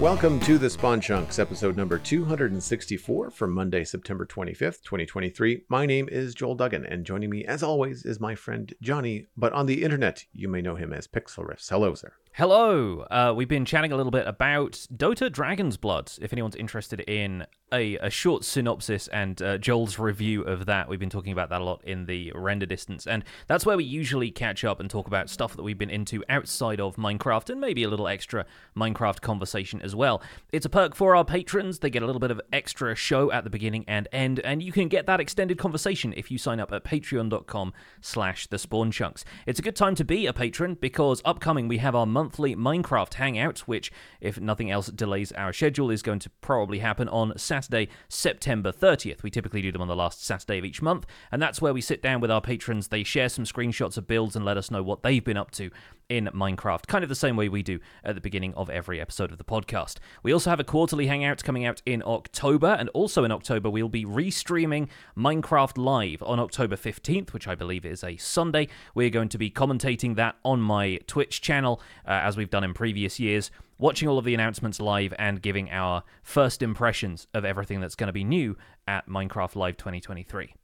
Welcome 0.00 0.38
to 0.40 0.58
the 0.58 0.70
Spawn 0.70 1.00
Chunks, 1.00 1.40
episode 1.40 1.76
number 1.76 1.98
264 1.98 3.30
for 3.32 3.46
Monday, 3.48 3.82
September 3.82 4.24
25th, 4.24 4.80
2023. 4.84 5.64
My 5.68 5.86
name 5.86 6.08
is 6.08 6.36
Joel 6.36 6.54
Duggan, 6.54 6.86
and 6.86 7.04
joining 7.04 7.30
me, 7.30 7.44
as 7.44 7.64
always, 7.64 8.04
is 8.04 8.20
my 8.20 8.36
friend 8.36 8.72
Jonny, 8.80 9.26
but 9.36 9.52
on 9.52 9.66
the 9.66 9.82
internet, 9.82 10.22
you 10.32 10.46
may 10.48 10.62
know 10.62 10.76
him 10.76 10.92
as 10.92 11.08
Pixel 11.08 11.44
Riffs. 11.44 11.68
Hello, 11.68 11.96
sir. 11.96 12.12
Hello. 12.38 13.00
Uh, 13.10 13.32
we've 13.34 13.48
been 13.48 13.64
chatting 13.64 13.90
a 13.90 13.96
little 13.96 14.12
bit 14.12 14.24
about 14.28 14.86
Dota 14.94 15.28
Dragon's 15.30 15.76
Blood. 15.76 16.12
If 16.22 16.32
anyone's 16.32 16.54
interested 16.54 17.00
in 17.00 17.44
a, 17.72 17.96
a 17.96 18.10
short 18.10 18.44
synopsis 18.44 19.08
and 19.08 19.42
uh, 19.42 19.58
Joel's 19.58 19.98
review 19.98 20.42
of 20.42 20.66
that, 20.66 20.88
we've 20.88 21.00
been 21.00 21.10
talking 21.10 21.32
about 21.32 21.48
that 21.50 21.60
a 21.60 21.64
lot 21.64 21.82
in 21.82 22.06
the 22.06 22.30
render 22.36 22.64
distance. 22.64 23.08
And 23.08 23.24
that's 23.48 23.66
where 23.66 23.76
we 23.76 23.82
usually 23.82 24.30
catch 24.30 24.62
up 24.62 24.78
and 24.78 24.88
talk 24.88 25.08
about 25.08 25.28
stuff 25.28 25.56
that 25.56 25.64
we've 25.64 25.76
been 25.76 25.90
into 25.90 26.22
outside 26.28 26.80
of 26.80 26.94
Minecraft 26.94 27.50
and 27.50 27.60
maybe 27.60 27.82
a 27.82 27.88
little 27.88 28.06
extra 28.06 28.46
Minecraft 28.76 29.20
conversation 29.20 29.82
as 29.82 29.96
well. 29.96 30.22
It's 30.52 30.64
a 30.64 30.70
perk 30.70 30.94
for 30.94 31.16
our 31.16 31.24
patrons. 31.24 31.80
They 31.80 31.90
get 31.90 32.04
a 32.04 32.06
little 32.06 32.20
bit 32.20 32.30
of 32.30 32.40
extra 32.52 32.94
show 32.94 33.32
at 33.32 33.42
the 33.42 33.50
beginning 33.50 33.84
and 33.88 34.06
end, 34.12 34.38
and 34.40 34.62
you 34.62 34.70
can 34.70 34.86
get 34.86 35.06
that 35.06 35.18
extended 35.18 35.58
conversation 35.58 36.14
if 36.16 36.30
you 36.30 36.38
sign 36.38 36.60
up 36.60 36.72
at 36.72 36.84
patreon.com 36.84 37.72
slash 38.00 38.46
the 38.46 38.58
spawn 38.58 38.92
chunks. 38.92 39.24
It's 39.44 39.58
a 39.58 39.62
good 39.62 39.74
time 39.74 39.96
to 39.96 40.04
be 40.04 40.26
a 40.26 40.32
patron 40.32 40.78
because 40.80 41.20
upcoming 41.24 41.66
we 41.66 41.78
have 41.78 41.96
our 41.96 42.06
month 42.06 42.27
monthly 42.28 42.54
Minecraft 42.54 43.14
Hangout, 43.14 43.60
which, 43.60 43.90
if 44.20 44.38
nothing 44.38 44.70
else 44.70 44.88
delays 44.88 45.32
our 45.32 45.50
schedule, 45.50 45.90
is 45.90 46.02
going 46.02 46.18
to 46.18 46.28
probably 46.42 46.80
happen 46.80 47.08
on 47.08 47.32
Saturday, 47.38 47.88
September 48.10 48.70
30th. 48.70 49.22
We 49.22 49.30
typically 49.30 49.62
do 49.62 49.72
them 49.72 49.80
on 49.80 49.88
the 49.88 49.96
last 49.96 50.22
Saturday 50.22 50.58
of 50.58 50.64
each 50.66 50.82
month, 50.82 51.06
and 51.32 51.40
that's 51.40 51.62
where 51.62 51.72
we 51.72 51.80
sit 51.80 52.02
down 52.02 52.20
with 52.20 52.30
our 52.30 52.42
patrons. 52.42 52.88
They 52.88 53.02
share 53.02 53.30
some 53.30 53.44
screenshots 53.44 53.96
of 53.96 54.06
builds 54.06 54.36
and 54.36 54.44
let 54.44 54.58
us 54.58 54.70
know 54.70 54.82
what 54.82 55.02
they've 55.02 55.24
been 55.24 55.38
up 55.38 55.50
to 55.52 55.70
in 56.08 56.26
Minecraft, 56.32 56.86
kind 56.86 57.02
of 57.02 57.08
the 57.08 57.14
same 57.14 57.36
way 57.36 57.48
we 57.48 57.62
do 57.62 57.80
at 58.02 58.14
the 58.14 58.20
beginning 58.20 58.54
of 58.54 58.70
every 58.70 59.00
episode 59.00 59.30
of 59.30 59.38
the 59.38 59.44
podcast. 59.44 59.96
We 60.22 60.32
also 60.32 60.50
have 60.50 60.60
a 60.60 60.64
quarterly 60.64 61.06
hangout 61.06 61.44
coming 61.44 61.66
out 61.66 61.82
in 61.84 62.02
October, 62.06 62.68
and 62.68 62.88
also 62.90 63.24
in 63.24 63.32
October, 63.32 63.68
we'll 63.68 63.88
be 63.88 64.04
restreaming 64.04 64.88
Minecraft 65.16 65.76
Live 65.76 66.22
on 66.22 66.40
October 66.40 66.76
15th, 66.76 67.32
which 67.32 67.46
I 67.46 67.54
believe 67.54 67.84
is 67.84 68.02
a 68.02 68.16
Sunday. 68.16 68.68
We're 68.94 69.10
going 69.10 69.28
to 69.28 69.38
be 69.38 69.50
commentating 69.50 70.16
that 70.16 70.36
on 70.44 70.60
my 70.60 70.98
Twitch 71.06 71.42
channel, 71.42 71.80
uh, 72.06 72.12
as 72.12 72.36
we've 72.36 72.50
done 72.50 72.64
in 72.64 72.72
previous 72.72 73.20
years, 73.20 73.50
watching 73.76 74.08
all 74.08 74.18
of 74.18 74.24
the 74.24 74.34
announcements 74.34 74.80
live 74.80 75.12
and 75.18 75.42
giving 75.42 75.70
our 75.70 76.02
first 76.22 76.62
impressions 76.62 77.26
of 77.34 77.44
everything 77.44 77.80
that's 77.80 77.94
going 77.94 78.08
to 78.08 78.12
be 78.12 78.24
new 78.24 78.56
at 78.86 79.08
Minecraft 79.08 79.56
Live 79.56 79.76
2023. 79.76 80.54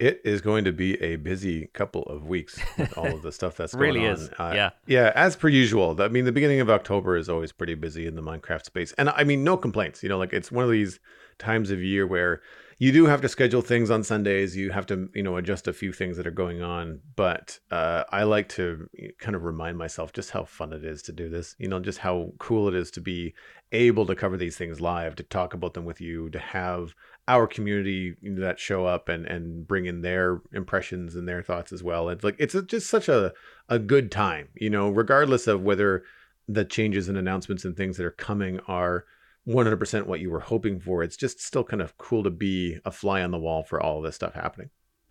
It 0.00 0.22
is 0.24 0.40
going 0.40 0.64
to 0.64 0.72
be 0.72 1.00
a 1.02 1.16
busy 1.16 1.66
couple 1.74 2.04
of 2.04 2.26
weeks 2.26 2.58
with 2.78 2.96
all 2.96 3.06
of 3.06 3.22
the 3.22 3.30
stuff 3.30 3.56
that's 3.56 3.74
going 3.76 3.94
really 3.94 4.08
on. 4.08 4.14
is. 4.14 4.30
Uh, 4.38 4.52
yeah. 4.54 4.70
Yeah, 4.86 5.12
as 5.14 5.36
per 5.36 5.48
usual. 5.48 6.00
I 6.00 6.08
mean, 6.08 6.24
the 6.24 6.32
beginning 6.32 6.60
of 6.60 6.70
October 6.70 7.16
is 7.16 7.28
always 7.28 7.52
pretty 7.52 7.74
busy 7.74 8.06
in 8.06 8.14
the 8.14 8.22
Minecraft 8.22 8.64
space. 8.64 8.92
And 8.92 9.10
I 9.10 9.24
mean, 9.24 9.44
no 9.44 9.56
complaints. 9.56 10.02
You 10.02 10.08
know, 10.08 10.18
like 10.18 10.32
it's 10.32 10.50
one 10.50 10.64
of 10.64 10.70
these 10.70 10.98
times 11.38 11.70
of 11.70 11.82
year 11.82 12.06
where 12.06 12.40
you 12.78 12.92
do 12.92 13.04
have 13.04 13.20
to 13.20 13.28
schedule 13.28 13.60
things 13.60 13.90
on 13.90 14.02
Sundays. 14.02 14.56
You 14.56 14.70
have 14.70 14.86
to, 14.86 15.10
you 15.14 15.22
know, 15.22 15.36
adjust 15.36 15.68
a 15.68 15.72
few 15.74 15.92
things 15.92 16.16
that 16.16 16.26
are 16.26 16.30
going 16.30 16.62
on. 16.62 17.00
But 17.14 17.58
uh, 17.70 18.04
I 18.08 18.22
like 18.22 18.48
to 18.50 18.88
kind 19.18 19.36
of 19.36 19.44
remind 19.44 19.76
myself 19.76 20.14
just 20.14 20.30
how 20.30 20.44
fun 20.44 20.72
it 20.72 20.82
is 20.82 21.02
to 21.02 21.12
do 21.12 21.28
this. 21.28 21.54
You 21.58 21.68
know, 21.68 21.78
just 21.78 21.98
how 21.98 22.32
cool 22.38 22.68
it 22.68 22.74
is 22.74 22.90
to 22.92 23.02
be 23.02 23.34
able 23.72 24.06
to 24.06 24.14
cover 24.14 24.38
these 24.38 24.56
things 24.56 24.80
live, 24.80 25.14
to 25.16 25.22
talk 25.22 25.52
about 25.52 25.74
them 25.74 25.84
with 25.84 26.00
you, 26.00 26.30
to 26.30 26.38
have 26.38 26.94
our 27.30 27.46
community 27.46 28.16
that 28.22 28.58
show 28.58 28.84
up 28.84 29.08
and 29.08 29.24
and 29.24 29.66
bring 29.66 29.86
in 29.86 30.00
their 30.02 30.42
impressions 30.52 31.14
and 31.14 31.28
their 31.28 31.42
thoughts 31.42 31.72
as 31.72 31.82
well. 31.82 32.08
It's 32.08 32.24
like 32.24 32.36
it's 32.38 32.56
a, 32.56 32.62
just 32.62 32.90
such 32.90 33.08
a 33.08 33.32
a 33.68 33.78
good 33.78 34.10
time, 34.10 34.48
you 34.54 34.68
know, 34.68 34.90
regardless 34.90 35.46
of 35.46 35.62
whether 35.62 36.02
the 36.48 36.64
changes 36.64 37.08
and 37.08 37.16
announcements 37.16 37.64
and 37.64 37.76
things 37.76 37.96
that 37.96 38.04
are 38.04 38.10
coming 38.10 38.58
are 38.66 39.04
100% 39.46 40.06
what 40.06 40.18
you 40.18 40.30
were 40.30 40.40
hoping 40.40 40.80
for. 40.80 41.04
It's 41.04 41.16
just 41.16 41.40
still 41.40 41.62
kind 41.62 41.80
of 41.80 41.96
cool 41.96 42.24
to 42.24 42.30
be 42.30 42.78
a 42.84 42.90
fly 42.90 43.22
on 43.22 43.30
the 43.30 43.38
wall 43.38 43.62
for 43.62 43.80
all 43.80 43.98
of 43.98 44.04
this 44.04 44.16
stuff 44.16 44.34
happening. 44.34 44.70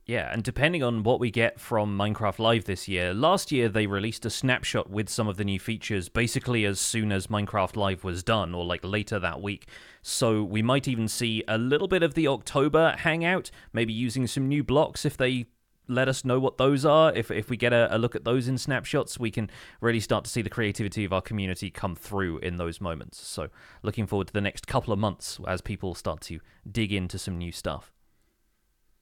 Yeah, 0.09 0.33
and 0.33 0.41
depending 0.41 0.81
on 0.81 1.03
what 1.03 1.19
we 1.19 1.29
get 1.29 1.59
from 1.59 1.95
Minecraft 1.95 2.39
Live 2.39 2.65
this 2.65 2.87
year, 2.87 3.13
last 3.13 3.51
year 3.51 3.69
they 3.69 3.85
released 3.85 4.25
a 4.25 4.31
snapshot 4.31 4.89
with 4.89 5.07
some 5.07 5.27
of 5.27 5.37
the 5.37 5.43
new 5.43 5.59
features 5.59 6.09
basically 6.09 6.65
as 6.65 6.79
soon 6.79 7.11
as 7.11 7.27
Minecraft 7.27 7.75
Live 7.75 8.03
was 8.03 8.23
done, 8.23 8.55
or 8.55 8.65
like 8.65 8.83
later 8.83 9.19
that 9.19 9.39
week. 9.39 9.67
So 10.01 10.41
we 10.41 10.63
might 10.63 10.87
even 10.87 11.07
see 11.07 11.43
a 11.47 11.59
little 11.59 11.87
bit 11.87 12.01
of 12.01 12.15
the 12.15 12.27
October 12.27 12.95
hangout, 12.97 13.51
maybe 13.71 13.93
using 13.93 14.25
some 14.25 14.47
new 14.47 14.63
blocks 14.63 15.05
if 15.05 15.15
they 15.15 15.45
let 15.87 16.09
us 16.09 16.25
know 16.25 16.39
what 16.39 16.57
those 16.57 16.85
are. 16.85 17.13
If, 17.13 17.29
if 17.29 17.51
we 17.51 17.55
get 17.55 17.71
a, 17.71 17.95
a 17.95 17.99
look 17.99 18.15
at 18.15 18.23
those 18.23 18.47
in 18.47 18.57
snapshots, 18.57 19.19
we 19.19 19.29
can 19.29 19.47
really 19.79 19.99
start 19.99 20.23
to 20.23 20.31
see 20.31 20.41
the 20.41 20.49
creativity 20.49 21.05
of 21.05 21.13
our 21.13 21.21
community 21.21 21.69
come 21.69 21.95
through 21.95 22.39
in 22.39 22.57
those 22.57 22.81
moments. 22.81 23.23
So, 23.27 23.49
looking 23.83 24.07
forward 24.07 24.25
to 24.25 24.33
the 24.33 24.41
next 24.41 24.65
couple 24.65 24.91
of 24.91 24.97
months 24.97 25.39
as 25.47 25.61
people 25.61 25.93
start 25.93 26.21
to 26.21 26.39
dig 26.67 26.91
into 26.91 27.19
some 27.19 27.37
new 27.37 27.51
stuff. 27.51 27.93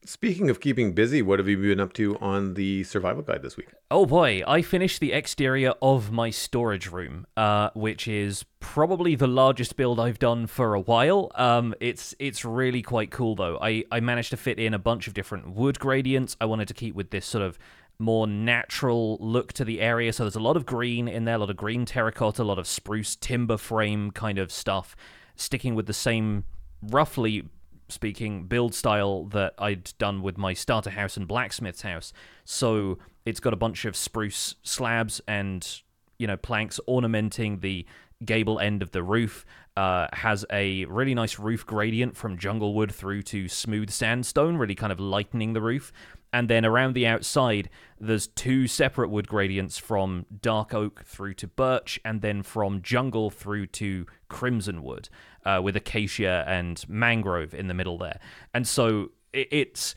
Speaking 0.07 0.50
of 0.50 0.62
keeping 0.62 0.94
busy, 0.94 1.22
what 1.22 1.38
have 1.38 1.50
you 1.50 1.57
been 1.57 1.81
up 1.81 1.91
to 1.94 2.18
on 2.19 2.53
the 2.53 2.85
survival 2.85 3.23
guide 3.23 3.41
this 3.41 3.57
week? 3.57 3.68
Oh 3.91 4.06
boy, 4.06 4.41
I 4.47 4.62
finished 4.62 5.01
the 5.01 5.12
exterior 5.12 5.73
of 5.81 6.13
my 6.13 6.29
storage 6.29 6.90
room, 6.90 7.28
uh, 7.35 7.72
which 7.73 8.07
is 8.07 8.45
probably 8.62 9.16
the 9.16 9.28
largest 9.28 9.75
build 9.75 10.00
I've 10.00 10.18
done 10.18 10.47
for 10.47 10.75
a 10.75 10.79
while. 10.79 11.29
Um, 11.35 11.75
it's 11.81 12.16
it's 12.19 12.45
really 12.45 12.81
quite 12.81 13.12
cool 13.12 13.35
though. 13.35 13.59
I, 13.62 13.84
I 13.91 14.00
managed 14.00 14.29
to 14.29 14.38
fit 14.38 14.59
in 14.59 14.73
a 14.73 14.79
bunch 14.79 15.09
of 15.09 15.13
different 15.13 15.50
wood 15.50 15.78
gradients. 15.78 16.38
I 16.39 16.45
wanted 16.45 16.69
to 16.69 16.74
keep 16.74 16.95
with 16.95 17.09
this 17.09 17.25
sort 17.25 17.44
of 17.44 17.59
more 18.00 18.28
natural 18.28 19.18
look 19.19 19.51
to 19.53 19.66
the 19.66 19.81
area. 19.81 20.13
So 20.13 20.24
there's 20.24 20.38
a 20.38 20.39
lot 20.39 20.56
of 20.56 20.66
green 20.66 21.09
in 21.09 21.25
there, 21.25 21.35
a 21.35 21.39
lot 21.39 21.50
of 21.50 21.57
green 21.57 21.84
terracotta, 21.84 22.44
a 22.44 22.45
lot 22.45 22.59
of 22.59 22.66
spruce 22.66 23.18
timber 23.18 23.57
frame 23.57 24.12
kind 24.12 24.39
of 24.39 24.53
stuff, 24.53 24.95
sticking 25.35 25.75
with 25.75 25.85
the 25.85 25.94
same 25.94 26.45
roughly 26.81 27.50
speaking 27.89 28.45
build 28.45 28.73
style 28.73 29.25
that 29.25 29.53
I'd 29.57 29.93
done 29.97 30.21
with 30.21 30.37
my 30.37 30.53
starter 30.53 30.89
house 30.89 31.17
and 31.17 31.27
blacksmith's 31.27 31.81
house. 31.81 32.13
So 32.45 32.97
it's 33.25 33.39
got 33.39 33.53
a 33.53 33.57
bunch 33.57 33.85
of 33.85 33.95
spruce 33.95 34.55
slabs 34.63 35.21
and 35.27 35.81
you 36.19 36.27
know 36.27 36.37
planks 36.37 36.79
ornamenting 36.87 37.59
the 37.59 37.85
gable 38.23 38.59
end 38.59 38.81
of 38.81 38.91
the 38.91 39.03
roof. 39.03 39.45
Uh, 39.75 40.07
has 40.11 40.44
a 40.51 40.85
really 40.85 41.13
nice 41.13 41.38
roof 41.38 41.63
gradient 41.63 42.17
from 42.17 42.35
jungle 42.35 42.73
wood 42.73 42.91
through 42.91 43.22
to 43.22 43.47
smooth 43.47 43.91
sandstone, 43.91 44.57
really 44.57 44.73
kind 44.73 44.91
of 44.91 45.00
lightening 45.00 45.53
the 45.53 45.61
roof. 45.61 45.94
And 46.33 46.50
then 46.50 46.66
around 46.66 46.94
the 46.94 47.07
outside, 47.07 47.69
there's 48.00 48.27
two 48.27 48.67
separate 48.67 49.09
wood 49.09 49.27
gradients 49.27 49.77
from 49.77 50.25
dark 50.41 50.73
oak 50.73 51.03
through 51.06 51.35
to 51.35 51.47
birch, 51.47 52.00
and 52.03 52.22
then 52.22 52.44
from 52.44 52.81
jungle 52.81 53.29
through 53.29 53.67
to 53.67 54.06
crimson 54.29 54.83
wood 54.83 55.09
uh, 55.45 55.61
with 55.63 55.75
acacia 55.75 56.44
and 56.47 56.83
mangrove 56.89 57.53
in 57.53 57.67
the 57.67 57.73
middle 57.73 57.97
there. 57.97 58.19
And 58.53 58.67
so 58.67 59.11
it, 59.31 59.47
it's 59.51 59.95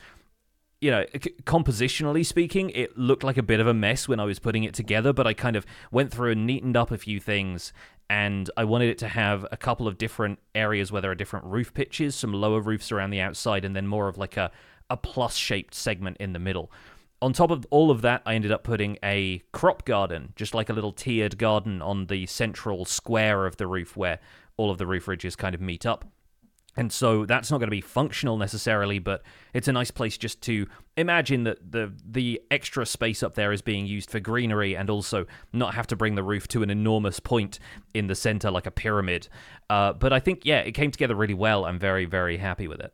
you 0.81 0.89
know, 0.89 1.05
compositionally 1.43 2.25
speaking, 2.25 2.71
it 2.71 2.97
looked 2.97 3.23
like 3.23 3.37
a 3.37 3.43
bit 3.43 3.59
of 3.59 3.67
a 3.67 3.73
mess 3.73 4.07
when 4.07 4.19
I 4.19 4.25
was 4.25 4.39
putting 4.39 4.63
it 4.63 4.73
together, 4.73 5.13
but 5.13 5.27
I 5.27 5.33
kind 5.33 5.55
of 5.55 5.65
went 5.91 6.11
through 6.11 6.31
and 6.31 6.47
neatened 6.47 6.75
up 6.75 6.89
a 6.89 6.97
few 6.97 7.19
things. 7.19 7.71
And 8.09 8.49
I 8.57 8.63
wanted 8.65 8.89
it 8.89 8.97
to 8.97 9.07
have 9.07 9.45
a 9.51 9.57
couple 9.57 9.87
of 9.87 9.99
different 9.99 10.39
areas 10.55 10.91
where 10.91 11.01
there 11.01 11.11
are 11.11 11.15
different 11.15 11.45
roof 11.45 11.73
pitches, 11.73 12.15
some 12.15 12.33
lower 12.33 12.59
roofs 12.59 12.91
around 12.91 13.11
the 13.11 13.21
outside, 13.21 13.63
and 13.63 13.75
then 13.75 13.87
more 13.87 14.07
of 14.07 14.17
like 14.17 14.35
a, 14.37 14.51
a 14.89 14.97
plus 14.97 15.35
shaped 15.35 15.75
segment 15.75 16.17
in 16.19 16.33
the 16.33 16.39
middle. 16.39 16.71
On 17.21 17.31
top 17.31 17.51
of 17.51 17.67
all 17.69 17.91
of 17.91 18.01
that, 18.01 18.23
I 18.25 18.33
ended 18.33 18.51
up 18.51 18.63
putting 18.63 18.97
a 19.03 19.43
crop 19.51 19.85
garden, 19.85 20.33
just 20.35 20.55
like 20.55 20.69
a 20.69 20.73
little 20.73 20.91
tiered 20.91 21.37
garden 21.37 21.79
on 21.79 22.07
the 22.07 22.25
central 22.25 22.85
square 22.85 23.45
of 23.45 23.57
the 23.57 23.67
roof 23.67 23.95
where 23.95 24.19
all 24.57 24.71
of 24.71 24.79
the 24.79 24.87
roof 24.87 25.07
ridges 25.07 25.35
kind 25.35 25.53
of 25.53 25.61
meet 25.61 25.85
up. 25.85 26.05
And 26.77 26.91
so 26.91 27.25
that's 27.25 27.51
not 27.51 27.57
going 27.57 27.67
to 27.67 27.71
be 27.71 27.81
functional 27.81 28.37
necessarily, 28.37 28.97
but 28.97 29.23
it's 29.53 29.67
a 29.67 29.73
nice 29.73 29.91
place 29.91 30.17
just 30.17 30.41
to 30.43 30.67
imagine 30.95 31.43
that 31.43 31.71
the 31.71 31.91
the 32.05 32.41
extra 32.49 32.85
space 32.85 33.21
up 33.23 33.35
there 33.35 33.51
is 33.51 33.61
being 33.61 33.85
used 33.85 34.09
for 34.09 34.21
greenery 34.21 34.75
and 34.75 34.89
also 34.89 35.25
not 35.51 35.73
have 35.73 35.87
to 35.87 35.97
bring 35.97 36.15
the 36.15 36.23
roof 36.23 36.47
to 36.49 36.63
an 36.63 36.69
enormous 36.69 37.19
point 37.19 37.59
in 37.93 38.07
the 38.07 38.15
center 38.15 38.49
like 38.49 38.65
a 38.65 38.71
pyramid. 38.71 39.27
Uh, 39.69 39.91
but 39.91 40.13
I 40.13 40.19
think, 40.19 40.45
yeah, 40.45 40.59
it 40.59 40.71
came 40.71 40.91
together 40.91 41.15
really 41.15 41.33
well. 41.33 41.65
I'm 41.65 41.77
very, 41.77 42.05
very 42.05 42.37
happy 42.37 42.67
with 42.67 42.79
it. 42.79 42.93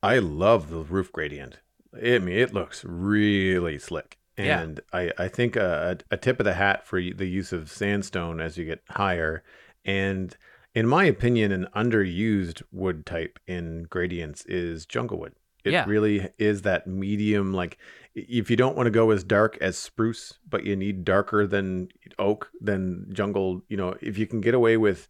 I 0.00 0.20
love 0.20 0.70
the 0.70 0.78
roof 0.78 1.10
gradient. 1.10 1.58
I 1.92 2.18
mean, 2.18 2.38
it 2.38 2.54
looks 2.54 2.84
really 2.84 3.78
slick. 3.78 4.18
And 4.36 4.80
yeah. 4.94 5.10
I, 5.18 5.24
I 5.24 5.28
think 5.28 5.56
a, 5.56 5.98
a 6.12 6.16
tip 6.16 6.38
of 6.38 6.44
the 6.44 6.54
hat 6.54 6.86
for 6.86 7.00
the 7.00 7.26
use 7.26 7.52
of 7.52 7.72
sandstone 7.72 8.40
as 8.40 8.56
you 8.56 8.64
get 8.64 8.82
higher 8.88 9.42
and 9.84 10.36
in 10.78 10.86
my 10.86 11.04
opinion, 11.06 11.50
an 11.50 11.66
underused 11.74 12.62
wood 12.70 13.04
type 13.04 13.40
in 13.48 13.82
gradients 13.90 14.44
is 14.44 14.86
jungle 14.86 15.18
wood. 15.18 15.32
It 15.64 15.72
yeah. 15.72 15.84
really 15.88 16.28
is 16.38 16.62
that 16.62 16.86
medium, 16.86 17.52
like 17.52 17.78
if 18.14 18.48
you 18.48 18.54
don't 18.56 18.76
want 18.76 18.86
to 18.86 18.92
go 18.92 19.10
as 19.10 19.24
dark 19.24 19.58
as 19.60 19.76
spruce, 19.76 20.38
but 20.48 20.64
you 20.64 20.76
need 20.76 21.04
darker 21.04 21.48
than 21.48 21.88
oak, 22.20 22.52
then 22.60 23.06
jungle, 23.12 23.62
you 23.68 23.76
know, 23.76 23.96
if 24.00 24.18
you 24.18 24.28
can 24.28 24.40
get 24.40 24.54
away 24.54 24.76
with 24.76 25.08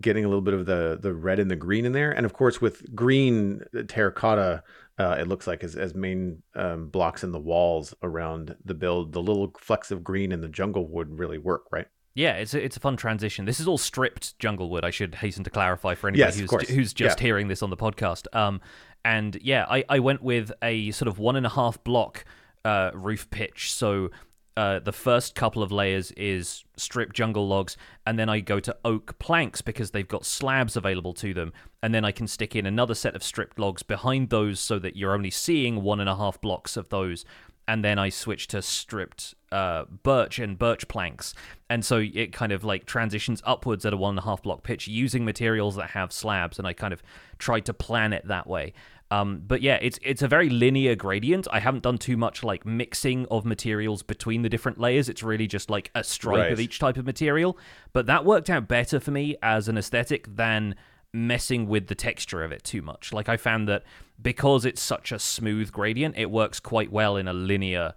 getting 0.00 0.24
a 0.24 0.28
little 0.28 0.40
bit 0.40 0.54
of 0.54 0.64
the 0.64 0.98
the 0.98 1.12
red 1.12 1.38
and 1.38 1.50
the 1.50 1.56
green 1.56 1.84
in 1.84 1.92
there, 1.92 2.10
and 2.10 2.24
of 2.24 2.32
course 2.32 2.62
with 2.62 2.94
green 2.94 3.62
terracotta, 3.88 4.62
uh, 4.98 5.16
it 5.20 5.28
looks 5.28 5.46
like 5.46 5.62
as, 5.62 5.76
as 5.76 5.94
main 5.94 6.42
um, 6.54 6.88
blocks 6.88 7.22
in 7.22 7.32
the 7.32 7.38
walls 7.38 7.92
around 8.02 8.56
the 8.64 8.74
build, 8.74 9.12
the 9.12 9.22
little 9.22 9.52
flecks 9.58 9.90
of 9.90 10.02
green 10.02 10.32
in 10.32 10.40
the 10.40 10.48
jungle 10.48 10.88
would 10.88 11.18
really 11.18 11.36
work, 11.36 11.64
right? 11.70 11.88
Yeah, 12.14 12.32
it's 12.34 12.52
a, 12.54 12.62
it's 12.62 12.76
a 12.76 12.80
fun 12.80 12.96
transition. 12.96 13.44
This 13.46 13.58
is 13.58 13.66
all 13.66 13.78
stripped 13.78 14.38
Junglewood. 14.38 14.84
I 14.84 14.90
should 14.90 15.14
hasten 15.14 15.44
to 15.44 15.50
clarify 15.50 15.94
for 15.94 16.08
anybody 16.08 16.40
Yes, 16.40 16.50
who's 16.50 16.68
who's 16.68 16.92
just 16.92 17.18
Yeah. 17.18 17.26
hearing 17.26 17.48
this 17.48 17.62
on 17.62 17.70
the 17.70 17.76
podcast. 17.76 18.26
Um, 18.36 18.60
and 19.04 19.38
yeah, 19.40 19.64
I, 19.68 19.84
I 19.88 19.98
went 19.98 20.22
with 20.22 20.52
a 20.62 20.90
sort 20.90 21.08
of 21.08 21.18
one 21.18 21.36
and 21.36 21.46
a 21.46 21.50
half 21.50 21.82
block 21.84 22.24
uh, 22.64 22.90
roof 22.94 23.30
pitch. 23.30 23.72
So 23.72 24.10
uh, 24.56 24.80
the 24.80 24.92
first 24.92 25.34
couple 25.34 25.62
of 25.62 25.72
layers 25.72 26.10
is 26.12 26.64
strip 26.76 27.14
jungle 27.14 27.48
logs, 27.48 27.78
and 28.06 28.18
then 28.18 28.28
I 28.28 28.40
go 28.40 28.60
to 28.60 28.76
oak 28.84 29.18
planks 29.18 29.62
because 29.62 29.92
they've 29.92 30.06
got 30.06 30.26
slabs 30.26 30.76
available 30.76 31.14
to 31.14 31.32
them, 31.32 31.54
and 31.82 31.94
then 31.94 32.04
I 32.04 32.12
can 32.12 32.26
stick 32.26 32.54
in 32.54 32.66
another 32.66 32.94
set 32.94 33.16
of 33.16 33.22
stripped 33.22 33.58
logs 33.58 33.82
behind 33.82 34.28
those 34.28 34.60
so 34.60 34.78
that 34.80 34.94
you're 34.96 35.14
only 35.14 35.30
seeing 35.30 35.82
one 35.82 36.00
and 36.00 36.08
a 36.10 36.16
half 36.16 36.38
blocks 36.42 36.76
of 36.76 36.90
those. 36.90 37.24
And 37.66 37.82
then 37.82 37.98
I 37.98 38.10
switch 38.10 38.46
to 38.48 38.60
stripped 38.60 39.34
uh, 39.52 39.84
birch 40.02 40.38
and 40.38 40.58
birch 40.58 40.88
planks, 40.88 41.34
and 41.70 41.84
so 41.84 41.98
it 41.98 42.32
kind 42.32 42.50
of 42.52 42.64
like 42.64 42.86
transitions 42.86 43.42
upwards 43.44 43.84
at 43.86 43.92
a 43.92 43.96
one 43.96 44.12
and 44.12 44.18
a 44.18 44.22
half 44.22 44.42
block 44.42 44.62
pitch 44.62 44.88
using 44.88 45.24
materials 45.24 45.76
that 45.76 45.90
have 45.90 46.12
slabs, 46.12 46.58
and 46.58 46.66
I 46.66 46.72
kind 46.72 46.92
of 46.92 47.02
tried 47.38 47.66
to 47.66 47.74
plan 47.74 48.12
it 48.12 48.26
that 48.28 48.46
way. 48.46 48.72
Um, 49.10 49.42
but 49.46 49.60
yeah, 49.60 49.78
it's 49.82 49.98
it's 50.02 50.22
a 50.22 50.28
very 50.28 50.48
linear 50.48 50.94
gradient. 50.96 51.46
I 51.52 51.60
haven't 51.60 51.82
done 51.82 51.98
too 51.98 52.16
much 52.16 52.42
like 52.42 52.64
mixing 52.64 53.26
of 53.30 53.44
materials 53.44 54.02
between 54.02 54.40
the 54.40 54.48
different 54.48 54.78
layers. 54.80 55.10
It's 55.10 55.22
really 55.22 55.46
just 55.46 55.68
like 55.68 55.90
a 55.94 56.02
stripe 56.02 56.38
Right. 56.38 56.52
of 56.52 56.58
each 56.58 56.78
type 56.78 56.96
of 56.96 57.04
material. 57.04 57.58
But 57.92 58.06
that 58.06 58.24
worked 58.24 58.48
out 58.48 58.66
better 58.68 58.98
for 59.00 59.10
me 59.10 59.36
as 59.42 59.68
an 59.68 59.76
aesthetic 59.76 60.34
than 60.34 60.76
messing 61.12 61.66
with 61.68 61.88
the 61.88 61.94
texture 61.94 62.42
of 62.42 62.52
it 62.52 62.64
too 62.64 62.80
much. 62.80 63.12
Like 63.12 63.28
I 63.28 63.36
found 63.36 63.68
that 63.68 63.82
because 64.22 64.64
it's 64.64 64.80
such 64.80 65.12
a 65.12 65.18
smooth 65.18 65.70
gradient, 65.70 66.16
it 66.16 66.30
works 66.30 66.58
quite 66.58 66.90
well 66.90 67.18
in 67.18 67.28
a 67.28 67.34
linear 67.34 67.92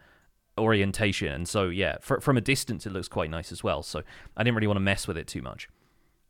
orientation. 0.57 1.31
And 1.31 1.47
so 1.47 1.69
yeah, 1.69 1.97
fr- 2.01 2.19
from 2.19 2.37
a 2.37 2.41
distance, 2.41 2.85
it 2.85 2.91
looks 2.93 3.07
quite 3.07 3.29
nice 3.29 3.51
as 3.51 3.63
well. 3.63 3.83
So 3.83 4.01
I 4.37 4.43
didn't 4.43 4.55
really 4.55 4.67
want 4.67 4.77
to 4.77 4.81
mess 4.81 5.07
with 5.07 5.17
it 5.17 5.27
too 5.27 5.41
much. 5.41 5.67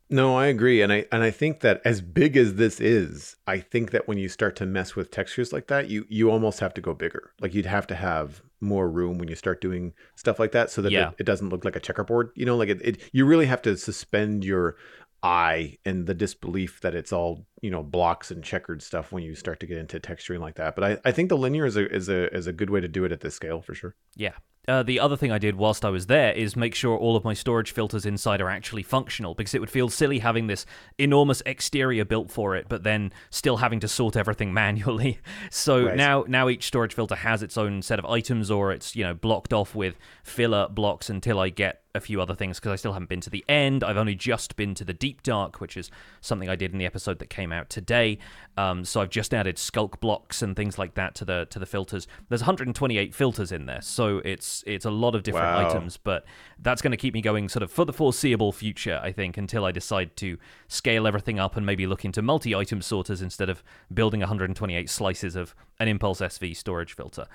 No, 0.07 0.37
I 0.37 0.45
agree, 0.45 0.83
and 0.83 0.93
I 0.93 1.05
and 1.11 1.23
I 1.23 1.31
think 1.31 1.61
that 1.61 1.81
as 1.83 1.99
big 1.99 2.37
as 2.37 2.55
this 2.55 2.79
is, 2.79 3.37
I 3.47 3.57
think 3.57 3.89
that 3.89 4.07
when 4.07 4.19
you 4.19 4.29
start 4.29 4.55
to 4.57 4.65
mess 4.67 4.95
with 4.95 5.09
textures 5.09 5.51
like 5.51 5.65
that, 5.67 5.89
you 5.89 6.05
you 6.09 6.29
almost 6.29 6.59
have 6.59 6.75
to 6.75 6.81
go 6.81 6.93
bigger. 6.93 7.31
Like 7.41 7.55
you'd 7.55 7.65
have 7.65 7.87
to 7.87 7.95
have 7.95 8.43
more 8.61 8.87
room 8.87 9.17
when 9.17 9.27
you 9.29 9.35
start 9.35 9.61
doing 9.61 9.93
stuff 10.13 10.37
like 10.39 10.51
that, 10.51 10.69
so 10.69 10.83
that 10.83 10.91
Yeah. 10.91 11.09
it, 11.09 11.15
it 11.21 11.23
doesn't 11.23 11.49
look 11.49 11.65
like 11.65 11.75
a 11.75 11.79
checkerboard. 11.79 12.29
You 12.35 12.45
know, 12.45 12.55
like 12.55 12.69
it, 12.69 12.81
it. 12.83 13.01
You 13.13 13.25
really 13.25 13.47
have 13.47 13.63
to 13.63 13.75
suspend 13.77 14.45
your 14.45 14.75
eye 15.23 15.77
and 15.85 16.05
the 16.05 16.13
disbelief 16.13 16.81
that 16.81 16.93
it's 16.93 17.11
all 17.11 17.45
you 17.61 17.71
know 17.71 17.81
blocks 17.83 18.31
and 18.31 18.43
checkered 18.43 18.81
stuff 18.81 19.11
when 19.11 19.23
you 19.23 19.35
start 19.35 19.59
to 19.59 19.65
get 19.65 19.77
into 19.77 19.99
texturing 19.99 20.39
like 20.39 20.55
that. 20.55 20.75
But 20.75 20.83
I, 20.83 20.97
I 21.05 21.11
think 21.11 21.29
the 21.29 21.37
linear 21.37 21.65
is 21.65 21.77
a 21.77 21.91
is 21.93 22.09
a 22.09 22.33
is 22.35 22.47
a 22.47 22.53
good 22.53 22.69
way 22.69 22.81
to 22.81 22.87
do 22.87 23.05
it 23.05 23.11
at 23.11 23.21
this 23.21 23.35
scale 23.35 23.61
for 23.61 23.73
sure. 23.73 23.95
Yeah. 24.15 24.33
Uh, 24.67 24.83
the 24.83 24.99
other 24.99 25.15
thing 25.17 25.31
I 25.31 25.37
did 25.37 25.55
whilst 25.55 25.85
I 25.85 25.89
was 25.89 26.07
there 26.07 26.31
is 26.33 26.55
make 26.55 26.73
sure 26.75 26.97
all 26.97 27.15
of 27.15 27.23
my 27.23 27.33
storage 27.33 27.71
filters 27.71 28.05
inside 28.05 28.41
are 28.41 28.49
actually 28.49 28.83
functional 28.83 29.33
because 29.35 29.53
it 29.53 29.59
would 29.59 29.69
feel 29.69 29.89
silly 29.89 30.19
having 30.19 30.47
this 30.47 30.65
enormous 30.97 31.41
exterior 31.45 32.05
built 32.05 32.31
for 32.31 32.55
it, 32.55 32.67
but 32.67 32.83
then 32.83 33.11
still 33.29 33.57
having 33.57 33.79
to 33.81 33.87
sort 33.87 34.15
everything 34.15 34.53
manually. 34.65 35.19
So 35.51 35.85
Right. 35.85 35.95
now, 35.95 36.25
now 36.27 36.49
each 36.49 36.65
storage 36.65 36.93
filter 36.93 37.15
has 37.15 37.43
its 37.43 37.57
own 37.57 37.81
set 37.81 37.99
of 37.99 38.05
items, 38.05 38.49
or 38.49 38.71
it's 38.71 38.95
you 38.95 39.03
know 39.03 39.13
blocked 39.13 39.53
off 39.53 39.75
with 39.75 39.95
filler 40.23 40.67
blocks 40.69 41.09
until 41.09 41.39
I 41.39 41.49
get 41.49 41.81
a 41.93 41.99
few 42.01 42.21
other 42.21 42.35
things 42.35 42.59
because 42.59 42.73
I 42.73 42.75
still 42.75 42.91
haven't 42.91 43.07
been 43.07 43.21
to 43.21 43.29
the 43.29 43.45
end. 43.47 43.81
I've 43.81 43.95
only 43.95 44.15
just 44.15 44.57
been 44.57 44.75
to 44.75 44.83
the 44.83 44.93
deep 44.93 45.23
dark, 45.23 45.61
which 45.61 45.77
is 45.77 45.89
something 46.19 46.49
I 46.49 46.57
did 46.57 46.73
in 46.73 46.77
the 46.77 46.85
episode 46.85 47.19
that 47.19 47.29
came 47.29 47.53
out 47.53 47.69
today. 47.69 48.17
Um, 48.57 48.83
so 48.83 48.99
I've 48.99 49.09
just 49.09 49.33
added 49.33 49.55
sculk 49.55 50.01
blocks 50.01 50.41
and 50.41 50.55
things 50.57 50.77
like 50.77 50.95
that 50.95 51.15
to 51.15 51.25
the 51.25 51.47
to 51.51 51.59
the 51.59 51.65
filters. 51.65 52.05
There's 52.27 52.41
128 52.41 53.13
filters 53.15 53.51
in 53.51 53.65
there, 53.65 53.81
so 53.81 54.17
it's 54.25 54.54
it's 54.67 54.85
a 54.85 54.91
lot 54.91 55.15
of 55.15 55.23
different 55.23 55.45
Wow. 55.55 55.69
items. 55.69 55.97
But 55.97 56.25
that's 56.59 56.81
going 56.81 56.91
to 56.91 56.97
keep 56.97 57.13
me 57.13 57.21
going 57.21 57.49
sort 57.49 57.63
of 57.63 57.71
for 57.71 57.85
the 57.85 57.93
foreseeable 57.93 58.51
future, 58.51 58.99
I 59.03 59.11
think, 59.11 59.37
until 59.37 59.65
I 59.65 59.71
decide 59.71 60.15
to 60.17 60.37
scale 60.67 61.07
everything 61.07 61.39
up 61.39 61.55
and 61.55 61.65
maybe 61.65 61.87
look 61.87 62.05
into 62.05 62.21
multi-item 62.21 62.81
sorters 62.81 63.21
instead 63.21 63.49
of 63.49 63.63
building 63.93 64.19
128 64.21 64.89
slices 64.89 65.35
of 65.35 65.55
an 65.79 65.87
Impulse 65.87 66.21
SV 66.21 66.55
storage 66.55 66.93
filter 66.93 67.27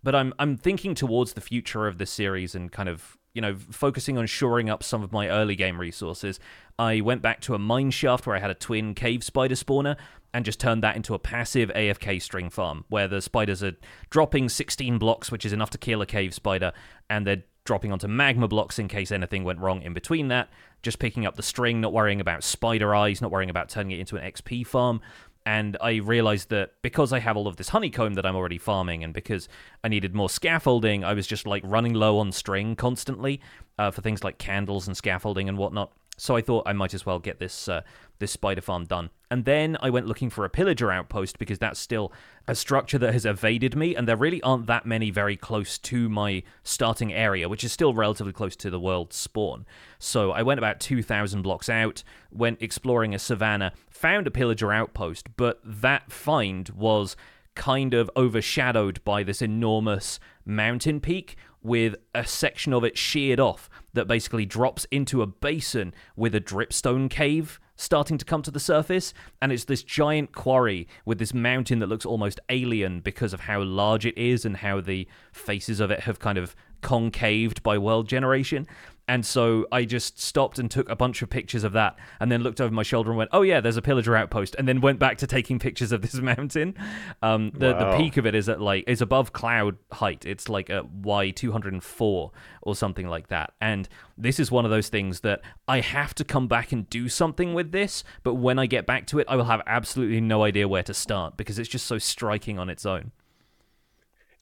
but 0.00 0.14
I'm 0.14 0.32
I'm 0.38 0.56
thinking 0.56 0.94
towards 0.94 1.32
the 1.32 1.40
future 1.40 1.88
of 1.88 1.98
this 1.98 2.10
series 2.10 2.54
and 2.54 2.70
kind 2.70 2.88
of 2.88 3.18
you 3.34 3.42
know 3.42 3.56
focusing 3.56 4.16
on 4.16 4.26
shoring 4.26 4.70
up 4.70 4.84
some 4.84 5.02
of 5.02 5.10
my 5.10 5.28
early 5.28 5.56
game 5.56 5.80
resources. 5.80 6.38
I 6.78 7.00
went 7.00 7.20
back 7.20 7.40
to 7.42 7.54
a 7.54 7.58
mine 7.58 7.90
shaft 7.90 8.24
where 8.24 8.36
I 8.36 8.38
had 8.38 8.50
a 8.50 8.54
twin 8.54 8.94
cave 8.94 9.24
spider 9.24 9.56
spawner 9.56 9.96
and 10.34 10.44
just 10.44 10.60
turned 10.60 10.82
that 10.82 10.96
into 10.96 11.14
a 11.14 11.18
passive 11.18 11.70
AFK 11.74 12.20
string 12.20 12.50
farm 12.50 12.84
where 12.88 13.08
the 13.08 13.22
spiders 13.22 13.62
are 13.62 13.76
dropping 14.10 14.48
16 14.48 14.98
blocks, 14.98 15.32
which 15.32 15.46
is 15.46 15.52
enough 15.52 15.70
to 15.70 15.78
kill 15.78 16.02
a 16.02 16.06
cave 16.06 16.34
spider, 16.34 16.72
and 17.08 17.26
they're 17.26 17.44
dropping 17.64 17.92
onto 17.92 18.08
magma 18.08 18.48
blocks 18.48 18.78
in 18.78 18.88
case 18.88 19.12
anything 19.12 19.44
went 19.44 19.58
wrong 19.58 19.82
in 19.82 19.92
between 19.92 20.28
that. 20.28 20.48
Just 20.82 20.98
picking 20.98 21.26
up 21.26 21.36
the 21.36 21.42
string, 21.42 21.80
not 21.80 21.92
worrying 21.92 22.20
about 22.20 22.44
spider 22.44 22.94
eyes, 22.94 23.20
not 23.20 23.30
worrying 23.30 23.50
about 23.50 23.68
turning 23.68 23.92
it 23.92 24.00
into 24.00 24.16
an 24.16 24.30
XP 24.30 24.66
farm 24.66 25.00
and 25.48 25.78
I 25.80 25.94
realized 25.94 26.50
that 26.50 26.74
because 26.82 27.10
I 27.10 27.20
have 27.20 27.34
all 27.34 27.46
of 27.46 27.56
this 27.56 27.70
honeycomb 27.70 28.12
that 28.14 28.26
I'm 28.26 28.36
already 28.36 28.58
farming, 28.58 29.02
and 29.02 29.14
because 29.14 29.48
I 29.82 29.88
needed 29.88 30.14
more 30.14 30.28
scaffolding, 30.28 31.04
I 31.04 31.14
was 31.14 31.26
just 31.26 31.46
like 31.46 31.62
running 31.64 31.94
low 31.94 32.18
on 32.18 32.32
string 32.32 32.76
constantly 32.76 33.40
uh, 33.78 33.90
for 33.90 34.02
things 34.02 34.22
like 34.22 34.36
candles 34.36 34.86
and 34.86 34.94
scaffolding 34.94 35.48
and 35.48 35.56
whatnot. 35.56 35.92
So 36.18 36.36
I 36.36 36.42
thought 36.42 36.68
I 36.68 36.74
might 36.74 36.92
as 36.92 37.06
well 37.06 37.18
get 37.18 37.38
this 37.38 37.66
uh, 37.66 37.80
this 38.18 38.30
spider 38.30 38.60
farm 38.60 38.84
done. 38.84 39.08
And 39.30 39.44
then 39.44 39.76
I 39.80 39.90
went 39.90 40.06
looking 40.06 40.30
for 40.30 40.44
a 40.44 40.50
pillager 40.50 40.90
outpost 40.90 41.38
because 41.38 41.58
that's 41.58 41.78
still 41.78 42.12
a 42.46 42.54
structure 42.54 42.98
that 42.98 43.12
has 43.12 43.26
evaded 43.26 43.76
me, 43.76 43.94
and 43.94 44.08
there 44.08 44.16
really 44.16 44.40
aren't 44.42 44.66
that 44.66 44.86
many 44.86 45.10
very 45.10 45.36
close 45.36 45.76
to 45.78 46.08
my 46.08 46.42
starting 46.62 47.12
area, 47.12 47.48
which 47.48 47.62
is 47.62 47.72
still 47.72 47.92
relatively 47.92 48.32
close 48.32 48.56
to 48.56 48.70
the 48.70 48.80
world 48.80 49.12
spawn. 49.12 49.66
So 49.98 50.32
I 50.32 50.42
went 50.42 50.58
about 50.58 50.80
2,000 50.80 51.42
blocks 51.42 51.68
out, 51.68 52.02
went 52.30 52.62
exploring 52.62 53.14
a 53.14 53.18
savannah, 53.18 53.72
found 53.90 54.26
a 54.26 54.30
pillager 54.30 54.72
outpost, 54.72 55.36
but 55.36 55.60
that 55.62 56.10
find 56.10 56.70
was 56.70 57.16
kind 57.54 57.92
of 57.92 58.10
overshadowed 58.16 59.02
by 59.04 59.22
this 59.22 59.42
enormous 59.42 60.20
mountain 60.46 61.00
peak 61.00 61.36
with 61.60 61.96
a 62.14 62.24
section 62.24 62.72
of 62.72 62.84
it 62.84 62.96
sheared 62.96 63.40
off 63.40 63.68
that 63.92 64.06
basically 64.06 64.46
drops 64.46 64.86
into 64.92 65.22
a 65.22 65.26
basin 65.26 65.92
with 66.16 66.34
a 66.34 66.40
dripstone 66.40 67.10
cave 67.10 67.58
starting 67.78 68.18
to 68.18 68.24
come 68.24 68.42
to 68.42 68.50
the 68.50 68.60
surface 68.60 69.14
and 69.40 69.52
it's 69.52 69.64
this 69.64 69.82
giant 69.82 70.32
quarry 70.32 70.86
with 71.06 71.18
this 71.18 71.32
mountain 71.32 71.78
that 71.78 71.86
looks 71.86 72.04
almost 72.04 72.40
alien 72.50 73.00
because 73.00 73.32
of 73.32 73.40
how 73.40 73.62
large 73.62 74.04
it 74.04 74.18
is 74.18 74.44
and 74.44 74.58
how 74.58 74.80
the 74.80 75.06
faces 75.32 75.78
of 75.80 75.90
it 75.90 76.00
have 76.00 76.18
kind 76.18 76.36
of 76.36 76.54
concaved 76.82 77.62
by 77.62 77.78
world 77.78 78.08
generation 78.08 78.66
and 79.08 79.24
so 79.24 79.66
I 79.72 79.86
just 79.86 80.20
stopped 80.20 80.58
and 80.58 80.70
took 80.70 80.88
a 80.90 80.94
bunch 80.94 81.22
of 81.22 81.30
pictures 81.30 81.64
of 81.64 81.72
that 81.72 81.98
and 82.20 82.30
then 82.30 82.42
looked 82.42 82.60
over 82.60 82.72
my 82.72 82.82
shoulder 82.82 83.10
and 83.10 83.16
went, 83.16 83.30
oh, 83.32 83.40
yeah, 83.40 83.58
there's 83.58 83.78
a 83.78 83.82
pillager 83.82 84.14
outpost. 84.14 84.54
And 84.58 84.68
then 84.68 84.82
went 84.82 84.98
back 84.98 85.16
to 85.18 85.26
taking 85.26 85.58
pictures 85.68 85.92
of 85.92 86.02
this 86.02 86.14
mountain. 86.16 86.74
Um, 87.22 87.50
the, 87.54 87.72
the 87.72 87.96
peak 87.96 88.18
of 88.18 88.26
it 88.26 88.34
is 88.34 88.50
at 88.50 88.60
like, 88.60 88.84
is 88.86 89.00
above 89.00 89.32
cloud 89.32 89.78
height. 89.92 90.26
It's 90.26 90.50
like 90.50 90.68
a 90.68 90.82
Y204 91.00 92.30
or 92.62 92.76
something 92.76 93.08
like 93.08 93.28
that. 93.28 93.54
And 93.62 93.88
this 94.18 94.38
is 94.38 94.50
one 94.50 94.66
of 94.66 94.70
those 94.70 94.90
things 94.90 95.20
that 95.20 95.40
I 95.66 95.80
have 95.80 96.14
to 96.16 96.24
come 96.24 96.46
back 96.46 96.70
and 96.72 96.88
do 96.90 97.08
something 97.08 97.54
with 97.54 97.72
this. 97.72 98.04
But 98.22 98.34
when 98.34 98.58
I 98.58 98.66
get 98.66 98.84
back 98.84 99.06
to 99.06 99.18
it, 99.20 99.26
I 99.26 99.36
will 99.36 99.44
have 99.44 99.62
absolutely 99.66 100.20
no 100.20 100.42
idea 100.42 100.68
where 100.68 100.82
to 100.82 100.92
start 100.92 101.38
because 101.38 101.58
it's 101.58 101.68
just 101.68 101.86
so 101.86 101.96
striking 101.96 102.58
on 102.58 102.68
its 102.68 102.84
own. 102.84 103.12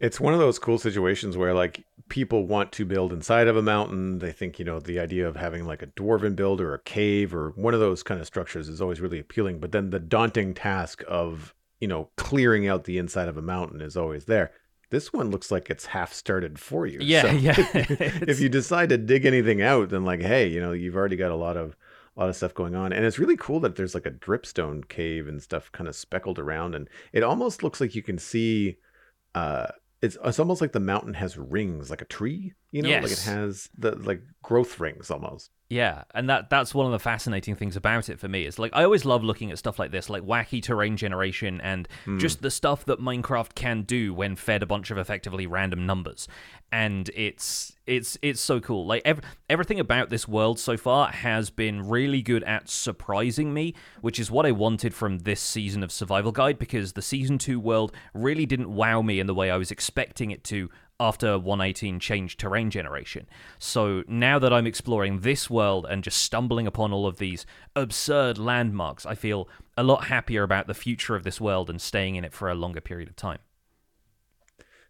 It's 0.00 0.20
one 0.20 0.34
of 0.34 0.40
those 0.40 0.58
cool 0.58 0.78
situations 0.78 1.36
where 1.36 1.54
like 1.54 1.84
people 2.08 2.46
want 2.46 2.72
to 2.72 2.84
build 2.84 3.12
inside 3.12 3.48
of 3.48 3.56
a 3.56 3.62
mountain. 3.62 4.18
They 4.18 4.32
think, 4.32 4.58
you 4.58 4.64
know, 4.64 4.78
the 4.78 5.00
idea 5.00 5.26
of 5.26 5.36
having 5.36 5.66
like 5.66 5.82
a 5.82 5.88
dwarven 5.88 6.36
build 6.36 6.60
or 6.60 6.74
a 6.74 6.78
cave 6.80 7.34
or 7.34 7.50
one 7.50 7.74
of 7.74 7.80
those 7.80 8.02
kind 8.02 8.20
of 8.20 8.26
structures 8.26 8.68
is 8.68 8.80
always 8.80 9.00
really 9.00 9.18
appealing. 9.18 9.58
But 9.58 9.72
then 9.72 9.90
the 9.90 9.98
daunting 9.98 10.54
task 10.54 11.02
of, 11.08 11.54
you 11.80 11.88
know, 11.88 12.10
clearing 12.16 12.68
out 12.68 12.84
the 12.84 12.98
inside 12.98 13.28
of 13.28 13.36
a 13.36 13.42
mountain 13.42 13.80
is 13.80 13.96
always 13.96 14.26
there. 14.26 14.52
This 14.90 15.12
one 15.12 15.30
looks 15.30 15.50
like 15.50 15.68
it's 15.68 15.86
half 15.86 16.12
started 16.12 16.60
for 16.60 16.86
you. 16.86 17.00
Yeah, 17.00 17.22
So 17.22 17.30
yeah. 17.30 17.54
if 17.74 18.38
you 18.38 18.48
decide 18.48 18.90
to 18.90 18.98
dig 18.98 19.26
anything 19.26 19.60
out, 19.60 19.88
then 19.88 20.04
like, 20.04 20.22
hey, 20.22 20.46
you 20.46 20.60
know, 20.60 20.72
you've 20.72 20.96
already 20.96 21.16
got 21.16 21.32
a 21.32 21.36
lot 21.36 21.56
of 21.56 21.76
a 22.16 22.20
lot 22.20 22.28
of 22.28 22.36
stuff 22.36 22.54
going 22.54 22.74
on. 22.74 22.92
And 22.92 23.04
it's 23.04 23.18
really 23.18 23.36
cool 23.36 23.60
that 23.60 23.76
there's 23.76 23.94
like 23.94 24.06
a 24.06 24.10
dripstone 24.10 24.88
cave 24.88 25.28
and 25.28 25.42
stuff 25.42 25.70
kind 25.72 25.88
of 25.88 25.94
speckled 25.94 26.38
around. 26.38 26.74
And 26.74 26.88
it 27.12 27.22
almost 27.22 27.62
looks 27.62 27.80
like 27.80 27.94
you 27.94 28.02
can 28.02 28.18
see 28.18 28.76
uh 29.34 29.66
it's 30.06 30.16
it's 30.24 30.38
almost 30.38 30.60
like 30.60 30.72
the 30.72 30.80
mountain 30.80 31.14
has 31.14 31.36
rings, 31.36 31.90
like 31.90 32.00
a 32.00 32.06
tree, 32.06 32.54
you 32.70 32.82
know, 32.82 32.90
like 32.90 33.12
it 33.12 33.20
has 33.20 33.68
the 33.76 33.96
like 33.96 34.22
growth 34.42 34.78
rings 34.80 35.10
almost. 35.10 35.50
Yeah, 35.68 36.04
and 36.14 36.30
that 36.30 36.48
that's 36.48 36.72
one 36.74 36.86
of 36.86 36.92
the 36.92 37.00
fascinating 37.00 37.56
things 37.56 37.74
about 37.74 38.08
it 38.08 38.20
for 38.20 38.28
me. 38.28 38.46
Is 38.46 38.56
like 38.56 38.70
I 38.72 38.84
always 38.84 39.04
love 39.04 39.24
looking 39.24 39.50
at 39.50 39.58
stuff 39.58 39.80
like 39.80 39.90
this, 39.90 40.08
like 40.08 40.22
wacky 40.22 40.62
terrain 40.62 40.96
generation 40.96 41.60
and 41.60 41.88
hmm. 42.04 42.18
just 42.18 42.40
the 42.40 42.52
stuff 42.52 42.84
that 42.84 43.00
Minecraft 43.00 43.56
can 43.56 43.82
do 43.82 44.14
when 44.14 44.36
fed 44.36 44.62
a 44.62 44.66
bunch 44.66 44.92
of 44.92 44.98
effectively 44.98 45.44
random 45.48 45.84
numbers. 45.84 46.28
And 46.70 47.10
it's 47.16 47.76
it's 47.84 48.16
it's 48.22 48.40
so 48.40 48.60
cool. 48.60 48.86
Like 48.86 49.02
ev- 49.04 49.22
everything 49.50 49.80
about 49.80 50.08
this 50.08 50.28
world 50.28 50.60
so 50.60 50.76
far 50.76 51.10
has 51.10 51.50
been 51.50 51.88
really 51.88 52.22
good 52.22 52.44
at 52.44 52.68
surprising 52.68 53.52
me, 53.52 53.74
which 54.02 54.20
is 54.20 54.30
what 54.30 54.46
I 54.46 54.52
wanted 54.52 54.94
from 54.94 55.20
this 55.20 55.40
season 55.40 55.82
of 55.82 55.90
Survival 55.90 56.30
Guide 56.30 56.60
because 56.60 56.92
the 56.92 57.02
season 57.02 57.38
2 57.38 57.58
world 57.58 57.92
really 58.14 58.46
didn't 58.46 58.72
wow 58.72 59.02
me 59.02 59.18
in 59.18 59.26
the 59.26 59.34
way 59.34 59.50
I 59.50 59.56
was 59.56 59.72
expecting 59.72 60.30
it 60.30 60.44
to 60.44 60.70
after 60.98 61.38
118 61.38 62.00
changed 62.00 62.40
terrain 62.40 62.70
generation. 62.70 63.26
So 63.58 64.02
now 64.08 64.38
that 64.38 64.52
I'm 64.52 64.66
exploring 64.66 65.20
this 65.20 65.50
world 65.50 65.86
and 65.88 66.02
just 66.02 66.18
stumbling 66.18 66.66
upon 66.66 66.92
all 66.92 67.06
of 67.06 67.18
these 67.18 67.46
absurd 67.74 68.38
landmarks, 68.38 69.04
I 69.04 69.14
feel 69.14 69.48
a 69.76 69.82
lot 69.82 70.04
happier 70.04 70.42
about 70.42 70.66
the 70.66 70.74
future 70.74 71.14
of 71.14 71.24
this 71.24 71.40
world 71.40 71.68
and 71.68 71.80
staying 71.80 72.16
in 72.16 72.24
it 72.24 72.32
for 72.32 72.48
a 72.48 72.54
longer 72.54 72.80
period 72.80 73.08
of 73.08 73.16
time. 73.16 73.38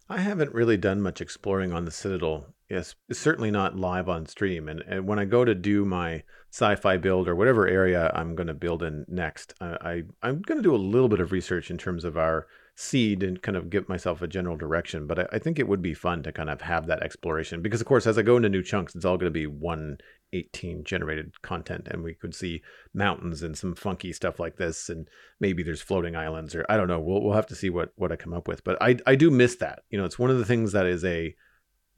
I 0.09 0.19
haven't 0.19 0.53
really 0.53 0.77
done 0.77 1.01
much 1.01 1.19
exploring 1.19 1.73
on 1.73 1.83
the 1.83 1.91
Citadel. 1.91 2.45
Yes, 2.69 2.95
certainly 3.11 3.51
not 3.51 3.77
live 3.77 4.07
on 4.07 4.25
stream. 4.25 4.69
And, 4.69 4.81
and 4.87 5.05
when 5.05 5.19
I 5.19 5.25
go 5.25 5.43
to 5.43 5.55
do 5.55 5.83
my 5.83 6.23
sci-fi 6.51 6.97
build 6.97 7.27
or 7.27 7.35
whatever 7.35 7.67
area 7.67 8.11
I'm 8.13 8.35
going 8.35 8.47
to 8.47 8.53
build 8.53 8.83
in 8.83 9.05
next, 9.09 9.53
I, 9.59 10.03
I 10.21 10.29
am 10.29 10.41
going 10.41 10.57
to 10.57 10.63
do 10.63 10.75
a 10.75 10.77
little 10.77 11.09
bit 11.09 11.19
of 11.19 11.31
research 11.31 11.69
in 11.69 11.77
terms 11.77 12.05
of 12.05 12.17
our 12.17 12.47
seed 12.79 13.23
and 13.23 13.41
kind 13.41 13.57
of 13.57 13.71
give 13.71 13.89
myself 13.89 14.21
a 14.21 14.27
general 14.27 14.55
direction. 14.55 15.07
But 15.07 15.19
I, 15.19 15.25
I, 15.33 15.39
think 15.39 15.57
it 15.57 15.67
would 15.67 15.81
be 15.81 15.95
fun 15.95 16.21
to 16.21 16.31
kind 16.31 16.47
of 16.47 16.61
have 16.61 16.85
that 16.85 17.01
exploration 17.01 17.63
because, 17.63 17.81
of 17.81 17.87
course, 17.87 18.05
as 18.05 18.19
I 18.19 18.21
go 18.21 18.37
into 18.37 18.49
new 18.49 18.61
chunks, 18.61 18.93
it's 18.93 19.03
all 19.03 19.17
going 19.17 19.33
to 19.33 19.39
be 19.39 19.47
118 19.47 20.83
generated 20.83 21.41
content, 21.41 21.87
and 21.89 22.03
we 22.03 22.13
could 22.13 22.35
see 22.35 22.61
mountains 22.93 23.41
and 23.41 23.57
some 23.57 23.73
funky 23.73 24.13
stuff 24.13 24.39
like 24.39 24.57
this, 24.57 24.89
and 24.89 25.07
maybe 25.39 25.63
there's 25.63 25.81
floating 25.81 26.15
islands, 26.15 26.53
or 26.53 26.67
I 26.69 26.77
don't 26.77 26.87
know. 26.87 26.99
We'll 26.99 27.23
we'll 27.23 27.33
have 27.33 27.47
to 27.47 27.55
see 27.55 27.71
what 27.71 27.93
what 27.95 28.11
I 28.11 28.15
come 28.15 28.33
up 28.33 28.47
with. 28.47 28.63
But 28.63 28.77
I 28.79 28.97
I 29.07 29.15
do 29.15 29.31
miss 29.31 29.55
that. 29.55 29.79
You 29.89 29.97
know, 29.97 30.05
it's 30.05 30.19
one 30.19 30.29
of 30.29 30.37
the 30.37 30.45
things 30.45 30.71
that 30.73 30.85
is 30.85 31.03
a 31.03 31.35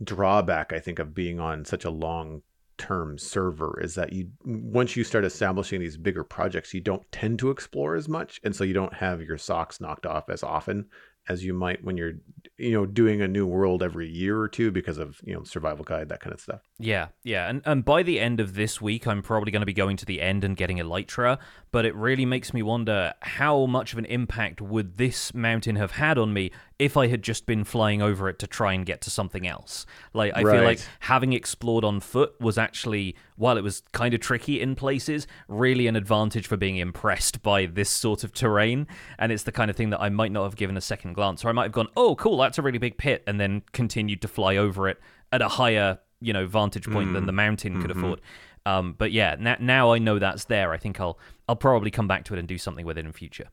drawback 0.02 0.72
I 0.72 0.80
think 0.80 1.00
of 1.00 1.14
being 1.14 1.42
on 1.42 1.66
such 1.66 1.84
a 1.84 1.90
long 1.90 2.42
term 2.80 3.18
server 3.18 3.80
is 3.84 3.94
that 3.94 4.12
you 4.14 4.30
once 4.46 4.96
you 4.96 5.04
start 5.04 5.26
establishing 5.26 5.80
these 5.80 5.98
bigger 5.98 6.24
projects 6.24 6.74
you 6.74 6.80
don't 6.80 7.10
tend 7.12 7.38
to 7.38 7.52
explore 7.52 7.96
as 7.96 8.08
much 8.08 8.40
and 8.44 8.56
so 8.56 8.64
you 8.64 8.74
don't 8.74 8.94
have 8.94 9.22
your 9.22 9.38
socks 9.38 9.80
knocked 9.80 10.06
off 10.06 10.30
as 10.30 10.42
often 10.42 10.86
as 11.28 11.44
you 11.44 11.54
might 11.54 11.84
when 11.84 11.96
you're 11.96 12.14
you 12.58 12.72
know 12.72 12.86
doing 12.86 13.22
a 13.22 13.28
new 13.28 13.46
world 13.46 13.84
every 13.84 14.10
year 14.10 14.40
or 14.40 14.48
two 14.48 14.72
because 14.72 14.98
of 14.98 15.22
you 15.24 15.34
know 15.34 15.44
survival 15.44 15.86
guide 15.86 16.10
that 16.10 16.20
kind 16.20 16.34
of 16.34 16.40
stuff. 16.40 16.62
Yeah 16.80 17.10
yeah 17.24 17.48
and, 17.50 17.62
and 17.66 17.86
by 17.86 18.02
the 18.02 18.20
end 18.20 18.40
of 18.40 18.56
this 18.56 18.82
week 18.82 19.06
i'm 19.06 19.22
probably 19.22 19.52
going 19.52 19.62
to 19.62 19.66
be 19.66 19.74
going 19.74 19.98
to 19.98 20.06
the 20.06 20.22
end 20.22 20.44
and 20.44 20.58
getting 20.58 20.78
elytra 20.78 21.38
but 21.72 21.86
it 21.86 21.94
really 21.96 22.26
makes 22.26 22.54
me 22.54 22.64
wonder 22.64 23.14
how 23.22 23.66
much 23.66 23.94
of 23.94 24.00
an 24.00 24.06
impact 24.06 24.62
would 24.62 24.98
this 24.98 25.34
mountain 25.34 25.76
have 25.76 25.92
had 25.92 26.18
on 26.18 26.34
me 26.34 26.52
if 26.80 26.96
I 26.96 27.08
had 27.08 27.22
just 27.22 27.46
been 27.46 27.66
flying 27.66 28.02
over 28.02 28.30
it 28.30 28.40
to 28.40 28.48
try 28.48 28.72
and 28.72 28.86
get 28.86 29.02
to 29.02 29.10
something 29.10 29.46
else. 29.46 29.86
Like 30.14 30.32
I 30.34 30.44
right. 30.44 30.56
feel 30.56 30.64
like 30.64 30.80
having 31.02 31.34
explored 31.34 31.84
on 31.84 32.00
foot 32.00 32.40
was 32.40 32.58
actually 32.58 33.16
while 33.36 33.58
it 33.58 33.64
was 33.64 33.84
kind 33.92 34.14
of 34.14 34.22
tricky 34.22 34.62
in 34.62 34.76
places, 34.76 35.28
really 35.50 35.88
an 35.88 35.98
advantage 35.98 36.48
for 36.48 36.56
being 36.56 36.78
impressed 36.78 37.44
by 37.44 37.66
this 37.66 37.90
sort 37.90 38.24
of 38.24 38.34
terrain. 38.34 38.88
And 39.18 39.32
it's 39.32 39.44
the 39.44 39.52
kind 39.52 39.70
of 39.70 39.76
thing 39.76 39.90
that 39.90 40.00
I 40.00 40.08
might 40.08 40.32
not 40.32 40.44
have 40.44 40.56
given 40.56 40.78
a 40.78 40.82
second 40.82 41.14
glance, 41.14 41.44
or 41.44 41.50
I 41.50 41.52
might 41.52 41.64
have 41.64 41.74
gone, 41.74 41.90
"Oh, 41.98 42.16
cool, 42.16 42.38
that's 42.38 42.58
a 42.58 42.62
really 42.62 42.80
big 42.80 42.98
pit," 42.98 43.24
and 43.28 43.40
then 43.40 43.64
continued 43.74 44.22
to 44.22 44.30
fly 44.30 44.56
over 44.56 44.88
it 44.88 45.00
at 45.34 45.42
a 45.42 45.50
higher, 45.50 46.00
you 46.22 46.32
know, 46.32 46.48
vantage 46.48 46.90
point 46.90 47.10
mm. 47.10 47.14
than 47.14 47.26
the 47.26 47.34
mountain 47.34 47.82
could 47.82 47.92
mm-hmm. 47.92 48.04
afford. 48.04 48.22
Um, 48.66 48.96
but 48.98 49.12
yeah, 49.12 49.36
now, 49.40 49.58
now 49.60 49.94
I 49.94 50.00
know 50.00 50.20
that's 50.20 50.46
there. 50.46 50.72
I 50.72 50.78
think 50.78 51.00
I'll 51.00 51.20
I'll 51.48 51.56
probably 51.56 51.92
come 51.92 52.08
back 52.08 52.24
to 52.26 52.36
it 52.36 52.40
and 52.40 52.48
do 52.48 52.58
something 52.58 52.86
with 52.86 52.98
it 52.98 53.06
in 53.06 53.12
future. 53.12 53.50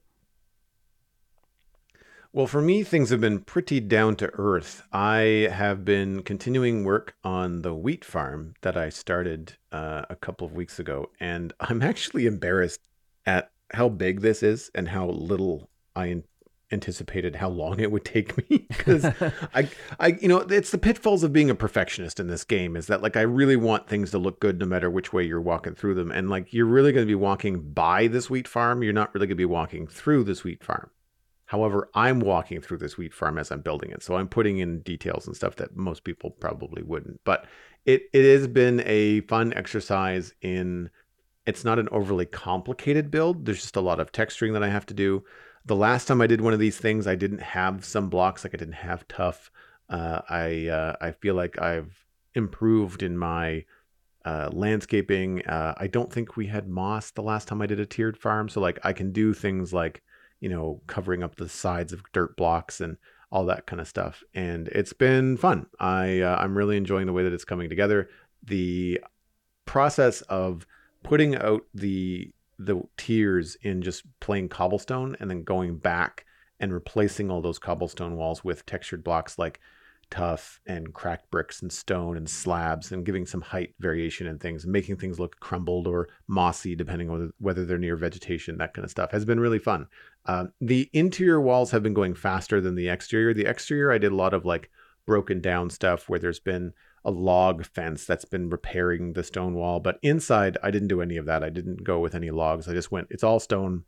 Well, 2.37 2.47
for 2.47 2.61
me, 2.61 2.83
things 2.83 3.09
have 3.09 3.23
been 3.23 3.38
pretty 3.38 3.81
down 3.81 4.16
to 4.16 4.31
earth. 4.35 4.83
I 4.93 5.49
have 5.50 5.87
been 5.87 6.23
continuing 6.23 6.85
work 6.85 7.14
on 7.25 7.62
the 7.62 7.73
wheat 7.73 8.05
farm 8.05 8.52
that 8.61 8.76
I 8.76 8.90
started 8.90 9.55
uh, 9.73 10.02
a 10.11 10.16
couple 10.16 10.47
of 10.47 10.52
weeks 10.52 10.78
ago, 10.78 11.09
and 11.19 11.55
I'm 11.61 11.81
actually 11.81 12.26
embarrassed 12.26 12.81
at 13.25 13.52
how 13.73 13.88
big 13.88 14.21
this 14.21 14.43
is 14.43 14.71
and 14.75 14.87
how 14.87 15.07
little 15.07 15.71
I 15.97 16.25
anticipated 16.71 17.37
how 17.37 17.49
long 17.49 17.81
it 17.81 17.90
would 17.90 18.05
take 18.05 18.37
me 18.37 18.66
because 18.69 19.07
I 19.55 19.71
I 19.99 20.09
you 20.21 20.28
know 20.28 20.40
it's 20.40 20.73
the 20.73 20.78
pitfalls 20.78 21.23
of 21.23 21.33
being 21.33 21.49
a 21.49 21.55
perfectionist 21.55 22.19
in 22.21 22.26
this 22.26 22.43
game 22.43 22.76
is 22.76 22.88
that 22.88 23.00
like 23.00 23.16
I 23.16 23.21
really 23.21 23.55
want 23.55 23.88
things 23.88 24.11
to 24.11 24.19
look 24.19 24.40
good 24.40 24.59
no 24.59 24.66
matter 24.66 24.90
which 24.90 25.12
way 25.12 25.23
you're 25.23 25.40
walking 25.40 25.76
through 25.76 25.95
them 25.95 26.11
and 26.11 26.28
like 26.28 26.52
you're 26.52 26.66
really 26.66 26.90
going 26.90 27.07
to 27.07 27.11
be 27.11 27.14
walking 27.14 27.73
by 27.73 28.09
this 28.09 28.28
wheat 28.28 28.49
farm 28.49 28.83
you're 28.83 28.93
not 28.93 29.14
really 29.14 29.28
going 29.28 29.37
to 29.37 29.40
be 29.40 29.45
walking 29.45 29.87
through 29.87 30.25
this 30.25 30.43
wheat 30.43 30.64
farm 30.64 30.90
However, 31.47 31.88
I'm 31.95 32.21
walking 32.21 32.61
through 32.61 32.79
this 32.79 32.99
wheat 32.99 33.15
farm 33.15 33.38
as 33.38 33.50
I'm 33.50 33.61
building 33.61 33.91
it. 33.91 34.03
So 34.03 34.17
I'm 34.17 34.29
putting 34.29 34.59
in 34.59 34.81
details 34.81 35.26
and 35.26 35.37
stuff 35.37 35.57
that 35.57 35.76
most 35.76 36.05
people 36.05 36.31
probably 36.31 36.83
wouldn't. 36.83 37.21
But 37.25 37.47
it, 37.85 38.03
it 38.12 38.25
has 38.25 38.49
been 38.49 38.83
a 38.85 39.21
fun 39.23 39.55
exercise 39.55 40.35
in 40.43 40.91
it's 41.47 41.65
not 41.65 41.79
an 41.79 41.88
overly 41.93 42.26
complicated 42.26 43.11
build. 43.11 43.47
There's 43.47 43.62
just 43.62 43.76
a 43.76 43.81
lot 43.81 44.00
of 44.00 44.11
texturing 44.11 44.53
that 44.55 44.65
I 44.65 44.69
have 44.69 44.87
to 44.87 44.95
do. 44.95 45.23
The 45.65 45.76
last 45.76 46.07
time 46.07 46.21
I 46.21 46.26
did 46.26 46.41
one 46.41 46.53
of 46.53 46.59
these 46.59 46.79
things, 46.79 47.07
I 47.07 47.15
didn't 47.15 47.41
have 47.41 47.85
some 47.85 48.09
blocks, 48.09 48.43
like 48.43 48.55
I 48.55 48.59
didn't 48.59 48.75
have 48.75 49.07
tuff. 49.07 49.50
Uh, 49.88 50.21
I 50.29 50.67
uh, 50.67 50.97
I 51.00 51.12
feel 51.12 51.37
like 51.37 51.61
I've 51.61 52.05
improved 52.35 53.05
in 53.05 53.17
my 53.17 53.65
uh, 54.25 54.50
landscaping. 54.53 55.47
Uh, 55.47 55.75
I 55.76 55.87
don't 55.87 56.12
think 56.12 56.37
we 56.37 56.49
had 56.49 56.69
moss 56.69 57.12
the 57.12 57.23
last 57.23 57.47
time 57.47 57.62
I 57.62 57.67
did 57.67 57.79
a 57.79 57.87
tiered 57.87 58.19
farm, 58.19 58.49
so 58.49 58.61
like 58.61 58.81
I 58.83 58.93
can 58.93 59.12
do 59.12 59.33
things 59.33 59.73
like 59.73 60.03
you 60.40 60.49
know, 60.49 60.81
covering 60.87 61.23
up 61.23 61.37
the 61.37 61.49
sides 61.49 61.93
of 61.93 62.02
dirt 62.12 62.37
blocks 62.37 62.81
and 62.81 62.97
all 63.31 63.45
that 63.47 63.66
kind 63.66 63.81
of 63.81 63.88
stuff. 63.88 64.23
And 64.35 64.69
it's 64.69 64.93
been 64.93 65.37
fun. 65.37 65.66
I 65.81 66.21
uh, 66.21 66.37
I'm 66.38 66.57
really 66.57 66.76
enjoying 66.76 67.07
the 67.07 67.12
way 67.12 67.23
that 67.25 67.33
it's 67.33 67.45
coming 67.45 67.69
together. 67.69 68.09
The 68.43 69.00
process 69.64 70.23
of 70.23 70.66
putting 71.02 71.37
out 71.37 71.62
the 71.75 72.33
the 72.59 72.83
tiers 72.97 73.57
in 73.62 73.83
just 73.83 74.05
plain 74.21 74.49
cobblestone 74.49 75.16
and 75.21 75.28
then 75.28 75.43
going 75.43 75.76
back 75.76 76.25
and 76.59 76.73
replacing 76.73 77.31
all 77.31 77.43
those 77.43 77.59
cobblestone 77.59 78.16
walls 78.16 78.43
with 78.43 78.64
textured 78.64 79.05
blocks 79.05 79.38
like 79.38 79.61
tuff 80.11 80.61
and 80.66 80.95
cracked 80.95 81.31
bricks 81.31 81.62
and 81.62 81.73
stone 81.73 82.16
and 82.16 82.28
slabs 82.28 82.93
and 82.93 83.05
giving 83.05 83.26
some 83.26 83.40
height 83.40 83.75
variation 83.81 84.26
and 84.26 84.40
things, 84.40 84.66
making 84.66 84.97
things 84.97 85.19
look 85.19 85.38
crumbled 85.40 85.87
or 85.87 86.09
mossy 86.28 86.75
depending 86.75 87.11
on 87.11 87.33
whether 87.38 87.64
they're 87.64 87.78
near 87.78 87.97
vegetation, 87.97 88.57
that 88.57 88.73
kind 88.73 88.85
of 88.85 88.90
stuff 88.90 89.11
has 89.11 89.25
been 89.25 89.40
really 89.40 89.59
fun. 89.59 89.87
Uh, 90.26 90.47
the 90.61 90.90
interior 90.92 91.40
walls 91.40 91.71
have 91.71 91.83
been 91.83 91.95
going 91.95 92.14
faster 92.14 92.61
than 92.61 92.75
the 92.75 92.88
exterior. 92.88 93.33
The 93.33 93.47
exterior, 93.47 93.92
I 93.92 93.99
did 93.99 94.12
a 94.12 94.16
lot 94.16 94.35
of 94.35 94.45
like 94.45 94.71
broken 95.06 95.40
down 95.40 95.71
stuff 95.71 96.09
where 96.09 96.18
there's 96.18 96.40
been 96.40 96.73
a 97.04 97.11
log 97.11 97.64
fence 97.64 98.04
that's 98.04 98.25
been 98.25 98.50
repairing 98.50 99.12
the 99.12 99.23
stone 99.23 99.54
wall. 99.54 99.78
But 99.78 100.00
inside, 100.02 100.59
I 100.62 100.73
didn't 100.73 100.88
do 100.88 101.00
any 101.00 101.16
of 101.16 101.26
that. 101.26 101.45
I 101.45 101.50
didn't 101.50 101.85
go 101.85 102.00
with 102.00 102.16
any 102.16 102.33
logs. 102.33 102.68
I 102.68 102.73
just 102.73 102.90
went, 102.90 103.06
it's 103.11 103.23
all 103.23 103.38
stone. 103.38 103.85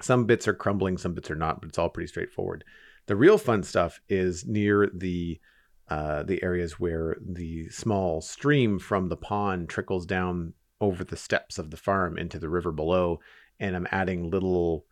Some 0.00 0.24
bits 0.24 0.48
are 0.48 0.54
crumbling, 0.54 0.96
some 0.96 1.12
bits 1.12 1.30
are 1.30 1.36
not, 1.36 1.60
but 1.60 1.68
it's 1.68 1.78
all 1.78 1.90
pretty 1.90 2.06
straightforward. 2.06 2.64
The 3.06 3.16
real 3.16 3.36
fun 3.36 3.62
stuff 3.62 4.00
is 4.08 4.46
near 4.46 4.90
the 4.94 5.40
uh, 5.88 6.22
the 6.22 6.42
areas 6.42 6.78
where 6.78 7.16
the 7.18 7.68
small 7.70 8.20
stream 8.20 8.78
from 8.78 9.08
the 9.08 9.16
pond 9.16 9.70
trickles 9.70 10.04
down 10.04 10.52
over 10.82 11.02
the 11.02 11.16
steps 11.16 11.58
of 11.58 11.70
the 11.70 11.78
farm 11.78 12.18
into 12.18 12.38
the 12.38 12.48
river 12.48 12.70
below, 12.70 13.20
and 13.58 13.74
I'm 13.74 13.88
adding 13.90 14.30
little 14.30 14.84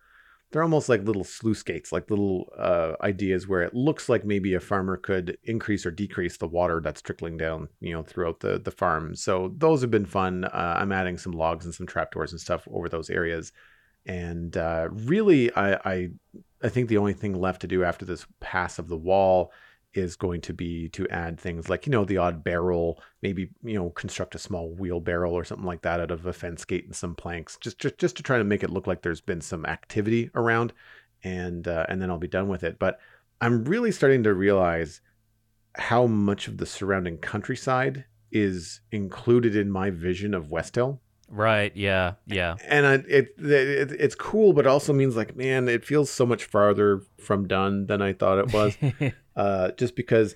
they're 0.56 0.62
almost 0.62 0.88
like 0.88 1.04
little 1.04 1.22
sluice 1.22 1.62
gates, 1.62 1.92
like 1.92 2.08
little 2.08 2.50
uh, 2.56 2.94
ideas 3.02 3.46
where 3.46 3.60
it 3.60 3.74
looks 3.74 4.08
like 4.08 4.24
maybe 4.24 4.54
a 4.54 4.58
farmer 4.58 4.96
could 4.96 5.36
increase 5.44 5.84
or 5.84 5.90
decrease 5.90 6.38
the 6.38 6.48
water 6.48 6.80
that's 6.82 7.02
trickling 7.02 7.36
down, 7.36 7.68
you 7.80 7.92
know, 7.92 8.02
throughout 8.02 8.40
the 8.40 8.58
the 8.58 8.70
farm. 8.70 9.14
So 9.14 9.52
those 9.58 9.82
have 9.82 9.90
been 9.90 10.06
fun. 10.06 10.44
Uh, 10.44 10.76
I'm 10.78 10.92
adding 10.92 11.18
some 11.18 11.32
logs 11.32 11.66
and 11.66 11.74
some 11.74 11.86
trapdoors 11.86 12.32
and 12.32 12.40
stuff 12.40 12.66
over 12.72 12.88
those 12.88 13.10
areas, 13.10 13.52
and 14.06 14.56
uh, 14.56 14.88
really, 14.90 15.54
I, 15.54 15.74
I 15.74 16.08
I 16.62 16.70
think 16.70 16.88
the 16.88 16.96
only 16.96 17.12
thing 17.12 17.38
left 17.38 17.60
to 17.60 17.66
do 17.66 17.84
after 17.84 18.06
this 18.06 18.24
pass 18.40 18.78
of 18.78 18.88
the 18.88 18.96
wall 18.96 19.52
is 19.96 20.16
going 20.16 20.40
to 20.40 20.52
be 20.52 20.88
to 20.90 21.08
add 21.08 21.38
things 21.38 21.68
like 21.68 21.86
you 21.86 21.90
know 21.90 22.04
the 22.04 22.16
odd 22.16 22.44
barrel 22.44 23.00
maybe 23.22 23.48
you 23.62 23.74
know 23.74 23.90
construct 23.90 24.34
a 24.34 24.38
small 24.38 24.70
wheel 24.70 25.00
barrel 25.00 25.32
or 25.32 25.44
something 25.44 25.66
like 25.66 25.82
that 25.82 26.00
out 26.00 26.10
of 26.10 26.26
a 26.26 26.32
fence 26.32 26.64
gate 26.64 26.84
and 26.84 26.94
some 26.94 27.14
planks 27.14 27.56
just 27.60 27.78
just, 27.78 27.98
just 27.98 28.16
to 28.16 28.22
try 28.22 28.38
to 28.38 28.44
make 28.44 28.62
it 28.62 28.70
look 28.70 28.86
like 28.86 29.02
there's 29.02 29.20
been 29.20 29.40
some 29.40 29.64
activity 29.66 30.30
around 30.34 30.72
and 31.24 31.66
uh, 31.66 31.86
and 31.88 32.00
then 32.00 32.10
I'll 32.10 32.18
be 32.18 32.28
done 32.28 32.48
with 32.48 32.62
it 32.62 32.78
but 32.78 32.98
I'm 33.40 33.64
really 33.64 33.92
starting 33.92 34.22
to 34.24 34.34
realize 34.34 35.00
how 35.76 36.06
much 36.06 36.48
of 36.48 36.58
the 36.58 36.66
surrounding 36.66 37.18
countryside 37.18 38.04
is 38.32 38.80
included 38.92 39.56
in 39.56 39.70
my 39.70 39.90
vision 39.90 40.34
of 40.34 40.50
west 40.50 40.74
hill 40.74 41.00
Right. 41.28 41.74
Yeah. 41.74 42.14
Yeah. 42.26 42.54
And 42.64 42.86
I, 42.86 42.94
it, 42.94 43.34
it 43.38 43.92
it's 43.92 44.14
cool, 44.14 44.52
but 44.52 44.66
also 44.66 44.92
means 44.92 45.16
like, 45.16 45.34
man, 45.34 45.68
it 45.68 45.84
feels 45.84 46.10
so 46.10 46.24
much 46.24 46.44
farther 46.44 47.02
from 47.18 47.48
done 47.48 47.86
than 47.86 48.00
I 48.00 48.12
thought 48.12 48.38
it 48.38 48.52
was. 48.52 48.76
uh, 49.36 49.72
just 49.72 49.96
because, 49.96 50.34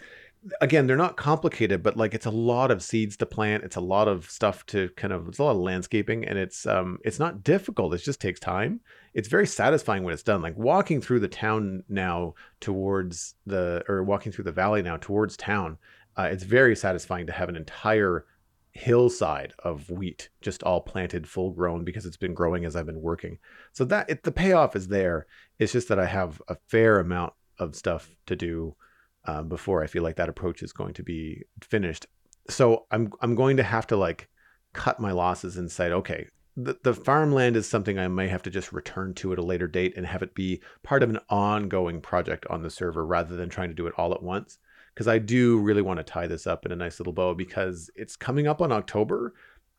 again, 0.60 0.86
they're 0.86 0.96
not 0.96 1.16
complicated, 1.16 1.82
but 1.82 1.96
like 1.96 2.14
it's 2.14 2.26
a 2.26 2.30
lot 2.30 2.70
of 2.70 2.82
seeds 2.82 3.16
to 3.18 3.26
plant. 3.26 3.64
It's 3.64 3.76
a 3.76 3.80
lot 3.80 4.08
of 4.08 4.30
stuff 4.30 4.64
to 4.66 4.90
kind 4.96 5.12
of. 5.12 5.28
It's 5.28 5.38
a 5.38 5.44
lot 5.44 5.52
of 5.52 5.62
landscaping, 5.62 6.24
and 6.24 6.38
it's 6.38 6.66
um, 6.66 6.98
it's 7.04 7.18
not 7.18 7.42
difficult. 7.42 7.94
It 7.94 7.98
just 7.98 8.20
takes 8.20 8.40
time. 8.40 8.80
It's 9.14 9.28
very 9.28 9.46
satisfying 9.46 10.04
when 10.04 10.14
it's 10.14 10.22
done. 10.22 10.42
Like 10.42 10.56
walking 10.56 11.00
through 11.00 11.20
the 11.20 11.28
town 11.28 11.82
now 11.88 12.34
towards 12.60 13.34
the, 13.46 13.82
or 13.88 14.02
walking 14.04 14.32
through 14.32 14.44
the 14.44 14.52
valley 14.52 14.82
now 14.82 14.96
towards 14.96 15.36
town. 15.36 15.78
Uh, 16.16 16.28
it's 16.30 16.44
very 16.44 16.76
satisfying 16.76 17.26
to 17.26 17.32
have 17.32 17.48
an 17.48 17.56
entire 17.56 18.26
hillside 18.72 19.52
of 19.64 19.90
wheat 19.90 20.28
just 20.40 20.62
all 20.62 20.80
planted 20.80 21.28
full 21.28 21.50
grown 21.50 21.84
because 21.84 22.06
it's 22.06 22.16
been 22.16 22.34
growing 22.34 22.64
as 22.64 22.76
I've 22.76 22.86
been 22.86 23.00
working. 23.00 23.38
So 23.72 23.84
that 23.86 24.08
it, 24.08 24.22
the 24.22 24.32
payoff 24.32 24.76
is 24.76 24.88
there. 24.88 25.26
It's 25.58 25.72
just 25.72 25.88
that 25.88 25.98
I 25.98 26.06
have 26.06 26.40
a 26.48 26.56
fair 26.68 27.00
amount 27.00 27.32
of 27.58 27.74
stuff 27.76 28.14
to 28.26 28.36
do 28.36 28.76
uh, 29.24 29.42
before 29.42 29.82
I 29.82 29.86
feel 29.86 30.02
like 30.02 30.16
that 30.16 30.28
approach 30.28 30.62
is 30.62 30.72
going 30.72 30.94
to 30.94 31.02
be 31.02 31.42
finished. 31.62 32.06
So 32.48 32.86
I'm 32.90 33.12
I'm 33.20 33.34
going 33.34 33.56
to 33.58 33.62
have 33.62 33.86
to 33.88 33.96
like 33.96 34.28
cut 34.72 35.00
my 35.00 35.12
losses 35.12 35.56
and 35.56 35.70
say, 35.70 35.90
okay, 35.92 36.26
the, 36.56 36.78
the 36.82 36.94
farmland 36.94 37.56
is 37.56 37.68
something 37.68 37.98
I 37.98 38.08
may 38.08 38.28
have 38.28 38.42
to 38.42 38.50
just 38.50 38.72
return 38.72 39.14
to 39.14 39.32
at 39.32 39.38
a 39.38 39.42
later 39.42 39.66
date 39.66 39.94
and 39.96 40.06
have 40.06 40.22
it 40.22 40.34
be 40.34 40.60
part 40.82 41.02
of 41.02 41.10
an 41.10 41.18
ongoing 41.28 42.00
project 42.00 42.46
on 42.48 42.62
the 42.62 42.70
server 42.70 43.04
rather 43.04 43.36
than 43.36 43.48
trying 43.48 43.68
to 43.68 43.74
do 43.74 43.86
it 43.86 43.94
all 43.96 44.12
at 44.12 44.22
once. 44.22 44.58
Because 44.94 45.08
I 45.08 45.18
do 45.18 45.58
really 45.58 45.82
want 45.82 45.98
to 45.98 46.04
tie 46.04 46.26
this 46.26 46.46
up 46.46 46.66
in 46.66 46.72
a 46.72 46.76
nice 46.76 46.98
little 46.98 47.12
bow 47.12 47.34
because 47.34 47.90
it's 47.94 48.16
coming 48.16 48.46
up 48.46 48.60
on 48.60 48.72
October 48.72 49.34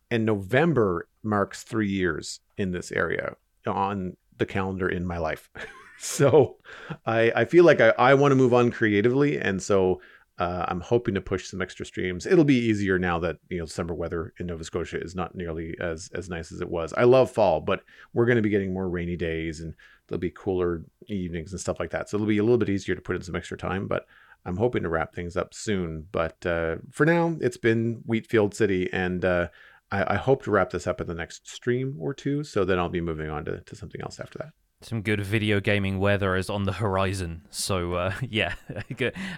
and 0.10 0.26
November 0.26 1.08
marks 1.24 1.64
three 1.64 1.90
years 1.90 2.40
in 2.58 2.72
this 2.72 2.92
area 2.92 3.36
on 3.68 4.16
the 4.38 4.46
calendar 4.46 4.90
in 4.90 5.06
my 5.06 5.18
life. 5.18 5.50
so 6.02 6.58
I, 7.06 7.32
I 7.36 7.46
feel 7.46 7.64
like 7.64 7.80
I, 7.80 7.90
I 7.98 8.14
want 8.16 8.32
to 8.32 8.36
move 8.36 8.54
on 8.54 8.72
creatively. 8.72 9.40
And 9.40 9.62
so 9.62 10.02
uh, 10.40 10.66
I'm 10.68 10.82
hoping 10.82 11.14
to 11.14 11.22
push 11.22 11.48
some 11.48 11.62
extra 11.62 11.86
streams. 11.86 12.26
It'll 12.26 12.44
be 12.44 12.56
easier 12.58 12.98
now 12.98 13.20
that 13.20 13.38
you 13.50 13.60
know 13.60 13.68
summer 13.68 13.94
weather 13.94 14.34
in 14.40 14.48
Nova 14.48 14.64
Scotia 14.64 15.00
is 15.00 15.14
not 15.14 15.36
nearly 15.36 15.76
as 15.80 16.10
as 16.16 16.28
nice 16.28 16.52
as 16.52 16.60
it 16.60 16.70
was. 16.70 16.92
I 16.98 17.04
love 17.04 17.30
fall, 17.30 17.62
but 17.62 17.84
we're 18.14 18.26
going 18.26 18.38
to 18.38 18.42
be 18.42 18.50
getting 18.50 18.74
more 18.74 18.90
rainy 18.90 19.16
days 19.16 19.60
and 19.60 19.76
there'll 20.08 20.20
be 20.20 20.32
cooler 20.32 20.84
evenings 21.08 21.52
and 21.52 21.62
stuff 21.62 21.80
like 21.80 21.92
that. 21.92 22.10
So 22.10 22.18
it'll 22.18 22.26
be 22.26 22.40
a 22.40 22.44
little 22.44 22.58
bit 22.58 22.70
easier 22.70 22.96
to 22.96 23.02
put 23.02 23.16
in 23.16 23.22
some 23.22 23.36
extra 23.36 23.58
time. 23.58 23.88
But 23.88 24.08
I'm 24.44 24.58
hoping 24.58 24.82
to 24.82 24.90
wrap 24.90 25.14
things 25.14 25.38
up 25.38 25.54
soon. 25.54 26.08
But 26.12 26.44
uh, 26.48 26.78
for 26.90 27.06
now, 27.06 27.38
it's 27.40 27.58
been 27.58 28.02
Wheatfield 28.08 28.56
City, 28.56 28.92
and 28.92 29.24
uh, 29.24 29.50
I, 29.92 30.16
I 30.16 30.18
hope 30.18 30.42
to 30.44 30.52
wrap 30.52 30.72
this 30.72 30.88
up 30.88 31.00
in 31.00 31.06
the 31.06 31.14
next 31.14 31.48
stream 31.48 31.98
or 32.00 32.16
two. 32.16 32.44
So 32.44 32.66
then 32.66 32.80
I'll 32.80 32.90
be 32.90 33.02
moving 33.02 33.30
on 33.30 33.46
to, 33.46 33.62
to 33.62 33.76
something 33.76 34.02
else 34.02 34.20
after 34.20 34.40
that 34.40 34.54
some 34.82 35.02
good 35.02 35.22
video 35.22 35.60
gaming 35.60 36.00
weather 36.00 36.36
is 36.36 36.50
on 36.50 36.64
the 36.64 36.74
horizon. 36.74 37.44
So 37.50 37.94
uh, 37.94 38.14
yeah, 38.22 38.56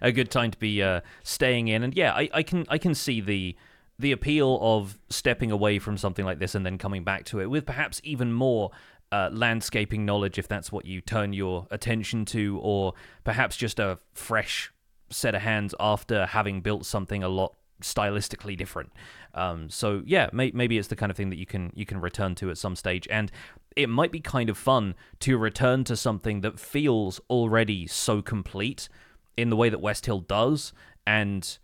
a 0.02 0.12
good, 0.12 0.32
time 0.32 0.52
to 0.52 0.58
be 0.58 0.82
uh, 0.82 1.02
staying 1.24 1.68
in. 1.68 1.84
And 1.84 1.96
yeah, 1.96 2.14
I, 2.14 2.30
I 2.34 2.44
can 2.44 2.66
I 2.70 2.78
can 2.78 2.96
see 2.96 3.22
the 3.22 3.56
the 4.00 4.12
appeal 4.12 4.58
of 4.62 4.98
stepping 5.10 5.52
away 5.52 5.80
from 5.80 5.98
something 5.98 6.26
like 6.26 6.40
this 6.40 6.56
and 6.56 6.66
then 6.66 6.78
coming 6.78 7.04
back 7.04 7.26
to 7.26 7.40
it 7.40 7.46
with 7.46 7.66
perhaps 7.66 8.02
even 8.04 8.34
more 8.34 8.72
uh, 9.12 9.30
landscaping 9.32 10.04
knowledge 10.04 10.40
if 10.40 10.48
that's 10.48 10.72
what 10.72 10.86
you 10.86 11.00
turn 11.00 11.34
your 11.34 11.68
attention 11.70 12.26
to, 12.26 12.60
or 12.64 12.94
perhaps 13.24 13.56
just 13.56 13.80
a 13.80 14.00
fresh 14.14 14.72
set 15.12 15.36
of 15.36 15.42
hands 15.42 15.76
after 15.80 16.26
having 16.26 16.62
built 16.62 16.86
something 16.86 17.22
a 17.22 17.30
lot 17.30 17.56
stylistically 17.82 18.58
different. 18.58 18.92
Um, 19.34 19.70
so 19.70 20.04
yeah, 20.06 20.30
may- 20.32 20.52
maybe 20.54 20.78
it's 20.78 20.90
the 20.90 20.96
kind 20.96 21.10
of 21.10 21.18
thing 21.18 21.30
that 21.30 21.40
you 21.40 21.46
can 21.46 21.72
you 21.74 21.86
can 21.86 22.00
return 22.00 22.36
to 22.36 22.50
at 22.52 22.58
some 22.58 22.76
stage, 22.76 23.08
and 23.10 23.32
it 23.76 23.90
might 23.90 24.12
be 24.12 24.20
kind 24.20 24.50
of 24.50 24.58
fun 24.58 24.96
to 25.22 25.38
return 25.38 25.84
to 25.86 25.96
something 25.96 26.42
that 26.42 26.60
feels 26.60 27.20
already 27.30 27.88
so 27.88 28.22
complete 28.22 28.90
in 29.36 29.50
the 29.50 29.56
way 29.56 29.70
that 29.70 29.80
West 29.80 30.06
Hill 30.06 30.20
does, 30.20 30.74
and 31.08 31.58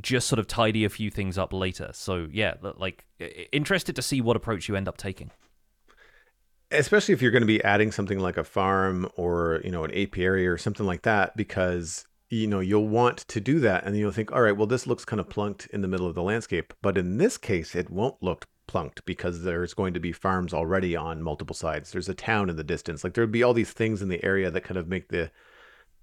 just 0.00 0.28
sort 0.28 0.38
of 0.38 0.46
tidy 0.46 0.84
a 0.84 0.90
few 0.90 1.10
things 1.10 1.38
up 1.38 1.52
later. 1.52 1.90
So 1.92 2.28
yeah, 2.30 2.54
like 2.76 3.04
interested 3.50 3.96
to 3.96 4.02
see 4.02 4.20
what 4.20 4.36
approach 4.36 4.68
you 4.68 4.76
end 4.76 4.88
up 4.88 4.96
taking. 4.96 5.30
Especially 6.70 7.14
if 7.14 7.22
you're 7.22 7.30
going 7.30 7.42
to 7.42 7.46
be 7.46 7.62
adding 7.64 7.92
something 7.92 8.18
like 8.18 8.36
a 8.36 8.44
farm 8.44 9.08
or 9.16 9.60
you 9.64 9.70
know 9.70 9.84
an 9.84 9.90
apiary 9.92 10.46
or 10.46 10.58
something 10.58 10.86
like 10.86 11.02
that, 11.02 11.36
because 11.36 12.06
you 12.28 12.46
know 12.46 12.60
you'll 12.60 12.88
want 12.88 13.18
to 13.18 13.40
do 13.40 13.60
that 13.60 13.84
and 13.84 13.96
you'll 13.96 14.10
think 14.10 14.32
all 14.32 14.42
right 14.42 14.56
well 14.56 14.66
this 14.66 14.86
looks 14.86 15.04
kind 15.04 15.20
of 15.20 15.28
plunked 15.28 15.66
in 15.66 15.80
the 15.80 15.88
middle 15.88 16.06
of 16.06 16.14
the 16.14 16.22
landscape. 16.22 16.74
But 16.82 16.98
in 16.98 17.18
this 17.18 17.38
case 17.38 17.74
it 17.74 17.90
won't 17.90 18.22
look 18.22 18.46
plunked 18.66 19.04
because 19.04 19.42
there's 19.42 19.74
going 19.74 19.94
to 19.94 20.00
be 20.00 20.12
farms 20.12 20.52
already 20.52 20.96
on 20.96 21.22
multiple 21.22 21.54
sides. 21.54 21.92
There's 21.92 22.08
a 22.08 22.14
town 22.14 22.50
in 22.50 22.56
the 22.56 22.64
distance. 22.64 23.04
Like 23.04 23.14
there'd 23.14 23.30
be 23.30 23.42
all 23.42 23.54
these 23.54 23.70
things 23.70 24.02
in 24.02 24.08
the 24.08 24.24
area 24.24 24.50
that 24.50 24.64
kind 24.64 24.78
of 24.78 24.88
make 24.88 25.08
the 25.08 25.30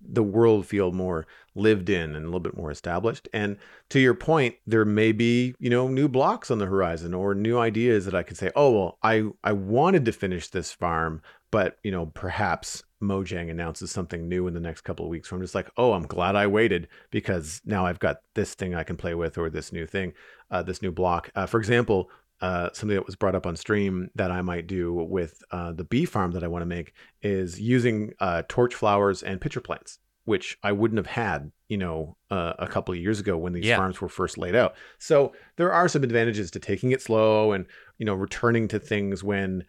the 0.06 0.24
world 0.24 0.66
feel 0.66 0.92
more 0.92 1.26
lived 1.56 1.90
in 1.90 2.14
and 2.14 2.24
a 2.24 2.28
little 2.28 2.40
bit 2.42 2.58
more 2.58 2.72
established. 2.72 3.30
And 3.34 3.58
to 3.90 4.00
your 4.00 4.14
point 4.14 4.56
there 4.66 4.86
may 4.86 5.12
be 5.12 5.56
you 5.60 5.70
know 5.70 5.88
new 5.88 6.08
blocks 6.08 6.50
on 6.52 6.60
the 6.60 6.66
horizon 6.66 7.14
or 7.14 7.36
new 7.36 7.58
ideas 7.58 8.06
that 8.06 8.16
i 8.16 8.24
could 8.24 8.38
say 8.38 8.50
oh 8.56 8.72
well 8.72 8.98
i 9.04 9.24
i 9.44 9.52
wanted 9.52 10.06
to 10.06 10.12
finish 10.12 10.48
this 10.48 10.72
farm 10.72 11.22
but 11.52 11.78
you 11.84 11.92
know 11.92 12.08
perhaps 12.08 12.84
Mojang 13.04 13.52
announces 13.52 13.92
something 13.92 14.28
new 14.28 14.48
in 14.48 14.54
the 14.54 14.60
next 14.60 14.82
couple 14.82 15.06
of 15.06 15.10
weeks 15.10 15.32
where 15.32 15.38
I'm 15.38 15.44
just 15.44 15.56
like, 15.56 15.70
oh, 15.78 15.94
I'm 15.94 16.08
glad 16.08 16.36
I 16.36 16.48
waited 16.48 16.88
because 17.12 17.62
now 17.66 17.86
I've 17.86 18.00
got 18.00 18.18
this 18.34 18.54
thing 18.56 18.74
I 18.74 18.84
can 18.84 18.98
play 18.98 19.14
with 19.14 19.38
or 19.38 19.50
this 19.50 19.72
new 19.72 19.86
thing, 19.86 20.14
uh, 20.50 20.64
this 20.64 20.82
new 20.82 20.92
block. 20.92 21.30
Uh, 21.36 21.46
for 21.46 21.60
example, 21.60 22.10
uh, 22.42 22.70
something 22.74 22.96
that 22.96 23.06
was 23.06 23.16
brought 23.16 23.36
up 23.36 23.46
on 23.46 23.56
stream 23.56 24.10
that 24.16 24.32
I 24.32 24.42
might 24.42 24.68
do 24.68 24.94
with 24.94 25.42
uh, 25.52 25.72
the 25.72 25.86
bee 25.86 26.06
farm 26.06 26.32
that 26.32 26.44
I 26.44 26.48
want 26.48 26.62
to 26.62 26.66
make 26.68 26.94
is 27.22 27.60
using 27.60 28.14
uh, 28.20 28.44
torch 28.50 28.76
flowers 28.76 29.24
and 29.24 29.40
pitcher 29.40 29.62
plants, 29.62 30.00
which 30.26 30.58
I 30.62 30.74
wouldn't 30.74 30.98
have 30.98 31.08
had, 31.08 31.52
you 31.70 31.78
know, 31.78 32.18
uh, 32.30 32.54
a 32.60 32.68
couple 32.68 32.94
of 32.94 33.00
years 33.00 33.20
ago 33.22 33.38
when 33.38 33.54
these 33.54 33.66
yeah. 33.66 33.78
farms 33.78 34.02
were 34.02 34.10
first 34.10 34.38
laid 34.38 34.56
out. 34.56 34.76
So 34.98 35.34
there 35.56 35.72
are 35.72 35.88
some 35.88 36.04
advantages 36.04 36.52
to 36.52 36.60
taking 36.60 36.92
it 36.92 37.02
slow 37.02 37.54
and, 37.54 37.66
you 37.98 38.06
know, 38.06 38.14
returning 38.14 38.68
to 38.70 38.80
things 38.80 39.24
when 39.24 39.64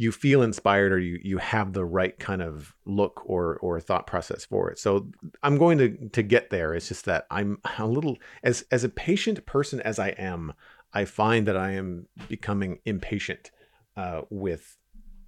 you 0.00 0.10
feel 0.10 0.40
inspired 0.40 0.92
or 0.92 0.98
you 0.98 1.20
you 1.22 1.36
have 1.36 1.74
the 1.74 1.84
right 1.84 2.18
kind 2.18 2.40
of 2.40 2.74
look 2.86 3.20
or 3.26 3.58
or 3.58 3.78
thought 3.78 4.06
process 4.06 4.46
for 4.46 4.70
it. 4.70 4.78
So 4.78 5.10
I'm 5.42 5.58
going 5.58 5.76
to 5.76 6.08
to 6.08 6.22
get 6.22 6.48
there. 6.48 6.72
It's 6.72 6.88
just 6.88 7.04
that 7.04 7.26
I'm 7.30 7.58
a 7.78 7.86
little 7.86 8.16
as 8.42 8.64
as 8.70 8.82
a 8.82 8.88
patient 8.88 9.44
person 9.44 9.78
as 9.80 9.98
I 9.98 10.08
am, 10.10 10.54
I 10.94 11.04
find 11.04 11.46
that 11.48 11.56
I 11.58 11.72
am 11.72 12.06
becoming 12.28 12.78
impatient 12.86 13.50
uh, 13.94 14.22
with 14.30 14.78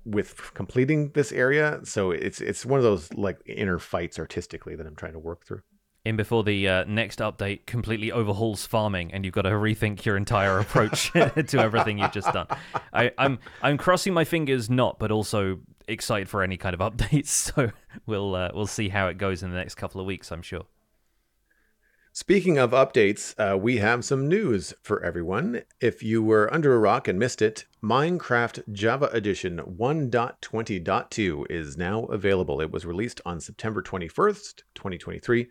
with 0.07 0.55
completing 0.55 1.11
this 1.11 1.33
area. 1.33 1.81
So 1.85 2.11
it's 2.11 2.41
it's 2.41 2.65
one 2.65 2.79
of 2.79 2.85
those 2.85 3.13
like 3.13 3.41
inner 3.45 3.79
fights 3.79 4.19
artistically 4.19 4.75
that 4.77 4.87
I'm 4.87 4.97
trying 4.97 5.13
to 5.13 5.19
work 5.19 5.45
through 5.45 5.61
in 6.05 6.17
before 6.17 6.43
the 6.43 6.69
uh, 6.69 6.85
next 6.85 7.21
update 7.21 7.67
completely 7.67 8.11
overhauls 8.11 8.67
farming 8.67 9.13
and 9.13 9.25
you've 9.25 9.35
got 9.35 9.43
to 9.43 9.51
rethink 9.51 10.05
your 10.05 10.17
entire 10.17 10.59
approach 10.59 11.13
to 11.13 11.59
everything 11.59 11.99
you've 11.99 12.13
just 12.13 12.33
done. 12.33 12.47
I, 12.93 13.05
am 13.05 13.13
I'm, 13.19 13.39
I'm 13.63 13.79
crossing 13.79 14.13
my 14.13 14.25
fingers 14.25 14.69
not, 14.69 14.99
but 14.99 15.11
also 15.11 15.61
excited 15.87 16.29
for 16.29 16.43
any 16.43 16.57
kind 16.57 16.75
of 16.75 16.81
updates. 16.81 17.51
So 17.53 17.71
we'll 18.07 18.35
uh, 18.35 18.51
we'll 18.55 18.67
see 18.67 18.89
how 18.89 19.09
it 19.09 19.19
goes 19.19 19.43
in 19.43 19.51
the 19.51 19.57
next 19.57 19.75
couple 19.75 20.01
of 20.01 20.07
weeks. 20.07 20.31
I'm 20.33 20.43
sure. 20.43 20.65
Speaking 22.13 22.59
of 22.59 22.73
updates, 22.73 23.35
uh, 23.39 23.57
we 23.57 23.79
have 23.79 24.05
some 24.05 24.29
news 24.29 24.75
for 24.83 25.03
everyone. 25.03 25.63
If 25.81 26.03
you 26.03 26.23
were 26.23 26.53
under 26.53 26.75
a 26.75 26.79
rock 26.79 27.09
and 27.09 27.19
missed 27.19 27.41
it, 27.41 27.65
Minecraft 27.83 28.71
Java 28.73 29.09
Edition 29.13 29.61
1.20.2 29.61 31.51
is 31.51 31.79
now 31.79 32.05
available. 32.05 32.61
It 32.61 32.71
was 32.71 32.85
released 32.85 33.21
on 33.25 33.41
September 33.41 33.83
21st, 33.83 34.63
2023 34.75 35.49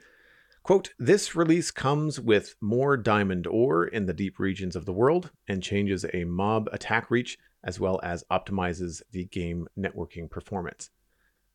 Quote, 0.64 0.94
this 1.00 1.36
release 1.36 1.72
comes 1.72 2.20
with 2.20 2.56
more 2.62 2.96
diamond 2.96 3.48
ore 3.48 3.88
in 3.88 4.06
the 4.06 4.14
deep 4.14 4.38
regions 4.38 4.76
of 4.76 4.86
the 4.86 4.94
world 4.94 5.32
and 5.48 5.64
changes 5.64 6.06
a 6.14 6.24
mob 6.24 6.70
attack 6.72 7.10
reach 7.10 7.40
as 7.64 7.80
well 7.80 8.00
as 8.04 8.24
optimizes 8.32 9.02
the 9.12 9.26
game 9.26 9.68
networking 9.78 10.30
performance. 10.30 10.92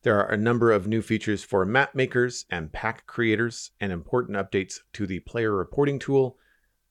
There 0.03 0.19
are 0.19 0.29
a 0.31 0.37
number 0.37 0.71
of 0.71 0.87
new 0.87 1.01
features 1.01 1.43
for 1.43 1.65
map 1.65 1.95
makers 1.95 2.45
and 2.49 2.71
pack 2.71 3.07
creators 3.07 3.71
and 3.79 3.91
important 3.91 4.37
updates 4.37 4.79
to 4.93 5.07
the 5.07 5.19
player 5.21 5.55
reporting 5.55 5.99
tool. 5.99 6.37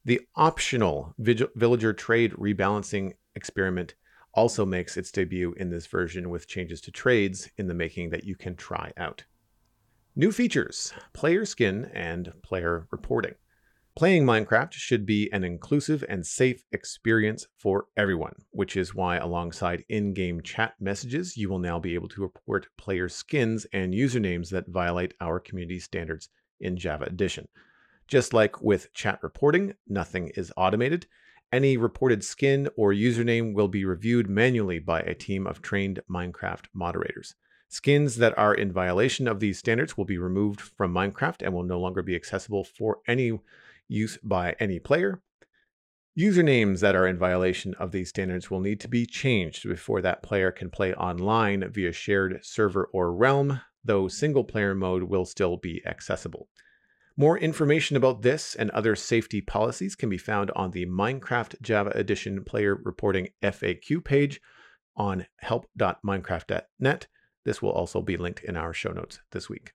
The 0.04 0.22
optional 0.36 1.14
villager 1.18 1.92
trade 1.92 2.32
rebalancing 2.32 3.12
experiment 3.34 3.94
also 4.32 4.64
makes 4.64 4.96
its 4.96 5.10
debut 5.10 5.54
in 5.58 5.70
this 5.70 5.86
version 5.86 6.30
with 6.30 6.48
changes 6.48 6.80
to 6.82 6.90
trades 6.90 7.50
in 7.58 7.68
the 7.68 7.74
making 7.74 8.10
that 8.10 8.24
you 8.24 8.36
can 8.36 8.56
try 8.56 8.92
out. 8.96 9.24
New 10.18 10.32
features 10.32 10.94
player 11.12 11.44
skin 11.44 11.90
and 11.92 12.32
player 12.42 12.88
reporting. 12.90 13.34
Playing 13.94 14.24
Minecraft 14.24 14.72
should 14.72 15.04
be 15.04 15.30
an 15.30 15.44
inclusive 15.44 16.02
and 16.08 16.24
safe 16.24 16.64
experience 16.72 17.46
for 17.58 17.88
everyone, 17.98 18.32
which 18.50 18.78
is 18.78 18.94
why, 18.94 19.18
alongside 19.18 19.84
in 19.90 20.14
game 20.14 20.40
chat 20.40 20.72
messages, 20.80 21.36
you 21.36 21.50
will 21.50 21.58
now 21.58 21.78
be 21.78 21.92
able 21.92 22.08
to 22.08 22.22
report 22.22 22.68
player 22.78 23.10
skins 23.10 23.66
and 23.74 23.92
usernames 23.92 24.48
that 24.48 24.68
violate 24.68 25.12
our 25.20 25.38
community 25.38 25.78
standards 25.78 26.30
in 26.60 26.78
Java 26.78 27.04
Edition. 27.04 27.46
Just 28.08 28.32
like 28.32 28.62
with 28.62 28.94
chat 28.94 29.18
reporting, 29.22 29.74
nothing 29.86 30.28
is 30.34 30.50
automated. 30.56 31.06
Any 31.52 31.76
reported 31.76 32.24
skin 32.24 32.70
or 32.74 32.94
username 32.94 33.52
will 33.52 33.68
be 33.68 33.84
reviewed 33.84 34.30
manually 34.30 34.78
by 34.78 35.00
a 35.00 35.14
team 35.14 35.46
of 35.46 35.60
trained 35.60 36.00
Minecraft 36.10 36.64
moderators. 36.72 37.34
Skins 37.68 38.16
that 38.16 38.36
are 38.38 38.54
in 38.54 38.72
violation 38.72 39.26
of 39.26 39.40
these 39.40 39.58
standards 39.58 39.96
will 39.96 40.04
be 40.04 40.18
removed 40.18 40.60
from 40.60 40.92
Minecraft 40.92 41.42
and 41.42 41.52
will 41.52 41.64
no 41.64 41.80
longer 41.80 42.02
be 42.02 42.14
accessible 42.14 42.64
for 42.64 42.98
any 43.06 43.38
use 43.88 44.18
by 44.22 44.54
any 44.60 44.78
player. 44.78 45.20
Usernames 46.18 46.80
that 46.80 46.96
are 46.96 47.06
in 47.06 47.18
violation 47.18 47.74
of 47.74 47.92
these 47.92 48.08
standards 48.08 48.50
will 48.50 48.60
need 48.60 48.80
to 48.80 48.88
be 48.88 49.04
changed 49.04 49.68
before 49.68 50.00
that 50.00 50.22
player 50.22 50.50
can 50.50 50.70
play 50.70 50.94
online 50.94 51.68
via 51.70 51.92
shared 51.92 52.38
server 52.42 52.88
or 52.92 53.12
realm, 53.12 53.60
though 53.84 54.08
single 54.08 54.44
player 54.44 54.74
mode 54.74 55.02
will 55.02 55.26
still 55.26 55.58
be 55.58 55.84
accessible. 55.84 56.48
More 57.18 57.38
information 57.38 57.96
about 57.96 58.22
this 58.22 58.54
and 58.54 58.70
other 58.70 58.94
safety 58.96 59.40
policies 59.40 59.94
can 59.94 60.08
be 60.08 60.18
found 60.18 60.50
on 60.56 60.70
the 60.70 60.86
Minecraft 60.86 61.60
Java 61.60 61.90
Edition 61.94 62.44
player 62.44 62.74
reporting 62.74 63.28
FAQ 63.42 64.04
page 64.04 64.40
on 64.96 65.26
help.minecraft.net 65.38 67.06
this 67.46 67.62
will 67.62 67.70
also 67.70 68.02
be 68.02 68.18
linked 68.18 68.44
in 68.44 68.56
our 68.56 68.74
show 68.74 68.90
notes 68.90 69.20
this 69.30 69.48
week. 69.48 69.72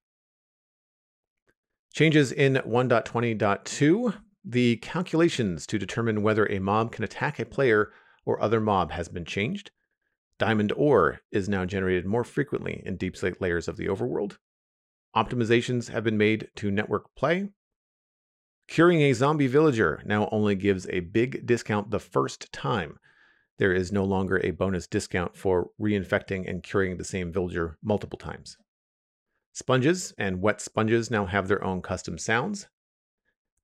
Changes 1.92 2.32
in 2.32 2.56
1.20.2 2.56 4.14
the 4.44 4.78
calculations 4.78 5.68
to 5.68 5.78
determine 5.78 6.24
whether 6.24 6.50
a 6.50 6.60
mob 6.60 6.92
can 6.92 7.04
attack 7.04 7.40
a 7.40 7.46
player 7.46 7.92
or 8.26 8.42
other 8.42 8.60
mob 8.60 8.92
has 8.92 9.08
been 9.08 9.26
changed. 9.26 9.72
Diamond 10.40 10.74
ore 10.76 11.20
is 11.32 11.48
now 11.48 11.66
generated 11.66 12.06
more 12.06 12.24
frequently 12.24 12.82
in 12.86 12.98
deep 12.98 13.16
slate 13.16 13.40
layers 13.40 13.68
of 13.68 13.78
the 13.78 13.86
overworld. 13.86 14.38
Optimizations 15.16 15.90
have 15.90 16.04
been 16.04 16.18
made 16.18 16.50
to 16.56 16.72
network 16.72 17.14
play. 17.16 17.50
Curing 18.68 19.02
a 19.02 19.14
zombie 19.14 19.48
villager 19.48 20.02
now 20.06 20.28
only 20.32 20.56
gives 20.56 20.88
a 20.90 21.02
big 21.02 21.46
discount 21.46 21.92
the 21.92 22.00
first 22.00 22.52
time. 22.52 22.98
There 23.62 23.74
is 23.74 23.92
no 23.92 24.04
longer 24.04 24.42
a 24.44 24.50
bonus 24.50 24.88
discount 24.88 25.38
for 25.38 25.70
reinfecting 25.80 26.50
and 26.50 26.64
curing 26.64 26.98
the 26.98 27.04
same 27.04 27.32
villager 27.32 27.78
multiple 27.84 28.18
times. 28.18 28.58
Sponges 29.54 30.16
and 30.18 30.42
wet 30.42 30.60
sponges 30.60 31.12
now 31.12 31.28
have 31.28 31.48
their 31.48 31.64
own 31.64 31.84
custom 31.84 32.18
sounds. 32.18 32.70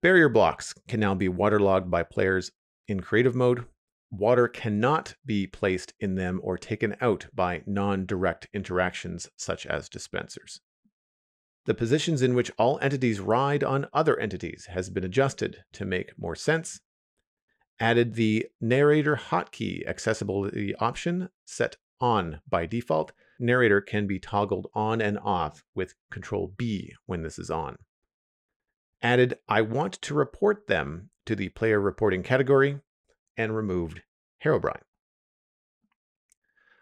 Barrier 0.03 0.29
blocks 0.29 0.75
can 0.87 0.99
now 0.99 1.15
be 1.15 1.27
waterlogged 1.27 1.89
by 1.89 2.03
players 2.03 2.51
in 2.87 2.99
creative 2.99 3.33
mode. 3.33 3.65
Water 4.11 4.47
cannot 4.47 5.15
be 5.25 5.47
placed 5.47 5.95
in 5.99 6.13
them 6.13 6.41
or 6.43 6.59
taken 6.59 6.95
out 7.01 7.25
by 7.33 7.63
non 7.65 8.05
direct 8.05 8.47
interactions 8.53 9.27
such 9.35 9.65
as 9.65 9.89
dispensers. 9.89 10.61
The 11.65 11.73
positions 11.73 12.21
in 12.21 12.35
which 12.35 12.51
all 12.59 12.77
entities 12.83 13.19
ride 13.19 13.63
on 13.63 13.87
other 13.93 14.19
entities 14.19 14.67
has 14.69 14.91
been 14.91 15.03
adjusted 15.03 15.63
to 15.73 15.85
make 15.85 16.13
more 16.19 16.35
sense. 16.35 16.81
Added 17.79 18.15
the 18.15 18.47
narrator 18.59 19.15
hotkey 19.15 19.87
accessibility 19.87 20.75
option 20.75 21.29
set 21.45 21.77
on 21.99 22.41
by 22.49 22.65
default. 22.65 23.11
Narrator 23.39 23.81
can 23.81 24.07
be 24.07 24.19
toggled 24.19 24.67
on 24.73 25.01
and 25.01 25.19
off 25.19 25.63
with 25.75 25.93
Control 26.09 26.53
B 26.57 26.93
when 27.05 27.21
this 27.21 27.37
is 27.37 27.51
on 27.51 27.77
added 29.01 29.37
I 29.47 29.61
want 29.61 29.93
to 29.93 30.13
report 30.13 30.67
them 30.67 31.09
to 31.25 31.35
the 31.35 31.49
player 31.49 31.79
reporting 31.79 32.23
category, 32.23 32.79
and 33.35 33.55
removed 33.55 34.01
Herobrine. 34.43 34.81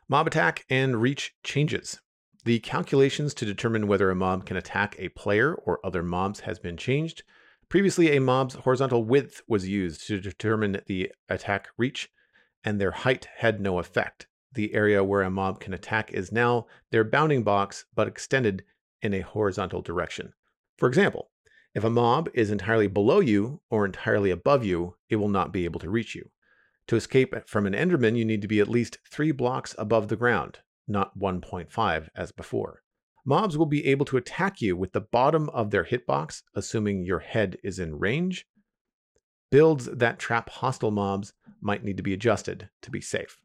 Mob 0.08 0.28
attack 0.28 0.66
and 0.70 1.02
reach 1.02 1.34
changes. 1.44 2.00
The 2.46 2.60
calculations 2.60 3.34
to 3.36 3.46
determine 3.46 3.88
whether 3.88 4.12
a 4.12 4.16
mob 4.16 4.46
can 4.46 4.56
attack 4.56 4.96
a 5.00 5.10
player 5.10 5.56
or 5.56 5.84
other 5.84 6.04
mobs 6.04 6.42
has 6.42 6.60
been 6.60 6.78
changed. 6.78 7.24
Previously, 7.76 8.16
a 8.16 8.22
mob's 8.22 8.56
horizontal 8.56 9.04
width 9.04 9.42
was 9.50 9.68
used 9.68 10.08
to 10.08 10.22
determine 10.22 10.80
the 10.86 11.12
attack 11.28 11.68
reach, 11.78 12.10
and 12.64 12.80
their 12.80 12.92
height 12.92 13.28
had 13.40 13.60
no 13.60 13.80
effect. 13.80 14.28
The 14.54 14.74
area 14.74 15.04
where 15.04 15.24
a 15.24 15.30
mob 15.30 15.60
can 15.60 15.74
attack 15.74 16.10
is 16.14 16.32
now 16.32 16.68
their 16.92 17.04
bounding 17.04 17.44
box, 17.44 17.84
but 17.94 18.08
extended 18.08 18.64
in 19.02 19.14
a 19.14 19.20
horizontal 19.20 19.82
direction. 19.82 20.32
For 20.78 20.88
example, 20.88 21.32
if 21.74 21.84
a 21.84 21.90
mob 21.90 22.30
is 22.34 22.50
entirely 22.50 22.88
below 22.88 23.20
you 23.20 23.60
or 23.70 23.84
entirely 23.84 24.32
above 24.32 24.64
you, 24.64 24.96
it 25.10 25.18
will 25.18 25.28
not 25.28 25.52
be 25.52 25.66
able 25.66 25.82
to 25.82 25.90
reach 25.90 26.16
you. 26.16 26.30
To 26.88 26.96
escape 26.96 27.36
from 27.46 27.66
an 27.66 27.74
Enderman, 27.74 28.16
you 28.16 28.24
need 28.24 28.42
to 28.42 28.48
be 28.48 28.62
at 28.62 28.70
least 28.70 29.00
three 29.12 29.34
blocks 29.34 29.76
above 29.78 30.08
the 30.08 30.16
ground, 30.16 30.60
not 30.88 31.20
1.5 31.20 32.08
as 32.16 32.32
before. 32.32 32.84
Mobs 33.26 33.58
will 33.58 33.66
be 33.66 33.86
able 33.88 34.06
to 34.06 34.18
attack 34.18 34.62
you 34.62 34.78
with 34.78 34.92
the 34.94 35.02
bottom 35.02 35.50
of 35.50 35.72
their 35.72 35.86
hitbox, 35.86 36.44
assuming 36.54 37.04
your 37.04 37.20
head 37.20 37.58
is 37.64 37.80
in 37.80 37.98
range. 37.98 38.46
Builds 39.52 39.86
that 39.86 40.20
trap 40.20 40.50
hostile 40.50 40.92
mobs 40.92 41.34
might 41.60 41.84
need 41.84 41.98
to 41.98 42.04
be 42.04 42.14
adjusted 42.14 42.70
to 42.84 42.92
be 42.92 43.02
safe. 43.02 43.40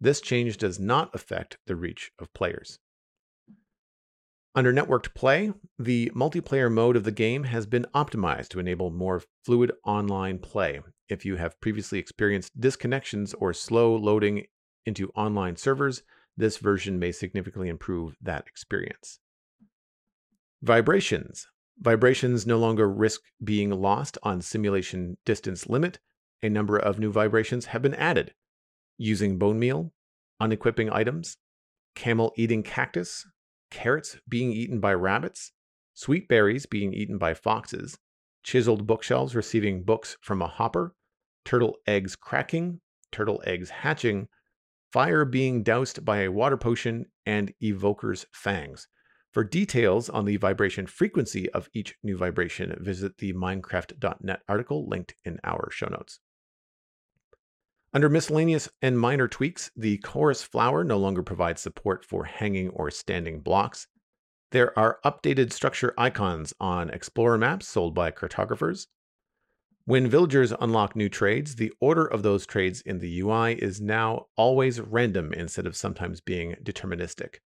This 0.00 0.22
change 0.22 0.56
does 0.56 0.80
not 0.80 1.14
affect 1.14 1.58
the 1.66 1.76
reach 1.76 2.10
of 2.18 2.32
players. 2.32 2.78
Under 4.54 4.72
networked 4.72 5.14
play, 5.14 5.52
the 5.78 6.10
multiplayer 6.14 6.72
mode 6.72 6.96
of 6.96 7.04
the 7.04 7.12
game 7.12 7.44
has 7.44 7.66
been 7.66 7.86
optimized 7.94 8.48
to 8.48 8.58
enable 8.58 8.90
more 8.90 9.22
fluid 9.44 9.70
online 9.84 10.38
play. 10.38 10.80
If 11.08 11.24
you 11.24 11.36
have 11.36 11.60
previously 11.60 11.98
experienced 11.98 12.58
disconnections 12.58 13.34
or 13.38 13.52
slow 13.52 13.94
loading 13.94 14.46
into 14.86 15.10
online 15.10 15.56
servers, 15.56 16.02
this 16.40 16.58
version 16.58 16.98
may 16.98 17.12
significantly 17.12 17.68
improve 17.68 18.16
that 18.20 18.46
experience. 18.46 19.20
Vibrations. 20.62 21.46
Vibrations 21.78 22.46
no 22.46 22.58
longer 22.58 22.90
risk 22.90 23.20
being 23.42 23.70
lost 23.70 24.18
on 24.22 24.42
simulation 24.42 25.16
distance 25.24 25.68
limit. 25.68 25.98
A 26.42 26.48
number 26.48 26.76
of 26.76 26.98
new 26.98 27.12
vibrations 27.12 27.66
have 27.66 27.82
been 27.82 27.94
added. 27.94 28.34
Using 28.98 29.38
bone 29.38 29.58
meal, 29.58 29.92
unequipping 30.40 30.90
items, 30.90 31.36
camel 31.94 32.32
eating 32.36 32.62
cactus, 32.62 33.26
carrots 33.70 34.18
being 34.28 34.52
eaten 34.52 34.80
by 34.80 34.92
rabbits, 34.92 35.52
sweet 35.94 36.28
berries 36.28 36.66
being 36.66 36.92
eaten 36.92 37.18
by 37.18 37.34
foxes, 37.34 37.98
chiseled 38.42 38.86
bookshelves 38.86 39.34
receiving 39.34 39.82
books 39.82 40.16
from 40.20 40.42
a 40.42 40.46
hopper, 40.46 40.94
turtle 41.44 41.76
eggs 41.86 42.16
cracking, 42.16 42.80
turtle 43.12 43.42
eggs 43.46 43.70
hatching, 43.70 44.28
fire 44.92 45.24
being 45.24 45.62
doused 45.62 46.04
by 46.04 46.22
a 46.22 46.30
water 46.30 46.56
potion, 46.56 47.06
and 47.26 47.52
evoker's 47.62 48.26
fangs. 48.32 48.88
For 49.32 49.44
details 49.44 50.08
on 50.10 50.24
the 50.24 50.36
vibration 50.36 50.86
frequency 50.86 51.48
of 51.50 51.68
each 51.72 51.94
new 52.02 52.16
vibration, 52.16 52.76
visit 52.80 53.18
the 53.18 53.32
Minecraft.net 53.32 54.40
article 54.48 54.88
linked 54.88 55.14
in 55.24 55.38
our 55.44 55.70
show 55.70 55.86
notes. 55.86 56.18
Under 57.92 58.08
miscellaneous 58.08 58.68
and 58.82 58.98
minor 58.98 59.28
tweaks, 59.28 59.70
the 59.76 59.98
chorus 59.98 60.42
flower 60.42 60.84
no 60.84 60.96
longer 60.96 61.22
provides 61.22 61.60
support 61.60 62.04
for 62.04 62.24
hanging 62.24 62.68
or 62.70 62.90
standing 62.90 63.40
blocks. 63.40 63.86
There 64.52 64.76
are 64.76 64.98
updated 65.04 65.52
structure 65.52 65.94
icons 65.96 66.52
on 66.60 66.90
Explorer 66.90 67.38
maps 67.38 67.68
sold 67.68 67.94
by 67.94 68.10
cartographers. 68.10 68.88
When 69.90 70.06
villagers 70.06 70.52
unlock 70.60 70.94
new 70.94 71.08
trades, 71.08 71.56
the 71.56 71.72
order 71.80 72.06
of 72.06 72.22
those 72.22 72.46
trades 72.46 72.80
in 72.80 73.00
the 73.00 73.22
UI 73.22 73.54
is 73.54 73.80
now 73.80 74.26
always 74.36 74.80
random 74.80 75.32
instead 75.32 75.66
of 75.66 75.74
sometimes 75.74 76.20
being 76.20 76.54
deterministic. 76.62 77.38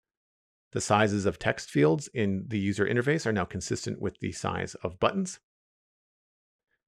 The 0.72 0.82
sizes 0.82 1.24
of 1.24 1.38
text 1.38 1.70
fields 1.70 2.10
in 2.12 2.44
the 2.48 2.58
user 2.58 2.84
interface 2.84 3.24
are 3.24 3.32
now 3.32 3.46
consistent 3.46 3.98
with 3.98 4.20
the 4.20 4.32
size 4.32 4.74
of 4.82 5.00
buttons. 5.00 5.40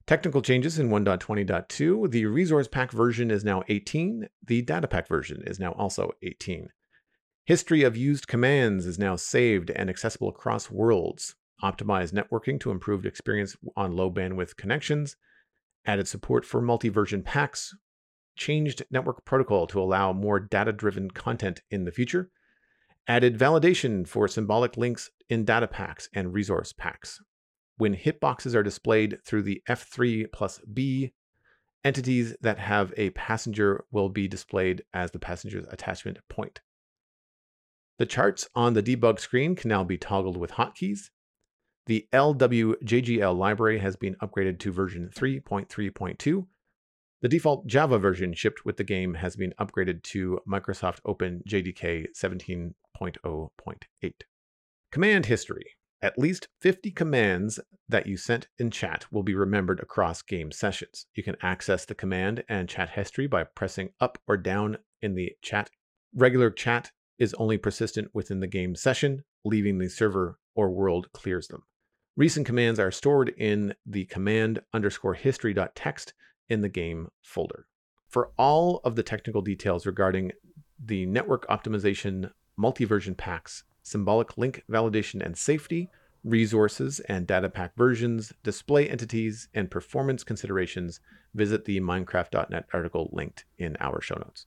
Technical 0.07 0.43
changes 0.43 0.79
in 0.79 0.91
1.20.2. 0.91 2.11
The 2.11 2.27
resource 2.27 2.69
pack 2.69 2.93
version 2.93 3.31
is 3.31 3.43
now 3.43 3.63
18. 3.67 4.29
The 4.47 4.61
data 4.61 4.87
pack 4.87 5.09
version 5.09 5.43
is 5.47 5.59
now 5.59 5.73
also 5.73 6.11
18. 6.23 6.69
History 7.47 7.83
of 7.83 7.97
used 7.97 8.29
commands 8.29 8.85
is 8.85 8.99
now 8.99 9.17
saved 9.17 9.71
and 9.71 9.89
accessible 9.89 10.29
across 10.29 10.71
worlds. 10.71 11.35
Optimized 11.63 12.13
networking 12.13 12.61
to 12.61 12.71
improve 12.71 13.07
experience 13.07 13.57
on 13.75 13.97
low 13.97 14.11
bandwidth 14.11 14.55
connections. 14.57 15.17
Added 15.87 16.09
support 16.09 16.45
for 16.45 16.61
multi 16.61 16.89
version 16.89 17.23
packs. 17.23 17.75
Changed 18.37 18.83
network 18.91 19.25
protocol 19.25 19.67
to 19.69 19.81
allow 19.81 20.13
more 20.13 20.41
data 20.41 20.73
driven 20.73 21.11
content 21.11 21.63
in 21.71 21.85
the 21.85 21.93
future. 21.93 22.31
Added 23.09 23.39
validation 23.39 24.07
for 24.07 24.27
symbolic 24.27 24.77
links 24.77 25.11
in 25.31 25.45
data 25.45 25.69
packs 25.69 26.09
and 26.13 26.35
resource 26.35 26.73
packs. 26.73 27.23
When 27.79 27.95
hitboxes 27.95 28.55
are 28.55 28.63
displayed 28.63 29.19
through 29.25 29.43
the 29.43 29.63
F3 29.69 30.27
plus 30.33 30.61
B, 30.73 31.13
entities 31.85 32.35
that 32.41 32.59
have 32.59 32.93
a 32.97 33.11
passenger 33.11 33.85
will 33.93 34.09
be 34.09 34.27
displayed 34.27 34.83
as 34.93 35.13
the 35.13 35.21
passenger's 35.21 35.67
attachment 35.71 36.19
point. 36.29 36.61
The 37.99 38.07
charts 38.07 38.49
on 38.55 38.75
the 38.75 38.83
debug 38.83 39.21
screen 39.21 39.55
can 39.55 39.69
now 39.69 39.85
be 39.85 39.97
toggled 39.97 40.37
with 40.37 40.53
hotkeys. 40.53 41.11
The 41.87 42.09
LWJGL 42.13 43.39
library 43.39 43.79
has 43.79 43.95
been 43.95 44.17
upgraded 44.17 44.59
to 44.59 44.73
version 44.73 45.09
3.3.2. 45.15 46.47
The 47.23 47.29
default 47.29 47.69
Java 47.69 47.97
version 47.97 48.35
shipped 48.35 48.65
with 48.65 48.77
the 48.77 48.83
game 48.83 49.15
has 49.15 49.37
been 49.37 49.55
upgraded 49.61 50.03
to 50.05 50.41
Microsoft 50.49 50.99
Open 51.05 51.45
JDK 51.49 52.07
17.0.8. 52.13 54.13
Command 54.91 55.27
history. 55.27 55.77
At 56.03 56.19
least 56.19 56.49
50 56.61 56.91
commands 56.91 57.61
that 57.89 58.09
you 58.09 58.17
sent 58.17 58.49
in 58.59 58.73
chat 58.73 59.07
will 59.13 59.23
be 59.23 59.37
remembered 59.37 59.79
across 59.79 60.23
game 60.23 60.51
sessions. 60.51 61.07
You 61.15 61.23
can 61.23 61.37
access 61.41 61.85
the 61.85 61.95
command 61.95 62.43
and 62.49 62.69
chat 62.69 62.91
history 62.91 63.29
by 63.29 63.45
pressing 63.45 63.91
up 64.01 64.19
or 64.27 64.37
down 64.37 64.79
in 65.01 65.15
the 65.15 65.37
chat. 65.41 65.71
Regular 66.13 66.51
chat 66.51 66.91
is 67.17 67.33
only 67.35 67.59
persistent 67.59 68.09
within 68.13 68.41
the 68.41 68.49
game 68.49 68.75
session, 68.75 69.23
leaving 69.45 69.79
the 69.79 69.89
server 69.89 70.41
or 70.57 70.71
world 70.71 71.13
clears 71.13 71.47
them. 71.47 71.63
Recent 72.17 72.47
commands 72.47 72.81
are 72.81 72.91
stored 72.91 73.29
in 73.37 73.75
the 73.85 74.07
command 74.07 74.61
underscore 74.73 75.13
history.txt 75.13 76.13
in 76.49 76.63
the 76.63 76.69
game 76.71 77.09
folder. 77.21 77.67
For 78.09 78.31
all 78.39 78.81
of 78.85 78.97
the 78.97 79.03
technical 79.03 79.43
details 79.43 79.85
regarding 79.85 80.33
the 80.83 81.05
network 81.05 81.47
optimization 81.49 82.31
multi-version 82.57 83.17
packs 83.17 83.65
symbolic 83.83 84.39
link 84.39 84.65
validation 84.71 85.25
and 85.25 85.37
safety, 85.37 85.91
resources 86.25 87.01
and 87.01 87.27
data 87.27 87.51
pack 87.51 87.77
versions, 87.77 88.33
display 88.43 88.89
entities, 88.89 89.49
and 89.53 89.71
performance 89.71 90.25
considerations, 90.25 91.01
visit 91.35 91.67
the 91.67 91.81
Minecraft.net 91.81 92.67
article 92.73 93.11
linked 93.13 93.45
in 93.59 93.77
our 93.79 94.01
show 94.01 94.17
notes. 94.17 94.47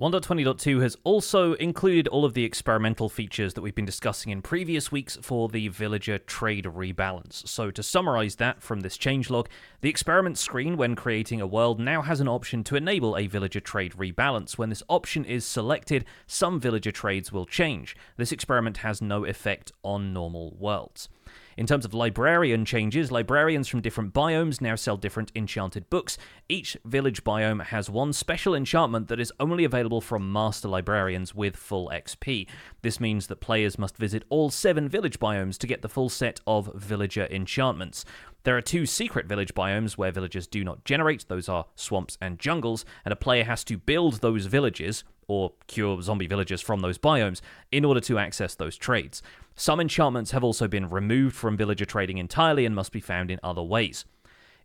1.20.2 0.00 0.82
has 0.82 0.96
also 1.04 1.52
included 1.52 2.08
all 2.08 2.24
of 2.24 2.34
the 2.34 2.42
experimental 2.42 3.08
features 3.08 3.54
that 3.54 3.60
we've 3.60 3.76
been 3.76 3.84
discussing 3.84 4.32
in 4.32 4.42
previous 4.42 4.90
weeks 4.90 5.16
for 5.22 5.48
the 5.48 5.68
villager 5.68 6.18
trade 6.18 6.64
rebalance. 6.64 7.46
So, 7.46 7.70
to 7.70 7.80
summarize 7.80 8.34
that 8.36 8.60
from 8.60 8.80
this 8.80 8.98
changelog, 8.98 9.46
the 9.82 9.88
experiment 9.88 10.36
screen 10.36 10.76
when 10.76 10.96
creating 10.96 11.40
a 11.40 11.46
world 11.46 11.78
now 11.78 12.02
has 12.02 12.18
an 12.18 12.26
option 12.26 12.64
to 12.64 12.74
enable 12.74 13.16
a 13.16 13.28
villager 13.28 13.60
trade 13.60 13.92
rebalance. 13.92 14.58
When 14.58 14.68
this 14.68 14.82
option 14.88 15.24
is 15.24 15.44
selected, 15.44 16.04
some 16.26 16.58
villager 16.58 16.90
trades 16.90 17.30
will 17.30 17.46
change. 17.46 17.96
This 18.16 18.32
experiment 18.32 18.78
has 18.78 19.00
no 19.00 19.24
effect 19.24 19.70
on 19.84 20.12
normal 20.12 20.56
worlds. 20.58 21.08
In 21.56 21.66
terms 21.66 21.84
of 21.84 21.94
librarian 21.94 22.64
changes, 22.64 23.12
librarians 23.12 23.68
from 23.68 23.80
different 23.80 24.12
biomes 24.12 24.60
now 24.60 24.74
sell 24.74 24.96
different 24.96 25.30
enchanted 25.36 25.88
books. 25.88 26.18
Each 26.48 26.76
village 26.84 27.22
biome 27.22 27.64
has 27.66 27.88
one 27.88 28.12
special 28.12 28.54
enchantment 28.54 29.08
that 29.08 29.20
is 29.20 29.32
only 29.38 29.64
available 29.64 30.00
from 30.00 30.32
master 30.32 30.68
librarians 30.68 31.34
with 31.34 31.56
full 31.56 31.90
XP. 31.94 32.48
This 32.82 32.98
means 32.98 33.28
that 33.28 33.40
players 33.40 33.78
must 33.78 33.96
visit 33.96 34.24
all 34.30 34.50
seven 34.50 34.88
village 34.88 35.20
biomes 35.20 35.56
to 35.58 35.66
get 35.66 35.82
the 35.82 35.88
full 35.88 36.08
set 36.08 36.40
of 36.46 36.74
villager 36.74 37.28
enchantments. 37.30 38.04
There 38.42 38.56
are 38.56 38.62
two 38.62 38.84
secret 38.84 39.26
village 39.26 39.54
biomes 39.54 39.96
where 39.96 40.12
villagers 40.12 40.46
do 40.46 40.64
not 40.64 40.84
generate, 40.84 41.26
those 41.28 41.48
are 41.48 41.64
swamps 41.76 42.18
and 42.20 42.38
jungles, 42.38 42.84
and 43.04 43.12
a 43.12 43.16
player 43.16 43.44
has 43.44 43.64
to 43.64 43.78
build 43.78 44.20
those 44.20 44.46
villages, 44.46 45.02
or 45.28 45.52
cure 45.66 46.00
zombie 46.02 46.26
villagers 46.26 46.60
from 46.60 46.80
those 46.80 46.98
biomes, 46.98 47.40
in 47.72 47.84
order 47.84 48.00
to 48.00 48.18
access 48.18 48.54
those 48.54 48.76
trades. 48.76 49.22
Some 49.56 49.80
enchantments 49.80 50.32
have 50.32 50.44
also 50.44 50.66
been 50.66 50.90
removed 50.90 51.36
from 51.36 51.56
villager 51.56 51.84
trading 51.84 52.18
entirely 52.18 52.66
and 52.66 52.74
must 52.74 52.92
be 52.92 53.00
found 53.00 53.30
in 53.30 53.40
other 53.42 53.62
ways. 53.62 54.04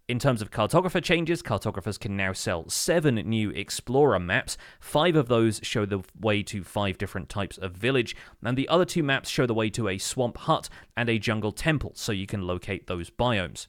In 0.10 0.18
terms 0.18 0.42
of 0.42 0.50
cartographer 0.50 1.04
changes, 1.04 1.44
cartographers 1.44 2.00
can 2.00 2.18
now 2.18 2.34
sell 2.34 2.68
seven 2.68 3.14
new 3.14 3.52
explorer 3.52 4.20
maps. 4.20 4.58
Five 4.80 5.16
of 5.16 5.28
those 5.28 5.60
show 5.62 5.86
the 5.86 6.02
way 6.20 6.42
to 6.42 6.64
five 6.64 6.98
different 6.98 7.30
types 7.30 7.60
of 7.60 7.74
village, 7.74 8.16
and 8.44 8.58
the 8.58 8.68
other 8.70 8.86
two 8.86 9.04
maps 9.04 9.30
show 9.30 9.46
the 9.46 9.54
way 9.54 9.70
to 9.70 9.88
a 9.88 10.00
swamp 10.00 10.38
hut 10.38 10.68
and 10.98 11.10
a 11.10 11.20
jungle 11.20 11.52
temple, 11.52 11.92
so 11.94 12.12
you 12.12 12.26
can 12.26 12.42
locate 12.42 12.88
those 12.88 13.12
biomes. 13.12 13.68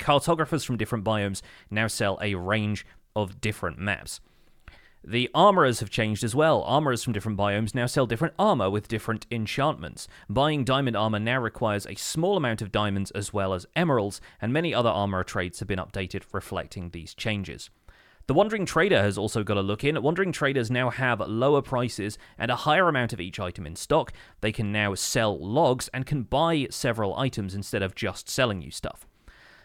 Cartographers 0.00 0.64
from 0.64 0.76
different 0.76 1.04
biomes 1.04 1.42
now 1.70 1.86
sell 1.86 2.18
a 2.20 2.34
range 2.34 2.84
of 3.14 3.40
different 3.40 3.78
maps. 3.78 4.20
The 5.04 5.28
armorers 5.34 5.80
have 5.80 5.90
changed 5.90 6.22
as 6.22 6.34
well. 6.34 6.62
Armorers 6.62 7.02
from 7.02 7.12
different 7.12 7.36
biomes 7.36 7.74
now 7.74 7.86
sell 7.86 8.06
different 8.06 8.34
armor 8.38 8.70
with 8.70 8.86
different 8.86 9.26
enchantments. 9.32 10.06
Buying 10.28 10.62
diamond 10.62 10.96
armor 10.96 11.18
now 11.18 11.40
requires 11.40 11.86
a 11.86 11.96
small 11.96 12.36
amount 12.36 12.62
of 12.62 12.70
diamonds 12.70 13.10
as 13.10 13.32
well 13.32 13.52
as 13.52 13.66
emeralds, 13.74 14.20
and 14.40 14.52
many 14.52 14.72
other 14.72 14.88
armor 14.88 15.24
trades 15.24 15.58
have 15.58 15.66
been 15.66 15.80
updated 15.80 16.22
reflecting 16.32 16.90
these 16.90 17.14
changes. 17.14 17.68
The 18.28 18.34
Wandering 18.34 18.64
Trader 18.64 19.02
has 19.02 19.18
also 19.18 19.42
got 19.42 19.56
a 19.56 19.62
look 19.62 19.82
in. 19.82 20.00
Wandering 20.00 20.30
Traders 20.30 20.70
now 20.70 20.90
have 20.90 21.18
lower 21.18 21.62
prices 21.62 22.16
and 22.38 22.52
a 22.52 22.56
higher 22.56 22.88
amount 22.88 23.12
of 23.12 23.20
each 23.20 23.40
item 23.40 23.66
in 23.66 23.74
stock. 23.74 24.12
They 24.40 24.52
can 24.52 24.70
now 24.70 24.94
sell 24.94 25.36
logs 25.36 25.88
and 25.92 26.06
can 26.06 26.22
buy 26.22 26.68
several 26.70 27.18
items 27.18 27.56
instead 27.56 27.82
of 27.82 27.96
just 27.96 28.28
selling 28.28 28.62
you 28.62 28.70
stuff. 28.70 29.08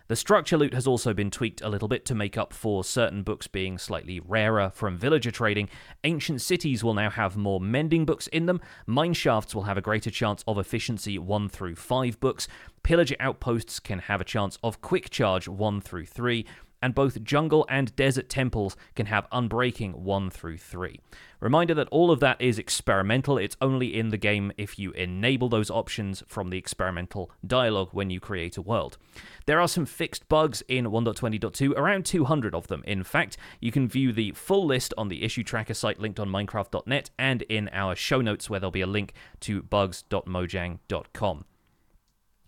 The 0.10 0.16
structure 0.16 0.58
loot 0.58 0.74
has 0.74 0.88
also 0.88 1.14
been 1.14 1.30
tweaked 1.30 1.60
a 1.60 1.68
little 1.68 1.90
bit 1.90 2.06
to 2.06 2.16
make 2.16 2.38
up 2.38 2.54
for 2.54 2.86
certain 2.86 3.24
books 3.24 3.48
being 3.48 3.78
slightly 3.78 4.22
rarer 4.22 4.70
from 4.74 4.98
villager 4.98 5.32
trading. 5.32 5.68
Ancient 6.06 6.40
cities 6.42 6.82
will 6.82 6.94
now 6.94 7.10
have 7.10 7.36
more 7.36 7.60
mending 7.60 8.06
books 8.06 8.28
in 8.28 8.46
them. 8.46 8.62
Mineshafts 8.88 9.54
will 9.54 9.64
have 9.64 9.78
a 9.78 9.82
greater 9.82 10.10
chance 10.10 10.46
of 10.48 10.58
efficiency 10.58 11.20
1 11.20 11.50
through 11.50 11.76
5 11.76 12.22
books. 12.22 12.48
Pillager 12.84 13.18
outposts 13.20 13.82
can 13.82 14.00
have 14.00 14.22
a 14.22 14.26
chance 14.26 14.58
of 14.64 14.80
quick 14.80 15.10
charge 15.10 15.50
1 15.50 15.82
through 15.82 16.06
3 16.06 16.46
and 16.82 16.96
both 16.96 17.24
jungle 17.24 17.66
and 17.70 17.96
desert 17.96 18.30
temples 18.30 18.76
can 18.96 19.08
have 19.08 19.30
unbreaking 19.32 19.96
1 19.96 20.30
through 20.30 20.58
3. 20.58 21.00
Reminder 21.40 21.74
that 21.76 21.88
all 21.90 22.10
of 22.10 22.20
that 22.20 22.42
is 22.42 22.58
experimental, 22.58 23.38
it's 23.38 23.58
only 23.62 23.98
in 23.98 24.10
the 24.10 24.18
game 24.18 24.52
if 24.58 24.80
you 24.80 24.92
enable 24.92 25.50
those 25.50 25.70
options 25.70 26.24
from 26.28 26.50
the 26.50 26.58
experimental 26.58 27.32
dialogue 27.46 27.90
when 27.92 28.10
you 28.10 28.20
create 28.20 28.58
a 28.58 28.62
world. 28.62 28.98
There 29.46 29.60
are 29.60 29.68
some 29.68 29.86
fixed 29.86 30.28
bugs 30.28 30.64
in 30.68 30.86
1.20.2, 30.86 31.76
around 31.78 32.06
200 32.06 32.56
of 32.56 32.68
them. 32.68 32.84
In 32.88 33.04
fact, 33.04 33.38
you 33.60 33.72
can 33.72 33.88
view 33.88 34.12
the 34.12 34.32
full 34.32 34.66
list 34.66 34.94
on 34.98 35.10
the 35.10 35.24
issue 35.24 35.44
tracker 35.44 35.76
site 35.76 36.00
linked 36.00 36.20
on 36.20 36.30
Minecraft.net 36.30 37.12
and 37.20 37.44
in 37.44 37.70
our 37.72 37.96
show 37.96 38.22
notes 38.22 38.50
where 38.50 38.60
there'll 38.60 38.72
be 38.72 38.82
a 38.82 38.88
link 38.88 39.14
to 39.42 39.62
bugs.mojang.com. 39.62 41.46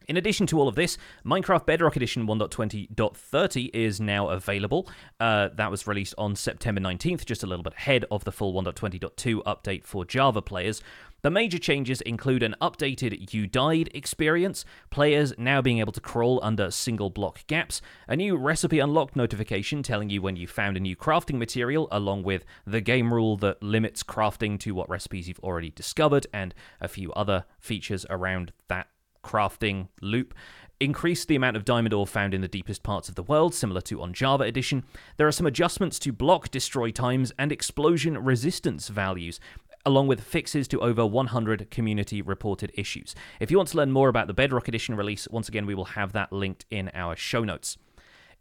In 0.10 0.18
addition 0.18 0.48
to 0.48 0.60
all 0.60 0.68
of 0.68 0.74
this, 0.74 0.98
Minecraft 1.24 1.68
Bedrock 1.68 1.96
Edition 1.96 2.26
1.20.30 2.26 3.70
is 3.76 4.02
now 4.02 4.30
available. 4.30 4.90
Uh, 5.20 5.50
that 5.54 5.70
was 5.70 5.86
released 5.86 6.16
on 6.18 6.36
September 6.36 6.82
19th, 6.82 7.26
just 7.26 7.44
a 7.44 7.46
little 7.46 7.62
bit 7.62 7.74
ahead 7.74 8.06
of 8.10 8.24
the 8.24 8.32
full 8.32 8.52
1.20.2 8.60 9.44
update 9.44 9.84
for 9.84 10.06
Java 10.06 10.42
players. 10.42 10.82
The 11.22 11.30
major 11.30 11.60
changes 11.60 12.02
include 12.02 12.42
an 12.42 12.56
updated 12.60 13.32
You 13.32 13.46
Died 13.46 13.92
experience, 13.94 14.66
players 14.90 15.32
now 15.38 15.62
being 15.62 15.78
able 15.78 15.94
to 15.94 16.02
crawl 16.02 16.40
under 16.42 16.72
single 16.72 17.12
block 17.12 17.46
gaps, 17.46 17.80
a 18.08 18.16
new 18.16 18.36
recipe 18.36 18.80
unlocked 18.80 19.16
notification 19.16 19.84
telling 19.84 20.10
you 20.10 20.24
when 20.24 20.36
you 20.36 20.48
found 20.48 20.76
a 20.76 20.80
new 20.80 20.96
crafting 20.96 21.38
material, 21.38 21.88
along 21.92 22.24
with 22.24 22.46
the 22.66 22.82
game 22.82 23.14
rule 23.14 23.38
that 23.38 23.62
limits 23.62 24.02
crafting 24.02 24.60
to 24.62 24.74
what 24.74 24.90
recipes 24.90 25.28
you've 25.28 25.40
already 25.42 25.70
discovered, 25.70 26.26
and 26.34 26.56
a 26.82 26.88
few 26.88 27.14
other 27.14 27.46
features 27.60 28.08
around 28.10 28.54
that 28.70 28.88
crafting 29.30 29.88
loop. 30.02 30.34
Increase 30.80 31.26
the 31.26 31.36
amount 31.36 31.58
of 31.58 31.66
diamond 31.66 31.94
ore 31.94 32.08
found 32.08 32.34
in 32.34 32.42
the 32.42 32.48
deepest 32.48 32.84
parts 32.84 33.10
of 33.10 33.16
the 33.16 33.24
world, 33.24 33.54
similar 33.54 33.82
to 33.82 34.02
on 34.02 34.14
Java 34.14 34.46
Edition. 34.46 34.84
There 35.18 35.28
are 35.28 35.32
some 35.32 35.46
adjustments 35.46 36.00
to 36.00 36.12
block 36.12 36.50
destroy 36.50 36.90
times 36.90 37.32
and 37.38 37.52
explosion 37.52 38.18
resistance 38.18 38.88
values, 38.88 39.40
along 39.86 40.08
with 40.08 40.22
fixes 40.22 40.68
to 40.70 40.80
over 40.80 41.06
100 41.06 41.70
community 41.70 42.22
reported 42.22 42.72
issues. 42.74 43.14
If 43.40 43.52
you 43.52 43.58
want 43.58 43.70
to 43.70 43.78
learn 43.78 43.92
more 43.92 44.10
about 44.10 44.28
the 44.28 44.34
Bedrock 44.34 44.68
Edition 44.68 44.96
release, 44.96 45.28
once 45.30 45.48
again, 45.48 45.66
we 45.66 45.76
will 45.76 45.86
have 45.86 46.14
that 46.14 46.34
linked 46.34 46.66
in 46.72 46.90
our 46.94 47.16
show 47.16 47.44
notes. 47.44 47.78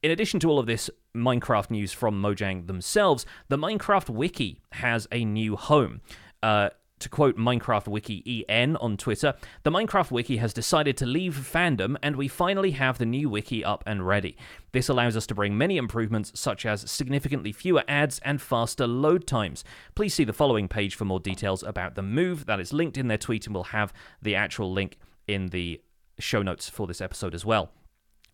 In 0.03 0.11
addition 0.13 0.41
to 0.41 0.49
all 0.49 0.61
of 0.61 0.67
this 0.67 0.89
Minecraft 1.15 1.71
news 1.71 1.93
from 1.93 2.23
Mojang 2.23 2.67
themselves, 2.67 3.27
the 3.49 3.59
Minecraft 3.59 4.09
Wiki 4.09 4.61
has 4.73 5.09
a 5.11 5.25
new 5.25 5.57
home. 5.57 6.01
Uh, 6.43 6.71
to 7.01 7.09
quote 7.09 7.37
Minecraft 7.37 7.89
Wiki 7.89 8.45
EN 8.49 8.77
on 8.77 8.97
Twitter, 8.97 9.35
the 9.63 9.71
Minecraft 9.71 10.11
Wiki 10.11 10.39
has 10.39 10.53
decided 10.53 10.97
to 10.97 11.07
leave 11.07 11.35
fandom 11.35 11.97
and 12.03 12.17
we 12.17 12.29
finally 12.29 12.73
have 12.73 12.99
the 12.99 13.07
new 13.07 13.29
wiki 13.29 13.65
up 13.65 13.85
and 13.87 14.07
ready. 14.07 14.37
This 14.73 14.89
allows 14.89 15.17
us 15.17 15.27
to 15.29 15.35
bring 15.35 15.57
many 15.57 15.77
improvements 15.77 16.33
such 16.35 16.67
as 16.67 16.91
significantly 16.91 17.53
fewer 17.53 17.85
ads 17.89 18.19
and 18.21 18.41
faster 18.41 18.87
load 18.87 19.27
times. 19.27 19.65
Please 19.95 20.15
see 20.15 20.25
the 20.25 20.33
following 20.33 20.69
page 20.69 20.95
for 20.95 21.05
more 21.05 21.21
details 21.21 21.63
about 21.63 21.95
the 21.95 22.03
move 22.03 22.47
that 22.47 22.61
is 22.61 22.73
linked 22.73 22.99
in 22.99 23.09
their 23.09 23.19
tweet 23.19 23.47
and 23.47 23.55
we'll 23.55 23.65
have 23.65 23.93
the 24.21 24.35
actual 24.35 24.73
link 24.73 24.99
in 25.27 25.49
the 25.49 25.81
show 26.19 26.43
notes 26.43 26.69
for 26.69 26.87
this 26.87 27.01
episode 27.01 27.35
as 27.35 27.45
well. 27.45 27.71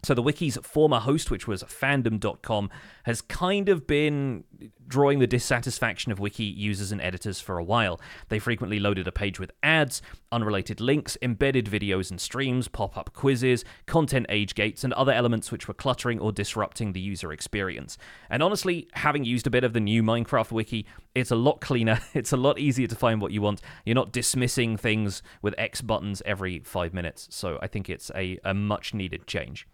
So 0.05 0.13
the 0.13 0.21
wiki's 0.21 0.59
former 0.63 1.01
host, 1.01 1.31
which 1.31 1.49
was 1.49 1.63
fandom.com, 1.63 2.69
has 3.05 3.23
kind 3.23 3.71
of 3.71 3.87
been 3.87 4.45
drawing 4.87 5.19
the 5.19 5.27
dissatisfaction 5.27 6.13
of 6.13 6.21
wiki 6.21 6.45
users 6.45 6.93
and 6.93 7.01
editors 7.01 7.41
for 7.41 7.57
a 7.57 7.65
while. 7.65 7.99
They 8.29 8.39
frequently 8.39 8.79
loaded 8.79 9.09
a 9.09 9.13
page 9.13 9.41
with 9.41 9.51
ads, 9.63 10.03
unrelated 10.31 10.79
links, 10.79 11.17
embedded 11.23 11.65
videos 11.65 12.11
and 12.11 12.21
streams, 12.21 12.69
pop-up 12.69 13.15
quizzes, 13.15 13.65
content 13.87 14.27
age 14.29 14.55
gates, 14.55 14.85
and 14.85 14.93
other 14.93 15.13
elements 15.13 15.51
which 15.51 15.69
were 15.69 15.75
cluttering 15.75 16.21
or 16.21 16.33
disrupting 16.33 16.93
the 16.93 17.01
user 17.01 17.33
experience. 17.33 17.97
And 18.29 18.43
honestly, 18.43 18.89
having 18.93 19.25
used 19.25 19.47
a 19.47 19.51
bit 19.51 19.65
of 19.65 19.73
the 19.73 19.81
new 19.81 20.03
Minecraft 20.03 20.53
wiki, 20.53 20.85
it's 21.15 21.31
a 21.31 21.37
lot 21.37 21.63
cleaner, 21.63 22.01
it's 22.15 22.33
a 22.33 22.37
lot 22.37 22.59
easier 22.59 22.89
to 22.89 22.97
find 22.97 23.23
what 23.23 23.33
you 23.33 23.41
want. 23.41 23.63
You're 23.87 23.95
not 23.95 24.13
dismissing 24.13 24.77
things 24.77 25.23
with 25.41 25.55
X 25.57 25.81
buttons 25.81 26.21
every 26.27 26.59
five 26.59 26.93
minutes. 26.93 27.27
So 27.31 27.59
I 27.63 27.69
think 27.69 27.89
it's 27.89 28.11
a, 28.15 28.39
a 28.45 28.53
much 28.53 28.93
needed 28.93 29.27
change. 29.27 29.67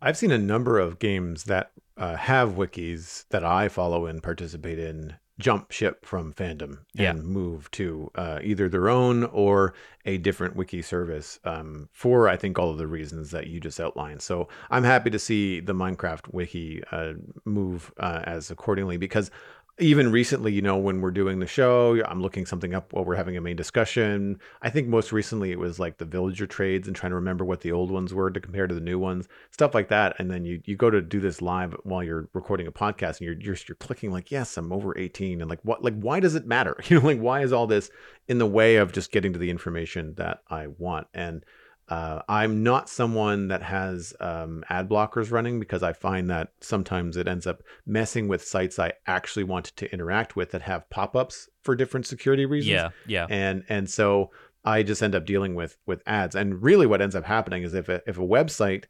I've 0.00 0.16
seen 0.16 0.30
a 0.30 0.38
number 0.38 0.78
of 0.78 0.98
games 0.98 1.44
that 1.44 1.72
uh, 1.96 2.16
have 2.16 2.50
wikis 2.50 3.24
that 3.30 3.44
I 3.44 3.68
follow 3.68 4.06
and 4.06 4.22
participate 4.22 4.78
in 4.78 5.16
jump 5.38 5.70
ship 5.70 6.06
from 6.06 6.32
fandom 6.32 6.78
and 6.96 7.18
yeah. 7.18 7.22
move 7.24 7.70
to 7.70 8.10
uh, 8.14 8.38
either 8.42 8.68
their 8.68 8.88
own 8.88 9.24
or 9.24 9.74
a 10.06 10.16
different 10.18 10.56
wiki 10.56 10.80
service 10.80 11.38
um, 11.44 11.88
for 11.92 12.28
I 12.28 12.36
think 12.36 12.58
all 12.58 12.70
of 12.70 12.78
the 12.78 12.86
reasons 12.86 13.32
that 13.32 13.46
you 13.46 13.60
just 13.60 13.78
outlined. 13.78 14.22
So 14.22 14.48
I'm 14.70 14.84
happy 14.84 15.10
to 15.10 15.18
see 15.18 15.60
the 15.60 15.74
Minecraft 15.74 16.32
wiki 16.32 16.82
uh, 16.90 17.14
move 17.44 17.92
uh, 17.98 18.22
as 18.24 18.50
accordingly 18.50 18.96
because 18.96 19.30
even 19.78 20.10
recently, 20.10 20.52
you 20.52 20.62
know, 20.62 20.78
when 20.78 21.02
we're 21.02 21.10
doing 21.10 21.38
the 21.38 21.46
show, 21.46 22.02
I'm 22.06 22.22
looking 22.22 22.46
something 22.46 22.72
up 22.72 22.94
while 22.94 23.04
we're 23.04 23.14
having 23.14 23.36
a 23.36 23.42
main 23.42 23.56
discussion. 23.56 24.40
I 24.62 24.70
think 24.70 24.88
most 24.88 25.12
recently 25.12 25.52
it 25.52 25.58
was 25.58 25.78
like 25.78 25.98
the 25.98 26.06
villager 26.06 26.46
trades 26.46 26.86
and 26.86 26.96
trying 26.96 27.10
to 27.10 27.16
remember 27.16 27.44
what 27.44 27.60
the 27.60 27.72
old 27.72 27.90
ones 27.90 28.14
were 28.14 28.30
to 28.30 28.40
compare 28.40 28.66
to 28.66 28.74
the 28.74 28.80
new 28.80 28.98
ones, 28.98 29.28
stuff 29.50 29.74
like 29.74 29.88
that. 29.88 30.16
And 30.18 30.30
then 30.30 30.46
you 30.46 30.62
you 30.64 30.76
go 30.76 30.88
to 30.88 31.02
do 31.02 31.20
this 31.20 31.42
live 31.42 31.76
while 31.82 32.02
you're 32.02 32.28
recording 32.32 32.66
a 32.66 32.72
podcast 32.72 33.18
and 33.18 33.22
you're 33.22 33.38
you're, 33.38 33.56
you're 33.68 33.76
clicking 33.76 34.10
like, 34.10 34.30
yes, 34.30 34.56
I'm 34.56 34.72
over 34.72 34.96
18, 34.96 35.42
and 35.42 35.50
like 35.50 35.60
what 35.62 35.84
like 35.84 35.98
why 36.00 36.20
does 36.20 36.34
it 36.34 36.46
matter? 36.46 36.76
You 36.86 37.00
know, 37.00 37.06
like 37.06 37.18
why 37.18 37.42
is 37.42 37.52
all 37.52 37.66
this 37.66 37.90
in 38.28 38.38
the 38.38 38.46
way 38.46 38.76
of 38.76 38.92
just 38.92 39.10
getting 39.10 39.32
to 39.32 39.38
the 39.38 39.50
information 39.50 40.14
that 40.14 40.42
I 40.48 40.68
want? 40.68 41.08
And 41.12 41.44
Uh, 41.88 42.20
I'm 42.28 42.64
not 42.64 42.88
someone 42.88 43.48
that 43.48 43.62
has 43.62 44.12
um, 44.18 44.64
ad 44.68 44.88
blockers 44.88 45.30
running 45.30 45.60
because 45.60 45.84
I 45.84 45.92
find 45.92 46.28
that 46.30 46.52
sometimes 46.60 47.16
it 47.16 47.28
ends 47.28 47.46
up 47.46 47.62
messing 47.86 48.26
with 48.26 48.42
sites 48.42 48.78
I 48.78 48.94
actually 49.06 49.44
want 49.44 49.66
to 49.76 49.92
interact 49.92 50.34
with 50.34 50.50
that 50.50 50.62
have 50.62 50.90
pop-ups 50.90 51.48
for 51.62 51.76
different 51.76 52.06
security 52.06 52.44
reasons. 52.44 52.70
Yeah, 52.70 52.88
yeah. 53.06 53.26
And 53.30 53.64
and 53.68 53.88
so 53.88 54.30
I 54.64 54.82
just 54.82 55.00
end 55.00 55.14
up 55.14 55.24
dealing 55.24 55.54
with 55.54 55.76
with 55.86 56.02
ads. 56.06 56.34
And 56.34 56.60
really, 56.60 56.86
what 56.86 57.00
ends 57.00 57.14
up 57.14 57.24
happening 57.24 57.62
is 57.62 57.72
if 57.72 57.88
a, 57.88 58.02
if 58.06 58.18
a 58.18 58.22
website 58.22 58.86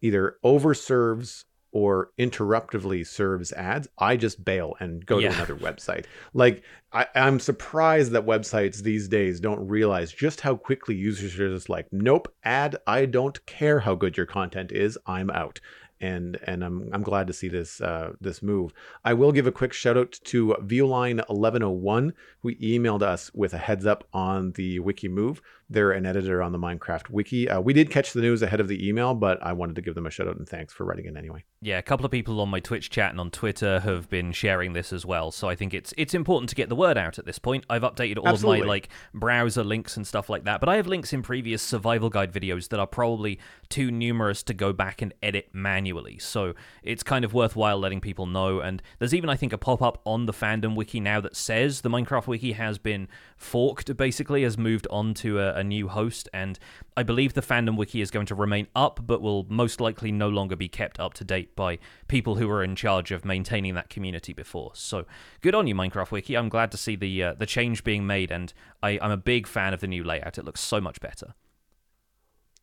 either 0.00 0.36
overserves 0.44 1.44
or 1.72 2.10
interruptively 2.18 3.06
serves 3.06 3.52
ads, 3.52 3.88
I 3.98 4.16
just 4.16 4.44
bail 4.44 4.76
and 4.80 5.04
go 5.04 5.18
Yeah. 5.18 5.30
to 5.30 5.34
another 5.36 5.56
website. 5.56 6.04
Like 6.34 6.62
I, 6.92 7.06
I'm 7.14 7.40
surprised 7.40 8.12
that 8.12 8.26
websites 8.26 8.82
these 8.82 9.08
days 9.08 9.40
don't 9.40 9.66
realize 9.66 10.12
just 10.12 10.42
how 10.42 10.54
quickly 10.56 10.94
users 10.94 11.38
are 11.40 11.48
just 11.54 11.68
like, 11.68 11.86
nope, 11.90 12.32
ad, 12.44 12.76
I 12.86 13.06
don't 13.06 13.44
care 13.46 13.80
how 13.80 13.94
good 13.94 14.16
your 14.16 14.26
content 14.26 14.70
is, 14.72 14.98
I'm 15.06 15.30
out. 15.30 15.60
And 16.00 16.36
and 16.48 16.64
I'm 16.64 16.90
I'm 16.92 17.04
glad 17.04 17.28
to 17.28 17.32
see 17.32 17.46
this 17.48 17.80
uh, 17.80 18.14
this 18.20 18.42
move. 18.42 18.72
I 19.04 19.14
will 19.14 19.30
give 19.30 19.46
a 19.46 19.52
quick 19.52 19.72
shout 19.72 19.96
out 19.96 20.18
to 20.24 20.56
Viewline 20.64 21.18
1101 21.28 22.12
who 22.40 22.54
emailed 22.56 23.02
us 23.02 23.30
with 23.34 23.54
a 23.54 23.58
heads 23.58 23.86
up 23.86 24.02
on 24.12 24.50
the 24.52 24.80
wiki 24.80 25.06
move. 25.06 25.40
They're 25.72 25.92
an 25.92 26.06
editor 26.06 26.42
on 26.42 26.52
the 26.52 26.58
Minecraft 26.58 27.10
wiki. 27.10 27.48
Uh, 27.48 27.60
we 27.60 27.72
did 27.72 27.90
catch 27.90 28.12
the 28.12 28.20
news 28.20 28.42
ahead 28.42 28.60
of 28.60 28.68
the 28.68 28.86
email, 28.86 29.14
but 29.14 29.42
I 29.42 29.52
wanted 29.52 29.76
to 29.76 29.82
give 29.82 29.94
them 29.94 30.06
a 30.06 30.10
shout 30.10 30.28
out 30.28 30.36
and 30.36 30.48
thanks 30.48 30.72
for 30.72 30.84
writing 30.84 31.06
in 31.06 31.16
anyway. 31.16 31.44
Yeah, 31.60 31.78
a 31.78 31.82
couple 31.82 32.04
of 32.04 32.12
people 32.12 32.40
on 32.40 32.48
my 32.48 32.60
Twitch 32.60 32.90
chat 32.90 33.10
and 33.10 33.20
on 33.20 33.30
Twitter 33.30 33.80
have 33.80 34.08
been 34.10 34.32
sharing 34.32 34.72
this 34.72 34.92
as 34.92 35.06
well. 35.06 35.30
So 35.30 35.48
I 35.48 35.54
think 35.54 35.72
it's 35.72 35.94
it's 35.96 36.14
important 36.14 36.48
to 36.50 36.54
get 36.54 36.68
the 36.68 36.76
word 36.76 36.98
out 36.98 37.18
at 37.18 37.24
this 37.24 37.38
point. 37.38 37.64
I've 37.70 37.82
updated 37.82 38.18
all 38.18 38.28
Absolutely. 38.28 38.60
of 38.60 38.66
my 38.66 38.68
like 38.68 38.88
browser 39.14 39.64
links 39.64 39.96
and 39.96 40.06
stuff 40.06 40.28
like 40.28 40.44
that, 40.44 40.60
but 40.60 40.68
I 40.68 40.76
have 40.76 40.86
links 40.86 41.12
in 41.12 41.22
previous 41.22 41.62
survival 41.62 42.10
guide 42.10 42.32
videos 42.32 42.68
that 42.68 42.80
are 42.80 42.86
probably 42.86 43.38
too 43.68 43.90
numerous 43.90 44.42
to 44.42 44.54
go 44.54 44.72
back 44.72 45.00
and 45.00 45.14
edit 45.22 45.48
manually. 45.52 46.18
So 46.18 46.54
it's 46.82 47.02
kind 47.02 47.24
of 47.24 47.32
worthwhile 47.32 47.78
letting 47.78 48.00
people 48.00 48.26
know. 48.26 48.60
And 48.60 48.82
there's 48.98 49.14
even 49.14 49.30
I 49.30 49.36
think 49.36 49.52
a 49.52 49.58
pop 49.58 49.80
up 49.80 50.00
on 50.04 50.26
the 50.26 50.32
fandom 50.32 50.74
wiki 50.74 51.00
now 51.00 51.20
that 51.20 51.36
says 51.36 51.80
the 51.80 51.88
Minecraft 51.88 52.26
wiki 52.26 52.52
has 52.52 52.78
been 52.78 53.08
forked, 53.42 53.96
basically 53.96 54.42
has 54.42 54.56
moved 54.56 54.86
on 54.90 55.14
to 55.14 55.38
a, 55.38 55.54
a 55.54 55.64
new 55.64 55.88
host, 55.88 56.28
and 56.32 56.58
I 56.96 57.02
believe 57.02 57.34
the 57.34 57.42
fandom 57.42 57.76
wiki 57.76 58.00
is 58.00 58.10
going 58.10 58.26
to 58.26 58.34
remain 58.34 58.68
up, 58.74 59.00
but 59.06 59.20
will 59.20 59.46
most 59.48 59.80
likely 59.80 60.12
no 60.12 60.28
longer 60.28 60.56
be 60.56 60.68
kept 60.68 61.00
up 61.00 61.14
to 61.14 61.24
date 61.24 61.54
by 61.56 61.78
people 62.08 62.36
who 62.36 62.48
were 62.48 62.62
in 62.62 62.76
charge 62.76 63.10
of 63.10 63.24
maintaining 63.24 63.74
that 63.74 63.88
community 63.88 64.32
before. 64.32 64.72
So 64.74 65.06
good 65.40 65.54
on 65.54 65.66
you, 65.66 65.74
Minecraft 65.74 66.10
wiki. 66.10 66.36
I'm 66.36 66.48
glad 66.48 66.70
to 66.72 66.76
see 66.76 66.96
the 66.96 67.22
uh, 67.22 67.34
the 67.34 67.46
change 67.46 67.84
being 67.84 68.06
made, 68.06 68.30
and 68.30 68.52
I, 68.82 68.98
I'm 69.02 69.10
a 69.10 69.16
big 69.16 69.46
fan 69.46 69.74
of 69.74 69.80
the 69.80 69.86
new 69.86 70.04
layout. 70.04 70.38
It 70.38 70.44
looks 70.44 70.60
so 70.60 70.80
much 70.80 71.00
better. 71.00 71.34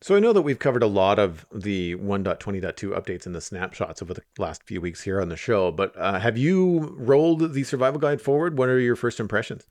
So 0.02 0.16
I 0.16 0.20
know 0.20 0.32
that 0.32 0.42
we've 0.42 0.58
covered 0.58 0.82
a 0.82 0.86
lot 0.86 1.18
of 1.18 1.44
the 1.52 1.94
1.20.2 1.96 2.62
updates 2.98 3.26
and 3.26 3.34
the 3.34 3.40
snapshots 3.42 4.00
over 4.00 4.14
the 4.14 4.22
last 4.38 4.62
few 4.62 4.80
weeks 4.80 5.02
here 5.02 5.20
on 5.20 5.28
the 5.28 5.36
show, 5.36 5.70
but 5.70 5.94
uh, 5.94 6.18
have 6.18 6.38
you 6.38 6.94
rolled 6.96 7.52
the 7.52 7.64
survival 7.64 8.00
guide 8.00 8.22
forward? 8.22 8.56
What 8.56 8.70
are 8.70 8.80
your 8.80 8.96
first 8.96 9.20
impressions? 9.20 9.66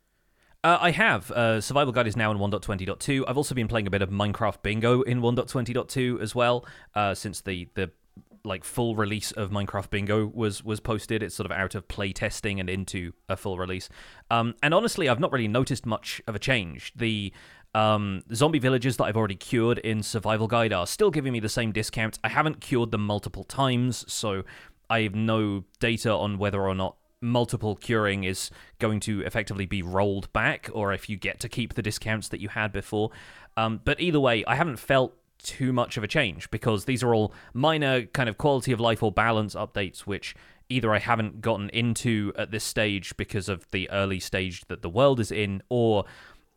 Uh, 0.63 0.77
I 0.81 0.91
have. 0.91 1.31
Uh, 1.31 1.61
Survival 1.61 1.93
Guide 1.93 2.07
is 2.07 2.17
now 2.17 2.31
in 2.31 2.37
1.20.2. 2.37 3.23
I've 3.27 3.37
also 3.37 3.55
been 3.55 3.69
playing 3.69 3.87
a 3.87 3.89
bit 3.89 4.01
of 4.01 4.09
Minecraft 4.09 4.61
Bingo 4.61 5.01
in 5.03 5.21
1.20.2 5.21 6.21
as 6.21 6.35
well, 6.35 6.65
uh, 6.95 7.13
since 7.13 7.41
the 7.41 7.69
the 7.75 7.91
like 8.45 8.63
full 8.63 8.95
release 8.95 9.31
of 9.33 9.51
Minecraft 9.51 9.89
Bingo 9.89 10.25
was 10.25 10.63
was 10.63 10.79
posted. 10.79 11.23
It's 11.23 11.35
sort 11.35 11.45
of 11.45 11.51
out 11.51 11.75
of 11.75 11.87
play 11.87 12.11
testing 12.11 12.59
and 12.59 12.69
into 12.69 13.13
a 13.29 13.37
full 13.37 13.57
release. 13.57 13.89
Um, 14.31 14.55
and 14.61 14.73
honestly, 14.73 15.07
I've 15.07 15.19
not 15.19 15.31
really 15.31 15.47
noticed 15.47 15.85
much 15.85 16.21
of 16.27 16.35
a 16.35 16.39
change. 16.39 16.91
The 16.95 17.33
um, 17.73 18.23
zombie 18.33 18.59
villages 18.59 18.97
that 18.97 19.05
I've 19.05 19.17
already 19.17 19.35
cured 19.35 19.77
in 19.79 20.03
Survival 20.03 20.47
Guide 20.47 20.73
are 20.73 20.87
still 20.87 21.11
giving 21.11 21.31
me 21.31 21.39
the 21.39 21.49
same 21.49 21.71
discount. 21.71 22.19
I 22.23 22.29
haven't 22.29 22.59
cured 22.59 22.91
them 22.91 23.05
multiple 23.05 23.43
times, 23.43 24.03
so 24.11 24.43
I 24.89 25.01
have 25.01 25.15
no 25.15 25.63
data 25.79 26.11
on 26.11 26.37
whether 26.37 26.61
or 26.61 26.75
not 26.75 26.95
multiple 27.21 27.75
curing 27.75 28.23
is 28.23 28.49
going 28.79 28.99
to 29.01 29.21
effectively 29.21 29.65
be 29.65 29.81
rolled 29.81 30.31
back 30.33 30.69
or 30.73 30.93
if 30.93 31.09
you 31.09 31.17
get 31.17 31.39
to 31.39 31.49
keep 31.49 31.73
the 31.73 31.81
discounts 31.81 32.29
that 32.29 32.39
you 32.39 32.49
had 32.49 32.71
before. 32.71 33.11
Um, 33.57 33.81
but 33.83 33.99
either 33.99 34.19
way, 34.19 34.45
I 34.45 34.55
haven't 34.55 34.77
felt 34.77 35.15
too 35.39 35.73
much 35.73 35.97
of 35.97 36.03
a 36.03 36.07
change 36.07 36.49
because 36.51 36.85
these 36.85 37.03
are 37.03 37.13
all 37.13 37.33
minor 37.53 38.03
kind 38.03 38.29
of 38.29 38.37
quality 38.37 38.71
of 38.71 38.79
life 38.79 39.01
or 39.01 39.11
balance 39.11 39.55
updates, 39.55 40.01
which 40.01 40.35
either 40.69 40.93
I 40.93 40.99
haven't 40.99 41.41
gotten 41.41 41.69
into 41.69 42.31
at 42.37 42.51
this 42.51 42.63
stage 42.63 43.15
because 43.17 43.49
of 43.49 43.65
the 43.71 43.89
early 43.89 44.19
stage 44.19 44.65
that 44.67 44.81
the 44.81 44.89
world 44.89 45.19
is 45.19 45.31
in, 45.31 45.63
or 45.69 46.05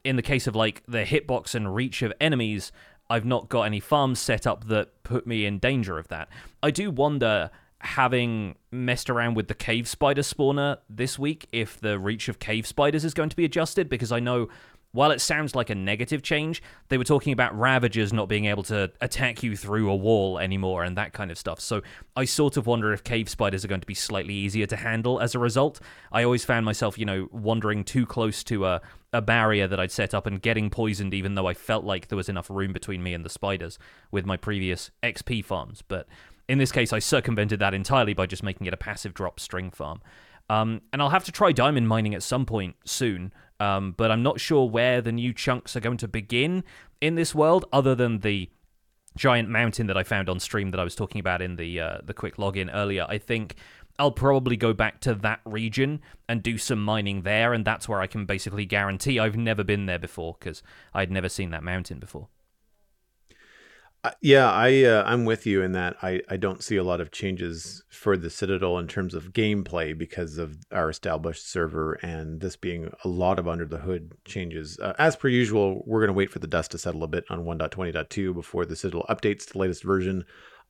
in 0.04 0.16
the 0.16 0.22
case 0.22 0.46
of 0.46 0.54
like 0.54 0.82
the 0.86 1.04
hitbox 1.04 1.54
and 1.54 1.74
reach 1.74 2.02
of 2.02 2.12
enemies, 2.20 2.72
I've 3.08 3.24
not 3.24 3.48
got 3.48 3.62
any 3.62 3.80
farms 3.80 4.18
set 4.18 4.46
up 4.46 4.66
that 4.68 5.02
put 5.02 5.26
me 5.26 5.46
in 5.46 5.58
danger 5.58 5.98
of 5.98 6.08
that. 6.08 6.28
I 6.62 6.70
do 6.70 6.90
wonder, 6.90 7.50
having 7.82 8.54
messed 8.70 9.10
around 9.10 9.34
with 9.34 9.48
the 9.48 9.54
cave 9.54 9.88
spider 9.88 10.22
spawner 10.22 10.78
this 10.88 11.18
week, 11.18 11.48
if 11.52 11.80
the 11.80 11.98
reach 11.98 12.28
of 12.28 12.38
cave 12.38 12.66
spiders 12.66 13.04
is 13.04 13.12
going 13.12 13.28
to 13.28 13.36
be 13.36 13.44
adjusted, 13.44 13.88
because 13.88 14.12
I 14.12 14.20
know. 14.20 14.48
While 14.94 15.10
it 15.10 15.22
sounds 15.22 15.54
like 15.54 15.70
a 15.70 15.74
negative 15.74 16.22
change, 16.22 16.62
they 16.90 16.98
were 16.98 17.04
talking 17.04 17.32
about 17.32 17.58
Ravagers 17.58 18.12
not 18.12 18.28
being 18.28 18.44
able 18.44 18.62
to 18.64 18.92
attack 19.00 19.42
you 19.42 19.56
through 19.56 19.88
a 19.90 19.96
wall 19.96 20.38
anymore 20.38 20.84
and 20.84 20.98
that 20.98 21.14
kind 21.14 21.30
of 21.30 21.38
stuff. 21.38 21.60
So 21.60 21.80
I 22.14 22.26
sort 22.26 22.58
of 22.58 22.66
wonder 22.66 22.92
if 22.92 23.02
cave 23.02 23.30
spiders 23.30 23.64
are 23.64 23.68
going 23.68 23.80
to 23.80 23.86
be 23.86 23.94
slightly 23.94 24.34
easier 24.34 24.66
to 24.66 24.76
handle 24.76 25.18
as 25.18 25.34
a 25.34 25.38
result. 25.38 25.80
I 26.12 26.24
always 26.24 26.44
found 26.44 26.66
myself, 26.66 26.98
you 26.98 27.06
know, 27.06 27.26
wandering 27.32 27.84
too 27.84 28.04
close 28.04 28.44
to 28.44 28.66
a, 28.66 28.82
a 29.14 29.22
barrier 29.22 29.66
that 29.66 29.80
I'd 29.80 29.90
set 29.90 30.12
up 30.12 30.26
and 30.26 30.42
getting 30.42 30.68
poisoned, 30.68 31.14
even 31.14 31.36
though 31.36 31.46
I 31.46 31.54
felt 31.54 31.86
like 31.86 32.08
there 32.08 32.16
was 32.18 32.28
enough 32.28 32.50
room 32.50 32.74
between 32.74 33.02
me 33.02 33.14
and 33.14 33.24
the 33.24 33.30
spiders 33.30 33.78
with 34.10 34.26
my 34.26 34.36
previous 34.36 34.90
XP 35.02 35.42
farms. 35.42 35.82
But 35.88 36.06
in 36.48 36.58
this 36.58 36.72
case, 36.72 36.92
I 36.92 36.98
circumvented 36.98 37.60
that 37.60 37.74
entirely 37.74 38.14
by 38.14 38.26
just 38.26 38.42
making 38.42 38.66
it 38.66 38.74
a 38.74 38.76
passive 38.76 39.14
drop 39.14 39.40
string 39.40 39.70
farm. 39.70 40.00
Um, 40.50 40.82
and 40.92 41.00
I'll 41.00 41.10
have 41.10 41.24
to 41.24 41.32
try 41.32 41.52
diamond 41.52 41.88
mining 41.88 42.14
at 42.14 42.22
some 42.22 42.44
point 42.44 42.76
soon, 42.84 43.32
um, 43.60 43.94
but 43.96 44.10
I'm 44.10 44.22
not 44.22 44.40
sure 44.40 44.68
where 44.68 45.00
the 45.00 45.12
new 45.12 45.32
chunks 45.32 45.76
are 45.76 45.80
going 45.80 45.98
to 45.98 46.08
begin 46.08 46.64
in 47.00 47.14
this 47.14 47.34
world, 47.34 47.64
other 47.72 47.94
than 47.94 48.18
the 48.20 48.50
giant 49.16 49.48
mountain 49.48 49.86
that 49.86 49.96
I 49.96 50.02
found 50.02 50.28
on 50.28 50.40
stream 50.40 50.70
that 50.70 50.80
I 50.80 50.84
was 50.84 50.94
talking 50.94 51.20
about 51.20 51.42
in 51.42 51.56
the 51.56 51.80
uh, 51.80 51.98
the 52.04 52.14
quick 52.14 52.36
login 52.36 52.70
earlier. 52.72 53.06
I 53.08 53.18
think 53.18 53.56
I'll 53.98 54.10
probably 54.10 54.56
go 54.56 54.72
back 54.72 55.00
to 55.02 55.14
that 55.16 55.40
region 55.44 56.00
and 56.28 56.42
do 56.42 56.58
some 56.58 56.82
mining 56.82 57.22
there, 57.22 57.52
and 57.52 57.64
that's 57.64 57.88
where 57.88 58.00
I 58.00 58.06
can 58.06 58.26
basically 58.26 58.64
guarantee 58.64 59.18
I've 59.18 59.36
never 59.36 59.62
been 59.62 59.86
there 59.86 59.98
before 59.98 60.36
because 60.38 60.62
I'd 60.92 61.10
never 61.10 61.28
seen 61.28 61.50
that 61.50 61.62
mountain 61.62 61.98
before. 61.98 62.28
Yeah, 64.20 64.50
I 64.50 64.82
uh, 64.82 65.04
I'm 65.06 65.24
with 65.24 65.46
you 65.46 65.62
in 65.62 65.72
that 65.72 65.96
I 66.02 66.20
I 66.28 66.36
don't 66.36 66.60
see 66.62 66.76
a 66.76 66.82
lot 66.82 67.00
of 67.00 67.12
changes 67.12 67.84
for 67.88 68.16
the 68.16 68.30
Citadel 68.30 68.78
in 68.78 68.88
terms 68.88 69.14
of 69.14 69.32
gameplay 69.32 69.96
because 69.96 70.38
of 70.38 70.56
our 70.72 70.90
established 70.90 71.48
server 71.48 71.92
and 72.02 72.40
this 72.40 72.56
being 72.56 72.92
a 73.04 73.08
lot 73.08 73.38
of 73.38 73.46
under 73.46 73.64
the 73.64 73.78
hood 73.78 74.12
changes. 74.24 74.76
Uh, 74.80 74.94
as 74.98 75.14
per 75.14 75.28
usual, 75.28 75.84
we're 75.86 76.00
going 76.00 76.08
to 76.08 76.14
wait 76.14 76.32
for 76.32 76.40
the 76.40 76.48
dust 76.48 76.72
to 76.72 76.78
settle 76.78 77.04
a 77.04 77.08
bit 77.08 77.24
on 77.30 77.44
1.20.2 77.44 78.34
before 78.34 78.66
the 78.66 78.74
Citadel 78.74 79.06
updates 79.08 79.46
the 79.46 79.58
latest 79.58 79.84
version. 79.84 80.24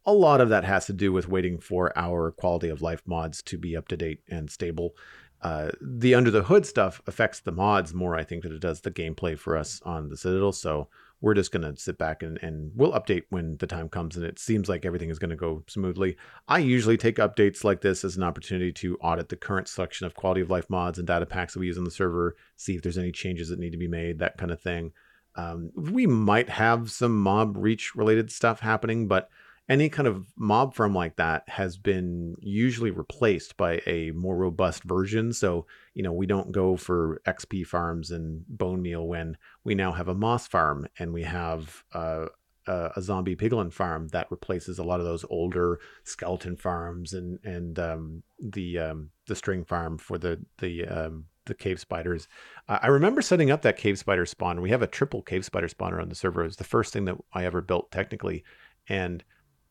A 0.05 0.13
lot 0.13 0.43
of 0.43 0.51
that 0.51 0.65
has 0.65 0.85
to 0.87 0.93
do 0.93 1.11
with 1.11 1.27
waiting 1.29 1.59
for 1.59 1.97
our 1.97 2.33
quality 2.33 2.69
of 2.69 2.83
life 2.83 3.03
mods 3.07 3.41
to 3.45 3.57
be 3.57 3.75
up 3.77 3.89
to 3.89 3.97
date 3.97 4.21
and 4.29 4.51
stable. 4.51 4.95
Uh, 5.41 5.71
the 5.81 6.15
under 6.15 6.31
the 6.31 6.43
hood 6.43 6.67
stuff 6.67 7.01
affects 7.07 7.41
the 7.41 7.53
mods 7.53 7.95
more, 7.95 8.15
I 8.15 8.25
think, 8.25 8.43
than 8.43 8.53
it 8.53 8.61
does 8.61 8.83
the 8.83 8.91
gameplay 8.91 9.39
for 9.39 9.57
us 9.57 9.81
on 9.87 10.11
the 10.11 10.19
Citadel. 10.19 10.53
So 10.53 10.89
we're 11.23 11.35
just 11.35 11.53
going 11.53 11.63
to 11.63 11.81
sit 11.81 11.97
back 11.97 12.23
and, 12.23 12.39
and 12.43 12.73
we'll 12.75 12.93
update 12.93 13.23
when 13.31 13.57
the 13.59 13.67
time 13.67 13.89
comes 13.89 14.17
and 14.17 14.27
it 14.27 14.41
seems 14.41 14.69
like 14.69 14.85
everything 14.85 15.09
is 15.09 15.21
going 15.21 15.31
to 15.31 15.37
go 15.37 15.63
smoothly. 15.69 16.17
I 16.49 16.59
usually 16.59 16.97
take 16.97 17.17
updates 17.17 17.63
like 17.63 17.81
this 17.81 18.05
as 18.05 18.17
an 18.17 18.25
opportunity 18.25 18.73
to 18.73 18.97
audit 18.97 19.29
the 19.29 19.37
current 19.37 19.69
selection 19.69 20.05
of 20.05 20.15
quality 20.15 20.41
of 20.41 20.51
life 20.51 20.69
mods 20.69 20.99
and 20.99 21.07
data 21.07 21.25
packs 21.25 21.55
that 21.55 21.61
we 21.61 21.69
use 21.69 21.79
on 21.79 21.85
the 21.85 21.93
server, 21.93 22.37
see 22.57 22.75
if 22.75 22.83
there's 22.83 22.99
any 22.99 23.13
changes 23.13 23.49
that 23.49 23.61
need 23.61 23.71
to 23.71 23.79
be 23.79 23.89
made, 23.89 24.19
that 24.19 24.37
kind 24.37 24.51
of 24.51 24.61
thing. 24.61 24.93
Um, 25.37 25.71
we 25.75 26.07
might 26.07 26.51
have 26.51 26.91
some 26.91 27.19
mob 27.19 27.57
reach 27.57 27.95
related 27.95 28.31
stuff 28.31 28.59
happening, 28.59 29.07
but 29.07 29.31
any 29.73 29.89
kind 29.89 30.07
of 30.07 30.27
mob 30.37 30.75
farm 30.75 30.95
like 30.95 31.17
that 31.17 31.49
has 31.49 31.79
been 31.79 32.37
usually 32.41 32.91
replaced 32.91 33.57
by 33.57 33.81
a 33.87 34.11
more 34.11 34.37
robust 34.37 34.85
version. 34.85 35.33
So, 35.33 35.67
you 35.95 36.03
know, 36.03 36.13
we 36.13 36.27
don't 36.27 36.53
go 36.53 36.77
for 36.77 37.23
XP 37.27 37.67
farms 37.67 38.11
and 38.11 38.45
bone 38.47 38.83
meal 38.83 39.07
when 39.07 39.39
we 39.65 39.75
now 39.75 39.93
have 39.93 40.09
a 40.09 40.15
moss 40.15 40.47
farm 40.47 40.87
and 40.99 41.15
we 41.15 41.23
have 41.23 41.85
uh, 41.95 42.27
a, 42.67 43.01
zombie 43.01 43.35
piglin 43.35 43.73
farm 43.73 44.09
that 44.09 44.31
replaces 44.31 44.79
a 44.79 44.85
lot 44.85 45.01
of 45.01 45.07
those 45.07 45.25
older 45.31 45.81
skeleton 46.05 46.55
farms 46.55 47.15
and 47.15 47.39
and 47.43 47.79
um, 47.79 48.23
the 48.39 48.79
um, 48.79 49.09
the 49.27 49.35
string 49.35 49.65
farm 49.65 49.97
for 49.97 50.19
the 50.19 50.39
the 50.59 50.87
um, 50.87 51.25
the 51.47 51.55
cave 51.55 51.81
spiders. 51.81 52.29
I 52.69 52.81
I 52.83 52.87
remember 52.89 53.23
setting 53.23 53.51
up 53.51 53.63
that 53.63 53.79
cave 53.79 53.99
spider 53.99 54.27
spawner. 54.27 54.61
We 54.61 54.71
have 54.71 54.83
a 54.83 54.87
triple 54.87 55.23
cave 55.23 55.47
spider 55.47 55.69
spawner 55.69 56.01
on 56.01 56.11
the 56.11 56.15
server. 56.15 56.43
It 56.43 56.49
was 56.49 56.57
the 56.57 56.65
first 56.65 56.93
thing 56.93 57.07
that 57.07 57.17
I 57.33 57.47
ever 57.47 57.63
built 57.63 57.91
technically, 57.91 58.45
and 58.87 59.25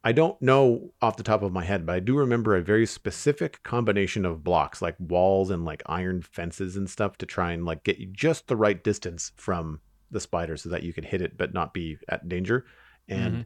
I 0.04 0.14
don't 0.14 0.42
know 0.42 0.94
off 1.02 1.18
the 1.18 1.24
top 1.24 1.44
of 1.44 1.54
my 1.54 1.64
head, 1.64 1.86
but 1.86 1.94
I 1.94 2.00
do 2.00 2.18
remember 2.18 2.56
a 2.56 2.62
very 2.62 2.88
specific 2.88 3.62
combination 3.64 4.26
of 4.26 4.44
blocks, 4.44 4.82
like 4.82 4.96
walls 5.00 5.52
and 5.52 5.64
like 5.64 5.84
iron 5.86 6.24
fences 6.24 6.76
and 6.76 6.90
stuff, 6.90 7.18
to 7.20 7.26
try 7.28 7.52
and 7.52 7.66
like 7.66 7.84
get 7.84 8.00
you 8.00 8.08
just 8.08 8.48
the 8.48 8.56
right 8.56 8.84
distance 8.84 9.32
from 9.36 9.80
the 10.10 10.20
spider 10.20 10.58
so 10.58 10.70
that 10.70 10.84
you 10.84 10.92
could 10.92 11.06
hit 11.06 11.22
it 11.22 11.38
but 11.38 11.54
not 11.54 11.74
be 11.74 11.98
at 12.10 12.28
danger. 12.28 12.66
and 13.08 13.34
Mm-hmm. 13.34 13.42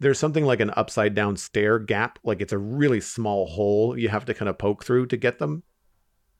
there's 0.00 0.18
something 0.18 0.44
like 0.44 0.60
an 0.60 0.72
upside 0.76 1.14
down 1.14 1.36
stair 1.36 1.78
gap, 1.78 2.18
like 2.22 2.40
it's 2.42 2.52
a 2.52 2.58
really 2.58 3.00
small 3.00 3.46
hole 3.46 3.98
you 3.98 4.08
have 4.10 4.24
to 4.26 4.34
kind 4.34 4.48
of 4.48 4.58
poke 4.58 4.84
through 4.84 5.06
to 5.06 5.16
get 5.16 5.38
them 5.38 5.62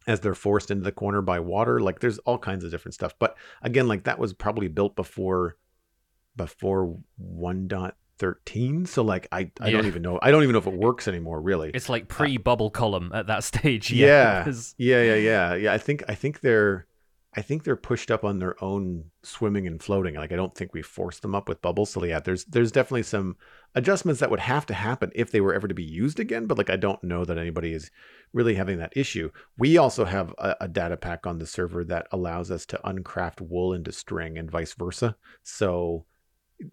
as 0.06 0.20
they're 0.20 0.34
forced 0.34 0.70
into 0.70 0.84
the 0.84 0.92
corner 0.92 1.22
by 1.22 1.40
water. 1.40 1.80
Like 1.80 2.00
there's 2.00 2.18
all 2.18 2.36
kinds 2.38 2.64
of 2.64 2.70
different 2.70 2.94
stuff. 2.94 3.14
But 3.18 3.36
again, 3.62 3.88
like 3.88 4.04
that 4.04 4.18
was 4.18 4.34
probably 4.34 4.68
built 4.68 4.94
before 4.94 5.56
before 6.36 6.98
1.13. 8.18 8.86
So 8.88 9.02
like 9.02 9.28
I, 9.32 9.50
I 9.60 9.70
don't 9.70 9.86
even 9.86 10.02
know. 10.02 10.18
I 10.22 10.30
don't 10.30 10.42
even 10.42 10.52
know 10.52 10.58
if 10.58 10.66
it 10.66 10.74
works 10.74 11.08
anymore, 11.08 11.40
really. 11.40 11.70
It's 11.74 11.88
like 11.88 12.04
uh, 12.04 12.06
pre-bubble 12.06 12.70
column 12.70 13.10
at 13.14 13.26
that 13.26 13.44
stage. 13.44 13.90
yeah. 13.90 14.44
Yeah, 14.46 14.52
Yeah, 14.78 15.02
yeah, 15.02 15.14
yeah. 15.14 15.54
Yeah. 15.54 15.72
I 15.72 15.78
think 15.78 16.04
I 16.08 16.14
think 16.14 16.40
they're 16.40 16.86
I 17.36 17.42
think 17.42 17.64
they're 17.64 17.74
pushed 17.74 18.12
up 18.12 18.22
on 18.22 18.38
their 18.38 18.62
own 18.62 19.06
swimming 19.24 19.66
and 19.66 19.82
floating. 19.82 20.14
Like 20.14 20.30
I 20.32 20.36
don't 20.36 20.54
think 20.54 20.72
we 20.72 20.82
forced 20.82 21.22
them 21.22 21.34
up 21.34 21.48
with 21.48 21.62
bubbles. 21.62 21.90
So 21.90 22.04
yeah, 22.04 22.20
there's 22.20 22.44
there's 22.44 22.70
definitely 22.70 23.02
some 23.02 23.36
adjustments 23.74 24.20
that 24.20 24.30
would 24.30 24.40
have 24.40 24.66
to 24.66 24.74
happen 24.74 25.10
if 25.16 25.32
they 25.32 25.40
were 25.40 25.52
ever 25.52 25.66
to 25.66 25.74
be 25.74 25.82
used 25.82 26.20
again. 26.20 26.46
But 26.46 26.58
like 26.58 26.70
I 26.70 26.76
don't 26.76 27.02
know 27.02 27.24
that 27.24 27.38
anybody 27.38 27.72
is 27.72 27.90
really 28.32 28.54
having 28.54 28.78
that 28.78 28.92
issue. 28.96 29.30
We 29.58 29.78
also 29.78 30.04
have 30.04 30.32
a, 30.38 30.54
a 30.62 30.68
data 30.68 30.96
pack 30.96 31.26
on 31.26 31.38
the 31.38 31.46
server 31.46 31.82
that 31.84 32.06
allows 32.12 32.52
us 32.52 32.66
to 32.66 32.80
uncraft 32.84 33.40
wool 33.40 33.72
into 33.72 33.90
string 33.90 34.38
and 34.38 34.48
vice 34.50 34.74
versa. 34.74 35.16
So 35.42 36.06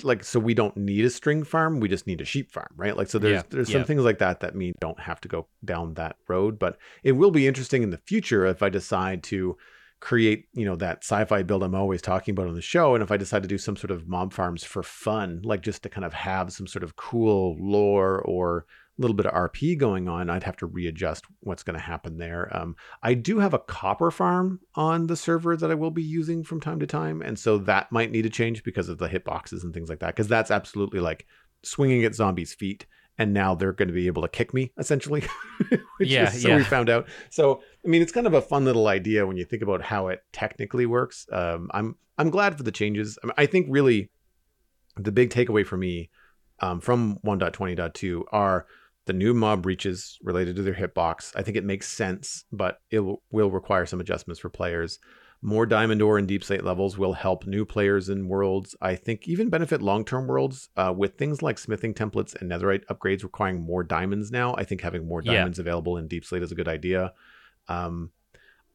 like 0.03 0.23
so 0.23 0.39
we 0.39 0.53
don't 0.53 0.77
need 0.77 1.03
a 1.03 1.09
string 1.09 1.43
farm 1.43 1.79
we 1.79 1.87
just 1.89 2.07
need 2.07 2.21
a 2.21 2.25
sheep 2.25 2.51
farm 2.51 2.69
right 2.75 2.95
like 2.95 3.09
so 3.09 3.17
there's 3.17 3.33
Yeah, 3.33 3.43
there's 3.49 3.71
some 3.71 3.81
yeah. 3.81 3.85
things 3.85 4.03
like 4.03 4.19
that 4.19 4.39
that 4.41 4.55
mean 4.55 4.73
don't 4.79 4.99
have 4.99 5.19
to 5.21 5.27
go 5.27 5.47
down 5.65 5.95
that 5.95 6.15
road 6.27 6.59
but 6.59 6.77
it 7.03 7.13
will 7.13 7.31
be 7.31 7.47
interesting 7.47 7.83
in 7.83 7.89
the 7.89 7.97
future 7.97 8.45
if 8.45 8.61
i 8.61 8.69
decide 8.69 9.23
to 9.23 9.57
create 9.99 10.45
you 10.53 10.65
know 10.65 10.75
that 10.75 10.99
sci-fi 11.03 11.43
build 11.43 11.63
i'm 11.63 11.75
always 11.75 12.01
talking 12.01 12.31
about 12.31 12.47
on 12.47 12.55
the 12.55 12.61
show 12.61 12.95
and 12.95 13.03
if 13.03 13.11
i 13.11 13.17
decide 13.17 13.41
to 13.41 13.47
do 13.49 13.57
some 13.57 13.75
sort 13.75 13.91
of 13.91 14.07
mob 14.07 14.33
farms 14.33 14.63
for 14.63 14.81
fun 14.83 15.41
like 15.43 15.61
just 15.61 15.83
to 15.83 15.89
kind 15.89 16.05
of 16.05 16.13
have 16.13 16.51
some 16.51 16.67
sort 16.67 16.83
of 16.83 16.95
cool 16.95 17.55
lore 17.59 18.19
or 18.21 18.65
little 18.97 19.15
bit 19.15 19.25
of 19.25 19.33
rp 19.33 19.77
going 19.77 20.07
on 20.07 20.29
i'd 20.29 20.43
have 20.43 20.57
to 20.57 20.65
readjust 20.65 21.25
what's 21.39 21.63
going 21.63 21.75
to 21.75 21.81
happen 21.81 22.17
there. 22.17 22.55
Um, 22.55 22.75
i 23.01 23.13
do 23.13 23.39
have 23.39 23.53
a 23.53 23.59
copper 23.59 24.11
farm 24.11 24.59
on 24.75 25.07
the 25.07 25.15
server 25.15 25.55
that 25.57 25.71
i 25.71 25.75
will 25.75 25.91
be 25.91 26.03
using 26.03 26.43
from 26.43 26.59
time 26.59 26.79
to 26.79 26.87
time 26.87 27.21
and 27.21 27.39
so 27.39 27.57
that 27.59 27.91
might 27.91 28.11
need 28.11 28.23
to 28.23 28.29
change 28.29 28.63
because 28.63 28.89
of 28.89 28.97
the 28.97 29.07
hitboxes 29.07 29.63
and 29.63 29.73
things 29.73 29.89
like 29.89 29.99
that 29.99 30.15
because 30.15 30.27
that's 30.27 30.51
absolutely 30.51 30.99
like 30.99 31.25
swinging 31.63 32.03
at 32.03 32.15
zombies 32.15 32.53
feet 32.53 32.85
and 33.17 33.33
now 33.33 33.53
they're 33.53 33.73
going 33.73 33.87
to 33.87 33.93
be 33.93 34.07
able 34.07 34.21
to 34.21 34.27
kick 34.27 34.53
me 34.53 34.71
essentially 34.77 35.23
which 35.97 36.09
Yeah, 36.09 36.31
is, 36.31 36.41
so 36.41 36.55
we 36.55 36.63
found 36.63 36.89
out. 36.89 37.07
So 37.29 37.61
i 37.85 37.87
mean 37.87 38.01
it's 38.01 38.11
kind 38.11 38.27
of 38.27 38.33
a 38.33 38.41
fun 38.41 38.65
little 38.65 38.87
idea 38.87 39.25
when 39.27 39.37
you 39.37 39.45
think 39.45 39.61
about 39.63 39.81
how 39.81 40.07
it 40.07 40.23
technically 40.31 40.85
works. 40.85 41.27
Um, 41.31 41.69
i'm 41.73 41.95
i'm 42.17 42.29
glad 42.29 42.57
for 42.57 42.63
the 42.63 42.71
changes. 42.71 43.17
I, 43.23 43.27
mean, 43.27 43.33
I 43.37 43.45
think 43.45 43.67
really 43.69 44.09
the 44.97 45.11
big 45.11 45.29
takeaway 45.29 45.65
for 45.65 45.77
me 45.77 46.09
um, 46.59 46.79
from 46.81 47.17
1.20.2 47.25 48.23
are 48.31 48.65
the 49.05 49.13
new 49.13 49.33
mob 49.33 49.65
reaches 49.65 50.17
related 50.21 50.55
to 50.55 50.61
their 50.61 50.73
hitbox. 50.75 51.31
I 51.35 51.41
think 51.41 51.57
it 51.57 51.63
makes 51.65 51.87
sense, 51.89 52.45
but 52.51 52.79
it 52.91 52.99
will, 52.99 53.23
will 53.31 53.49
require 53.51 53.85
some 53.85 53.99
adjustments 53.99 54.39
for 54.39 54.49
players. 54.49 54.99
More 55.41 55.65
diamond 55.65 56.03
ore 56.03 56.19
and 56.19 56.27
deepslate 56.27 56.63
levels 56.63 56.99
will 56.99 57.13
help 57.13 57.47
new 57.47 57.65
players 57.65 58.09
in 58.09 58.27
worlds. 58.27 58.75
I 58.79 58.95
think 58.95 59.27
even 59.27 59.49
benefit 59.49 59.81
long 59.81 60.05
term 60.05 60.27
worlds 60.27 60.69
uh, 60.77 60.93
with 60.95 61.17
things 61.17 61.41
like 61.41 61.57
smithing 61.57 61.95
templates 61.95 62.39
and 62.39 62.51
netherite 62.51 62.85
upgrades 62.85 63.23
requiring 63.23 63.59
more 63.61 63.83
diamonds 63.83 64.29
now. 64.31 64.53
I 64.55 64.65
think 64.65 64.81
having 64.81 65.07
more 65.07 65.23
Yeah. 65.23 65.33
diamonds 65.33 65.57
available 65.57 65.97
in 65.97 66.07
deepslate 66.07 66.43
is 66.43 66.51
a 66.51 66.55
good 66.55 66.67
idea. 66.67 67.13
Um, 67.67 68.11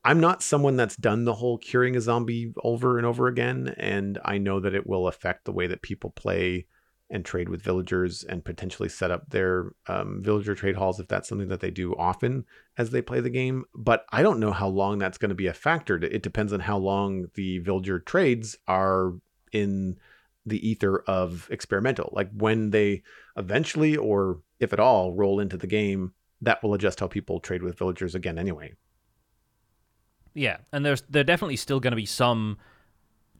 I'm 0.05 0.21
not 0.21 0.43
someone 0.43 0.77
that's 0.77 0.97
done 0.97 1.25
the 1.25 1.35
whole 1.35 1.59
curing 1.59 1.97
a 1.97 2.01
zombie 2.01 2.53
over 2.63 2.97
and 2.99 3.07
over 3.07 3.29
again, 3.29 3.75
and 3.77 4.19
I 4.25 4.39
know 4.39 4.59
that 4.61 4.75
it 4.75 4.87
will 4.87 5.07
affect 5.09 5.45
the 5.45 5.53
way 5.53 5.69
that 5.69 5.83
people 5.83 6.11
play 6.11 6.67
and 7.09 7.25
trade 7.25 7.49
with 7.49 7.63
villagers 7.63 8.25
and 8.25 8.45
potentially 8.45 8.89
set 8.89 9.11
up 9.11 9.31
their 9.31 9.73
um, 9.87 10.21
villager 10.23 10.55
trade 10.55 10.75
halls 10.75 10.99
if 10.99 11.07
that's 11.07 11.29
something 11.29 11.49
that 11.49 11.61
they 11.61 11.71
do 11.71 11.95
often 11.95 12.45
as 12.77 12.91
they 12.91 13.01
play 13.01 13.21
the 13.21 13.31
game. 13.31 13.65
But 13.75 14.05
I 14.11 14.23
don't 14.23 14.41
know 14.41 14.53
how 14.53 14.69
long 14.69 14.99
that's 14.99 15.19
going 15.19 15.29
to 15.29 15.35
be 15.35 15.47
a 15.47 15.55
factor. 15.55 15.97
It 15.97 16.23
depends 16.23 16.53
on 16.53 16.61
how 16.61 16.79
long 16.79 17.27
the 17.35 17.59
villager 17.59 18.01
trades 18.01 18.57
are 18.67 19.13
in 19.53 19.99
the 20.45 20.69
ether 20.69 20.99
of 21.07 21.49
experimental. 21.51 22.11
Like 22.13 22.31
when 22.33 22.71
they 22.71 23.03
eventually, 23.37 23.97
or 23.97 24.41
if 24.59 24.73
at 24.73 24.81
all, 24.81 25.15
roll 25.15 25.39
into 25.41 25.57
the 25.57 25.67
game, 25.67 26.13
that 26.41 26.63
will 26.63 26.75
adjust 26.75 27.01
how 27.01 27.07
people 27.07 27.41
trade 27.41 27.63
with 27.63 27.79
villagers 27.79 28.15
again 28.15 28.39
anyway. 28.39 28.75
Yeah, 30.35 30.59
and 30.73 30.85
there's 30.85 31.03
there 31.09 31.25
definitely 31.25 31.57
still 31.57 31.81
going 31.81 31.93
to 31.93 31.97
be 31.97 32.07
some 32.07 32.59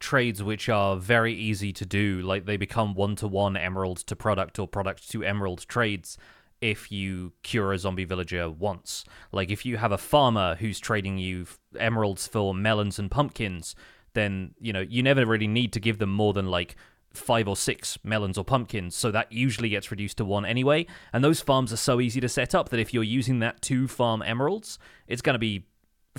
trades 0.01 0.43
which 0.43 0.69
are 0.69 0.97
very 0.97 1.35
easy 1.35 1.73
to 1.73 1.87
do, 1.87 2.21
like 2.23 2.47
they 2.47 2.57
become 2.57 2.95
one 2.95 3.17
to 3.17 3.29
one 3.29 3.57
emerald 3.57 3.99
to 3.99 4.17
product 4.17 4.59
or 4.59 4.69
product 4.69 5.11
to 5.11 5.25
emerald 5.25 5.67
trades 5.69 6.17
if 6.61 6.91
you 6.91 7.33
cure 7.43 7.73
a 7.73 7.79
zombie 7.79 8.05
villager 8.05 8.51
once. 8.51 9.05
Like 9.33 9.51
if 9.51 9.67
you 9.67 9.77
have 9.77 9.93
a 9.93 9.99
farmer 9.99 10.57
who's 10.57 10.79
trading 10.79 11.19
you 11.19 11.47
emeralds 11.79 12.27
for 12.27 12.55
melons 12.55 12.99
and 12.99 13.11
pumpkins, 13.11 13.75
then 14.15 14.55
you 14.59 14.73
know 14.73 14.81
you 14.81 15.03
never 15.03 15.27
really 15.27 15.47
need 15.47 15.73
to 15.75 15.81
give 15.81 15.99
them 15.99 16.11
more 16.11 16.33
than 16.33 16.47
like 16.47 16.77
five 17.13 17.49
or 17.49 17.57
six 17.57 17.99
melons 18.05 18.39
or 18.39 18.45
pumpkins, 18.45 18.95
so 18.95 19.11
that 19.11 19.33
usually 19.33 19.69
gets 19.69 19.91
reduced 19.91 20.19
to 20.19 20.25
one 20.25 20.45
anyway. 20.45 20.87
And 21.13 21.25
those 21.25 21.41
farms 21.41 21.73
are 21.73 21.79
so 21.79 22.01
easy 22.01 22.21
to 22.21 22.29
set 22.29 22.55
up 22.55 22.69
that 22.71 22.81
if 22.81 22.93
you're 22.93 23.03
using 23.03 23.39
that 23.41 23.63
to 23.63 23.89
farm 23.89 24.23
emeralds, 24.23 24.79
it's 25.07 25.23
going 25.23 25.35
to 25.35 25.39
be 25.39 25.67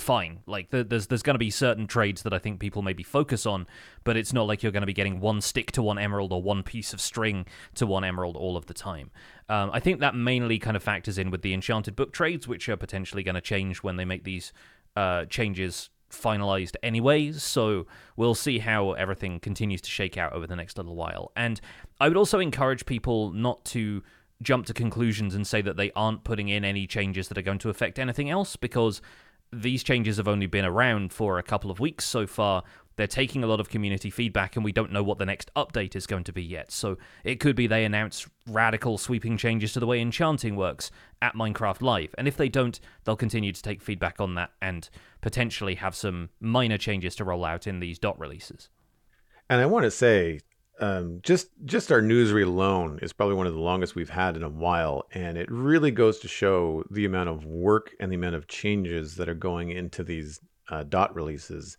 fine. 0.01 0.39
Like 0.45 0.69
the, 0.69 0.83
there's 0.83 1.07
there's 1.07 1.23
going 1.23 1.35
to 1.35 1.39
be 1.39 1.49
certain 1.49 1.87
trades 1.87 2.23
that 2.23 2.33
I 2.33 2.39
think 2.39 2.59
people 2.59 2.81
maybe 2.81 3.03
focus 3.03 3.45
on, 3.45 3.67
but 4.03 4.17
it's 4.17 4.33
not 4.33 4.47
like 4.47 4.63
you're 4.63 4.71
going 4.71 4.81
to 4.81 4.87
be 4.87 4.93
getting 4.93 5.19
one 5.19 5.41
stick 5.41 5.71
to 5.73 5.81
one 5.81 5.97
emerald 5.97 6.31
or 6.31 6.41
one 6.41 6.63
piece 6.63 6.93
of 6.93 7.01
string 7.01 7.45
to 7.75 7.85
one 7.85 8.03
emerald 8.03 8.35
all 8.35 8.57
of 8.57 8.65
the 8.67 8.73
time. 8.73 9.11
Um, 9.49 9.69
I 9.73 9.79
think 9.79 9.99
that 9.99 10.15
mainly 10.15 10.59
kind 10.59 10.75
of 10.77 10.83
factors 10.83 11.17
in 11.17 11.31
with 11.31 11.41
the 11.41 11.53
enchanted 11.53 11.95
book 11.95 12.13
trades, 12.13 12.47
which 12.47 12.67
are 12.69 12.77
potentially 12.77 13.23
going 13.23 13.35
to 13.35 13.41
change 13.41 13.83
when 13.83 13.95
they 13.97 14.05
make 14.05 14.23
these 14.23 14.53
uh, 14.95 15.25
changes 15.25 15.89
finalized 16.09 16.77
anyways 16.81 17.43
so 17.43 17.85
we'll 18.15 18.33
see 18.33 18.59
how 18.59 18.93
everything 18.93 19.41
continues 19.41 19.81
to 19.81 19.89
shake 19.89 20.17
out 20.17 20.31
over 20.31 20.47
the 20.47 20.55
next 20.55 20.77
little 20.77 20.95
while 20.95 21.33
and 21.35 21.59
i 21.99 22.07
would 22.07 22.15
also 22.15 22.39
encourage 22.39 22.85
people 22.85 23.29
not 23.33 23.65
to 23.65 24.01
jump 24.41 24.65
to 24.65 24.73
conclusions 24.73 25.33
and 25.33 25.45
say 25.47 25.61
that 25.61 25.77
they 25.77 25.91
aren't 25.95 26.23
putting 26.23 26.47
in 26.47 26.63
any 26.63 26.85
changes 26.85 27.27
that 27.27 27.37
are 27.37 27.43
going 27.43 27.57
to 27.57 27.69
affect 27.69 27.97
anything 27.97 28.29
else 28.29 28.55
because 28.55 29.01
these 29.51 29.83
changes 29.83 30.17
have 30.17 30.27
only 30.27 30.47
been 30.47 30.65
around 30.65 31.13
for 31.13 31.39
a 31.39 31.43
couple 31.43 31.71
of 31.71 31.79
weeks 31.79 32.05
so 32.05 32.27
far. 32.27 32.63
They're 32.95 33.05
taking 33.05 33.43
a 33.43 33.47
lot 33.47 33.59
of 33.59 33.69
community 33.69 34.09
feedback, 34.09 34.55
and 34.55 34.65
we 34.65 34.71
don't 34.71 34.91
know 34.91 35.03
what 35.03 35.19
the 35.19 35.25
next 35.25 35.51
update 35.55 35.95
is 35.95 36.07
going 36.07 36.23
to 36.23 36.33
be 36.33 36.43
yet. 36.43 36.71
So 36.71 36.97
it 37.23 37.39
could 37.39 37.55
be 37.55 37.67
they 37.67 37.85
announce 37.85 38.27
radical, 38.47 38.97
sweeping 38.97 39.37
changes 39.37 39.73
to 39.73 39.79
the 39.79 39.85
way 39.85 40.01
enchanting 40.01 40.55
works 40.55 40.89
at 41.21 41.35
Minecraft 41.35 41.81
Live. 41.81 42.15
And 42.17 42.27
if 42.27 42.37
they 42.37 42.49
don't, 42.49 42.79
they'll 43.03 43.15
continue 43.15 43.51
to 43.51 43.61
take 43.61 43.83
feedback 43.83 44.19
on 44.19 44.33
that 44.35 44.49
and 44.63 44.89
potentially 45.21 45.75
have 45.75 45.95
some 45.95 46.29
minor 46.39 46.79
changes 46.79 47.15
to 47.17 47.23
roll 47.23 47.45
out 47.45 47.67
in 47.67 47.79
these 47.79 47.99
dot 47.99 48.19
releases. 48.19 48.69
And 49.47 49.61
I 49.61 49.67
want 49.67 49.83
to 49.83 49.91
say, 49.91 50.39
um, 50.79 51.19
just 51.23 51.49
just 51.65 51.91
our 51.91 52.01
newsread 52.01 52.45
alone 52.45 52.99
is 53.01 53.13
probably 53.13 53.35
one 53.35 53.47
of 53.47 53.53
the 53.53 53.59
longest 53.59 53.95
we've 53.95 54.09
had 54.09 54.35
in 54.35 54.43
a 54.43 54.49
while, 54.49 55.07
and 55.11 55.37
it 55.37 55.51
really 55.51 55.91
goes 55.91 56.19
to 56.19 56.27
show 56.27 56.83
the 56.91 57.05
amount 57.05 57.29
of 57.29 57.45
work 57.45 57.95
and 57.99 58.11
the 58.11 58.15
amount 58.15 58.35
of 58.35 58.47
changes 58.47 59.15
that 59.15 59.29
are 59.29 59.33
going 59.35 59.71
into 59.71 60.03
these 60.03 60.39
uh, 60.69 60.83
dot 60.83 61.15
releases 61.15 61.77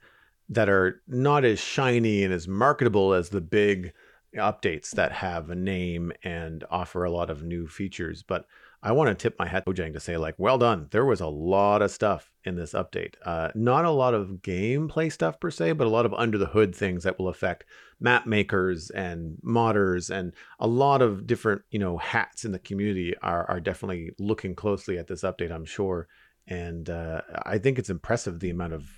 that 0.48 0.68
are 0.68 1.02
not 1.06 1.44
as 1.44 1.58
shiny 1.58 2.24
and 2.24 2.32
as 2.32 2.48
marketable 2.48 3.12
as 3.12 3.28
the 3.28 3.40
big 3.40 3.92
updates 4.36 4.90
that 4.90 5.12
have 5.12 5.50
a 5.50 5.54
name 5.54 6.12
and 6.22 6.64
offer 6.70 7.04
a 7.04 7.10
lot 7.10 7.30
of 7.30 7.42
new 7.42 7.66
features. 7.66 8.22
But 8.22 8.46
I 8.82 8.92
want 8.92 9.08
to 9.08 9.14
tip 9.14 9.36
my 9.38 9.48
hat 9.48 9.64
to 9.66 9.72
Mojang 9.72 9.92
to 9.94 10.00
say, 10.00 10.16
like, 10.16 10.36
well 10.38 10.56
done. 10.56 10.86
There 10.90 11.04
was 11.04 11.20
a 11.20 11.26
lot 11.26 11.82
of 11.82 11.90
stuff 11.90 12.30
in 12.44 12.54
this 12.54 12.74
update. 12.74 13.14
Uh, 13.24 13.48
not 13.54 13.84
a 13.84 13.90
lot 13.90 14.14
of 14.14 14.38
gameplay 14.42 15.10
stuff 15.10 15.40
per 15.40 15.50
se, 15.50 15.72
but 15.72 15.86
a 15.86 15.90
lot 15.90 16.06
of 16.06 16.14
under 16.14 16.38
the 16.38 16.46
hood 16.46 16.74
things 16.74 17.02
that 17.02 17.18
will 17.18 17.28
affect 17.28 17.64
map 17.98 18.26
makers 18.26 18.90
and 18.90 19.38
modders 19.44 20.10
and 20.10 20.32
a 20.60 20.66
lot 20.68 21.02
of 21.02 21.26
different, 21.26 21.62
you 21.70 21.78
know, 21.78 21.98
hats 21.98 22.44
in 22.44 22.52
the 22.52 22.58
community 22.58 23.14
are 23.20 23.50
are 23.50 23.60
definitely 23.60 24.12
looking 24.18 24.54
closely 24.54 24.96
at 24.96 25.08
this 25.08 25.22
update. 25.22 25.50
I'm 25.50 25.64
sure, 25.64 26.06
and 26.46 26.88
uh, 26.88 27.22
I 27.44 27.58
think 27.58 27.78
it's 27.78 27.90
impressive 27.90 28.38
the 28.38 28.50
amount 28.50 28.74
of 28.74 28.88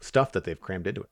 stuff 0.00 0.32
that 0.32 0.44
they've 0.44 0.60
crammed 0.60 0.86
into 0.86 1.02
it. 1.02 1.10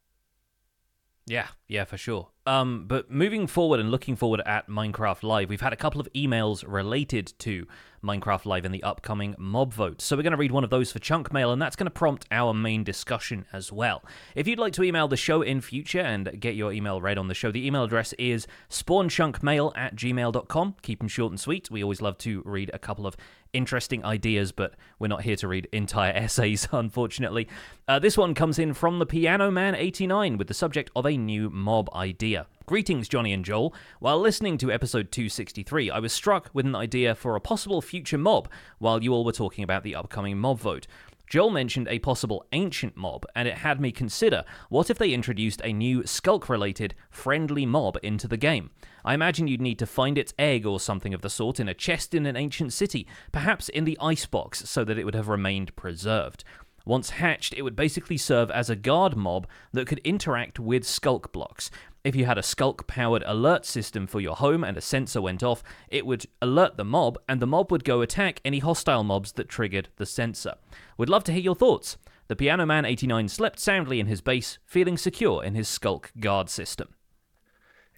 Yeah, 1.27 1.49
yeah, 1.69 1.85
for 1.85 1.97
sure. 1.97 2.29
Um, 2.47 2.85
but 2.87 3.11
moving 3.11 3.47
forward 3.47 3.81
and 3.81 3.91
looking 3.91 4.15
forward 4.15 4.43
at 4.45 4.69
Minecraft 4.69 5.23
Live, 5.23 5.49
we've 5.49 5.61
had 5.63 5.73
a 5.73 5.77
couple 5.77 5.99
of 5.99 6.13
emails 6.13 6.63
related 6.67 7.33
to 7.39 7.67
Minecraft 8.05 8.45
Live 8.45 8.67
and 8.67 8.75
the 8.75 8.83
upcoming 8.83 9.35
mob 9.39 9.73
vote. 9.73 10.03
So 10.03 10.15
we're 10.17 10.23
going 10.23 10.33
to 10.33 10.37
read 10.37 10.53
one 10.53 10.65
of 10.65 10.69
those 10.69 10.93
for 10.93 10.99
chunk 10.99 11.33
mail, 11.33 11.51
and 11.51 11.63
that's 11.63 11.77
going 11.77 11.87
to 11.87 11.91
prompt 11.91 12.27
our 12.31 12.53
main 12.53 12.85
discussion 12.85 13.47
as 13.55 13.73
well. 13.73 14.05
If 14.35 14.47
you'd 14.47 14.59
like 14.59 14.75
to 14.75 14.83
email 14.83 15.09
the 15.09 15.17
show 15.17 15.41
in 15.41 15.63
future 15.63 16.01
and 16.01 16.39
get 16.39 16.55
your 16.55 16.71
email 16.71 17.01
read 17.01 17.17
on 17.17 17.29
the 17.29 17.35
show, 17.35 17.51
the 17.51 17.67
email 17.67 17.85
address 17.85 18.13
is 18.19 18.47
spawnchunkmail 18.69 19.73
at 19.75 19.97
gmail.com. 19.97 20.75
Keep 20.83 20.99
them 20.99 21.09
short 21.09 21.33
and 21.33 21.41
sweet. 21.41 21.71
We 21.71 21.83
always 21.83 22.03
love 22.03 22.19
to 22.19 22.43
read 22.45 22.71
a 22.75 22.79
couple 22.79 23.07
of 23.07 23.17
interesting 23.55 24.05
ideas, 24.05 24.53
but 24.53 24.75
we're 24.99 25.09
not 25.09 25.23
here 25.23 25.37
to 25.37 25.49
read 25.49 25.69
entire 25.73 26.13
essays, 26.15 26.69
unfortunately. 26.73 27.49
Uh, 27.89 27.99
this 27.99 28.19
one 28.19 28.35
comes 28.35 28.59
in 28.59 28.75
from 28.75 28.99
the 28.99 29.07
Piano 29.07 29.51
Man 29.51 29.75
89 29.75 30.37
with 30.37 30.49
the 30.49 30.55
subject 30.55 30.91
of 30.95 31.07
a 31.07 31.17
new 31.17 31.49
mob 31.49 31.89
idea. 31.95 32.47
Greetings, 32.67 33.09
Jonny 33.09 33.33
and 33.33 33.45
Joel. 33.45 33.75
While 34.01 34.21
listening 34.21 34.59
to 34.59 34.73
episode 34.73 35.13
263, 35.13 35.91
I 35.91 35.99
was 35.99 36.13
struck 36.13 36.51
with 36.53 36.67
an 36.67 36.75
idea 36.75 37.15
for 37.15 37.37
a 37.37 37.41
possible 37.41 37.83
future 37.83 38.19
mob 38.19 38.49
while 38.79 39.03
you 39.03 39.13
all 39.13 39.25
were 39.25 39.33
talking 39.33 39.65
about 39.65 39.83
the 39.83 39.95
upcoming 39.95 40.39
mob 40.39 40.61
vote. 40.61 40.87
Joel 41.29 41.51
mentioned 41.51 41.89
a 41.89 41.99
possible 41.99 42.47
ancient 42.53 42.97
mob, 42.97 43.27
and 43.35 43.49
it 43.49 43.59
had 43.59 43.81
me 43.81 43.93
consider 43.93 44.45
what 44.69 44.91
if 44.91 44.99
they 44.99 45.13
introduced 45.13 45.61
a 45.65 45.73
new 45.73 46.03
sculk 46.03 46.49
related 46.49 46.95
friendly 47.11 47.67
mob 47.67 47.99
into 48.03 48.29
the 48.29 48.37
game? 48.37 48.71
I 49.05 49.15
imagine 49.15 49.49
you'd 49.49 49.61
need 49.61 49.79
to 49.81 49.87
find 49.87 50.17
its 50.17 50.35
egg 50.39 50.65
or 50.65 50.81
something 50.81 51.13
of 51.13 51.23
the 51.23 51.31
sort 51.31 51.61
in 51.61 51.69
a 51.69 51.75
chest 51.75 52.15
in 52.15 52.27
an 52.27 52.37
ancient 52.37 52.73
city, 52.73 53.07
perhaps 53.33 53.69
in 53.69 53.85
the 53.85 53.99
icebox, 54.01 54.69
so 54.69 54.85
that 54.85 54.99
it 54.99 55.05
would 55.05 55.15
have 55.15 55.29
remained 55.29 55.75
preserved. 55.77 56.45
Once 56.85 57.11
hatched, 57.11 57.55
it 57.55 57.63
would 57.63 57.75
basically 57.77 58.17
serve 58.17 58.51
as 58.51 58.69
a 58.69 58.77
guard 58.77 59.17
mob 59.17 59.47
that 59.73 59.87
could 59.87 59.99
interact 60.01 60.61
with 60.61 60.83
sculk 60.85 61.33
blocks. 61.33 61.71
If 62.05 62.15
you 62.15 62.27
had 62.27 62.37
a 62.37 62.43
sculk 62.43 62.87
powered 62.87 63.23
alert 63.27 63.65
system 63.65 64.07
for 64.07 64.21
your 64.21 64.37
home 64.37 64.63
and 64.63 64.77
a 64.77 64.83
sensor 64.83 65.23
went 65.23 65.43
off, 65.43 65.63
it 65.89 66.05
would 66.05 66.27
alert 66.43 66.77
the 66.77 66.85
mob, 66.85 67.19
and 67.27 67.41
the 67.41 67.47
mob 67.47 67.73
would 67.73 67.85
go 67.85 68.03
attack 68.03 68.41
any 68.45 68.59
hostile 68.59 69.03
mobs 69.05 69.33
that 69.33 69.49
triggered 69.49 69.89
the 69.97 70.05
sensor. 70.05 70.55
We'd 70.99 71.09
love 71.09 71.25
to 71.25 71.33
hear 71.33 71.41
your 71.41 71.55
thoughts. 71.55 71.97
The 72.29 72.37
Piano 72.37 72.67
Man 72.67 72.85
89 72.85 73.29
slept 73.29 73.59
soundly 73.59 74.01
in 74.01 74.07
his 74.07 74.21
base, 74.21 74.59
feeling 74.67 74.99
secure 74.99 75.43
in 75.43 75.55
his 75.55 75.69
sculk 75.69 76.07
guard 76.21 76.51
system. 76.51 76.89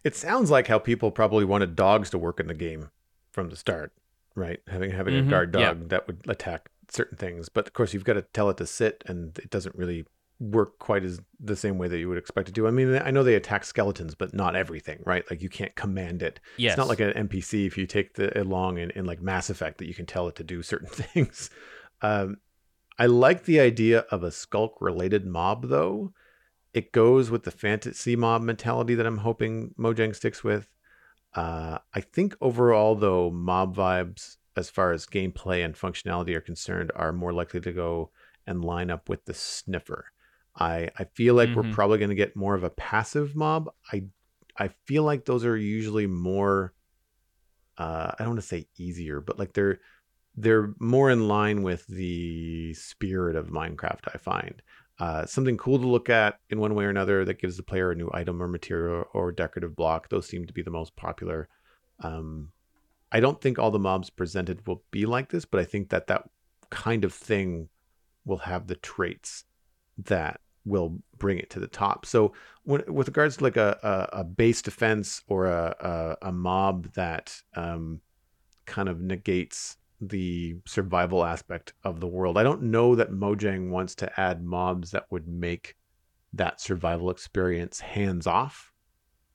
It 0.05 0.15
sounds 0.15 0.51
like 0.51 0.69
how 0.69 0.79
people 0.79 1.11
probably 1.11 1.45
wanted 1.45 1.75
dogs 1.75 2.11
to 2.11 2.19
work 2.19 2.39
in 2.39 2.47
the 2.47 2.55
game 2.55 2.91
from 3.33 3.51
the 3.51 3.57
start, 3.57 3.93
right? 4.37 4.61
Having 4.69 4.93
having 4.93 5.15
Mhm, 5.15 5.27
a 5.27 5.31
guard 5.31 5.51
dog 5.53 5.61
yeah. 5.61 5.75
that 5.89 6.07
would 6.07 6.21
attack 6.29 6.71
certain 6.91 7.17
things, 7.17 7.49
but 7.49 7.67
of 7.67 7.73
course 7.73 7.95
you've 7.95 8.05
got 8.05 8.15
to 8.15 8.23
tell 8.23 8.51
it 8.51 8.57
to 8.59 8.67
sit, 8.67 9.03
and 9.07 9.39
it 9.39 9.51
doesn't 9.51 9.75
really 9.75 10.07
work 10.39 10.79
quite 10.79 11.03
as 11.03 11.21
the 11.41 11.57
same 11.57 11.79
way 11.79 11.89
that 11.89 11.99
you 11.99 12.09
would 12.09 12.19
expect 12.19 12.49
it 12.49 12.55
to. 12.55 12.69
I 12.69 12.71
mean, 12.71 13.01
I 13.03 13.11
know 13.11 13.23
they 13.23 13.35
attack 13.35 13.65
skeletons, 13.65 14.15
but 14.15 14.35
not 14.35 14.55
everything, 14.55 15.03
right? 15.05 15.25
Like 15.31 15.43
you 15.43 15.49
can't 15.49 15.75
command 15.75 16.23
it. 16.23 16.41
Yes. 16.57 16.73
It's 16.73 16.79
not 16.79 16.89
like 16.89 17.01
an 17.01 17.29
NPC 17.29 17.67
if 17.67 17.79
you 17.79 17.87
take 17.87 18.15
the 18.15 18.39
along 18.41 18.79
in, 18.79 18.91
in 18.91 19.07
like 19.07 19.23
Mass 19.23 19.51
Effect 19.51 19.79
that 19.79 19.89
you 19.89 19.95
can 19.95 20.07
tell 20.07 20.29
it 20.29 20.37
to 20.37 20.45
do 20.45 20.63
certain 20.63 20.89
things. 20.91 21.51
Um, 22.03 22.39
I 22.99 23.07
like 23.07 23.45
the 23.45 23.61
idea 23.61 24.01
of 24.11 24.23
a 24.23 24.29
sculk 24.29 24.73
related 24.81 25.27
mob 25.27 25.69
though. 25.69 26.13
It 26.75 26.93
goes 26.93 27.31
with 27.31 27.45
the 27.45 27.51
fantasy 27.51 28.17
mob 28.17 28.43
mentality 28.43 28.95
that 28.95 29.07
I'm 29.07 29.19
hoping 29.19 29.75
Mojang 29.79 30.15
sticks 30.15 30.45
with. 30.45 30.69
Uh, 31.35 31.79
I 31.95 32.01
think 32.01 32.37
overall 32.41 32.95
though, 32.95 33.31
mob 33.31 33.77
vibes 33.77 34.36
as 34.57 34.71
far 34.71 34.93
as 34.93 35.07
gameplay 35.07 35.65
and 35.65 35.75
functionality 35.75 36.35
are 36.35 36.41
concerned 36.41 36.91
are 36.95 37.13
more 37.13 37.33
likely 37.33 37.61
to 37.61 37.73
go 37.73 38.11
and 38.47 38.65
line 38.65 38.91
up 38.91 39.09
with 39.09 39.25
the 39.27 39.35
sniffer. 39.35 40.07
I, 40.59 40.91
I 40.99 41.05
feel 41.05 41.35
like 41.35 41.55
we're 41.55 41.63
Mhm. 41.65 41.73
probably 41.73 41.99
going 41.99 42.09
to 42.11 42.15
get 42.15 42.37
more 42.37 42.55
of 42.55 42.65
a 42.65 42.71
passive 42.71 43.37
mob. 43.37 43.71
I 43.93 44.05
I 44.59 44.69
feel 44.87 45.03
like 45.05 45.27
those 45.27 45.45
are 45.45 45.57
usually 45.57 46.07
more 46.07 46.73
uh, 47.79 48.13
I 48.15 48.17
don't 48.21 48.31
want 48.31 48.41
to 48.41 48.47
say 48.47 48.67
easier, 48.79 49.21
but 49.21 49.39
like 49.39 49.53
they're 49.53 49.79
they're 50.37 50.75
more 50.81 51.11
in 51.11 51.29
line 51.29 51.63
with 51.63 51.87
the 51.87 52.75
spirit 52.75 53.37
of 53.37 53.49
Minecraft. 53.49 54.01
I 54.15 54.19
find 54.19 54.63
uh, 54.99 55.27
something 55.27 55.57
cool 55.57 55.79
to 55.79 55.87
look 55.87 56.09
at 56.11 56.41
in 56.51 56.59
one 56.61 56.75
way 56.75 56.85
or 56.85 56.91
another 56.91 57.25
that 57.25 57.39
gives 57.41 57.57
the 57.57 57.63
player 57.63 57.91
a 57.91 57.95
new 57.95 58.11
item 58.15 58.43
or 58.43 58.49
material 58.49 59.05
or 59.15 59.33
decorative 59.33 59.75
block. 59.77 60.09
Those 60.09 60.27
seem 60.27 60.47
to 60.47 60.53
be 60.53 60.63
the 60.63 60.71
most 60.71 60.95
popular. 60.97 61.49
Um, 62.01 62.51
I 63.17 63.21
don't 63.21 63.41
think 63.41 63.59
all 63.59 63.71
the 63.71 63.79
mobs 63.79 64.11
presented 64.11 64.67
will 64.67 64.83
be 64.91 65.07
like 65.07 65.31
this, 65.31 65.47
but 65.47 65.59
I 65.59 65.65
think 65.65 65.89
that 65.89 66.07
that 66.09 66.29
kind 66.69 67.03
of 67.03 67.15
thing 67.15 67.71
will 68.27 68.37
have 68.37 68.67
the 68.67 68.75
traits 68.75 69.45
that 69.97 70.43
will 70.67 70.99
bring 71.17 71.39
it 71.39 71.49
to 71.49 71.59
the 71.59 71.67
top. 71.67 72.05
So, 72.05 72.35
when, 72.65 72.83
with 72.87 73.09
regards 73.09 73.39
to 73.39 73.45
like 73.45 73.57
a, 73.57 73.79
a, 73.83 74.19
a 74.21 74.25
base 74.25 74.61
defense 74.61 75.23
or 75.29 75.47
a, 75.47 76.17
a, 76.23 76.29
a 76.29 76.33
mob 76.33 76.93
that 76.93 77.35
um, 77.55 78.03
kind 78.67 78.87
of 78.87 79.01
negates 79.01 79.79
the 79.99 80.57
survival 80.67 81.25
aspect 81.25 81.73
of 81.85 82.01
the 82.01 82.07
world, 82.07 82.37
I 82.37 82.43
don't 82.43 82.65
know 82.65 82.97
that 82.97 83.13
Mojang 83.13 83.71
wants 83.71 83.95
to 83.95 84.21
add 84.21 84.45
mobs 84.45 84.91
that 84.91 85.07
would 85.09 85.27
make 85.27 85.75
that 86.35 86.61
survival 86.61 87.09
experience 87.09 87.81
hands 87.81 88.27
off, 88.27 88.75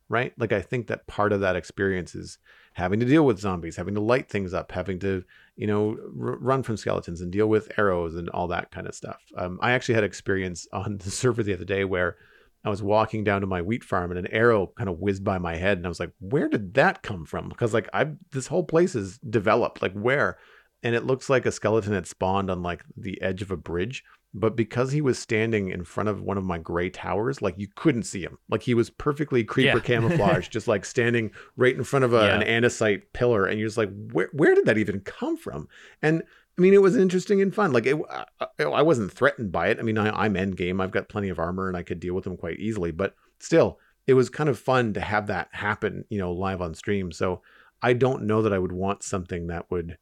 right? 0.08 0.34
Like, 0.38 0.52
I 0.52 0.62
think 0.62 0.86
that 0.86 1.08
part 1.08 1.34
of 1.34 1.40
that 1.40 1.56
experience 1.56 2.14
is 2.14 2.38
having 2.74 3.00
to 3.00 3.06
deal 3.06 3.26
with 3.26 3.40
zombies, 3.40 3.76
having 3.76 3.96
to 3.96 4.02
light 4.02 4.30
things 4.30 4.54
up, 4.54 4.72
having 4.72 5.00
to, 5.00 5.24
you 5.56 5.68
know, 5.68 5.98
r- 6.20 6.38
run 6.38 6.64
from 6.64 6.78
skeletons 6.78 7.22
and 7.22 7.32
deal 7.32 7.48
with 7.48 7.72
arrows 7.78 8.16
and 8.16 8.30
all 8.30 8.48
that 8.48 8.72
kind 8.72 8.88
of 8.88 8.96
stuff. 8.96 9.22
Um, 9.36 9.60
I 9.62 9.72
actually 9.72 9.96
had 9.96 10.04
experience 10.04 10.68
on 10.74 10.98
the 10.98 11.12
server 11.12 11.44
the 11.44 11.54
other 11.54 11.66
day 11.66 11.84
where 11.84 12.18
I 12.64 12.70
was 12.70 12.84
walking 12.84 13.24
down 13.24 13.42
to 13.42 13.48
my 13.48 13.62
wheat 13.62 13.84
farm 13.84 14.12
and 14.12 14.20
an 14.20 14.32
arrow 14.32 14.68
kind 14.78 14.90
of 14.90 15.00
whizzed 15.00 15.24
by 15.24 15.40
my 15.40 15.56
head 15.56 15.78
and 15.78 15.86
I 15.86 15.90
was 15.90 16.00
like, 16.00 16.12
where 16.20 16.48
did 16.48 16.76
that 16.76 17.02
come 17.02 17.26
from? 17.26 17.50
Because 17.50 17.74
like 17.74 17.90
I 17.94 18.12
this 18.32 18.48
whole 18.48 18.64
place 18.64 18.96
is 18.96 19.18
developed. 19.18 19.82
Like 19.82 19.94
where? 19.94 20.38
And 20.84 20.96
it 20.96 21.06
looks 21.06 21.30
like 21.30 21.46
a 21.46 21.52
skeleton 21.52 21.94
had 21.94 22.08
spawned 22.08 22.50
on 22.50 22.62
like 22.62 22.84
the 22.96 23.22
edge 23.22 23.42
of 23.42 23.52
a 23.52 23.58
bridge. 23.58 24.04
But 24.34 24.56
because 24.56 24.94
he 24.94 25.02
was 25.02 25.20
standing 25.20 25.70
in 25.70 25.84
front 25.84 26.08
of 26.08 26.22
one 26.22 26.38
of 26.38 26.46
my 26.46 26.58
gray 26.58 26.90
towers, 26.90 27.42
like 27.42 27.56
you 27.58 27.68
couldn't 27.76 28.04
see 28.04 28.22
him. 28.22 28.38
Like 28.50 28.64
he 28.64 28.74
was 28.74 28.90
perfectly 28.90 29.44
creeper 29.44 29.78
Yeah. 29.78 29.84
camouflage, 29.84 30.48
just 30.48 30.68
like 30.70 30.86
standing 30.86 31.32
right 31.58 31.76
in 31.76 31.84
front 31.84 32.06
of 32.06 32.14
a, 32.14 32.22
Yeah. 32.28 32.40
an 32.40 32.64
andesite 32.64 33.02
pillar. 33.14 33.46
And 33.46 33.60
you're 33.60 33.68
just 33.68 33.78
like, 33.78 33.92
where, 34.14 34.30
where 34.32 34.56
did 34.56 34.66
that 34.68 34.78
even 34.78 35.02
come 35.02 35.36
from? 35.36 35.68
And 36.02 36.24
I 36.58 36.62
mean, 36.62 36.74
it 36.74 36.82
was 36.82 36.96
interesting 36.96 37.42
and 37.42 37.54
fun. 37.54 37.74
Like, 37.74 37.86
it, 37.86 37.98
I, 38.10 38.64
I 38.64 38.82
wasn't 38.82 39.12
threatened 39.12 39.52
by 39.52 39.68
it. 39.68 39.80
I 39.80 39.82
mean, 39.84 39.98
I, 39.98 40.10
I'm 40.12 40.36
end 40.38 40.56
game. 40.58 40.80
I've 40.80 40.92
got 40.92 41.10
plenty 41.10 41.30
of 41.30 41.40
armor 41.40 41.68
and 41.68 41.76
I 41.76 41.84
could 41.84 42.00
deal 42.00 42.14
with 42.14 42.24
them 42.24 42.38
quite 42.38 42.60
easily. 42.60 42.92
But 42.92 43.16
still, 43.40 43.80
it 44.08 44.14
was 44.14 44.30
kind 44.30 44.50
of 44.50 44.58
fun 44.60 44.94
to 44.94 45.02
have 45.02 45.28
that 45.28 45.50
happen, 45.52 46.06
you 46.10 46.20
know, 46.20 46.32
live 46.32 46.62
on 46.62 46.74
stream. 46.74 47.12
So 47.12 47.42
I 47.82 47.94
don't 47.94 48.24
know 48.24 48.42
that 48.44 48.54
I 48.54 48.60
would 48.60 48.72
want 48.72 49.04
something 49.04 49.48
that 49.48 49.70
would 49.72 49.98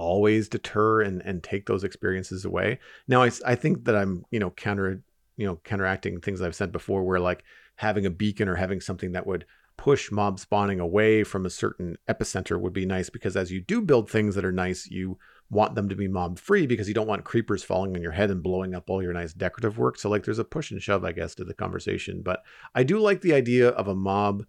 always 0.00 0.48
deter 0.48 1.02
and, 1.02 1.22
and 1.22 1.42
take 1.42 1.66
those 1.66 1.84
experiences 1.84 2.44
away. 2.44 2.78
Now, 3.06 3.22
I, 3.22 3.30
I 3.46 3.54
think 3.54 3.84
that 3.84 3.94
I'm, 3.94 4.24
you 4.30 4.40
know, 4.40 4.50
counter, 4.50 5.02
you 5.36 5.46
know, 5.46 5.60
counteracting 5.64 6.20
things 6.20 6.40
I've 6.40 6.54
said 6.54 6.72
before, 6.72 7.04
where 7.04 7.20
like 7.20 7.44
having 7.76 8.06
a 8.06 8.10
beacon 8.10 8.48
or 8.48 8.56
having 8.56 8.80
something 8.80 9.12
that 9.12 9.26
would 9.26 9.44
push 9.76 10.10
mob 10.10 10.38
spawning 10.38 10.80
away 10.80 11.24
from 11.24 11.46
a 11.46 11.50
certain 11.50 11.96
epicenter 12.08 12.60
would 12.60 12.72
be 12.72 12.84
nice 12.84 13.08
because 13.08 13.34
as 13.36 13.50
you 13.50 13.60
do 13.60 13.80
build 13.80 14.10
things 14.10 14.34
that 14.34 14.44
are 14.44 14.52
nice, 14.52 14.86
you 14.86 15.16
want 15.48 15.74
them 15.74 15.88
to 15.88 15.96
be 15.96 16.06
mob 16.06 16.38
free 16.38 16.66
because 16.66 16.86
you 16.86 16.94
don't 16.94 17.06
want 17.06 17.24
creepers 17.24 17.62
falling 17.62 17.96
on 17.96 18.02
your 18.02 18.12
head 18.12 18.30
and 18.30 18.42
blowing 18.42 18.74
up 18.74 18.90
all 18.90 19.02
your 19.02 19.12
nice 19.12 19.32
decorative 19.32 19.78
work. 19.78 19.98
So 19.98 20.10
like 20.10 20.24
there's 20.24 20.38
a 20.38 20.44
push 20.44 20.70
and 20.70 20.82
shove, 20.82 21.04
I 21.04 21.12
guess, 21.12 21.34
to 21.36 21.44
the 21.44 21.54
conversation. 21.54 22.22
But 22.22 22.42
I 22.74 22.82
do 22.82 22.98
like 22.98 23.22
the 23.22 23.32
idea 23.32 23.70
of 23.70 23.88
a 23.88 23.94
mob 23.94 24.44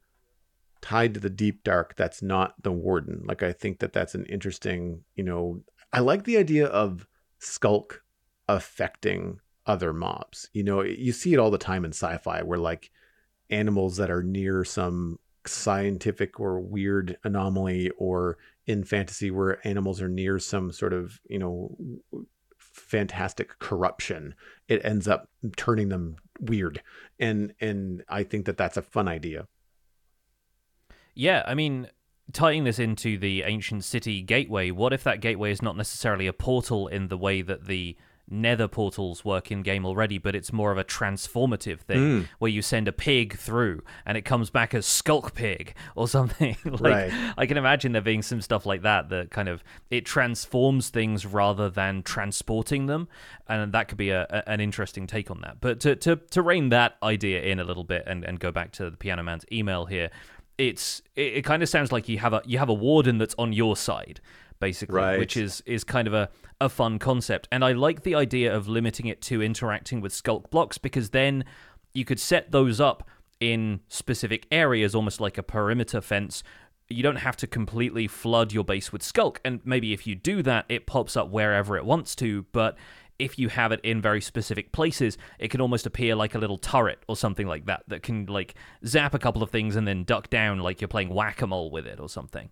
tied 0.81 1.13
to 1.13 1.19
the 1.19 1.29
deep 1.29 1.63
dark 1.63 1.95
that's 1.95 2.21
not 2.21 2.61
the 2.61 2.71
warden. 2.71 3.23
Like 3.25 3.43
I 3.43 3.53
think 3.53 3.79
that 3.79 3.93
that's 3.93 4.15
an 4.15 4.25
interesting, 4.25 5.03
you 5.15 5.23
know, 5.23 5.61
I 5.93 5.99
like 5.99 6.23
the 6.23 6.37
idea 6.37 6.67
of 6.67 7.07
sculk 7.39 7.99
affecting 8.47 9.39
other 9.65 9.93
mobs. 9.93 10.49
You 10.53 10.63
know, 10.63 10.81
you 10.81 11.11
see 11.11 11.33
it 11.33 11.39
all 11.39 11.51
the 11.51 11.57
time 11.57 11.85
in 11.85 11.91
sci-fi 11.91 12.41
where 12.43 12.59
like 12.59 12.91
animals 13.49 13.97
that 13.97 14.09
are 14.09 14.23
near 14.23 14.63
some 14.63 15.19
scientific 15.45 16.39
or 16.39 16.59
weird 16.59 17.17
anomaly 17.23 17.89
or 17.97 18.37
in 18.67 18.83
fantasy 18.83 19.31
where 19.31 19.65
animals 19.67 20.01
are 20.01 20.09
near 20.09 20.39
some 20.39 20.71
sort 20.71 20.93
of, 20.93 21.19
you 21.27 21.39
know, 21.39 21.75
fantastic 22.59 23.59
corruption 23.59 24.33
it 24.67 24.83
ends 24.85 25.07
up 25.07 25.29
turning 25.57 25.89
them 25.89 26.15
weird 26.39 26.81
and 27.19 27.53
and 27.59 28.03
i 28.07 28.23
think 28.23 28.45
that 28.45 28.57
that's 28.57 28.77
a 28.77 28.81
fun 28.81 29.07
idea 29.07 29.45
Yeah, 31.13 31.43
I 31.45 31.53
mean, 31.55 31.87
tying 32.33 32.63
this 32.63 32.79
into 32.79 33.17
the 33.17 33.43
ancient 33.43 33.83
city 33.83 34.21
gateway, 34.21 34.71
what 34.71 34.93
if 34.93 35.03
that 35.03 35.21
gateway 35.21 35.51
is 35.51 35.61
not 35.61 35.75
necessarily 35.77 36.27
a 36.27 36.33
portal 36.33 36.87
in 36.87 37.07
the 37.09 37.17
way 37.17 37.41
that 37.41 37.65
the 37.65 37.95
nether 38.33 38.65
portals 38.69 39.25
work 39.25 39.51
in 39.51 39.61
game 39.61 39.85
already, 39.85 40.17
but 40.17 40.33
it's 40.35 40.53
more 40.53 40.71
of 40.71 40.77
a 40.77 40.85
transformative 40.85 41.79
thing 41.81 41.99
Mm. 42.21 42.27
where 42.39 42.47
you 42.49 42.61
send 42.61 42.87
a 42.87 42.93
pig 42.93 43.35
through 43.35 43.83
and 44.05 44.17
it 44.17 44.21
comes 44.21 44.49
back 44.49 44.73
as 44.73 44.85
sculk 44.85 45.33
pig 45.33 45.75
or 45.95 46.07
something. 46.17 46.55
like 46.63 46.81
Right. 47.11 47.33
I 47.37 47.45
can 47.45 47.57
imagine 47.57 47.91
there 47.91 48.01
being 48.01 48.21
some 48.21 48.39
stuff 48.39 48.65
like 48.65 48.83
that 48.83 49.09
that 49.09 49.31
kind 49.31 49.49
of 49.49 49.65
it 49.89 50.05
transforms 50.05 50.87
things 50.87 51.25
rather 51.25 51.69
than 51.69 52.03
transporting 52.03 52.85
them, 52.85 53.09
and 53.49 53.73
that 53.73 53.89
could 53.89 53.97
be 53.97 54.11
a, 54.11 54.25
a- 54.29 54.47
an 54.49 54.61
interesting 54.61 55.07
take 55.07 55.29
on 55.29 55.41
that. 55.41 55.57
But 55.59 55.81
to 55.81 55.97
to 55.97 56.15
to 56.15 56.41
rein 56.41 56.69
that 56.69 56.95
idea 57.03 57.41
in 57.41 57.59
a 57.59 57.65
little 57.65 57.83
bit 57.83 58.03
and, 58.07 58.23
and 58.23 58.39
go 58.39 58.49
back 58.51 58.71
to 58.73 58.89
the 58.89 58.95
Piano 58.95 59.23
Man's 59.23 59.43
email 59.51 59.87
here, 59.87 60.09
it's 60.69 61.01
it, 61.15 61.33
it 61.37 61.41
kind 61.43 61.63
of 61.63 61.69
sounds 61.69 61.91
like 61.91 62.07
you 62.07 62.17
have 62.19 62.33
a 62.33 62.41
you 62.45 62.57
have 62.59 62.69
a 62.69 62.73
warden 62.73 63.17
that's 63.17 63.35
on 63.37 63.51
your 63.53 63.75
side 63.75 64.19
basically 64.59 64.95
Right. 65.01 65.17
which 65.17 65.35
is 65.35 65.63
is 65.65 65.83
kind 65.83 66.07
of 66.07 66.13
a, 66.13 66.29
a 66.59 66.69
fun 66.69 66.99
concept 66.99 67.47
and 67.51 67.65
i 67.65 67.71
like 67.71 68.03
the 68.03 68.13
idea 68.15 68.55
of 68.55 68.67
limiting 68.67 69.07
it 69.07 69.19
to 69.23 69.41
interacting 69.41 70.01
with 70.01 70.13
sculk 70.13 70.49
blocks 70.51 70.77
because 70.77 71.09
then 71.09 71.43
you 71.93 72.05
could 72.05 72.19
set 72.19 72.51
those 72.51 72.79
up 72.79 73.07
in 73.39 73.79
specific 73.87 74.45
areas 74.51 74.93
almost 74.93 75.19
like 75.19 75.37
a 75.39 75.43
perimeter 75.43 75.99
fence 75.99 76.43
you 76.89 77.01
don't 77.01 77.17
have 77.27 77.37
to 77.37 77.47
completely 77.47 78.05
flood 78.07 78.53
your 78.53 78.63
base 78.63 78.93
with 78.93 79.01
sculk 79.01 79.37
and 79.43 79.61
maybe 79.65 79.93
if 79.93 80.05
you 80.05 80.13
do 80.13 80.43
that 80.43 80.65
it 80.69 80.85
pops 80.85 81.17
up 81.17 81.29
wherever 81.29 81.75
it 81.75 81.85
wants 81.85 82.15
to 82.15 82.45
but 82.51 82.77
if 83.21 83.37
you 83.37 83.49
have 83.49 83.71
it 83.71 83.79
in 83.83 84.01
very 84.01 84.19
specific 84.19 84.71
places, 84.71 85.17
it 85.37 85.49
can 85.49 85.61
almost 85.61 85.85
appear 85.85 86.15
like 86.15 86.33
a 86.33 86.39
little 86.39 86.57
turret 86.57 86.99
or 87.07 87.15
something 87.15 87.45
like 87.45 87.67
that 87.67 87.83
that 87.87 88.01
can 88.01 88.25
like 88.25 88.55
zap 88.85 89.13
a 89.13 89.19
couple 89.19 89.43
of 89.43 89.51
things 89.51 89.75
and 89.75 89.87
then 89.87 90.03
duck 90.03 90.29
down 90.31 90.59
like 90.59 90.81
you're 90.81 90.87
playing 90.87 91.09
whack 91.09 91.41
a 91.41 91.47
mole 91.47 91.69
with 91.69 91.85
it 91.85 91.99
or 91.99 92.09
something. 92.09 92.49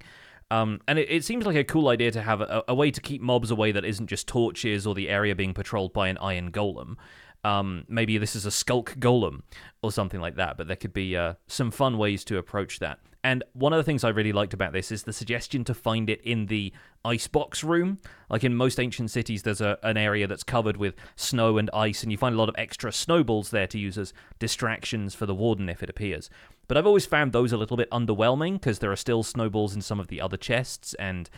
Um, 0.52 0.80
and 0.88 1.00
it, 1.00 1.10
it, 1.10 1.24
seems 1.24 1.46
like 1.46 1.56
a 1.56 1.64
cool 1.64 1.90
idea 1.90 2.12
to 2.12 2.22
have 2.22 2.42
a, 2.42 2.64
a, 2.68 2.74
way 2.74 2.90
to 2.90 3.02
keep 3.02 3.22
mobs 3.22 3.52
away 3.52 3.72
that 3.72 3.86
isn't 3.86 4.08
just 4.08 4.28
torches 4.28 4.88
or 4.88 4.96
the 4.96 5.08
area 5.08 5.36
being 5.36 5.54
patrolled 5.54 5.94
by 5.94 6.08
an 6.08 6.18
iron 6.18 6.52
golem. 6.52 6.96
Um, 7.44 7.86
maybe 7.88 8.18
this 8.18 8.36
is 8.36 8.46
a 8.46 8.50
sculk 8.50 8.98
golem 8.98 9.42
or 9.84 9.92
something 9.92 10.20
like 10.20 10.36
that, 10.36 10.58
but 10.58 10.68
there 10.68 10.76
could 10.76 10.94
be 10.94 11.16
uh, 11.16 11.36
some 11.48 11.70
fun 11.72 11.98
ways 11.98 12.24
to 12.26 12.38
approach 12.38 12.80
that. 12.80 13.00
And 13.24 13.44
one 13.54 13.74
of 13.74 13.78
the 13.78 13.84
things 13.84 14.04
I 14.04 14.10
really 14.10 14.32
liked 14.32 14.54
about 14.54 14.72
this 14.72 14.92
is 14.92 15.04
the 15.04 15.12
suggestion 15.12 15.66
to 15.66 15.74
find 15.74 16.10
it 16.10 16.22
in 16.22 16.46
the 16.46 16.72
icebox 17.04 17.64
room. 17.64 18.00
Like 18.30 18.46
in 18.46 18.56
most 18.56 18.80
ancient 18.80 19.12
cities, 19.12 19.44
there's 19.44 19.60
a, 19.60 19.78
an 19.84 19.98
area 19.98 20.26
that's 20.26 20.44
covered 20.44 20.78
with 20.78 20.96
snow 21.18 21.58
and 21.58 21.70
ice, 21.74 22.02
and 22.02 22.12
you 22.12 22.18
find 22.18 22.36
a 22.36 22.38
lot 22.38 22.50
of 22.50 22.56
extra 22.58 22.92
snowballs 22.92 23.52
there 23.52 23.68
to 23.68 23.78
use 23.78 23.98
as 23.98 24.14
distractions 24.40 25.16
for 25.16 25.26
the 25.26 25.36
warden 25.36 25.68
if 25.68 25.84
it 25.84 25.90
appears. 25.90 26.30
But 26.70 26.78
I've 26.78 26.88
always 26.88 27.06
found 27.06 27.34
those 27.34 27.52
a 27.52 27.58
little 27.58 27.78
bit 27.78 27.92
underwhelming 27.92 28.54
because 28.54 28.80
there 28.80 28.92
are 28.92 28.96
still 28.96 29.24
snowballs 29.24 29.76
in 29.76 29.82
some 29.82 30.00
of 30.00 30.08
the 30.08 30.22
other 30.22 30.38
chests, 30.38 30.94
and 30.94 31.30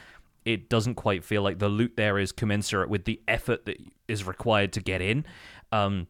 it 0.45 0.69
doesn't 0.69 0.95
quite 0.95 1.23
feel 1.23 1.41
like 1.41 1.59
the 1.59 1.69
loot 1.69 1.93
there 1.97 2.19
is 2.19 2.31
commensurate 2.31 2.89
with 2.89 3.05
the 3.05 3.21
effort 3.27 3.65
that 3.65 3.77
is 4.07 4.25
required 4.25 4.73
to 4.73 4.81
get 4.81 5.01
in. 5.01 5.25
Um, 5.71 6.07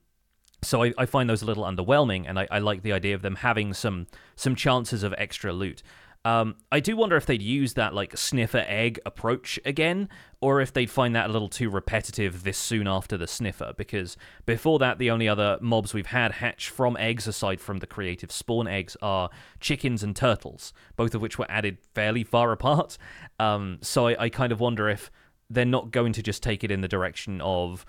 so 0.63 0.83
I, 0.83 0.93
I, 0.97 1.05
find 1.05 1.29
those 1.29 1.41
a 1.41 1.45
little 1.45 1.63
underwhelming, 1.63 2.25
and 2.27 2.39
I, 2.39 2.47
I, 2.51 2.59
like 2.59 2.83
the 2.83 2.93
idea 2.93 3.15
of 3.15 3.21
them 3.21 3.35
having 3.37 3.73
some 3.73 4.07
some 4.35 4.55
chances 4.55 5.03
of 5.03 5.13
extra 5.17 5.51
loot. 5.53 5.81
Um, 6.23 6.57
I 6.71 6.79
do 6.79 6.95
wonder 6.95 7.15
if 7.15 7.25
they'd 7.25 7.41
use 7.41 7.73
that 7.73 7.95
like 7.95 8.15
sniffer 8.15 8.63
egg 8.67 8.99
approach 9.05 9.59
again, 9.65 10.07
or 10.39 10.61
if 10.61 10.71
they'd 10.71 10.89
find 10.89 11.15
that 11.15 11.29
a 11.29 11.33
little 11.33 11.49
too 11.49 11.69
repetitive 11.69 12.43
this 12.43 12.59
soon 12.59 12.87
after 12.87 13.17
the 13.17 13.25
sniffer. 13.25 13.73
Because 13.75 14.17
before 14.45 14.77
that, 14.79 14.99
the 14.99 15.09
only 15.09 15.27
other 15.27 15.57
mobs 15.61 15.93
we've 15.95 16.07
had 16.07 16.33
hatch 16.33 16.69
from 16.69 16.95
eggs, 16.97 17.25
aside 17.25 17.59
from 17.59 17.79
the 17.79 17.87
creative 17.87 18.31
spawn 18.31 18.67
eggs, 18.67 18.95
are 19.01 19.31
chickens 19.59 20.03
and 20.03 20.15
turtles, 20.15 20.73
both 20.95 21.15
of 21.15 21.21
which 21.21 21.39
were 21.39 21.49
added 21.49 21.79
fairly 21.95 22.23
far 22.23 22.51
apart. 22.51 22.99
Um, 23.39 23.79
so 23.81 24.07
I, 24.07 24.25
I 24.25 24.29
kind 24.29 24.51
of 24.51 24.59
wonder 24.59 24.89
if 24.89 25.09
they're 25.49 25.65
not 25.65 25.91
going 25.91 26.13
to 26.13 26.21
just 26.21 26.43
take 26.43 26.63
it 26.63 26.71
in 26.71 26.81
the 26.81 26.87
direction 26.87 27.41
of 27.41 27.85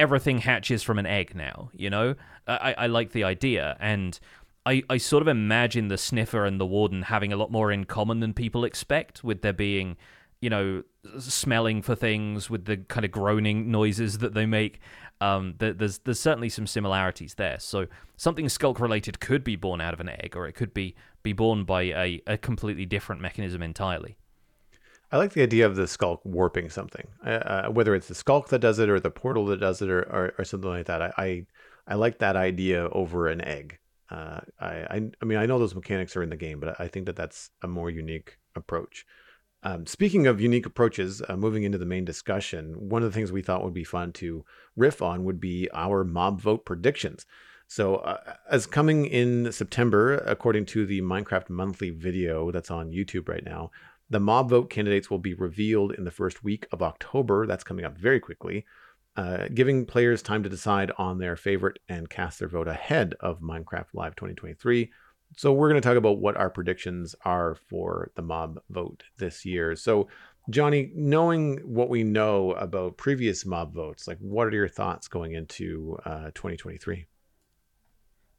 everything 0.00 0.38
hatches 0.38 0.82
from 0.82 0.98
an 0.98 1.06
egg 1.06 1.34
now. 1.34 1.70
You 1.74 1.90
know, 1.90 2.14
I, 2.46 2.74
I 2.78 2.86
like 2.86 3.12
the 3.12 3.24
idea, 3.24 3.76
and 3.78 4.18
I, 4.64 4.82
I 4.88 4.96
sort 4.96 5.22
of 5.22 5.28
imagine 5.28 5.88
the 5.88 5.98
sniffer 5.98 6.44
and 6.46 6.58
the 6.58 6.66
warden 6.66 7.02
having 7.02 7.32
a 7.32 7.36
lot 7.36 7.52
more 7.52 7.70
in 7.70 7.84
common 7.84 8.20
than 8.20 8.32
people 8.32 8.64
expect, 8.64 9.22
with 9.22 9.42
there 9.42 9.52
being, 9.52 9.96
you 10.40 10.50
know, 10.50 10.82
smelling 11.18 11.82
for 11.82 11.94
things, 11.94 12.48
with 12.48 12.64
the 12.64 12.78
kind 12.78 13.04
of 13.04 13.10
groaning 13.10 13.70
noises 13.70 14.18
that 14.18 14.34
they 14.34 14.46
make. 14.46 14.80
Um, 15.20 15.54
there's 15.58 15.98
there's 15.98 16.18
certainly 16.18 16.48
some 16.48 16.66
similarities 16.66 17.34
there. 17.34 17.58
So 17.60 17.86
something 18.16 18.46
sculk 18.46 18.80
related 18.80 19.20
could 19.20 19.44
be 19.44 19.56
born 19.56 19.82
out 19.82 19.92
of 19.92 20.00
an 20.00 20.08
egg, 20.08 20.34
or 20.34 20.46
it 20.46 20.54
could 20.54 20.72
be 20.72 20.94
be 21.22 21.34
born 21.34 21.64
by 21.64 21.82
a, 21.82 22.22
a 22.26 22.38
completely 22.38 22.86
different 22.86 23.20
mechanism 23.20 23.62
entirely. 23.62 24.16
I 25.12 25.16
like 25.16 25.32
the 25.32 25.42
idea 25.42 25.66
of 25.66 25.76
the 25.76 25.84
sculk 25.84 26.20
warping 26.24 26.70
something, 26.70 27.06
uh, 27.26 27.30
uh, 27.30 27.68
whether 27.68 27.94
it's 27.94 28.08
the 28.08 28.14
sculk 28.14 28.48
that 28.48 28.60
does 28.60 28.78
it 28.78 28.88
or 28.88 29.00
the 29.00 29.10
portal 29.10 29.46
that 29.46 29.58
does 29.58 29.82
it 29.82 29.90
or, 29.90 30.02
or, 30.02 30.34
or 30.38 30.44
something 30.44 30.70
like 30.70 30.86
that. 30.86 31.02
I, 31.02 31.12
I, 31.18 31.46
I 31.88 31.94
like 31.94 32.18
that 32.18 32.36
idea 32.36 32.88
over 32.90 33.26
an 33.26 33.40
egg. 33.42 33.78
Uh, 34.08 34.40
I, 34.60 34.66
I, 34.66 35.10
I 35.20 35.24
mean, 35.24 35.38
I 35.38 35.46
know 35.46 35.58
those 35.58 35.74
mechanics 35.74 36.16
are 36.16 36.22
in 36.22 36.30
the 36.30 36.36
game, 36.36 36.60
but 36.60 36.80
I 36.80 36.86
think 36.88 37.06
that 37.06 37.16
that's 37.16 37.50
a 37.62 37.68
more 37.68 37.90
unique 37.90 38.38
approach. 38.54 39.04
Um, 39.62 39.86
speaking 39.86 40.26
of 40.26 40.40
unique 40.40 40.64
approaches, 40.64 41.22
uh, 41.28 41.36
moving 41.36 41.64
into 41.64 41.78
the 41.78 41.84
main 41.86 42.04
discussion, 42.04 42.88
one 42.88 43.02
of 43.02 43.12
the 43.12 43.14
things 43.14 43.30
we 43.30 43.42
thought 43.42 43.62
would 43.62 43.74
be 43.74 43.84
fun 43.84 44.12
to 44.14 44.44
riff 44.76 45.02
on 45.02 45.24
would 45.24 45.40
be 45.40 45.68
our 45.74 46.02
mob 46.02 46.40
vote 46.40 46.64
predictions. 46.64 47.26
So, 47.66 47.96
uh, 47.96 48.34
as 48.50 48.66
coming 48.66 49.06
in 49.06 49.52
September, 49.52 50.16
according 50.18 50.66
to 50.66 50.86
the 50.86 51.02
Minecraft 51.02 51.50
monthly 51.50 51.90
video 51.90 52.50
that's 52.50 52.70
on 52.70 52.90
YouTube 52.90 53.28
right 53.28 53.44
now, 53.44 53.70
the 54.10 54.20
mob 54.20 54.50
vote 54.50 54.68
candidates 54.68 55.08
will 55.08 55.18
be 55.18 55.34
revealed 55.34 55.92
in 55.92 56.04
the 56.04 56.10
first 56.10 56.42
week 56.42 56.66
of 56.72 56.82
October. 56.82 57.46
That's 57.46 57.64
coming 57.64 57.84
up 57.84 57.96
very 57.96 58.18
quickly, 58.18 58.66
uh, 59.16 59.46
giving 59.54 59.86
players 59.86 60.20
time 60.20 60.42
to 60.42 60.48
decide 60.48 60.90
on 60.98 61.18
their 61.18 61.36
favorite 61.36 61.78
and 61.88 62.10
cast 62.10 62.40
their 62.40 62.48
vote 62.48 62.66
ahead 62.68 63.14
of 63.20 63.40
Minecraft 63.40 63.86
Live 63.94 64.16
2023. 64.16 64.90
So, 65.36 65.52
we're 65.52 65.70
going 65.70 65.80
to 65.80 65.88
talk 65.88 65.96
about 65.96 66.18
what 66.18 66.36
our 66.36 66.50
predictions 66.50 67.14
are 67.24 67.54
for 67.54 68.10
the 68.16 68.22
mob 68.22 68.60
vote 68.68 69.04
this 69.16 69.44
year. 69.46 69.76
So, 69.76 70.08
Jonny, 70.50 70.90
knowing 70.92 71.58
what 71.58 71.88
we 71.88 72.02
know 72.02 72.52
about 72.54 72.96
previous 72.96 73.46
mob 73.46 73.72
votes, 73.72 74.08
like 74.08 74.18
what 74.18 74.48
are 74.48 74.56
your 74.56 74.66
thoughts 74.68 75.06
going 75.06 75.34
into 75.34 75.96
uh, 76.04 76.32
2023? 76.34 77.06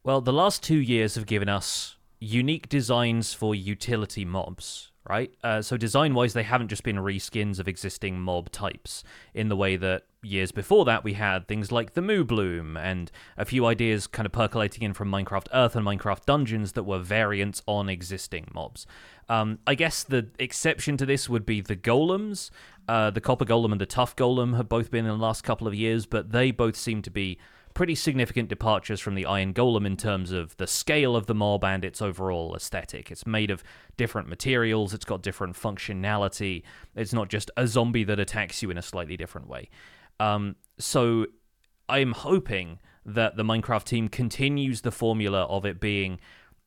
Well, 0.04 0.20
the 0.20 0.34
last 0.34 0.62
two 0.62 0.76
years 0.76 1.14
have 1.14 1.24
given 1.24 1.48
us 1.48 1.96
unique 2.18 2.68
designs 2.68 3.32
for 3.32 3.54
utility 3.54 4.26
mobs 4.26 4.91
right? 5.08 5.32
Uh, 5.42 5.62
so 5.62 5.76
design 5.76 6.14
wise, 6.14 6.32
they 6.32 6.42
haven't 6.42 6.68
just 6.68 6.84
been 6.84 6.96
reskins 6.96 7.58
of 7.58 7.68
existing 7.68 8.20
mob 8.20 8.50
types 8.50 9.02
in 9.34 9.48
the 9.48 9.56
way 9.56 9.76
that 9.76 10.04
years 10.22 10.52
before 10.52 10.84
that 10.84 11.02
we 11.02 11.14
had 11.14 11.48
things 11.48 11.72
like 11.72 11.94
the 11.94 12.00
Moobloom 12.00 12.78
and 12.78 13.10
a 13.36 13.44
few 13.44 13.66
ideas 13.66 14.06
kind 14.06 14.24
of 14.24 14.32
percolating 14.32 14.84
in 14.84 14.92
from 14.92 15.10
Minecraft 15.10 15.48
Earth 15.52 15.74
and 15.74 15.84
Minecraft 15.84 16.24
Dungeons 16.24 16.72
that 16.72 16.84
were 16.84 17.00
variants 17.00 17.62
on 17.66 17.88
existing 17.88 18.46
mobs. 18.54 18.86
Um, 19.28 19.58
I 19.66 19.74
guess 19.74 20.04
the 20.04 20.28
exception 20.38 20.96
to 20.98 21.06
this 21.06 21.28
would 21.28 21.44
be 21.44 21.60
the 21.60 21.76
golems. 21.76 22.50
Uh, 22.88 23.10
the 23.10 23.20
Copper 23.20 23.44
Golem 23.44 23.72
and 23.72 23.80
the 23.80 23.86
Tuff 23.86 24.14
Golem 24.14 24.56
have 24.56 24.68
both 24.68 24.90
been 24.90 25.04
in 25.04 25.10
the 25.10 25.16
last 25.16 25.42
couple 25.42 25.66
of 25.66 25.74
years, 25.74 26.06
but 26.06 26.30
they 26.30 26.50
both 26.50 26.76
seem 26.76 27.02
to 27.02 27.10
be 27.10 27.38
pretty 27.74 27.94
significant 27.94 28.48
departures 28.48 29.00
from 29.00 29.14
the 29.14 29.26
Iron 29.26 29.54
Golem 29.54 29.86
in 29.86 29.96
terms 29.96 30.32
of 30.32 30.56
the 30.56 30.66
scale 30.66 31.16
of 31.16 31.26
the 31.26 31.34
mob 31.34 31.64
and 31.64 31.84
its 31.84 32.02
overall 32.02 32.54
aesthetic. 32.54 33.10
It's 33.10 33.26
made 33.26 33.50
of 33.50 33.62
different 33.96 34.28
materials, 34.28 34.94
it's 34.94 35.04
got 35.04 35.22
different 35.22 35.56
functionality, 35.56 36.62
it's 36.94 37.12
not 37.12 37.28
just 37.28 37.50
a 37.56 37.66
zombie 37.66 38.04
that 38.04 38.20
attacks 38.20 38.62
you 38.62 38.70
in 38.70 38.78
a 38.78 38.82
slightly 38.82 39.16
different 39.16 39.48
way. 39.48 39.68
Um, 40.20 40.56
so 40.78 41.26
I'm 41.88 42.12
hoping 42.12 42.78
that 43.04 43.36
the 43.36 43.42
Minecraft 43.42 43.84
team 43.84 44.08
continues 44.08 44.82
the 44.82 44.92
formula 44.92 45.44
of 45.46 45.66
it 45.66 45.80
being 45.80 46.20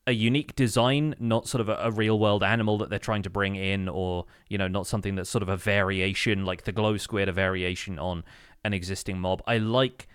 a 0.06 0.12
unique 0.12 0.54
design, 0.54 1.16
not 1.18 1.48
sort 1.48 1.60
of 1.60 1.68
a, 1.68 1.76
a, 1.80 1.90
real 1.90 2.18
world 2.18 2.44
animal 2.44 2.78
that 2.78 2.90
they're 2.90 2.98
trying 2.98 3.22
to 3.22 3.30
bring 3.30 3.56
in, 3.56 3.88
or 3.88 4.26
you 4.48 4.56
know, 4.56 4.68
not 4.68 4.86
something 4.86 5.16
that's 5.16 5.30
sort 5.30 5.42
of 5.42 5.48
a 5.48 5.56
variation 5.56 6.44
like 6.44 6.62
the 6.62 6.70
glow 6.70 6.96
squid, 6.96 7.28
a 7.28 7.32
variation 7.32 7.98
on 7.98 8.22
an 8.64 8.72
existing 8.72 9.18
mob. 9.18 9.42
I 9.46 9.58
like 9.58 10.06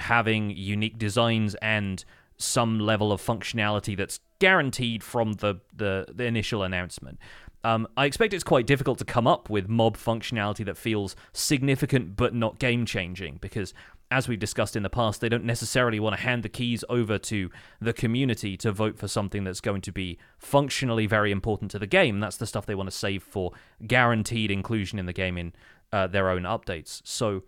having 0.00 0.50
unique 0.50 0.98
designs 0.98 1.54
and 1.56 2.04
some 2.36 2.78
level 2.78 3.12
of 3.12 3.20
functionality 3.20 3.96
that's 3.96 4.20
guaranteed 4.38 5.02
from 5.02 5.34
the 5.34 5.56
the, 5.76 6.06
the 6.12 6.24
initial 6.24 6.62
announcement. 6.62 7.18
Um, 7.62 7.86
I 7.96 8.06
expect 8.06 8.32
it's 8.32 8.44
quite 8.44 8.66
difficult 8.66 8.98
to 8.98 9.04
come 9.04 9.26
up 9.26 9.50
with 9.50 9.68
mob 9.68 9.96
functionality 9.96 10.64
that 10.64 10.78
feels 10.78 11.14
significant 11.32 12.16
but 12.16 12.34
not 12.34 12.58
game 12.58 12.86
changing 12.86 13.36
because, 13.40 13.74
as 14.10 14.28
we've 14.28 14.38
discussed 14.38 14.76
in 14.76 14.82
the 14.82 14.88
past, 14.88 15.20
they 15.20 15.28
don't 15.28 15.44
necessarily 15.44 16.00
want 16.00 16.16
to 16.16 16.22
hand 16.22 16.42
the 16.42 16.48
keys 16.48 16.84
over 16.88 17.18
to 17.18 17.50
the 17.80 17.92
community 17.92 18.56
to 18.56 18.72
vote 18.72 18.98
for 18.98 19.08
something 19.08 19.44
that's 19.44 19.60
going 19.60 19.82
to 19.82 19.92
be 19.92 20.18
functionally 20.38 21.06
very 21.06 21.30
important 21.30 21.70
to 21.72 21.78
the 21.78 21.86
game. 21.86 22.18
That's 22.18 22.38
the 22.38 22.46
stuff 22.46 22.64
they 22.64 22.74
want 22.74 22.90
to 22.90 22.96
save 22.96 23.22
for 23.22 23.52
guaranteed 23.86 24.50
inclusion 24.50 24.98
in 24.98 25.04
the 25.04 25.12
game 25.12 25.36
in 25.36 25.52
uh, 25.92 26.06
their 26.06 26.30
own 26.30 26.42
updates. 26.42 27.02
So 27.04 27.42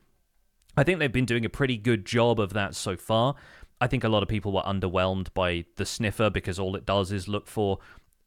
I 0.77 0.85
think 0.85 0.99
they've 0.99 1.13
been 1.13 1.27
doing 1.27 1.45
a 1.45 1.51
pretty 1.51 1.77
good 1.77 2.05
job 2.05 2.41
of 2.41 2.53
that 2.55 2.75
so 2.75 2.97
far. 2.97 3.35
I 3.81 3.87
think 3.87 4.05
a 4.05 4.09
lot 4.09 4.23
of 4.23 4.29
people 4.29 4.53
were 4.53 4.63
underwhelmed 4.63 5.29
by 5.35 5.65
the 5.77 5.85
sniffer 5.85 6.31
because 6.31 6.59
all 6.59 6.77
it 6.77 6.87
does 6.87 7.11
is 7.13 7.29
look 7.29 7.47
for 7.47 7.79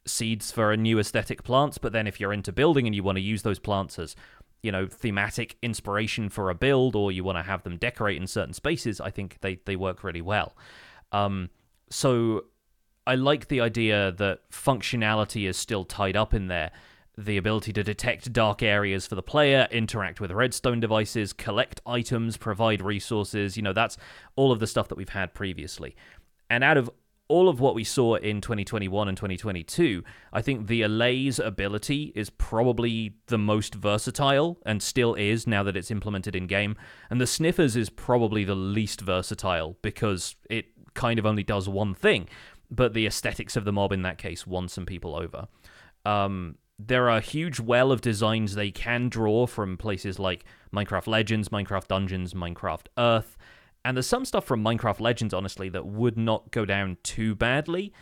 seeds 0.06 0.52
for 0.52 0.72
a 0.72 0.78
new 0.78 1.00
aesthetic 1.00 1.44
plants. 1.44 1.78
But 1.78 1.94
then 1.94 2.08
if 2.08 2.20
you're 2.20 2.34
into 2.34 2.52
building 2.52 2.86
and 2.86 2.96
you 2.96 3.04
want 3.04 3.18
to 3.18 3.22
use 3.22 3.42
those 3.42 3.58
plants 3.58 3.98
as, 3.98 4.16
you 4.62 4.72
know, 4.72 4.86
thematic 4.88 5.58
inspiration 5.62 6.30
for 6.30 6.50
a 6.50 6.56
build 6.56 6.96
or 6.96 7.12
you 7.12 7.24
want 7.24 7.38
to 7.38 7.44
have 7.44 7.64
them 7.64 7.78
decorate 7.78 8.18
in 8.18 8.28
certain 8.28 8.54
spaces, 8.54 9.00
I 9.00 9.10
think 9.10 9.38
they, 9.42 9.60
they 9.66 9.76
work 9.76 10.04
really 10.04 10.22
well. 10.22 10.56
Um, 11.12 11.50
so 11.90 12.46
I 13.08 13.16
like 13.16 13.48
the 13.48 13.62
idea 13.62 14.12
that 14.12 14.50
functionality 14.52 15.48
is 15.48 15.58
still 15.58 15.86
tied 15.86 16.16
up 16.18 16.34
in 16.34 16.48
there 16.48 16.72
the 17.18 17.38
ability 17.38 17.72
to 17.74 17.84
detect 17.84 18.34
dark 18.34 18.62
areas 18.62 19.08
for 19.08 19.16
the 19.16 19.24
player, 19.24 19.68
interact 19.72 20.20
with 20.20 20.32
redstone 20.32 20.80
devices, 20.80 21.34
collect 21.34 21.82
items, 21.86 22.38
provide 22.38 22.82
resources. 22.82 23.56
You 23.56 23.64
know, 23.64 23.74
that's 23.74 23.98
all 24.36 24.52
of 24.52 24.60
the 24.60 24.68
stuff 24.68 24.88
that 24.90 24.98
we've 24.98 25.10
had 25.10 25.34
previously. 25.34 25.96
And 26.50 26.64
out 26.64 26.78
of 26.78 26.90
all 27.28 27.50
of 27.50 27.60
what 27.60 27.74
we 27.74 27.84
saw 27.84 28.16
in 28.16 28.40
2021 28.40 29.08
and 29.08 29.18
2022, 29.18 30.04
I 30.32 30.42
think 30.42 30.68
the 30.68 30.84
Allays 30.84 31.40
ability 31.40 32.12
is 32.16 32.30
probably 32.30 33.16
the 33.28 33.38
most 33.38 33.74
versatile 33.74 34.60
and 34.66 34.82
still 34.82 35.16
is 35.16 35.48
now 35.48 35.64
that 35.64 35.76
it's 35.76 35.90
implemented 35.90 36.36
in 36.36 36.46
game. 36.46 36.76
And 37.10 37.20
the 37.20 37.28
Sniffers 37.28 37.76
is 37.76 37.90
probably 37.90 38.44
the 38.44 38.56
least 38.56 39.02
versatile 39.02 39.78
because 39.82 40.36
it 40.50 40.68
kind 40.94 41.18
of 41.18 41.26
only 41.26 41.44
does 41.44 41.68
one 41.68 41.96
thing. 41.96 42.30
But 42.70 42.94
the 42.94 43.08
aesthetics 43.08 43.56
of 43.56 43.66
the 43.66 43.74
mob 43.74 43.92
in 43.92 44.04
that 44.04 44.18
case 44.18 44.46
won 44.46 44.68
some 44.68 44.86
people 44.86 45.16
over. 45.16 45.48
Um, 46.06 46.58
there 46.78 47.10
are 47.10 47.18
a 47.18 47.22
huge 47.22 47.60
well 47.60 47.92
of 47.92 48.02
designs 48.02 48.56
they 48.56 48.72
can 48.72 49.10
draw 49.10 49.48
from 49.48 49.78
places 49.78 50.20
like 50.20 50.46
Minecraft 50.74 51.08
Legends, 51.08 51.50
Minecraft 51.50 51.88
Dungeons, 51.88 52.34
Minecraft 52.34 52.88
Earth, 52.98 53.38
and 53.86 53.96
there's 53.96 54.08
some 54.08 54.26
stuff 54.26 54.46
from 54.46 54.64
Minecraft 54.64 55.00
Legends, 55.00 55.34
honestly, 55.34 55.70
that 55.70 55.86
would 55.86 56.18
not 56.18 56.52
go 56.52 56.66
down 56.66 56.98
too 57.04 57.36
badly. 57.36 57.94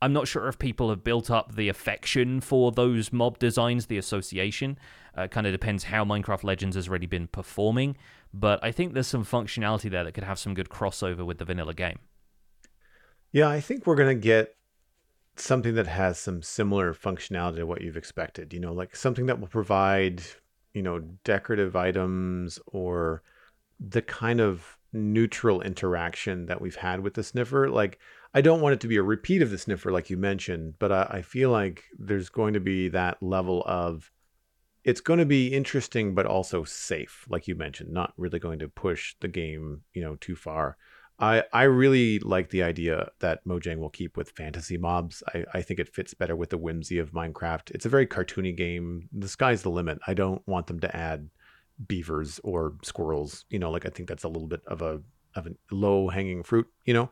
I'm 0.00 0.12
not 0.12 0.28
sure 0.28 0.48
if 0.48 0.58
people 0.58 0.88
have 0.90 1.04
built 1.04 1.30
up 1.30 1.56
the 1.56 1.68
affection 1.68 2.40
for 2.40 2.72
those 2.72 3.12
mob 3.12 3.38
designs, 3.38 3.86
the 3.86 3.98
association. 3.98 4.78
Uh, 5.16 5.26
kind 5.26 5.46
of 5.46 5.52
depends 5.52 5.84
how 5.84 6.04
Minecraft 6.04 6.44
Legends 6.44 6.76
has 6.76 6.88
already 6.88 7.06
been 7.06 7.26
performing, 7.26 7.96
but 8.32 8.58
I 8.62 8.72
think 8.72 8.94
there's 8.94 9.08
some 9.08 9.24
functionality 9.24 9.90
there 9.90 10.04
that 10.04 10.12
could 10.12 10.24
have 10.24 10.38
some 10.38 10.54
good 10.54 10.68
crossover 10.68 11.26
with 11.26 11.38
the 11.38 11.44
vanilla 11.44 11.74
game. 11.74 11.98
Yeah, 13.32 13.48
I 13.48 13.60
think 13.60 13.86
we're 13.86 13.96
going 13.96 14.16
to 14.16 14.20
get 14.20 14.54
something 15.36 15.74
that 15.74 15.86
has 15.86 16.18
some 16.18 16.42
similar 16.42 16.92
functionality 16.94 17.56
to 17.56 17.66
what 17.66 17.80
you've 17.80 17.96
expected. 17.96 18.52
You 18.52 18.60
know, 18.60 18.72
like 18.72 18.94
something 18.96 19.26
that 19.26 19.40
will 19.40 19.48
provide, 19.48 20.22
you 20.74 20.82
know, 20.82 21.00
decorative 21.24 21.76
items 21.76 22.58
or 22.66 23.22
the 23.80 24.02
kind 24.02 24.40
of 24.40 24.78
neutral 24.92 25.62
interaction 25.62 26.46
that 26.46 26.60
we've 26.60 26.76
had 26.76 27.00
with 27.00 27.14
the 27.14 27.22
sniffer. 27.22 27.68
Like, 27.68 27.98
I 28.34 28.40
don't 28.40 28.60
want 28.60 28.74
it 28.74 28.80
to 28.80 28.88
be 28.88 28.96
a 28.96 29.02
repeat 29.02 29.42
of 29.42 29.50
the 29.50 29.58
sniffer, 29.58 29.90
like 29.90 30.10
you 30.10 30.16
mentioned, 30.16 30.74
but 30.78 30.92
I, 30.92 31.06
I 31.10 31.22
feel 31.22 31.50
like 31.50 31.84
there's 31.98 32.28
going 32.28 32.54
to 32.54 32.60
be 32.60 32.88
that 32.88 33.22
level 33.22 33.62
of 33.66 34.10
it's 34.84 35.00
going 35.00 35.18
to 35.18 35.26
be 35.26 35.48
interesting, 35.48 36.14
but 36.14 36.26
also 36.26 36.64
safe, 36.64 37.26
like 37.28 37.46
you 37.46 37.54
mentioned, 37.54 37.92
not 37.92 38.12
really 38.16 38.38
going 38.38 38.58
to 38.58 38.68
push 38.68 39.14
the 39.20 39.28
game, 39.28 39.82
you 39.94 40.02
know, 40.02 40.16
too 40.16 40.34
far. 40.34 40.76
I, 41.18 41.44
I 41.52 41.64
really 41.64 42.18
like 42.18 42.50
the 42.50 42.62
idea 42.62 43.10
that 43.20 43.44
Mojang 43.46 43.78
will 43.78 43.90
keep 43.90 44.16
with 44.16 44.30
fantasy 44.30 44.76
mobs. 44.76 45.22
I, 45.34 45.44
I 45.54 45.62
think 45.62 45.78
it 45.78 45.94
fits 45.94 46.14
better 46.14 46.34
with 46.34 46.50
the 46.50 46.58
whimsy 46.58 46.98
of 46.98 47.12
Minecraft. 47.12 47.70
It's 47.70 47.86
a 47.86 47.90
very 47.90 48.06
cartoony 48.06 48.56
game. 48.56 49.08
The 49.12 49.28
sky's 49.28 49.62
the 49.62 49.70
limit. 49.70 49.98
I 50.06 50.14
don't 50.14 50.46
want 50.48 50.66
them 50.66 50.80
to 50.80 50.96
add 50.96 51.28
beavers 51.86 52.40
or 52.42 52.74
squirrels. 52.82 53.44
You 53.50 53.58
know, 53.58 53.70
like 53.70 53.86
I 53.86 53.90
think 53.90 54.08
that's 54.08 54.24
a 54.24 54.28
little 54.28 54.48
bit 54.48 54.62
of 54.66 54.82
a 54.82 55.00
of 55.34 55.46
a 55.46 55.52
low 55.70 56.08
hanging 56.08 56.42
fruit. 56.42 56.66
You 56.84 56.94
know, 56.94 57.10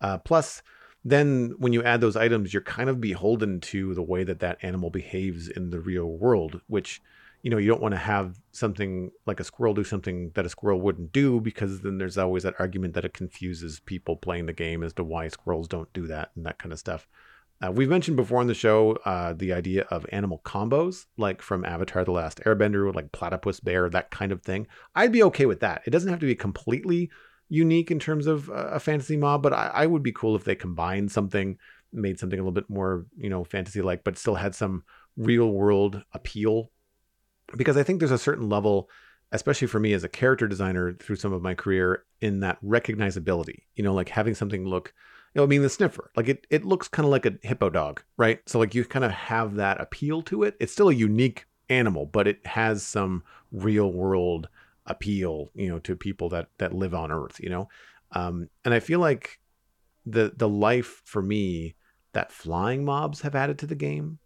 uh, 0.00 0.18
plus 0.18 0.62
then 1.04 1.54
when 1.58 1.72
you 1.72 1.82
add 1.82 2.00
those 2.00 2.16
items, 2.16 2.52
you're 2.52 2.62
kind 2.62 2.88
of 2.88 3.00
beholden 3.00 3.60
to 3.60 3.94
the 3.94 4.02
way 4.02 4.24
that 4.24 4.40
that 4.40 4.58
animal 4.62 4.90
behaves 4.90 5.48
in 5.48 5.70
the 5.70 5.80
real 5.80 6.06
world, 6.06 6.60
which 6.68 7.02
you 7.42 7.50
know 7.50 7.58
you 7.58 7.68
don't 7.68 7.82
want 7.82 7.92
to 7.92 7.98
have 7.98 8.38
something 8.52 9.10
like 9.26 9.40
a 9.40 9.44
squirrel 9.44 9.74
do 9.74 9.84
something 9.84 10.30
that 10.34 10.46
a 10.46 10.48
squirrel 10.48 10.80
wouldn't 10.80 11.12
do 11.12 11.40
because 11.40 11.80
then 11.80 11.98
there's 11.98 12.18
always 12.18 12.44
that 12.44 12.54
argument 12.58 12.94
that 12.94 13.04
it 13.04 13.12
confuses 13.12 13.80
people 13.80 14.16
playing 14.16 14.46
the 14.46 14.52
game 14.52 14.82
as 14.82 14.92
to 14.94 15.04
why 15.04 15.28
squirrels 15.28 15.68
don't 15.68 15.92
do 15.92 16.06
that 16.06 16.30
and 16.36 16.46
that 16.46 16.58
kind 16.58 16.72
of 16.72 16.78
stuff. 16.78 17.06
Uh, 17.64 17.70
we've 17.70 17.88
mentioned 17.88 18.16
before 18.16 18.40
on 18.40 18.48
the 18.48 18.54
show 18.54 18.92
uh, 19.04 19.32
the 19.34 19.52
idea 19.52 19.82
of 19.90 20.04
animal 20.10 20.40
combos, 20.44 21.06
like 21.16 21.40
from 21.40 21.64
Avatar: 21.64 22.04
The 22.04 22.10
Last 22.10 22.40
Airbender, 22.40 22.92
like 22.92 23.12
platypus 23.12 23.60
bear, 23.60 23.88
that 23.88 24.10
kind 24.10 24.32
of 24.32 24.42
thing. 24.42 24.66
I'd 24.96 25.12
be 25.12 25.22
okay 25.24 25.46
with 25.46 25.60
that. 25.60 25.82
It 25.86 25.90
doesn't 25.90 26.10
have 26.10 26.20
to 26.20 26.26
be 26.26 26.34
completely 26.34 27.10
unique 27.48 27.90
in 27.90 28.00
terms 28.00 28.26
of 28.26 28.50
uh, 28.50 28.70
a 28.72 28.80
fantasy 28.80 29.16
mob, 29.16 29.42
but 29.42 29.52
I, 29.52 29.68
I 29.68 29.86
would 29.86 30.02
be 30.02 30.10
cool 30.10 30.34
if 30.34 30.42
they 30.42 30.56
combined 30.56 31.12
something, 31.12 31.56
made 31.92 32.18
something 32.18 32.38
a 32.38 32.42
little 32.42 32.52
bit 32.52 32.68
more, 32.70 33.06
you 33.16 33.28
know, 33.28 33.44
fantasy-like, 33.44 34.02
but 34.02 34.18
still 34.18 34.34
had 34.34 34.54
some 34.54 34.82
real-world 35.16 36.02
appeal. 36.14 36.70
Because 37.56 37.76
I 37.76 37.82
think 37.82 37.98
there's 37.98 38.10
a 38.10 38.18
certain 38.18 38.48
level, 38.48 38.88
especially 39.32 39.68
for 39.68 39.80
me 39.80 39.92
as 39.92 40.04
a 40.04 40.08
character 40.08 40.48
designer 40.48 40.92
through 40.92 41.16
some 41.16 41.32
of 41.32 41.42
my 41.42 41.54
career, 41.54 42.04
in 42.20 42.40
that 42.40 42.62
recognizability. 42.64 43.62
You 43.76 43.84
know, 43.84 43.94
like 43.94 44.08
having 44.08 44.34
something 44.34 44.66
look 44.66 44.94
you 45.34 45.40
know, 45.40 45.44
I 45.44 45.46
mean, 45.46 45.62
the 45.62 45.70
sniffer, 45.70 46.10
like 46.14 46.28
it, 46.28 46.46
it 46.50 46.64
looks 46.64 46.88
kind 46.88 47.06
of 47.06 47.10
like 47.10 47.24
a 47.24 47.38
hippo 47.42 47.70
dog, 47.70 48.02
right? 48.18 48.40
So 48.46 48.58
like 48.58 48.74
you 48.74 48.84
kind 48.84 49.04
of 49.04 49.12
have 49.12 49.54
that 49.54 49.80
appeal 49.80 50.20
to 50.22 50.42
it. 50.42 50.56
It's 50.60 50.72
still 50.72 50.90
a 50.90 50.94
unique 50.94 51.46
animal, 51.70 52.04
but 52.04 52.28
it 52.28 52.46
has 52.46 52.82
some 52.82 53.22
real 53.50 53.90
world 53.92 54.48
appeal, 54.86 55.50
you 55.54 55.68
know, 55.68 55.78
to 55.80 55.96
people 55.96 56.28
that 56.30 56.48
that 56.58 56.74
live 56.74 56.94
on 56.94 57.10
Earth, 57.10 57.40
you 57.40 57.48
know. 57.48 57.68
Um, 58.12 58.50
and 58.64 58.74
I 58.74 58.80
feel 58.80 59.00
like 59.00 59.40
the 60.04 60.32
the 60.36 60.48
life 60.48 61.00
for 61.04 61.22
me 61.22 61.76
that 62.12 62.30
flying 62.30 62.84
mobs 62.84 63.22
have 63.22 63.34
added 63.34 63.58
to 63.60 63.66
the 63.66 63.74
game. 63.74 64.18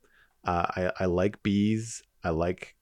Uh, 0.45 0.67
I, 0.77 0.93
I 1.01 1.05
like 1.07 1.43
bees. 1.43 2.03
I 2.27 2.31
like 2.31 2.75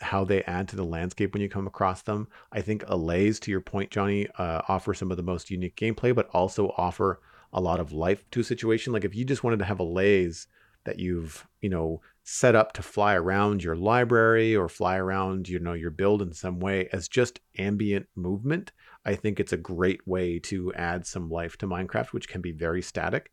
how 0.00 0.24
they 0.24 0.42
add 0.44 0.68
to 0.68 0.76
the 0.76 0.84
landscape 0.84 1.32
when 1.32 1.42
you 1.42 1.48
come 1.48 1.66
across 1.66 2.02
them. 2.02 2.28
I 2.52 2.60
think 2.60 2.84
allays, 2.86 3.40
to 3.40 3.50
your 3.50 3.60
point, 3.60 3.90
Jonny, 3.90 4.28
uh, 4.38 4.62
offer 4.68 4.94
some 4.94 5.10
of 5.10 5.16
the 5.16 5.22
most 5.22 5.50
unique 5.50 5.76
gameplay, 5.76 6.14
but 6.14 6.28
also 6.32 6.72
offer 6.76 7.20
a 7.52 7.60
lot 7.60 7.80
of 7.80 7.92
life 7.92 8.24
to 8.30 8.40
a 8.40 8.44
situation. 8.44 8.92
Like 8.92 9.04
if 9.04 9.14
you 9.14 9.24
just 9.24 9.42
wanted 9.42 9.58
to 9.58 9.64
have 9.64 9.80
allays 9.80 10.46
that 10.84 10.98
you've, 10.98 11.46
you 11.60 11.68
know, 11.68 12.00
set 12.22 12.54
up 12.54 12.72
to 12.74 12.82
fly 12.82 13.14
around 13.14 13.64
your 13.64 13.74
library 13.74 14.54
or 14.54 14.68
fly 14.68 14.96
around, 14.96 15.48
you 15.48 15.58
know, 15.58 15.72
your 15.72 15.90
build 15.90 16.22
in 16.22 16.32
some 16.32 16.60
way 16.60 16.88
as 16.92 17.08
just 17.08 17.40
ambient 17.58 18.06
movement, 18.14 18.70
I 19.04 19.14
think 19.14 19.40
it's 19.40 19.52
a 19.52 19.56
great 19.56 20.06
way 20.06 20.38
to 20.40 20.72
add 20.74 21.06
some 21.06 21.28
life 21.28 21.56
to 21.58 21.66
Minecraft, 21.66 22.12
which 22.12 22.28
can 22.28 22.40
be 22.40 22.52
very 22.52 22.82
static. 22.82 23.32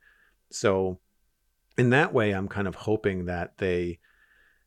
So 0.52 1.00
in 1.78 1.90
that 1.92 2.14
way, 2.14 2.32
I'm 2.32 2.48
kind 2.48 2.68
of 2.68 2.76
hoping 2.76 3.26
that 3.26 3.58
they 3.58 4.00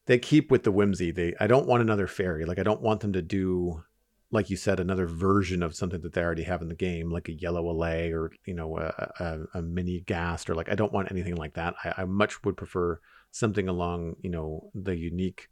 they 0.08 0.18
keep 0.18 0.50
with 0.50 0.64
the 0.64 0.72
whimsy. 0.72 1.12
They 1.12 1.34
I 1.38 1.46
don't 1.46 1.68
want 1.68 1.82
another 1.82 2.06
fairy. 2.06 2.44
Like 2.44 2.58
I 2.58 2.62
don't 2.64 2.80
want 2.80 3.00
them 3.00 3.12
to 3.12 3.22
do 3.22 3.84
like 4.30 4.50
you 4.50 4.56
said, 4.56 4.78
another 4.78 5.06
version 5.06 5.62
of 5.62 5.74
something 5.74 6.02
that 6.02 6.12
they 6.12 6.22
already 6.22 6.42
have 6.42 6.60
in 6.60 6.68
the 6.68 6.74
game, 6.74 7.10
like 7.10 7.28
a 7.28 7.32
yellow 7.32 7.70
allay 7.70 8.12
or 8.12 8.32
you 8.44 8.54
know 8.54 8.78
a, 8.78 9.12
a, 9.20 9.58
a 9.58 9.62
mini 9.62 10.00
ghast 10.00 10.50
or 10.50 10.54
like 10.54 10.70
I 10.70 10.74
don't 10.74 10.92
want 10.92 11.10
anything 11.10 11.36
like 11.36 11.54
that. 11.54 11.74
I, 11.84 11.94
I, 11.98 12.04
much 12.04 12.42
would 12.44 12.56
prefer 12.56 13.00
something 13.30 13.68
along 13.68 14.16
you 14.22 14.30
know 14.30 14.70
the 14.74 14.96
unique 14.96 15.48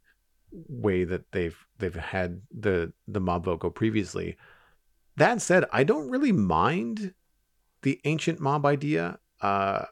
way 0.51 1.03
that 1.03 1.31
they've 1.31 1.57
they've 1.77 1.95
had 1.95 2.41
the 2.51 2.91
the 3.07 3.19
mob 3.19 3.45
vote 3.45 3.59
go 3.59 3.69
previously. 3.69 4.37
That 5.17 5.41
said, 5.41 5.65
I 5.71 5.83
don't 5.83 6.09
really 6.09 6.31
mind 6.31 7.13
the 7.83 7.99
ancient 8.05 8.39
mob 8.39 8.65
idea. 8.65 9.19
Uh, 9.41 9.85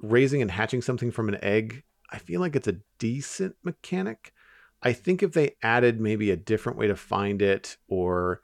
raising 0.00 0.42
and 0.42 0.50
hatching 0.50 0.82
something 0.82 1.10
from 1.10 1.28
an 1.28 1.42
egg, 1.42 1.82
I 2.10 2.18
feel 2.18 2.40
like 2.40 2.56
it's 2.56 2.68
a 2.68 2.80
decent 2.98 3.56
mechanic. 3.62 4.32
I 4.82 4.92
think 4.92 5.22
if 5.22 5.32
they 5.32 5.56
added 5.62 6.00
maybe 6.00 6.30
a 6.30 6.36
different 6.36 6.78
way 6.78 6.86
to 6.86 6.96
find 6.96 7.42
it 7.42 7.76
or 7.88 8.42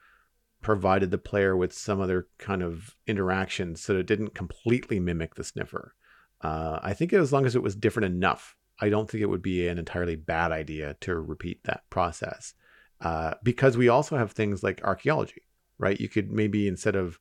provided 0.62 1.10
the 1.10 1.18
player 1.18 1.56
with 1.56 1.72
some 1.72 2.00
other 2.00 2.28
kind 2.38 2.62
of 2.62 2.96
interaction 3.06 3.76
so 3.76 3.92
that 3.92 4.00
it 4.00 4.06
didn't 4.06 4.34
completely 4.34 4.98
mimic 4.98 5.34
the 5.34 5.44
sniffer, 5.44 5.94
uh, 6.40 6.78
I 6.82 6.94
think 6.94 7.12
as 7.12 7.32
long 7.32 7.46
as 7.46 7.54
it 7.54 7.62
was 7.62 7.76
different 7.76 8.06
enough, 8.06 8.56
I 8.80 8.88
don't 8.88 9.08
think 9.08 9.22
it 9.22 9.28
would 9.28 9.42
be 9.42 9.68
an 9.68 9.78
entirely 9.78 10.16
bad 10.16 10.50
idea 10.50 10.96
to 11.00 11.14
repeat 11.14 11.62
that 11.64 11.88
process. 11.90 12.54
Uh, 13.00 13.34
because 13.42 13.76
we 13.76 13.88
also 13.88 14.16
have 14.16 14.32
things 14.32 14.62
like 14.62 14.82
archaeology, 14.84 15.42
right? 15.78 16.00
You 16.00 16.08
could 16.08 16.30
maybe 16.30 16.68
instead 16.68 16.96
of 16.96 17.18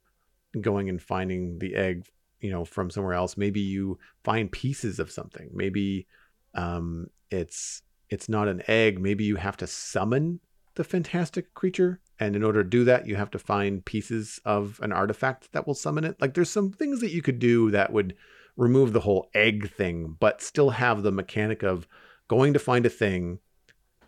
going 0.59 0.89
and 0.89 1.01
finding 1.01 1.59
the 1.59 1.75
egg, 1.75 2.07
you 2.39 2.51
know, 2.51 2.65
from 2.65 2.89
somewhere 2.89 3.13
else, 3.13 3.37
maybe 3.37 3.59
you 3.59 3.99
find 4.23 4.51
pieces 4.51 4.99
of 4.99 5.11
something. 5.11 5.49
Maybe 5.53 6.07
um, 6.53 7.07
it's 7.29 7.81
it's 8.09 8.27
not 8.27 8.47
an 8.47 8.61
egg, 8.67 8.99
maybe 8.99 9.23
you 9.23 9.37
have 9.37 9.57
to 9.57 9.67
summon 9.67 10.41
the 10.75 10.83
fantastic 10.83 11.53
creature. 11.53 11.99
And 12.19 12.35
in 12.35 12.43
order 12.43 12.63
to 12.63 12.69
do 12.69 12.83
that, 12.83 13.07
you 13.07 13.15
have 13.15 13.31
to 13.31 13.39
find 13.39 13.83
pieces 13.83 14.39
of 14.45 14.79
an 14.83 14.91
artifact 14.91 15.51
that 15.53 15.65
will 15.65 15.73
summon 15.73 16.03
it. 16.03 16.19
Like 16.21 16.33
there's 16.33 16.49
some 16.49 16.71
things 16.71 16.99
that 16.99 17.11
you 17.11 17.21
could 17.21 17.39
do 17.39 17.71
that 17.71 17.91
would 17.91 18.15
remove 18.57 18.93
the 18.93 18.99
whole 18.99 19.29
egg 19.33 19.71
thing, 19.71 20.17
but 20.19 20.41
still 20.41 20.71
have 20.71 21.03
the 21.03 21.11
mechanic 21.11 21.63
of 21.63 21.87
going 22.27 22.53
to 22.53 22.59
find 22.59 22.85
a 22.85 22.89
thing, 22.89 23.39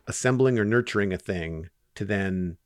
assembling 0.06 0.60
or 0.60 0.66
nurturing 0.66 1.12
a 1.12 1.18
thing 1.18 1.70
to 1.96 2.06
then 2.06 2.58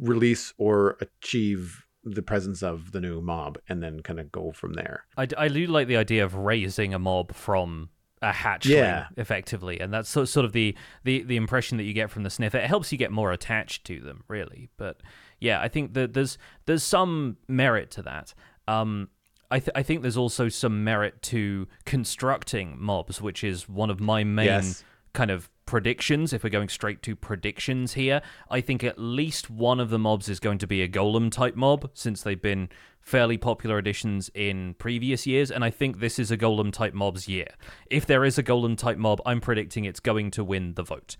release 0.00 0.52
or 0.58 0.98
achieve 1.00 1.86
the 2.04 2.22
presence 2.22 2.62
of 2.62 2.92
the 2.92 3.00
new 3.00 3.20
mob 3.20 3.58
and 3.68 3.82
then 3.82 4.00
kind 4.00 4.20
of 4.20 4.30
go 4.30 4.52
from 4.52 4.74
there. 4.74 5.06
I, 5.16 5.26
I 5.36 5.48
do 5.48 5.66
like 5.66 5.88
the 5.88 5.96
idea 5.96 6.24
of 6.24 6.34
raising 6.34 6.94
a 6.94 6.98
mob 6.98 7.34
from 7.34 7.90
a 8.22 8.30
hatchling 8.30 8.70
yeah. 8.70 9.06
effectively 9.16 9.78
and 9.78 9.92
that's 9.92 10.08
sort 10.08 10.36
of 10.36 10.52
the, 10.52 10.74
the 11.04 11.22
the 11.24 11.36
impression 11.36 11.76
that 11.76 11.84
you 11.84 11.92
get 11.92 12.10
from 12.10 12.22
the 12.22 12.30
sniff 12.30 12.54
it 12.54 12.64
helps 12.64 12.90
you 12.90 12.98
get 12.98 13.12
more 13.12 13.30
attached 13.30 13.84
to 13.84 14.00
them 14.00 14.24
really 14.26 14.68
but 14.78 15.02
yeah 15.38 15.60
i 15.60 15.68
think 15.68 15.92
that 15.92 16.14
there's 16.14 16.38
there's 16.64 16.82
some 16.82 17.36
merit 17.46 17.90
to 17.90 18.02
that 18.02 18.32
um 18.68 19.08
I, 19.50 19.60
th- 19.60 19.70
I 19.74 19.82
think 19.82 20.02
there's 20.02 20.16
also 20.16 20.48
some 20.48 20.82
merit 20.82 21.22
to 21.22 21.68
constructing 21.84 22.76
mobs, 22.80 23.22
which 23.22 23.44
is 23.44 23.68
one 23.68 23.90
of 23.90 24.00
my 24.00 24.24
main 24.24 24.46
yes. 24.46 24.84
kind 25.12 25.30
of 25.30 25.48
predictions. 25.66 26.32
If 26.32 26.44
we're 26.44 26.50
going 26.50 26.68
straight 26.68 27.02
to 27.02 27.14
predictions 27.14 27.94
here, 27.94 28.22
I 28.50 28.60
think 28.60 28.82
at 28.82 28.98
least 28.98 29.50
one 29.50 29.80
of 29.80 29.90
the 29.90 29.98
mobs 29.98 30.28
is 30.28 30.40
going 30.40 30.58
to 30.58 30.66
be 30.66 30.82
a 30.82 30.88
golem 30.88 31.30
type 31.30 31.56
mob, 31.56 31.90
since 31.94 32.22
they've 32.22 32.40
been 32.40 32.68
fairly 33.00 33.36
popular 33.36 33.78
additions 33.78 34.30
in 34.34 34.74
previous 34.74 35.26
years, 35.26 35.50
and 35.50 35.64
I 35.64 35.70
think 35.70 36.00
this 36.00 36.18
is 36.18 36.30
a 36.30 36.36
golem 36.36 36.72
type 36.72 36.94
mob's 36.94 37.28
year. 37.28 37.48
If 37.90 38.06
there 38.06 38.24
is 38.24 38.38
a 38.38 38.42
golem 38.42 38.76
type 38.76 38.98
mob, 38.98 39.20
I'm 39.26 39.40
predicting 39.40 39.84
it's 39.84 40.00
going 40.00 40.30
to 40.32 40.42
win 40.42 40.74
the 40.74 40.82
vote. 40.82 41.16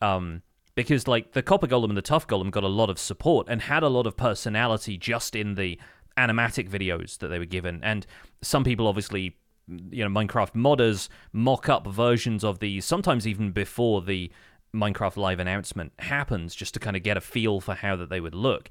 Um, 0.00 0.42
because 0.74 1.08
like 1.08 1.32
the 1.32 1.42
copper 1.42 1.66
golem 1.66 1.88
and 1.88 1.96
the 1.96 2.02
tuff 2.02 2.26
golem 2.26 2.50
got 2.50 2.62
a 2.62 2.68
lot 2.68 2.90
of 2.90 2.98
support 2.98 3.48
and 3.48 3.62
had 3.62 3.82
a 3.82 3.88
lot 3.88 4.06
of 4.06 4.16
personality 4.16 4.96
just 4.96 5.34
in 5.34 5.54
the 5.54 5.78
animatic 6.16 6.68
videos 6.68 7.18
that 7.18 7.28
they 7.28 7.38
were 7.38 7.44
given 7.44 7.80
and 7.82 8.06
some 8.40 8.62
people 8.62 8.86
obviously 8.86 9.36
you 9.68 10.08
know 10.08 10.10
Minecraft 10.10 10.52
modders 10.52 11.08
mock 11.32 11.68
up 11.68 11.86
versions 11.86 12.44
of 12.44 12.58
these, 12.58 12.84
sometimes 12.84 13.26
even 13.26 13.50
before 13.50 14.02
the 14.02 14.30
Minecraft 14.74 15.16
Live 15.16 15.40
announcement 15.40 15.92
happens, 15.98 16.54
just 16.54 16.74
to 16.74 16.80
kind 16.80 16.96
of 16.96 17.02
get 17.02 17.16
a 17.16 17.20
feel 17.20 17.60
for 17.60 17.74
how 17.74 17.96
that 17.96 18.10
they 18.10 18.20
would 18.20 18.34
look. 18.34 18.68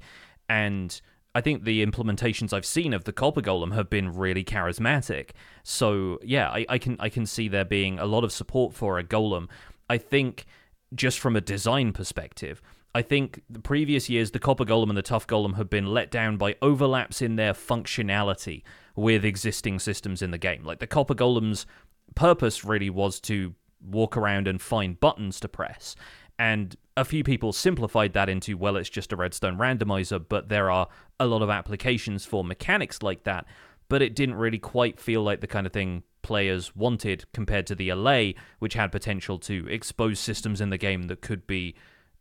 And 0.48 1.00
I 1.34 1.40
think 1.42 1.64
the 1.64 1.84
implementations 1.84 2.52
I've 2.52 2.64
seen 2.64 2.94
of 2.94 3.04
the 3.04 3.12
Copper 3.12 3.42
Golem 3.42 3.74
have 3.74 3.90
been 3.90 4.14
really 4.14 4.44
charismatic. 4.44 5.30
So 5.64 6.18
yeah, 6.22 6.48
I, 6.48 6.64
I 6.68 6.78
can 6.78 6.96
I 6.98 7.08
can 7.08 7.26
see 7.26 7.48
there 7.48 7.64
being 7.64 7.98
a 7.98 8.06
lot 8.06 8.24
of 8.24 8.32
support 8.32 8.72
for 8.72 8.98
a 8.98 9.04
golem. 9.04 9.48
I 9.90 9.98
think 9.98 10.46
just 10.94 11.18
from 11.18 11.36
a 11.36 11.40
design 11.40 11.92
perspective, 11.92 12.62
I 12.96 13.02
think 13.02 13.42
the 13.50 13.60
previous 13.60 14.08
years 14.08 14.30
the 14.30 14.38
Copper 14.38 14.64
Golem 14.64 14.88
and 14.88 14.96
the 14.96 15.02
tuff 15.02 15.26
Golem 15.26 15.56
have 15.56 15.68
been 15.68 15.84
let 15.84 16.10
down 16.10 16.38
by 16.38 16.56
overlaps 16.62 17.20
in 17.20 17.36
their 17.36 17.52
functionality 17.52 18.62
with 18.94 19.22
existing 19.22 19.80
systems 19.80 20.22
in 20.22 20.30
the 20.30 20.38
game. 20.38 20.64
Like 20.64 20.78
the 20.78 20.86
Copper 20.86 21.14
Golem's 21.14 21.66
purpose 22.14 22.64
really 22.64 22.88
was 22.88 23.20
to 23.20 23.54
walk 23.86 24.16
around 24.16 24.48
and 24.48 24.62
find 24.62 24.98
buttons 24.98 25.38
to 25.40 25.48
press. 25.48 25.94
And 26.38 26.74
a 26.96 27.04
few 27.04 27.22
people 27.22 27.52
simplified 27.52 28.14
that 28.14 28.30
into, 28.30 28.56
well, 28.56 28.78
it's 28.78 28.88
just 28.88 29.12
a 29.12 29.16
redstone 29.16 29.58
randomizer, 29.58 30.24
but 30.26 30.48
there 30.48 30.70
are 30.70 30.88
a 31.20 31.26
lot 31.26 31.42
of 31.42 31.50
applications 31.50 32.24
for 32.24 32.42
mechanics 32.44 33.02
like 33.02 33.24
that. 33.24 33.44
But 33.90 34.00
it 34.00 34.16
didn't 34.16 34.36
really 34.36 34.58
quite 34.58 34.98
feel 34.98 35.22
like 35.22 35.42
the 35.42 35.46
kind 35.46 35.66
of 35.66 35.74
thing 35.74 36.02
players 36.22 36.74
wanted 36.74 37.26
compared 37.34 37.66
to 37.66 37.74
the 37.74 37.90
Allay, 37.90 38.36
which 38.58 38.72
had 38.72 38.90
potential 38.90 39.38
to 39.40 39.68
expose 39.68 40.18
systems 40.18 40.62
in 40.62 40.70
the 40.70 40.78
game 40.78 41.08
that 41.08 41.20
could 41.20 41.46
be 41.46 41.74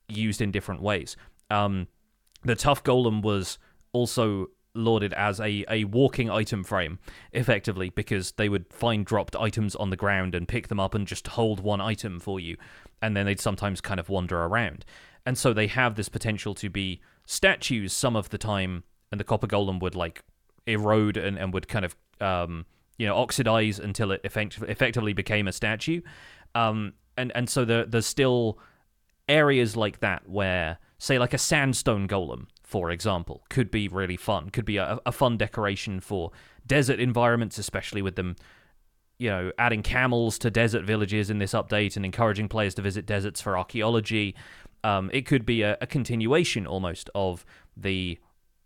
used 0.07 0.41
in 0.41 0.51
different 0.51 0.81
ways. 0.81 1.15
Um, 1.49 1.87
the 2.43 2.55
tuff 2.55 2.83
Golem 2.83 3.21
was 3.21 3.57
also 3.91 4.47
lauded 4.73 5.13
as 5.13 5.39
a, 5.39 5.63
a 5.69 5.85
walking 5.85 6.29
item 6.29 6.63
frame, 6.63 6.99
effectively, 7.31 7.89
because 7.89 8.33
they 8.33 8.49
would 8.49 8.71
find 8.71 9.05
dropped 9.05 9.35
items 9.35 9.75
on 9.75 9.89
the 9.89 9.95
ground 9.95 10.35
and 10.35 10.47
pick 10.47 10.67
them 10.67 10.79
up 10.79 10.93
and 10.93 11.07
just 11.07 11.29
hold 11.29 11.61
one 11.61 11.81
item 11.81 12.19
for 12.19 12.39
you. 12.39 12.57
And 13.01 13.15
then 13.15 13.25
they'd 13.25 13.39
sometimes 13.39 13.81
kind 13.81 13.99
of 13.99 14.09
wander 14.09 14.43
around. 14.43 14.85
And 15.25 15.37
so 15.37 15.53
they 15.53 15.67
have 15.67 15.95
this 15.95 16.09
potential 16.09 16.53
to 16.55 16.69
be 16.69 17.01
statues 17.25 17.93
some 17.93 18.15
of 18.15 18.29
the 18.29 18.37
time, 18.37 18.83
and 19.11 19.19
the 19.19 19.23
copper 19.23 19.47
golem 19.47 19.79
would 19.79 19.95
like 19.95 20.23
erode 20.67 21.17
and, 21.17 21.37
and 21.37 21.53
would 21.53 21.67
kind 21.67 21.85
of 21.85 21.95
um, 22.21 22.65
you 22.97 23.07
know 23.07 23.15
oxidize 23.15 23.79
until 23.79 24.11
it 24.11 24.21
effect- 24.23 24.61
effectively 24.67 25.13
became 25.13 25.47
a 25.47 25.51
statue. 25.51 26.01
Um, 26.53 26.93
and 27.17 27.31
and 27.35 27.49
so 27.49 27.65
there, 27.65 27.85
there's 27.85 28.05
still 28.05 28.59
areas 29.27 29.75
like 29.75 29.99
that 29.99 30.29
where 30.29 30.77
say 30.97 31.19
like 31.19 31.33
a 31.33 31.37
sandstone 31.37 32.07
golem 32.07 32.47
for 32.65 32.89
example, 32.89 33.43
could 33.49 33.69
be 33.69 33.87
really 33.87 34.17
fun. 34.17 34.49
Could 34.49 34.65
be 34.65 34.77
a, 34.77 34.99
a 35.05 35.11
fun 35.11 35.37
decoration 35.37 35.99
for 35.99 36.31
desert 36.65 36.99
environments, 36.99 37.59
especially 37.59 38.01
with 38.01 38.15
them, 38.15 38.35
you 39.19 39.29
know, 39.29 39.51
adding 39.59 39.83
camels 39.83 40.39
to 40.39 40.49
desert 40.49 40.83
villages 40.83 41.29
in 41.29 41.37
this 41.37 41.53
update 41.53 41.95
and 41.95 42.03
encouraging 42.03 42.49
players 42.49 42.73
to 42.75 42.81
visit 42.81 43.05
deserts 43.05 43.39
for 43.39 43.55
archaeology. 43.57 44.35
Um, 44.83 45.11
it 45.13 45.27
could 45.27 45.45
be 45.45 45.61
a, 45.61 45.77
a 45.79 45.87
continuation 45.87 46.65
almost 46.65 47.09
of 47.13 47.45
the 47.77 48.19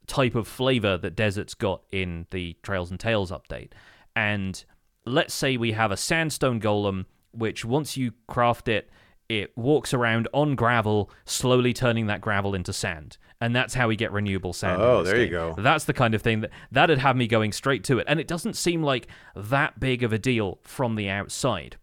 type 0.08 0.34
of 0.34 0.48
flavor 0.48 0.98
that 0.98 1.16
deserts 1.16 1.54
got 1.54 1.84
in 1.92 2.26
the 2.32 2.56
Trails 2.64 2.90
and 2.90 3.00
Tales 3.00 3.32
update. 3.32 3.72
And 4.16 4.64
let's 5.06 5.34
say 5.34 5.58
we 5.58 5.74
have 5.74 5.92
a 5.92 5.98
sandstone 5.98 6.62
golem, 6.62 7.06
which 7.32 7.66
once 7.66 7.98
you 7.98 8.14
craft 8.28 8.70
it, 8.70 8.90
it 9.30 9.56
walks 9.58 9.94
around 9.94 10.28
on 10.34 10.56
gravel, 10.56 11.10
slowly 11.24 11.72
turning 11.72 12.08
that 12.08 12.20
gravel 12.20 12.54
into 12.54 12.74
sand 12.74 13.18
and 13.42 13.56
that's 13.56 13.74
how 13.74 13.88
we 13.88 13.96
get 13.96 14.12
renewable 14.12 14.54
sand. 14.54 14.82
Oh, 14.82 15.04
there 15.04 15.16
game. 15.16 15.24
you 15.24 15.30
go. 15.30 15.56
That's 15.58 15.86
the 15.86 15.94
kind 15.94 16.14
of 16.14 16.22
thing 16.22 16.42
that 16.42 16.52
that'd 16.72 17.00
have 17.00 17.16
me 17.16 17.28
going 17.28 17.52
straight 17.52 17.84
to 17.86 18.00
it, 18.00 18.06
and 18.08 18.20
it 18.20 18.28
doesn't 18.28 18.56
seem 18.56 18.84
like 18.84 19.08
that 19.36 19.80
big 19.80 20.04
of 20.04 20.12
a 20.12 20.20
deal 20.20 20.60
from 20.64 20.96
the 20.96 21.10
outside. 21.10 21.78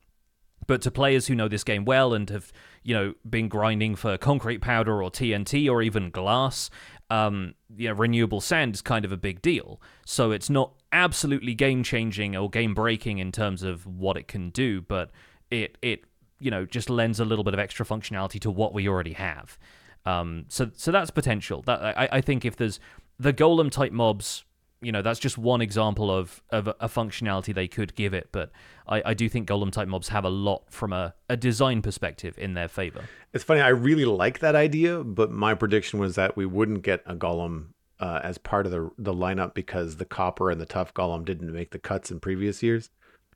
But 0.66 0.82
to 0.82 0.90
players 0.90 1.28
who 1.28 1.34
know 1.34 1.48
this 1.48 1.64
game 1.64 1.84
well 1.84 2.12
and 2.12 2.28
have, 2.28 2.52
you 2.82 2.94
know, 2.94 3.14
been 3.28 3.48
grinding 3.48 3.94
for 3.94 4.18
concrete 4.18 4.58
powder 4.58 5.02
or 5.02 5.10
TNT 5.10 5.70
or 5.70 5.80
even 5.80 6.10
glass, 6.10 6.70
um, 7.08 7.54
you 7.76 7.88
know, 7.88 7.94
renewable 7.94 8.40
sand 8.40 8.74
is 8.74 8.82
kind 8.82 9.04
of 9.04 9.12
a 9.12 9.16
big 9.16 9.40
deal. 9.40 9.80
So 10.04 10.32
it's 10.32 10.50
not 10.50 10.72
absolutely 10.92 11.54
game 11.54 11.84
changing 11.84 12.36
or 12.36 12.50
game 12.50 12.74
breaking 12.74 13.18
in 13.18 13.30
terms 13.30 13.62
of 13.62 13.86
what 13.86 14.16
it 14.16 14.26
can 14.26 14.50
do, 14.50 14.80
but 14.80 15.12
it 15.50 15.78
it 15.80 16.04
you 16.38 16.50
know 16.50 16.64
just 16.64 16.90
lends 16.90 17.20
a 17.20 17.24
little 17.24 17.44
bit 17.44 17.54
of 17.54 17.60
extra 17.60 17.84
functionality 17.86 18.40
to 18.40 18.50
what 18.50 18.74
we 18.74 18.88
already 18.88 19.14
have. 19.14 19.58
Um, 20.04 20.44
so 20.48 20.70
so 20.74 20.92
that's 20.92 21.10
potential. 21.10 21.62
That 21.62 21.82
I, 21.82 22.08
I 22.12 22.20
think 22.20 22.44
if 22.44 22.56
there's 22.56 22.80
the 23.18 23.32
golem 23.32 23.70
type 23.70 23.92
mobs, 23.92 24.44
you 24.80 24.92
know, 24.92 25.02
that's 25.02 25.18
just 25.18 25.38
one 25.38 25.60
example 25.60 26.10
of 26.10 26.42
of 26.50 26.68
a, 26.68 26.88
functionality 26.88 27.54
they 27.54 27.68
could 27.68 27.94
give 27.94 28.14
it. 28.14 28.28
But 28.30 28.52
I, 28.86 29.02
I 29.06 29.14
do 29.14 29.28
think 29.28 29.48
golem 29.48 29.72
type 29.72 29.88
mobs 29.88 30.08
have 30.08 30.24
a 30.24 30.30
lot 30.30 30.64
from 30.70 30.92
a, 30.92 31.14
a 31.28 31.36
design 31.36 31.82
perspective 31.82 32.38
in 32.38 32.54
their 32.54 32.68
favor. 32.68 33.04
It's 33.32 33.44
funny. 33.44 33.60
I 33.60 33.68
really 33.68 34.04
like 34.04 34.38
that 34.40 34.54
idea, 34.54 35.02
but 35.02 35.30
my 35.30 35.54
prediction 35.54 35.98
was 35.98 36.14
that 36.14 36.36
we 36.36 36.46
wouldn't 36.46 36.82
get 36.82 37.02
a 37.06 37.14
golem 37.14 37.68
uh, 37.98 38.20
as 38.22 38.38
part 38.38 38.66
of 38.66 38.72
the 38.72 38.90
the 38.98 39.14
lineup 39.14 39.54
because 39.54 39.96
the 39.96 40.04
copper 40.04 40.50
and 40.50 40.60
the 40.60 40.66
tuff 40.66 40.94
golem 40.94 41.24
didn't 41.24 41.52
make 41.52 41.70
the 41.70 41.78
cuts 41.78 42.10
in 42.10 42.20
previous 42.20 42.62
years. 42.62 42.90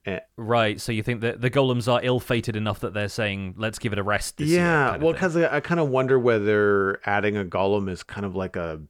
Eh. 0.06 0.18
Right. 0.36 0.80
So 0.80 0.92
you 0.92 1.02
think 1.02 1.20
that 1.20 1.40
the 1.40 1.50
golems 1.50 1.92
are 1.92 2.00
ill-fated 2.02 2.56
enough 2.56 2.80
that 2.80 2.94
they're 2.94 3.08
saying, 3.08 3.54
"Let's 3.58 3.78
give 3.78 3.92
it 3.92 3.98
a 3.98 4.02
rest." 4.02 4.40
yeah. 4.40 4.96
well, 4.96 5.12
because 5.12 5.36
I, 5.36 5.56
I 5.56 5.60
kind 5.60 5.80
of 5.80 5.88
wonder 5.90 6.18
whether 6.18 7.00
adding 7.04 7.36
a 7.36 7.44
golem 7.44 7.88
is 7.90 8.02
kind 8.02 8.24
of 8.24 8.34
like 8.34 8.56
a, 8.56 8.80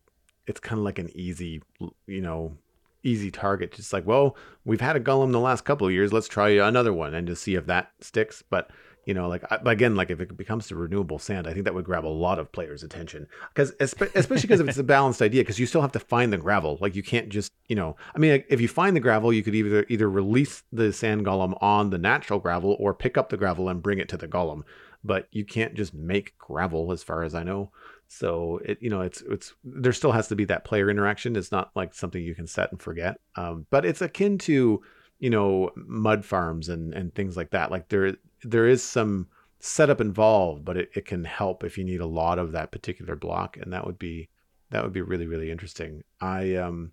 it's 0.47 0.61
kind 0.61 0.79
of 0.79 0.85
like 0.85 0.99
an 0.99 1.11
easy, 1.15 1.63
you 2.07 2.21
know, 2.21 2.57
easy 3.03 3.31
target. 3.31 3.73
Just 3.73 3.93
like, 3.93 4.07
well, 4.07 4.37
we've 4.65 4.81
had 4.81 4.95
a 4.95 5.01
golem 5.01 5.33
the 5.33 5.41
last 5.41 5.65
couple 5.65 5.87
of 5.87 5.93
years. 5.93 6.13
Let's 6.13 6.29
try 6.29 6.51
another 6.51 6.93
one 6.93 7.15
and 7.15 7.27
just 7.27 7.43
see 7.43 7.57
if 7.57 7.67
that 7.67 7.91
sticks. 8.01 8.45
But 8.49 8.71
you 9.05 9.15
know 9.15 9.29
like 9.29 9.45
again 9.67 9.97
like 9.97 10.11
if 10.11 10.21
it 10.21 10.37
becomes 10.37 10.67
to 10.67 10.77
renewable 10.77 11.19
sand 11.19 11.47
i 11.47 11.53
think 11.53 11.65
that 11.65 11.75
would 11.75 11.85
grab 11.85 12.05
a 12.05 12.09
lot 12.09 12.39
of 12.39 12.53
players 12.53 12.83
attention. 12.83 13.27
Because 13.55 13.73
especially 13.81 14.43
because 14.43 14.61
it's 14.61 14.79
a 14.79 14.85
balanced 14.85 15.23
idea 15.23 15.43
because 15.43 15.59
you 15.59 15.67
still 15.67 15.81
have 15.81 15.93
to 15.93 16.01
find 16.01 16.33
the 16.33 16.39
gravel. 16.39 16.79
Like 16.81 16.95
you 16.95 17.03
can't 17.03 17.29
just 17.29 17.53
you 17.69 17.77
know 17.77 17.97
i 18.15 18.19
mean 18.19 18.45
if 18.49 18.61
you 18.61 18.69
find 18.69 18.97
the 18.97 19.01
gravel 19.01 19.33
you 19.33 19.43
could 19.43 19.55
either 19.55 19.87
either 19.89 20.09
release 20.09 20.65
the 20.73 20.93
sand 20.93 21.25
golem 21.25 21.57
on 21.63 21.91
the 21.91 21.99
natural 21.99 22.39
gravel 22.39 22.77
or 22.79 22.95
pick 22.95 23.17
up 23.17 23.29
the 23.29 23.37
gravel 23.37 23.69
and 23.69 23.83
bring 23.83 23.99
it 23.99 24.09
to 24.11 24.17
the 24.17 24.29
golem. 24.29 24.63
But 25.03 25.29
you 25.31 25.47
can't 25.47 25.75
just 25.75 25.95
make 25.95 26.37
gravel 26.37 26.93
as 26.93 27.03
far 27.03 27.23
as 27.23 27.35
i 27.35 27.43
know. 27.43 27.71
So 28.09 28.61
it 28.65 28.79
you 28.81 28.91
know 28.91 29.03
it's 29.03 29.23
it's 29.23 29.55
there 29.65 29.93
still 29.93 30.13
has 30.13 30.29
to 30.29 30.37
be 30.37 30.45
that 30.47 30.65
player 30.65 30.91
interaction. 30.91 31.37
It's 31.37 31.53
not 31.53 31.71
like 31.75 31.95
something 31.95 32.23
you 32.23 32.35
can 32.35 32.47
set 32.47 32.73
and 32.73 32.83
forget. 32.83 33.21
Um, 33.37 33.67
but 33.71 33.85
it's 33.85 34.03
akin 34.03 34.37
to 34.39 34.83
you 35.21 35.31
know 35.31 35.71
mud 35.77 36.25
farms 36.25 36.69
and 36.69 36.93
and 36.93 37.15
things 37.15 37.37
like 37.37 37.51
that. 37.51 37.71
Like 37.71 37.89
there 37.89 38.17
there 38.43 38.67
is 38.67 38.83
some 38.83 39.29
setup 39.59 40.01
involved, 40.01 40.65
but 40.65 40.77
it, 40.77 40.91
it 40.95 41.05
can 41.05 41.25
help 41.25 41.65
if 41.65 41.77
you 41.77 41.85
need 41.85 42.01
a 42.01 42.07
lot 42.07 42.39
of 42.39 42.53
that 42.53 42.73
particular 42.73 43.17
block, 43.17 43.57
and 43.57 43.73
that 43.73 43.87
would 43.87 43.99
be 43.99 44.29
that 44.71 44.83
would 44.83 44.93
be 44.93 45.03
really 45.03 45.27
really 45.27 45.51
interesting. 45.51 46.03
I 46.21 46.57
um 46.57 46.93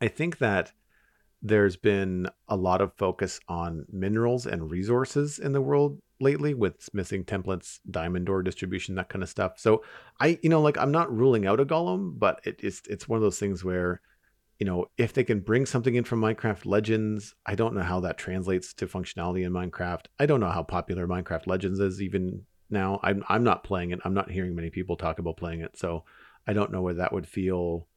I 0.00 0.08
think 0.08 0.38
that 0.38 0.72
there's 1.42 1.76
been 1.76 2.28
a 2.48 2.56
lot 2.56 2.80
of 2.80 2.94
focus 2.94 3.38
on 3.48 3.84
minerals 3.90 4.46
and 4.46 4.70
resources 4.70 5.38
in 5.38 5.52
the 5.52 5.60
world 5.60 6.00
lately 6.20 6.54
with 6.54 6.82
smithing 6.82 7.24
templates, 7.24 7.80
diamond 7.90 8.28
ore 8.28 8.42
distribution, 8.42 8.94
that 8.94 9.10
kind 9.10 9.22
of 9.22 9.28
stuff. 9.28 9.58
So 9.58 9.84
I, 10.20 10.38
you 10.42 10.48
know, 10.48 10.62
like 10.62 10.78
I'm 10.78 10.92
not 10.92 11.14
ruling 11.14 11.46
out 11.46 11.60
a 11.60 11.66
golem, 11.66 12.18
but 12.18 12.40
it, 12.44 12.60
it's 12.62 12.82
it's 12.88 13.08
one 13.08 13.18
of 13.18 13.22
those 13.22 13.38
things 13.38 13.62
where 13.62 14.00
you 14.64 14.70
know, 14.70 14.86
if 14.96 15.12
they 15.12 15.24
can 15.24 15.40
bring 15.40 15.66
something 15.66 15.94
in 15.94 16.04
from 16.04 16.22
Minecraft 16.22 16.64
Legends, 16.64 17.34
I 17.44 17.54
don't 17.54 17.74
know 17.74 17.82
how 17.82 18.00
that 18.00 18.16
translates 18.16 18.72
to 18.72 18.86
functionality 18.86 19.44
in 19.44 19.52
Minecraft. 19.52 20.06
I 20.18 20.24
don't 20.24 20.40
know 20.40 20.48
how 20.48 20.62
popular 20.62 21.06
Minecraft 21.06 21.46
Legends 21.46 21.80
is 21.80 22.00
even 22.00 22.46
now. 22.70 22.98
I'm 23.02 23.22
I'm 23.28 23.44
not 23.44 23.62
playing 23.62 23.90
it. 23.90 24.00
I'm 24.06 24.14
not 24.14 24.30
hearing 24.30 24.54
many 24.54 24.70
people 24.70 24.96
talk 24.96 25.18
about 25.18 25.36
playing 25.36 25.60
it, 25.60 25.76
so 25.76 26.04
I 26.46 26.54
don't 26.54 26.72
know 26.72 26.80
whether 26.80 26.96
that 27.00 27.12
would 27.12 27.28
feel 27.28 27.88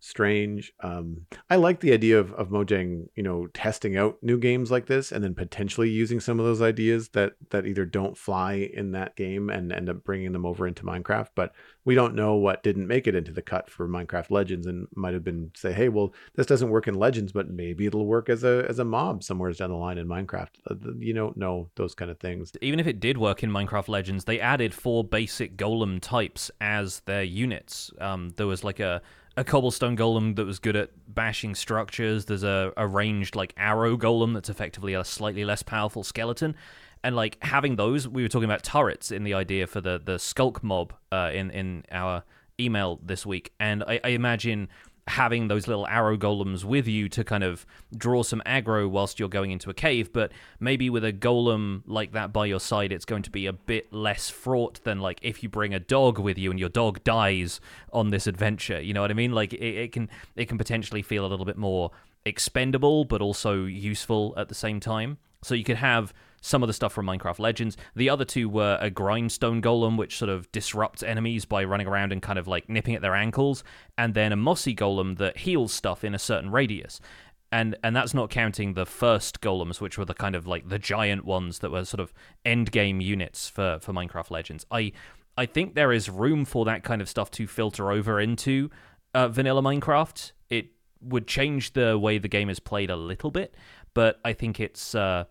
strange. 0.00 0.72
Um, 0.80 1.26
I 1.48 1.56
like 1.56 1.80
the 1.80 1.92
idea 1.92 2.18
of, 2.18 2.32
of 2.32 2.48
Mojang, 2.48 3.08
you 3.14 3.22
know, 3.22 3.46
testing 3.48 3.96
out 3.96 4.16
new 4.22 4.38
games 4.38 4.70
like 4.70 4.86
this 4.86 5.12
and 5.12 5.22
then 5.22 5.34
potentially 5.34 5.90
using 5.90 6.20
some 6.20 6.40
of 6.40 6.46
those 6.46 6.62
ideas 6.62 7.10
that 7.10 7.34
that 7.50 7.66
either 7.66 7.84
don't 7.84 8.16
fly 8.16 8.54
in 8.54 8.92
that 8.92 9.14
game 9.14 9.50
and 9.50 9.72
end 9.72 9.88
up 9.90 10.02
bringing 10.02 10.32
them 10.32 10.46
over 10.46 10.66
into 10.66 10.84
Minecraft. 10.84 11.28
But 11.34 11.52
we 11.84 11.94
don't 11.94 12.14
know 12.14 12.34
what 12.34 12.62
didn't 12.62 12.86
make 12.86 13.06
it 13.06 13.14
into 13.14 13.32
the 13.32 13.42
cut 13.42 13.70
for 13.70 13.88
Minecraft 13.88 14.30
Legends 14.30 14.66
and 14.66 14.88
might 14.94 15.14
have 15.14 15.24
been 15.24 15.50
say, 15.54 15.72
hey, 15.72 15.88
well, 15.88 16.14
this 16.34 16.46
doesn't 16.46 16.70
work 16.70 16.88
in 16.88 16.94
Legends, 16.94 17.32
but 17.32 17.50
maybe 17.50 17.86
it'll 17.86 18.06
work 18.06 18.28
as 18.28 18.42
a 18.42 18.64
as 18.68 18.78
a 18.78 18.84
mob 18.84 19.22
somewhere 19.22 19.52
down 19.52 19.70
the 19.70 19.76
line 19.76 19.98
in 19.98 20.08
Minecraft. 20.08 20.48
Uh, 20.70 20.74
you 20.98 21.12
don't 21.12 21.36
know 21.36 21.68
those 21.76 21.94
kind 21.94 22.10
of 22.10 22.18
things. 22.18 22.52
Even 22.62 22.80
if 22.80 22.86
it 22.86 23.00
did 23.00 23.18
work 23.18 23.42
in 23.42 23.50
Minecraft 23.50 23.88
Legends, 23.88 24.24
they 24.24 24.40
added 24.40 24.72
four 24.72 25.04
basic 25.04 25.56
golem 25.56 26.00
types 26.00 26.50
as 26.60 27.00
their 27.00 27.22
units. 27.22 27.90
Um, 28.00 28.32
there 28.36 28.46
was 28.46 28.64
like 28.64 28.80
a 28.80 29.02
a 29.36 29.44
cobblestone 29.44 29.96
golem 29.96 30.36
that 30.36 30.44
was 30.44 30.58
good 30.58 30.76
at 30.76 30.90
bashing 31.08 31.54
structures. 31.54 32.24
There's 32.24 32.42
a, 32.42 32.72
a 32.76 32.86
ranged 32.86 33.36
like 33.36 33.54
arrow 33.56 33.96
golem 33.96 34.34
that's 34.34 34.48
effectively 34.48 34.94
a 34.94 35.04
slightly 35.04 35.44
less 35.44 35.62
powerful 35.62 36.02
skeleton. 36.02 36.56
And 37.02 37.16
like 37.16 37.42
having 37.42 37.76
those, 37.76 38.06
we 38.06 38.22
were 38.22 38.28
talking 38.28 38.44
about 38.44 38.62
turrets 38.62 39.10
in 39.10 39.24
the 39.24 39.34
idea 39.34 39.66
for 39.66 39.80
the 39.80 40.00
the 40.04 40.16
sculk 40.16 40.62
mob 40.62 40.92
uh, 41.10 41.30
in 41.32 41.50
in 41.50 41.84
our 41.90 42.24
email 42.60 43.00
this 43.02 43.24
week, 43.24 43.52
and 43.58 43.82
I, 43.84 44.00
I 44.04 44.08
imagine 44.08 44.68
having 45.10 45.48
those 45.48 45.68
little 45.68 45.86
arrow 45.86 46.16
golems 46.16 46.64
with 46.64 46.86
you 46.88 47.08
to 47.10 47.24
kind 47.24 47.44
of 47.44 47.66
draw 47.96 48.22
some 48.22 48.42
aggro 48.46 48.88
whilst 48.88 49.18
you're 49.18 49.28
going 49.28 49.50
into 49.50 49.68
a 49.68 49.74
cave. 49.74 50.12
But 50.12 50.32
maybe 50.58 50.88
with 50.88 51.04
a 51.04 51.12
golem 51.12 51.82
like 51.86 52.12
that 52.12 52.32
by 52.32 52.46
your 52.46 52.60
side, 52.60 52.92
it's 52.92 53.04
going 53.04 53.22
to 53.22 53.30
be 53.30 53.46
a 53.46 53.52
bit 53.52 53.92
less 53.92 54.30
fraught 54.30 54.82
than 54.84 55.00
like 55.00 55.18
if 55.22 55.42
you 55.42 55.48
bring 55.48 55.74
a 55.74 55.80
dog 55.80 56.18
with 56.18 56.38
you 56.38 56.50
and 56.50 56.58
your 56.58 56.68
dog 56.68 57.04
dies 57.04 57.60
on 57.92 58.10
this 58.10 58.26
adventure. 58.26 58.80
You 58.80 58.94
know 58.94 59.02
what 59.02 59.10
I 59.10 59.14
mean? 59.14 59.32
Like 59.32 59.52
it, 59.52 59.58
it 59.58 59.92
can 59.92 60.08
it 60.36 60.48
can 60.48 60.58
potentially 60.58 61.02
feel 61.02 61.26
a 61.26 61.28
little 61.28 61.46
bit 61.46 61.58
more 61.58 61.90
expendable, 62.24 63.04
but 63.04 63.20
also 63.20 63.64
useful 63.64 64.34
at 64.36 64.48
the 64.48 64.54
same 64.54 64.80
time. 64.80 65.18
So 65.42 65.54
you 65.54 65.64
could 65.64 65.76
have 65.76 66.12
some 66.40 66.62
of 66.62 66.66
the 66.66 66.72
stuff 66.72 66.92
from 66.92 67.06
Minecraft 67.06 67.38
Legends. 67.38 67.76
The 67.94 68.10
other 68.10 68.24
two 68.24 68.48
were 68.48 68.78
a 68.80 68.90
grindstone 68.90 69.60
golem, 69.60 69.96
which 69.96 70.16
sort 70.16 70.28
of 70.28 70.50
disrupts 70.52 71.02
enemies 71.02 71.44
by 71.44 71.64
running 71.64 71.86
around 71.86 72.12
and 72.12 72.22
kind 72.22 72.38
of 72.38 72.48
like 72.48 72.68
nipping 72.68 72.94
at 72.94 73.02
their 73.02 73.14
ankles, 73.14 73.62
and 73.98 74.14
then 74.14 74.32
a 74.32 74.36
mossy 74.36 74.74
golem 74.74 75.18
that 75.18 75.38
heals 75.38 75.72
stuff 75.72 76.04
in 76.04 76.14
a 76.14 76.18
certain 76.18 76.50
radius. 76.50 77.00
And 77.52 77.76
and 77.82 77.96
that's 77.96 78.14
not 78.14 78.30
counting 78.30 78.74
the 78.74 78.86
first 78.86 79.40
golems, 79.40 79.80
which 79.80 79.98
were 79.98 80.04
the 80.04 80.14
kind 80.14 80.36
of 80.36 80.46
like 80.46 80.68
the 80.68 80.78
giant 80.78 81.24
ones 81.24 81.58
that 81.58 81.70
were 81.70 81.84
sort 81.84 82.00
of 82.00 82.12
end 82.44 82.70
game 82.70 83.00
units 83.00 83.48
for, 83.48 83.78
for 83.80 83.92
Minecraft 83.92 84.30
Legends. 84.30 84.64
I 84.70 84.92
I 85.36 85.46
think 85.46 85.74
there 85.74 85.92
is 85.92 86.08
room 86.08 86.44
for 86.44 86.64
that 86.66 86.84
kind 86.84 87.02
of 87.02 87.08
stuff 87.08 87.30
to 87.32 87.46
filter 87.46 87.90
over 87.90 88.20
into 88.20 88.70
uh, 89.14 89.28
vanilla 89.28 89.62
Minecraft. 89.62 90.32
It 90.48 90.66
would 91.00 91.26
change 91.26 91.72
the 91.72 91.98
way 91.98 92.18
the 92.18 92.28
game 92.28 92.50
is 92.50 92.60
played 92.60 92.90
a 92.90 92.96
little 92.96 93.30
bit, 93.30 93.54
but 93.94 94.20
I 94.24 94.32
think 94.32 94.60
it's 94.60 94.94
uh, 94.94 95.24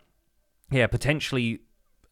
yeah 0.72 0.88
potentially 0.88 1.62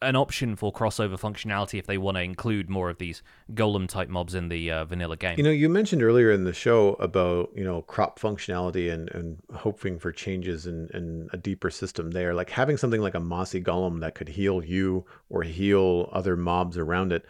an 0.01 0.15
option 0.15 0.55
for 0.55 0.71
crossover 0.71 1.19
functionality 1.19 1.79
if 1.79 1.87
they 1.87 1.97
want 1.97 2.17
to 2.17 2.21
include 2.21 2.69
more 2.69 2.89
of 2.89 2.97
these 2.97 3.23
golem 3.53 3.87
type 3.87 4.09
mobs 4.09 4.35
in 4.35 4.49
the 4.49 4.69
uh, 4.69 4.85
vanilla 4.85 5.17
game. 5.17 5.35
You 5.37 5.43
know, 5.43 5.49
you 5.49 5.69
mentioned 5.69 6.03
earlier 6.03 6.31
in 6.31 6.43
the 6.43 6.53
show 6.53 6.93
about 6.93 7.49
you 7.55 7.63
know 7.63 7.81
crop 7.81 8.19
functionality 8.19 8.91
and 8.91 9.09
and 9.11 9.41
hoping 9.53 9.99
for 9.99 10.11
changes 10.11 10.67
in 10.67 10.89
in 10.93 11.29
a 11.33 11.37
deeper 11.37 11.69
system 11.69 12.11
there, 12.11 12.33
like 12.33 12.49
having 12.49 12.77
something 12.77 13.01
like 13.01 13.15
a 13.15 13.19
mossy 13.19 13.61
golem 13.61 13.99
that 14.01 14.15
could 14.15 14.29
heal 14.29 14.63
you 14.63 15.05
or 15.29 15.43
heal 15.43 16.09
other 16.11 16.35
mobs 16.35 16.77
around 16.77 17.11
it 17.11 17.25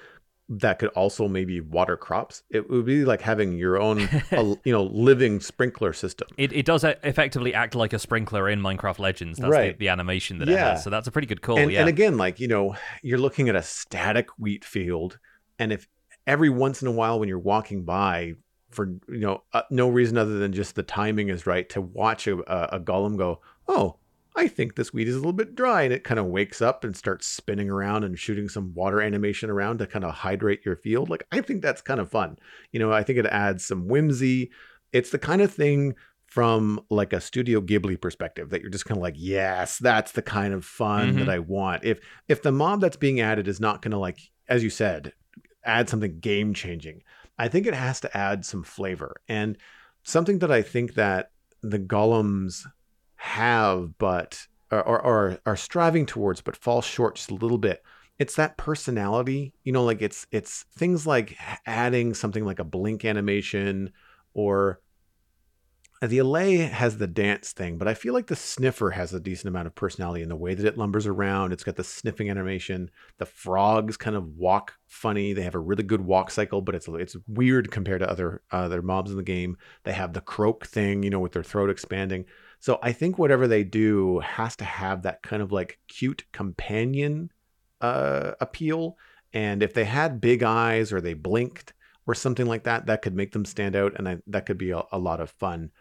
that 0.49 0.79
could 0.79 0.89
also 0.89 1.27
maybe 1.27 1.59
water 1.59 1.97
crops. 1.97 2.43
It 2.49 2.69
would 2.69 2.85
be 2.85 3.03
like 3.03 3.21
having 3.21 3.57
your 3.57 3.79
own, 3.79 3.99
you 4.31 4.71
know, 4.71 4.83
living 4.83 5.39
sprinkler 5.39 5.93
system. 5.93 6.27
It, 6.37 6.53
it 6.53 6.65
does 6.65 6.83
effectively 6.83 7.53
act 7.53 7.75
like 7.75 7.93
a 7.93 7.99
sprinkler 7.99 8.47
in 8.49 8.61
Minecraft 8.61 8.99
Legends. 8.99 9.39
That's 9.39 9.51
right. 9.51 9.77
the, 9.77 9.85
the 9.85 9.89
animation 9.89 10.39
that 10.39 10.47
yeah. 10.47 10.53
it 10.53 10.59
has. 10.59 10.83
So 10.83 10.89
that's 10.89 11.07
a 11.07 11.11
pretty 11.11 11.27
good 11.27 11.41
call. 11.41 11.57
And, 11.57 11.71
yeah. 11.71 11.81
and 11.81 11.89
again, 11.89 12.17
like, 12.17 12.39
you 12.39 12.47
know, 12.47 12.75
you're 13.03 13.17
looking 13.17 13.49
at 13.49 13.55
a 13.55 13.61
static 13.61 14.29
wheat 14.37 14.63
field. 14.63 15.19
And 15.59 15.73
if 15.73 15.87
every 16.25 16.49
once 16.49 16.81
in 16.81 16.87
a 16.87 16.91
while 16.91 17.19
when 17.19 17.27
you're 17.27 17.39
walking 17.39 17.83
by 17.83 18.35
for, 18.69 18.87
you 19.09 19.19
know, 19.19 19.43
uh, 19.53 19.63
no 19.69 19.89
reason 19.89 20.17
other 20.17 20.39
than 20.39 20.53
just 20.53 20.75
the 20.75 20.83
timing 20.83 21.27
is 21.29 21.45
right 21.45 21.67
to 21.69 21.81
watch 21.81 22.27
a, 22.27 22.37
a, 22.37 22.77
a 22.77 22.79
golem 22.79 23.17
go, 23.17 23.41
oh, 23.67 23.97
I 24.37 24.47
think 24.47 24.75
this 24.75 24.93
weed 24.93 25.07
is 25.07 25.15
a 25.15 25.17
little 25.17 25.33
bit 25.33 25.55
dry. 25.55 25.81
And 25.81 25.91
it 25.91 26.03
kind 26.03 26.19
of 26.19 26.27
wakes 26.27 26.61
up 26.61 26.83
and 26.83 26.95
starts 26.95 27.25
spinning 27.25 27.69
around 27.69 28.03
and 28.03 28.17
shooting 28.17 28.47
some 28.47 28.73
water 28.75 29.01
animation 29.01 29.49
around 29.49 29.79
to 29.79 29.87
kind 29.87 30.05
of 30.05 30.13
hydrate 30.13 30.63
your 30.63 30.75
field. 30.75 31.09
Like, 31.09 31.25
I 31.31 31.41
think 31.41 31.61
that's 31.61 31.81
kind 31.81 31.99
of 31.99 32.11
fun. 32.11 32.37
You 32.71 32.79
know, 32.79 32.91
I 32.91 33.03
think 33.03 33.17
it 33.17 33.25
adds 33.25 33.65
some 33.65 33.87
whimsy. 33.87 34.51
It's 34.93 35.09
the 35.09 35.19
kind 35.19 35.41
of 35.41 35.51
thing 35.51 35.95
from 36.27 36.79
like 36.89 37.13
a 37.13 37.21
Studio 37.21 37.61
Ghibli 37.61 37.99
perspective 37.99 38.51
that 38.51 38.61
you're 38.61 38.69
just 38.69 38.85
kind 38.85 38.97
of 38.97 39.01
like, 39.01 39.15
yes, 39.17 39.79
that's 39.79 40.11
the 40.11 40.21
kind 40.21 40.53
of 40.53 40.63
fun 40.63 41.09
mm-hmm. 41.09 41.19
that 41.19 41.29
I 41.29 41.39
want. 41.39 41.83
If 41.83 41.99
if 42.27 42.43
the 42.43 42.51
mob 42.51 42.81
that's 42.81 42.97
being 42.97 43.19
added 43.19 43.47
is 43.47 43.59
not 43.59 43.81
going 43.81 43.91
to 43.91 43.97
like, 43.97 44.19
as 44.47 44.63
you 44.63 44.69
said, 44.69 45.13
add 45.65 45.89
something 45.89 46.19
game 46.19 46.53
changing, 46.53 47.01
I 47.39 47.47
think 47.47 47.65
it 47.65 47.73
has 47.73 47.99
to 48.01 48.15
add 48.15 48.45
some 48.45 48.63
flavor 48.63 49.15
and 49.27 49.57
something 50.03 50.39
that 50.39 50.51
I 50.51 50.61
think 50.61 50.93
that 50.93 51.31
the 51.63 51.79
golems 51.79 52.63
have 53.17 53.97
but 53.97 54.47
or, 54.71 55.39
are 55.45 55.55
striving 55.55 56.05
towards 56.05 56.41
but 56.41 56.55
fall 56.55 56.81
short 56.81 57.15
just 57.15 57.31
a 57.31 57.35
little 57.35 57.57
bit. 57.57 57.83
It's 58.19 58.35
that 58.35 58.57
personality 58.57 59.53
you 59.63 59.71
know 59.71 59.83
like 59.83 60.01
it's 60.01 60.25
it's 60.31 60.63
things 60.75 61.05
like 61.05 61.37
adding 61.65 62.13
something 62.13 62.45
like 62.45 62.59
a 62.59 62.63
blink 62.63 63.05
animation 63.05 63.91
or 64.33 64.79
the 66.01 66.19
allay 66.19 66.57
has 66.57 66.97
the 66.97 67.07
dance 67.07 67.53
thing 67.53 67.77
but 67.77 67.87
i 67.87 67.93
feel 67.95 68.13
like 68.13 68.27
the 68.27 68.35
sniffer 68.35 68.91
has 68.91 69.13
a 69.13 69.19
decent 69.19 69.47
amount 69.47 69.65
of 69.65 69.73
personality 69.73 70.21
in 70.21 70.29
the 70.29 70.35
way 70.35 70.53
that 70.53 70.65
it 70.65 70.77
lumbers 70.77 71.07
around. 71.07 71.51
It's 71.51 71.63
got 71.63 71.75
the 71.75 71.83
sniffing 71.83 72.29
animation. 72.29 72.91
The 73.17 73.25
frogs 73.25 73.97
kind 73.97 74.15
of 74.15 74.37
walk 74.37 74.73
funny. 74.85 75.33
They 75.33 75.41
have 75.41 75.55
a 75.55 75.59
really 75.59 75.83
good 75.83 76.01
walk 76.01 76.29
cycle 76.31 76.61
but 76.61 76.75
it's 76.75 76.87
it's 76.87 77.15
weird 77.27 77.71
compared 77.71 78.01
to 78.01 78.09
other 78.09 78.41
other 78.51 78.81
mobs 78.81 79.11
in 79.11 79.17
the 79.17 79.23
game. 79.23 79.57
They 79.83 79.93
have 79.93 80.13
the 80.13 80.21
croak 80.21 80.65
thing 80.67 81.03
you 81.03 81.09
know 81.09 81.19
with 81.19 81.31
their 81.31 81.43
throat 81.43 81.69
expanding 81.69 82.25
so 82.59 82.79
I 82.81 82.91
think 82.91 83.17
whatever 83.17 83.47
they 83.47 83.63
do 83.63 84.19
has 84.19 84.55
to 84.57 84.65
have 84.65 85.03
that 85.03 85.21
kind 85.21 85.41
of 85.41 85.51
like 85.51 85.79
cute 85.87 86.25
companion 86.31 87.31
uh, 87.81 88.31
appeal. 88.41 88.97
And 89.33 89.61
if 89.61 89.73
they 89.73 89.85
had 89.85 90.21
big 90.21 90.43
eyes 90.43 90.91
or 90.91 91.01
they 91.01 91.13
blinked 91.13 91.73
or 92.07 92.15
something 92.15 92.45
like 92.45 92.63
that, 92.63 92.87
that 92.87 93.01
could 93.01 93.15
make 93.15 93.31
them 93.31 93.45
stand 93.45 93.75
out. 93.75 93.93
And 93.97 94.09
I, 94.09 94.17
that 94.27 94.45
could 94.45 94.57
be 94.57 94.71
a, 94.71 94.81
a 94.91 94.97
lot 94.97 95.19
of 95.19 95.29
fun, 95.29 95.71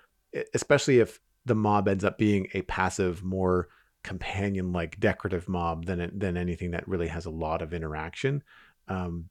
especially 0.54 0.98
if 0.98 1.20
the 1.46 1.54
mob 1.54 1.88
ends 1.88 2.04
up 2.04 2.18
being 2.18 2.48
a 2.54 2.62
passive, 2.62 3.22
more 3.24 3.68
companion 4.02 4.72
like 4.72 5.00
decorative 5.00 5.48
mob 5.48 5.86
than, 5.86 6.10
than 6.16 6.36
anything 6.36 6.72
that 6.72 6.86
really 6.86 7.08
has 7.08 7.26
a 7.26 7.30
lot 7.30 7.62
of 7.62 7.72
interaction. 7.72 8.42
Um, 8.88 9.28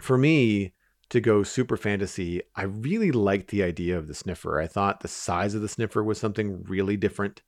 for 0.00 0.16
me, 0.16 0.72
to 1.12 1.20
go 1.20 1.42
super 1.42 1.76
fantasy, 1.76 2.40
I 2.56 2.62
really 2.62 3.12
liked 3.12 3.48
the 3.48 3.62
idea 3.62 3.98
of 3.98 4.08
the 4.08 4.14
sniffer. 4.14 4.58
I 4.58 4.66
thought 4.66 5.00
the 5.00 5.08
size 5.08 5.54
of 5.54 5.60
the 5.60 5.68
sniffer 5.68 6.02
was 6.02 6.18
something 6.18 6.62
really 6.64 6.96
different. 6.96 7.42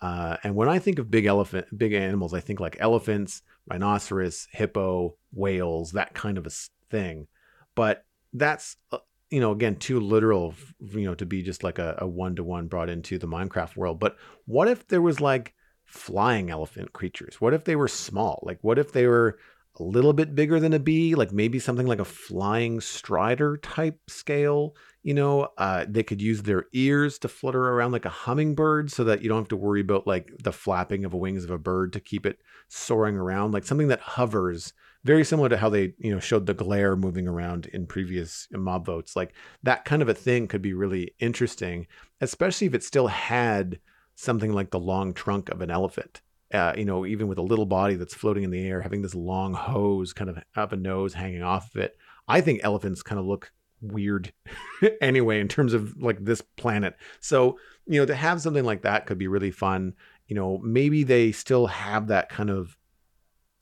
Uh, 0.00 0.38
and 0.42 0.54
when 0.54 0.70
I 0.70 0.78
think 0.78 0.98
of 0.98 1.10
big 1.10 1.26
elephant, 1.26 1.66
big 1.76 1.92
animals, 1.92 2.32
I 2.32 2.40
think 2.40 2.60
like 2.60 2.78
elephants, 2.80 3.42
rhinoceros, 3.70 4.48
hippo, 4.52 5.16
whales, 5.34 5.92
that 5.92 6.14
kind 6.14 6.38
of 6.38 6.46
a 6.46 6.50
thing. 6.90 7.26
But 7.74 8.06
that's 8.32 8.78
uh, 8.90 8.98
you 9.28 9.40
know 9.40 9.52
again 9.52 9.76
too 9.76 10.00
literal, 10.00 10.54
you 10.80 11.04
know, 11.04 11.14
to 11.16 11.26
be 11.26 11.42
just 11.42 11.62
like 11.62 11.78
a 11.78 12.06
one 12.06 12.36
to 12.36 12.42
one 12.42 12.68
brought 12.68 12.88
into 12.88 13.18
the 13.18 13.28
Minecraft 13.28 13.76
world. 13.76 14.00
But 14.00 14.16
what 14.46 14.66
if 14.66 14.88
there 14.88 15.02
was 15.02 15.20
like 15.20 15.52
flying 15.84 16.48
elephant 16.48 16.94
creatures? 16.94 17.38
What 17.38 17.52
if 17.52 17.64
they 17.64 17.76
were 17.76 17.88
small? 17.88 18.42
Like 18.44 18.60
what 18.62 18.78
if 18.78 18.92
they 18.92 19.06
were 19.06 19.38
a 19.80 19.84
little 19.84 20.12
bit 20.12 20.34
bigger 20.34 20.60
than 20.60 20.74
a 20.74 20.78
bee, 20.78 21.14
like 21.14 21.32
maybe 21.32 21.58
something 21.58 21.86
like 21.86 21.98
a 21.98 22.04
flying 22.04 22.80
strider 22.80 23.56
type 23.56 23.98
scale. 24.08 24.76
You 25.02 25.14
know, 25.14 25.48
uh, 25.56 25.86
they 25.88 26.02
could 26.02 26.20
use 26.20 26.42
their 26.42 26.66
ears 26.72 27.18
to 27.20 27.28
flutter 27.28 27.68
around 27.68 27.92
like 27.92 28.04
a 28.04 28.10
hummingbird 28.10 28.92
so 28.92 29.04
that 29.04 29.22
you 29.22 29.28
don't 29.28 29.38
have 29.38 29.48
to 29.48 29.56
worry 29.56 29.80
about 29.80 30.06
like 30.06 30.30
the 30.42 30.52
flapping 30.52 31.04
of 31.04 31.12
the 31.12 31.16
wings 31.16 31.44
of 31.44 31.50
a 31.50 31.58
bird 31.58 31.94
to 31.94 32.00
keep 32.00 32.26
it 32.26 32.38
soaring 32.68 33.16
around, 33.16 33.52
like 33.52 33.64
something 33.64 33.88
that 33.88 34.00
hovers, 34.00 34.74
very 35.02 35.24
similar 35.24 35.48
to 35.48 35.56
how 35.56 35.70
they, 35.70 35.94
you 35.98 36.12
know, 36.12 36.20
showed 36.20 36.44
the 36.44 36.54
glare 36.54 36.94
moving 36.94 37.26
around 37.26 37.66
in 37.66 37.86
previous 37.86 38.46
mob 38.52 38.84
votes. 38.84 39.16
Like 39.16 39.32
that 39.62 39.86
kind 39.86 40.02
of 40.02 40.08
a 40.10 40.14
thing 40.14 40.46
could 40.46 40.62
be 40.62 40.74
really 40.74 41.14
interesting, 41.18 41.86
especially 42.20 42.66
if 42.66 42.74
it 42.74 42.84
still 42.84 43.06
had 43.06 43.80
something 44.14 44.52
like 44.52 44.70
the 44.70 44.78
long 44.78 45.14
trunk 45.14 45.48
of 45.48 45.62
an 45.62 45.70
elephant 45.70 46.20
uh, 46.52 46.74
you 46.76 46.84
know, 46.84 47.06
even 47.06 47.28
with 47.28 47.38
a 47.38 47.42
little 47.42 47.66
body 47.66 47.94
that's 47.94 48.14
floating 48.14 48.42
in 48.42 48.50
the 48.50 48.66
air, 48.66 48.80
having 48.80 49.02
this 49.02 49.14
long 49.14 49.54
hose 49.54 50.12
kind 50.12 50.28
of 50.28 50.38
up 50.56 50.72
a 50.72 50.76
nose 50.76 51.14
hanging 51.14 51.42
off 51.42 51.74
of 51.74 51.80
it. 51.80 51.96
I 52.26 52.40
think 52.40 52.60
elephants 52.62 53.02
kind 53.02 53.18
of 53.18 53.26
look 53.26 53.52
weird 53.80 54.32
anyway 55.00 55.40
in 55.40 55.48
terms 55.48 55.72
of 55.72 55.96
like 55.96 56.24
this 56.24 56.40
planet. 56.40 56.96
So, 57.20 57.58
you 57.86 58.00
know, 58.00 58.06
to 58.06 58.14
have 58.14 58.40
something 58.40 58.64
like 58.64 58.82
that 58.82 59.06
could 59.06 59.18
be 59.18 59.28
really 59.28 59.50
fun. 59.50 59.94
You 60.26 60.36
know, 60.36 60.58
maybe 60.58 61.02
they 61.02 61.32
still 61.32 61.66
have 61.66 62.08
that 62.08 62.28
kind 62.28 62.50
of 62.50 62.76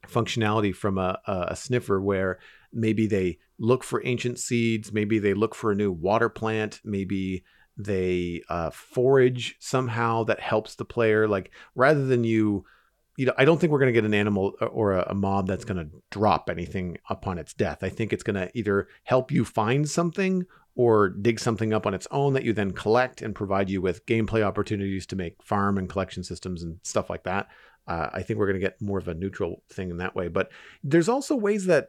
functionality 0.07 0.74
from 0.74 0.99
a, 0.99 1.18
a 1.26 1.57
sniffer 1.57 2.01
where 2.01 2.39
maybe 2.72 3.07
they 3.07 3.39
look 3.59 3.84
for 3.84 4.05
ancient 4.07 4.39
seeds, 4.39 4.93
maybe 4.93 5.18
they 5.18 5.34
look 5.34 5.55
for 5.55 5.72
a 5.72 5.76
new 5.76 5.93
water 5.93 6.28
plant, 6.28 6.80
maybe 6.84 7.45
they 7.76 8.43
uh, 8.49 8.70
forage 8.70 9.57
somehow 9.61 10.24
that 10.24 10.41
helps 10.41 10.74
the 10.74 10.84
player. 10.84 11.28
Like 11.28 11.53
rather 11.74 12.05
than 12.07 12.24
you 12.24 12.64
you 13.19 13.27
know, 13.27 13.35
I 13.37 13.45
don't 13.45 13.61
think 13.61 13.73
we're 13.73 13.81
going 13.81 13.93
to 13.93 14.01
get 14.01 14.05
an 14.05 14.14
animal 14.14 14.55
uh, 14.62 14.66
or 14.66 14.93
a, 14.93 15.09
a 15.11 15.14
mob 15.14 15.49
that's 15.49 15.64
going 15.64 15.85
to 15.85 15.91
drop 16.11 16.49
anything 16.49 16.99
upon 17.11 17.37
its 17.37 17.53
death. 17.53 17.83
I 17.83 17.89
think 17.89 18.12
it's 18.12 18.23
going 18.23 18.37
to 18.37 18.49
either 18.57 18.87
help 19.03 19.33
you 19.33 19.45
find 19.45 19.91
something 19.91 20.47
or 20.77 21.09
dig 21.09 21.41
something 21.41 21.75
up 21.75 21.85
on 21.85 21.95
its 21.95 22.07
own 22.12 22.33
that 22.35 22.45
you 22.45 22.53
then 22.53 22.71
collect 22.71 23.21
and 23.21 23.35
provide 23.35 23.69
you 23.69 23.83
with 23.83 24.07
gameplay 24.07 24.43
opportunities 24.43 25.05
to 25.07 25.16
make 25.16 25.43
farm 25.43 25.79
and 25.79 25.89
collection 25.89 26.23
systems 26.23 26.62
and 26.62 26.79
stuff 26.85 27.11
like 27.11 27.25
that. 27.25 27.49
Uh, 27.89 28.09
I 28.12 28.23
think 28.23 28.39
we're 28.39 28.47
going 28.47 28.61
to 28.61 28.64
get 28.64 28.81
more 28.81 28.99
of 28.99 29.09
a 29.09 29.14
neutral 29.14 29.64
thing 29.69 29.91
in 29.91 29.97
that 29.97 30.14
way. 30.14 30.29
But 30.29 30.53
there's 30.85 31.09
also 31.09 31.35
ways 31.35 31.66
that 31.66 31.89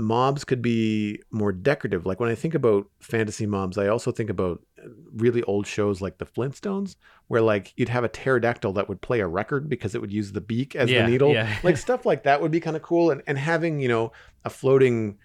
mobs 0.00 0.44
could 0.44 0.62
be 0.62 1.20
more 1.30 1.52
decorative. 1.52 2.06
Like 2.06 2.20
when 2.20 2.30
I 2.30 2.34
think 2.34 2.54
about 2.54 2.86
fantasy 3.00 3.46
mobs, 3.46 3.78
I 3.78 3.88
also 3.88 4.10
think 4.10 4.30
about 4.30 4.60
uh, 4.78 4.88
really 5.14 5.42
old 5.44 5.66
shows 5.66 6.00
like 6.00 6.18
the 6.18 6.26
Flintstones, 6.26 6.96
where 7.28 7.42
like 7.42 7.72
you'd 7.76 7.88
have 7.88 8.04
a 8.04 8.08
pterodactyl 8.08 8.72
that 8.74 8.88
would 8.88 9.00
play 9.00 9.20
a 9.20 9.26
record 9.26 9.68
because 9.68 9.94
it 9.94 10.00
would 10.00 10.12
use 10.12 10.32
the 10.32 10.40
beak 10.40 10.74
as 10.74 10.90
yeah, 10.90 11.04
the 11.04 11.10
needle. 11.10 11.32
Yeah. 11.32 11.54
like 11.62 11.76
stuff 11.78 12.04
like 12.06 12.24
that 12.24 12.40
would 12.40 12.50
be 12.50 12.60
kind 12.60 12.76
of 12.76 12.82
cool. 12.82 13.10
And 13.10 13.22
and 13.26 13.38
having, 13.38 13.80
you 13.80 13.88
know, 13.88 14.12
a 14.44 14.50
floating 14.50 15.18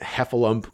heffalump 0.00 0.66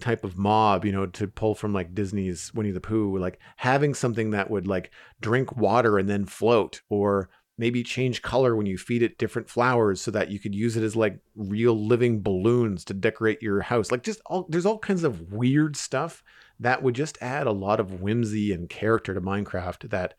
type 0.00 0.24
of 0.24 0.36
mob, 0.36 0.84
you 0.84 0.92
know, 0.92 1.06
to 1.06 1.28
pull 1.28 1.54
from 1.54 1.72
like 1.72 1.94
Disney's 1.94 2.52
Winnie 2.54 2.72
the 2.72 2.80
Pooh, 2.80 3.18
like 3.18 3.38
having 3.56 3.94
something 3.94 4.30
that 4.30 4.50
would 4.50 4.66
like 4.66 4.90
drink 5.20 5.56
water 5.56 5.98
and 5.98 6.08
then 6.08 6.24
float, 6.24 6.82
or 6.88 7.28
maybe 7.56 7.82
change 7.82 8.22
color 8.22 8.56
when 8.56 8.66
you 8.66 8.76
feed 8.76 9.02
it 9.02 9.18
different 9.18 9.48
flowers 9.48 10.00
so 10.00 10.10
that 10.10 10.30
you 10.30 10.38
could 10.38 10.54
use 10.54 10.76
it 10.76 10.82
as 10.82 10.96
like 10.96 11.18
real 11.36 11.74
living 11.74 12.20
balloons 12.20 12.84
to 12.84 12.94
decorate 12.94 13.40
your 13.42 13.60
house. 13.60 13.92
Like 13.92 14.02
just 14.02 14.20
all 14.26 14.46
there's 14.48 14.66
all 14.66 14.78
kinds 14.78 15.04
of 15.04 15.32
weird 15.32 15.76
stuff 15.76 16.22
that 16.60 16.82
would 16.82 16.94
just 16.94 17.18
add 17.20 17.46
a 17.46 17.52
lot 17.52 17.80
of 17.80 18.00
whimsy 18.00 18.52
and 18.52 18.68
character 18.68 19.14
to 19.14 19.20
Minecraft 19.20 19.90
that 19.90 20.14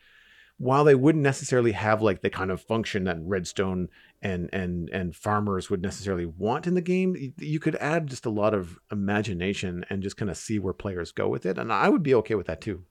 while 0.58 0.86
they 0.86 0.96
wouldn't 0.96 1.24
necessarily 1.24 1.74
have 1.74 2.02
like 2.02 2.22
the 2.22 2.30
kind 2.30 2.50
of 2.50 2.62
function 2.62 3.04
that 3.04 3.18
redstone 3.20 3.90
and 4.22 4.50
and 4.54 4.90
and 4.90 5.16
farmers 5.16 5.70
would 5.70 5.82
necessarily 5.82 6.26
want 6.26 6.66
in 6.66 6.74
the 6.76 6.82
game 6.82 7.34
you 7.38 7.60
could 7.60 7.76
add 7.76 8.08
just 8.08 8.26
a 8.26 8.30
lot 8.30 8.54
of 8.54 8.80
imagination 8.92 9.86
and 9.90 10.02
just 10.02 10.16
kind 10.16 10.32
of 10.32 10.38
see 10.38 10.58
where 10.58 10.74
players 10.74 11.12
go 11.12 11.28
with 11.28 11.46
it 11.46 11.58
and 11.58 11.74
i 11.74 11.90
would 11.90 12.04
be 12.04 12.16
okay 12.16 12.36
with 12.36 12.48
that 12.48 12.62
too 12.62 12.84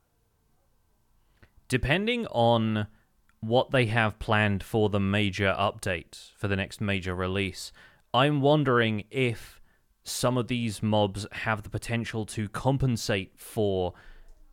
depending 1.68 2.26
on 2.26 2.86
what 3.46 3.70
they 3.70 3.86
have 3.86 4.18
planned 4.18 4.62
for 4.62 4.88
the 4.88 5.00
major 5.00 5.54
update 5.58 6.30
for 6.36 6.48
the 6.48 6.56
next 6.56 6.80
major 6.80 7.14
release 7.14 7.72
i'm 8.12 8.40
wondering 8.40 9.04
if 9.10 9.60
some 10.04 10.36
of 10.36 10.48
these 10.48 10.82
mobs 10.82 11.26
have 11.32 11.62
the 11.62 11.70
potential 11.70 12.26
to 12.26 12.48
compensate 12.48 13.32
for 13.36 13.94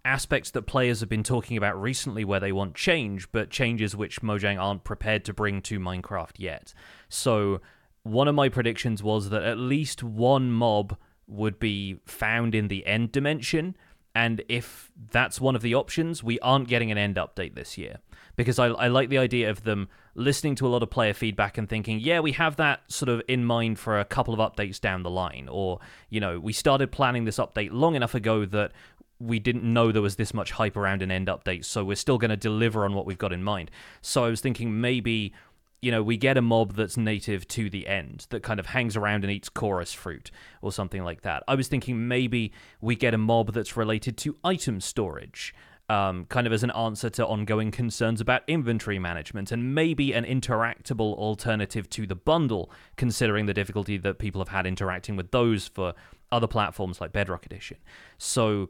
aspects 0.03 0.51
that 0.51 0.63
players 0.63 1.01
have 1.01 1.09
been 1.09 1.23
talking 1.23 1.57
about 1.57 1.79
recently 1.79 2.23
where 2.23 2.39
they 2.39 2.51
want 2.51 2.73
change, 2.75 3.31
but 3.31 3.49
changes 3.49 3.95
which 3.95 4.21
Mojang 4.21 4.59
aren't 4.59 4.83
prepared 4.83 5.25
to 5.25 5.33
bring 5.33 5.61
to 5.63 5.79
Minecraft 5.79 6.37
yet. 6.37 6.73
So, 7.09 7.61
one 8.03 8.27
of 8.27 8.33
my 8.33 8.49
predictions 8.49 9.03
was 9.03 9.29
that 9.29 9.43
at 9.43 9.59
least 9.59 10.01
one 10.01 10.51
mob 10.51 10.97
would 11.27 11.59
be 11.59 11.99
found 12.05 12.55
in 12.55 12.67
the 12.67 12.85
end 12.87 13.11
dimension. 13.11 13.75
And 14.15 14.43
if 14.49 14.91
that's 15.11 15.39
one 15.39 15.55
of 15.55 15.61
the 15.61 15.75
options, 15.75 16.23
we 16.23 16.39
aren't 16.39 16.67
getting 16.67 16.91
an 16.91 16.97
end 16.97 17.17
update 17.17 17.53
this 17.53 17.77
year. 17.77 17.99
Because 18.41 18.57
I, 18.57 18.67
I 18.67 18.87
like 18.87 19.09
the 19.09 19.19
idea 19.19 19.51
of 19.51 19.63
them 19.63 19.87
listening 20.15 20.55
to 20.55 20.65
a 20.65 20.69
lot 20.69 20.81
of 20.81 20.89
player 20.89 21.13
feedback 21.13 21.59
and 21.59 21.69
thinking, 21.69 21.99
yeah, 21.99 22.19
we 22.21 22.31
have 22.31 22.55
that 22.55 22.81
sort 22.91 23.07
of 23.07 23.21
in 23.27 23.45
mind 23.45 23.77
for 23.77 23.99
a 23.99 24.05
couple 24.05 24.33
of 24.33 24.39
updates 24.39 24.81
down 24.81 25.03
the 25.03 25.11
line. 25.11 25.47
Or, 25.47 25.79
you 26.09 26.19
know, 26.19 26.39
we 26.39 26.51
started 26.51 26.91
planning 26.91 27.25
this 27.25 27.37
update 27.37 27.69
long 27.71 27.93
enough 27.93 28.15
ago 28.15 28.45
that 28.45 28.71
we 29.19 29.37
didn't 29.37 29.63
know 29.63 29.91
there 29.91 30.01
was 30.01 30.15
this 30.15 30.33
much 30.33 30.51
hype 30.51 30.75
around 30.75 31.03
an 31.03 31.11
end 31.11 31.27
update, 31.27 31.65
so 31.65 31.83
we're 31.83 31.95
still 31.95 32.17
going 32.17 32.29
to 32.31 32.37
deliver 32.37 32.83
on 32.83 32.95
what 32.95 33.05
we've 33.05 33.19
got 33.19 33.31
in 33.31 33.43
mind. 33.43 33.69
So 34.01 34.25
I 34.25 34.29
was 34.29 34.41
thinking 34.41 34.81
maybe, 34.81 35.33
you 35.79 35.91
know, 35.91 36.01
we 36.01 36.17
get 36.17 36.35
a 36.35 36.41
mob 36.41 36.73
that's 36.73 36.97
native 36.97 37.47
to 37.49 37.69
the 37.69 37.85
end 37.87 38.25
that 38.31 38.41
kind 38.41 38.59
of 38.59 38.65
hangs 38.65 38.97
around 38.97 39.23
and 39.23 39.31
eats 39.31 39.49
chorus 39.49 39.93
fruit 39.93 40.31
or 40.63 40.71
something 40.71 41.03
like 41.03 41.21
that. 41.21 41.43
I 41.47 41.53
was 41.53 41.67
thinking 41.67 42.07
maybe 42.07 42.51
we 42.81 42.95
get 42.95 43.13
a 43.13 43.19
mob 43.19 43.53
that's 43.53 43.77
related 43.77 44.17
to 44.17 44.37
item 44.43 44.81
storage. 44.81 45.53
Um, 45.91 46.23
kind 46.27 46.47
of 46.47 46.53
as 46.53 46.63
an 46.63 46.71
answer 46.71 47.09
to 47.09 47.27
ongoing 47.27 47.69
concerns 47.69 48.21
about 48.21 48.43
inventory 48.47 48.97
management, 48.97 49.51
and 49.51 49.75
maybe 49.75 50.13
an 50.13 50.23
interactable 50.23 51.13
alternative 51.17 51.89
to 51.89 52.07
the 52.07 52.15
bundle, 52.15 52.71
considering 52.95 53.45
the 53.45 53.53
difficulty 53.53 53.97
that 53.97 54.17
people 54.17 54.39
have 54.39 54.47
had 54.47 54.65
interacting 54.65 55.17
with 55.17 55.31
those 55.31 55.67
for 55.67 55.93
other 56.31 56.47
platforms 56.47 57.01
like 57.01 57.11
Bedrock 57.11 57.45
Edition. 57.45 57.75
So 58.17 58.69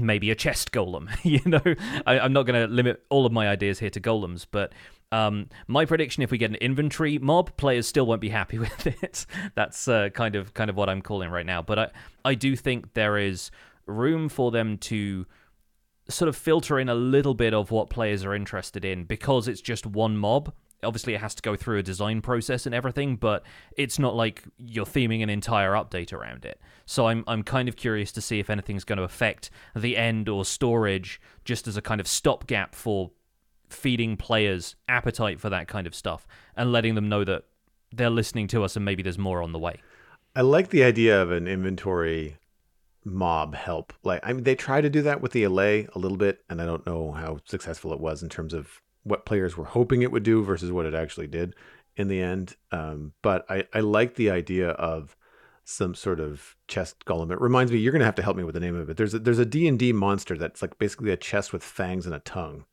maybe 0.00 0.30
a 0.30 0.36
chest 0.36 0.70
golem. 0.70 1.08
you 1.24 1.40
know, 1.44 1.60
I, 2.06 2.24
am 2.24 2.32
not 2.32 2.44
going 2.44 2.60
to 2.60 2.72
limit 2.72 3.02
all 3.08 3.26
of 3.26 3.32
my 3.32 3.48
ideas 3.48 3.80
here 3.80 3.90
to 3.90 4.00
golems, 4.00 4.46
but 4.48 4.72
um, 5.12 5.48
my 5.66 5.84
prediction: 5.84 6.22
if 6.22 6.30
we 6.30 6.38
get 6.38 6.50
an 6.50 6.56
inventory 6.56 7.18
mob, 7.18 7.56
players 7.56 7.86
still 7.86 8.06
won't 8.06 8.20
be 8.20 8.28
happy 8.28 8.58
with 8.60 8.86
it. 8.86 9.26
That's 9.54 9.88
uh, 9.88 10.10
kind 10.10 10.36
of 10.36 10.54
kind 10.54 10.70
of 10.70 10.76
what 10.76 10.88
I'm 10.88 11.02
calling 11.02 11.30
right 11.30 11.46
now. 11.46 11.62
But 11.62 11.78
I 11.78 11.90
I 12.24 12.34
do 12.34 12.56
think 12.56 12.94
there 12.94 13.18
is 13.18 13.50
room 13.86 14.28
for 14.28 14.50
them 14.50 14.78
to 14.78 15.26
sort 16.08 16.28
of 16.28 16.36
filter 16.36 16.78
in 16.78 16.88
a 16.88 16.94
little 16.94 17.34
bit 17.34 17.52
of 17.52 17.70
what 17.70 17.90
players 17.90 18.24
are 18.24 18.34
interested 18.34 18.84
in 18.84 19.04
because 19.04 19.48
it's 19.48 19.60
just 19.60 19.86
one 19.86 20.16
mob 20.16 20.52
obviously 20.82 21.14
it 21.14 21.20
has 21.20 21.34
to 21.34 21.42
go 21.42 21.56
through 21.56 21.78
a 21.78 21.82
design 21.82 22.20
process 22.20 22.66
and 22.66 22.74
everything, 22.74 23.16
but 23.16 23.42
it's 23.76 23.98
not 23.98 24.14
like 24.14 24.44
you're 24.58 24.86
theming 24.86 25.22
an 25.22 25.30
entire 25.30 25.72
update 25.72 26.12
around 26.12 26.44
it. 26.44 26.60
So 26.86 27.08
I'm 27.08 27.24
I'm 27.26 27.42
kind 27.42 27.68
of 27.68 27.76
curious 27.76 28.12
to 28.12 28.20
see 28.20 28.38
if 28.38 28.50
anything's 28.50 28.84
going 28.84 28.98
to 28.98 29.02
affect 29.02 29.50
the 29.74 29.96
end 29.96 30.28
or 30.28 30.44
storage 30.44 31.20
just 31.44 31.66
as 31.66 31.76
a 31.76 31.82
kind 31.82 32.00
of 32.00 32.06
stopgap 32.06 32.74
for 32.74 33.10
feeding 33.68 34.16
players 34.16 34.76
appetite 34.88 35.40
for 35.40 35.50
that 35.50 35.66
kind 35.66 35.86
of 35.86 35.94
stuff 35.94 36.26
and 36.56 36.70
letting 36.70 36.94
them 36.94 37.08
know 37.08 37.24
that 37.24 37.44
they're 37.92 38.10
listening 38.10 38.46
to 38.48 38.62
us 38.62 38.76
and 38.76 38.84
maybe 38.84 39.02
there's 39.02 39.18
more 39.18 39.42
on 39.42 39.52
the 39.52 39.58
way. 39.58 39.80
I 40.34 40.42
like 40.42 40.68
the 40.68 40.84
idea 40.84 41.20
of 41.20 41.30
an 41.30 41.48
inventory 41.48 42.36
mob 43.06 43.54
help. 43.54 43.92
Like 44.02 44.20
I 44.22 44.32
mean 44.32 44.44
they 44.44 44.54
try 44.54 44.80
to 44.80 44.90
do 44.90 45.02
that 45.02 45.20
with 45.20 45.32
the 45.32 45.44
Allay 45.44 45.88
a 45.94 45.98
little 45.98 46.18
bit 46.18 46.44
and 46.50 46.60
I 46.60 46.66
don't 46.66 46.86
know 46.86 47.12
how 47.12 47.38
successful 47.44 47.92
it 47.92 48.00
was 48.00 48.22
in 48.22 48.28
terms 48.28 48.52
of 48.52 48.82
what 49.04 49.24
players 49.24 49.56
were 49.56 49.64
hoping 49.64 50.02
it 50.02 50.10
would 50.10 50.24
do 50.24 50.42
versus 50.42 50.72
what 50.72 50.84
it 50.84 50.94
actually 50.94 51.28
did 51.28 51.54
in 51.96 52.08
the 52.08 52.20
end. 52.20 52.56
Um, 52.72 53.12
but 53.22 53.46
I, 53.48 53.64
I 53.72 53.80
like 53.80 54.16
the 54.16 54.30
idea 54.30 54.70
of 54.70 55.16
some 55.64 55.94
sort 55.94 56.20
of 56.20 56.56
chest 56.68 57.04
golem. 57.04 57.32
It 57.32 57.40
reminds 57.40 57.72
me, 57.72 57.78
you're 57.78 57.92
going 57.92 58.00
to 58.00 58.06
have 58.06 58.14
to 58.16 58.22
help 58.22 58.36
me 58.36 58.44
with 58.44 58.54
the 58.54 58.60
name 58.60 58.76
of 58.76 58.90
it. 58.90 58.96
There's 58.96 59.14
a, 59.14 59.18
there's 59.18 59.38
a 59.38 59.46
D&D 59.46 59.92
monster 59.92 60.36
that's 60.36 60.60
like 60.60 60.78
basically 60.78 61.12
a 61.12 61.16
chest 61.16 61.52
with 61.52 61.62
fangs 61.62 62.06
and 62.06 62.14
a 62.14 62.20
tongue. 62.20 62.64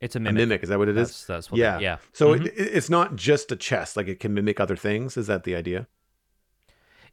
It's 0.00 0.16
a 0.16 0.20
mimic. 0.20 0.32
A 0.32 0.46
mimic, 0.46 0.62
is 0.64 0.68
that 0.68 0.78
what 0.78 0.88
it 0.88 0.96
is? 0.96 1.08
That's, 1.08 1.24
that's 1.26 1.50
what 1.50 1.58
yeah. 1.58 1.78
They, 1.78 1.84
yeah. 1.84 1.98
So 2.12 2.34
mm-hmm. 2.34 2.46
it, 2.46 2.54
it's 2.56 2.90
not 2.90 3.16
just 3.16 3.52
a 3.52 3.56
chest, 3.56 3.96
like 3.96 4.08
it 4.08 4.20
can 4.20 4.34
mimic 4.34 4.58
other 4.58 4.76
things. 4.76 5.16
Is 5.16 5.28
that 5.28 5.44
the 5.44 5.54
idea? 5.54 5.86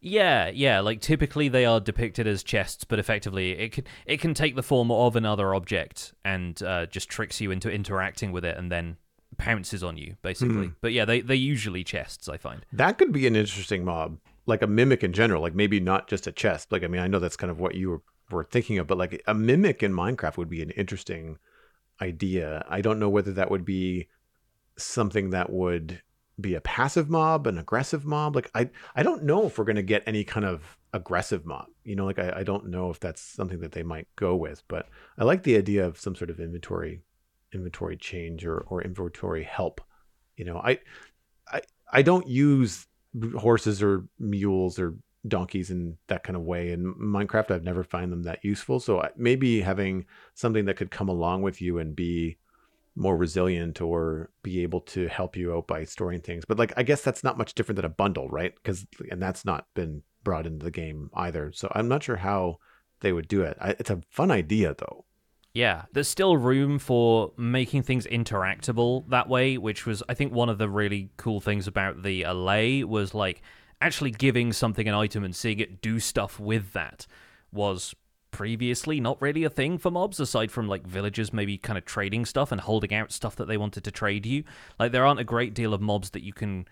Yeah, 0.02 0.50
yeah. 0.50 0.80
Like 0.80 1.02
typically 1.02 1.50
they 1.50 1.66
are 1.66 1.80
depicted 1.80 2.28
as 2.28 2.43
chests, 2.43 2.84
but 2.84 3.00
effectively 3.00 3.52
it 3.52 3.72
can 3.72 3.84
it 4.06 4.20
can 4.20 4.34
take 4.34 4.56
the 4.56 4.64
form 4.64 4.91
of 4.91 5.16
another 5.16 5.54
object 5.54 6.14
and 6.24 6.62
uh, 6.64 6.86
just 6.86 7.10
tricks 7.10 7.41
you 7.41 7.52
into 7.52 7.70
interacting 7.70 8.32
with 8.32 8.45
it, 8.45 8.58
and 8.58 8.72
then 8.72 8.97
pounces 9.38 9.84
on 9.84 9.97
you 9.97 10.16
basically. 10.22 10.68
Hmm. 10.68 10.74
But 10.82 10.93
yeah, 10.93 11.06
they 11.06 11.22
they 11.22 11.36
usually 11.36 11.84
chests. 11.84 12.30
I 12.30 12.38
find 12.38 12.66
that 12.74 12.97
could 12.97 13.12
be 13.12 13.28
an 13.28 13.36
interesting 13.36 13.84
mob, 13.84 14.20
like 14.45 14.62
a 14.62 14.68
mimic 14.68 15.04
in 15.04 15.14
general. 15.14 15.41
Like 15.41 15.56
maybe 15.56 15.80
not 15.80 16.08
just 16.08 16.28
a 16.28 16.32
chest. 16.32 16.72
Like 16.72 16.84
I 16.84 16.88
mean, 16.88 17.02
I 17.02 17.08
know 17.08 17.20
that's 17.20 17.38
kind 17.38 17.52
of 17.52 17.60
what 17.60 17.76
you 17.76 17.89
were, 17.89 18.02
were 18.32 18.43
thinking 18.45 18.78
of, 18.78 18.88
but 18.88 18.97
like 18.97 19.22
a 19.28 19.34
mimic 19.34 19.84
in 19.84 19.91
Minecraft 19.93 20.38
would 20.38 20.50
be 20.50 20.62
an 20.62 20.72
interesting 20.72 21.38
idea. 22.02 22.66
I 22.70 22.82
don't 22.82 23.00
know 23.00 23.10
whether 23.10 23.34
that 23.34 23.52
would 23.52 23.66
be 23.66 24.08
something 24.78 25.32
that 25.32 25.50
would 25.50 26.02
be 26.40 26.56
a 26.56 26.62
passive 26.62 27.10
mob, 27.10 27.48
an 27.48 27.58
aggressive 27.58 28.06
mob. 28.06 28.36
Like 28.36 28.50
I, 28.56 28.70
I 28.96 29.04
don't 29.04 29.24
know 29.24 29.46
if 29.46 29.58
we're 29.58 29.66
gonna 29.66 29.82
get 29.82 30.04
any 30.06 30.24
kind 30.24 30.46
of 30.46 30.78
aggressive 30.94 31.46
mob. 31.46 31.68
You 31.84 31.96
know, 31.96 32.06
like 32.06 32.20
I, 32.20 32.34
I 32.38 32.44
don't 32.44 32.68
know 32.68 32.90
if 32.90 33.00
that's 33.00 33.22
something 33.22 33.60
that 33.60 33.72
they 33.72 33.84
might 33.84 34.08
go 34.16 34.36
with. 34.36 34.64
But 34.68 34.88
I 35.18 35.24
like 35.24 35.44
the 35.44 35.58
idea 35.58 35.86
of 35.86 36.00
some 36.00 36.16
sort 36.16 36.30
of 36.30 36.40
inventory, 36.40 37.02
inventory 37.54 37.98
change 37.98 38.46
or 38.46 38.66
or 38.70 38.82
inventory 38.82 39.44
help. 39.44 39.82
You 40.36 40.46
know, 40.46 40.58
I, 40.58 40.80
I, 41.52 41.62
I 41.92 42.02
don't 42.02 42.28
use 42.28 42.88
horses 43.38 43.82
or 43.82 44.06
mules 44.20 44.80
or 44.80 44.96
donkeys 45.28 45.70
in 45.70 45.98
that 46.08 46.24
kind 46.24 46.36
of 46.38 46.44
way 46.44 46.72
in 46.72 46.94
minecraft 46.96 47.52
i've 47.52 47.64
never 47.64 47.84
found 47.84 48.12
them 48.12 48.24
that 48.24 48.44
useful 48.44 48.80
so 48.80 49.06
maybe 49.18 49.60
having 49.60 50.06
something 50.34 50.64
that 50.64 50.78
could 50.78 50.92
come 50.92 51.10
along 51.10 51.42
with 51.42 51.62
you 51.62 51.78
and 51.78 51.96
be 51.96 52.38
more 52.96 53.16
resilient 53.18 53.82
or 53.82 54.30
be 54.44 54.62
able 54.62 54.82
to 54.82 55.08
help 55.08 55.36
you 55.36 55.54
out 55.54 55.68
by 55.68 55.84
storing 55.84 56.22
things. 56.22 56.46
But 56.46 56.60
like 56.60 56.74
I 56.78 56.84
guess 56.84 57.02
that's 57.02 57.24
not 57.24 57.38
much 57.38 57.54
different 57.54 57.78
than 57.78 57.86
a 57.86 57.90
bundle, 57.90 58.28
right? 58.30 58.54
Because 58.56 58.86
and 59.12 59.22
that's 59.22 59.46
not 59.46 59.66
been 59.76 60.04
brought 60.24 60.46
into 60.46 60.66
the 60.66 60.72
game 60.72 61.10
either. 61.14 61.52
So 61.54 61.72
I'm 61.74 61.88
not 61.88 62.04
sure 62.04 62.18
how 62.18 62.58
they 63.02 63.14
would 63.14 63.28
do 63.28 63.42
it. 63.42 63.58
I, 63.60 63.72
it's 63.72 63.90
a 63.90 64.02
fun 64.10 64.32
idea 64.32 64.76
though. 64.78 65.05
Yeah, 65.54 65.86
there's 65.93 66.08
still 66.08 66.38
room 66.38 66.78
for 66.78 67.34
making 67.36 67.84
things 67.84 68.05
interactable 68.05 69.09
that 69.09 69.28
way, 69.28 69.58
which 69.58 69.86
was 69.86 70.04
I 70.08 70.13
think 70.13 70.32
one 70.32 70.50
of 70.50 70.58
the 70.58 70.70
really 70.70 71.09
cool 71.18 71.42
things 71.42 71.68
about 71.68 72.04
the 72.04 72.24
Allay 72.24 72.84
was 72.84 73.13
like 73.13 73.42
actually 73.82 74.12
giving 74.12 74.54
something 74.54 74.88
an 74.88 74.93
item 74.93 75.24
and 75.24 75.36
seeing 75.36 75.59
it 75.59 75.82
do 75.82 76.00
stuff 76.00 76.39
with 76.39 76.74
that 76.74 77.08
was 77.51 77.96
previously 78.32 79.00
not 79.00 79.22
really 79.22 79.43
a 79.43 79.50
thing 79.50 79.78
for 79.78 79.92
mobs 79.92 80.20
aside 80.20 80.51
from 80.51 80.68
like 80.68 80.86
villagers 80.86 81.34
maybe 81.34 81.58
kind 81.58 81.78
of 81.78 81.86
trading 81.86 82.26
stuff 82.26 82.51
and 82.51 82.62
holding 82.62 82.93
out 82.93 83.12
stuff 83.12 83.36
that 83.36 83.47
they 83.47 83.58
wanted 83.58 83.84
to 83.84 83.92
trade 83.92 84.26
you. 84.26 84.43
Like 84.80 84.92
there 84.92 85.06
aren't 85.06 85.20
a 85.20 85.26
great 85.26 85.54
deal 85.54 85.74
of 85.74 85.82
mobs 85.82 86.12
that 86.12 86.24
you 86.24 86.34
can 86.34 86.68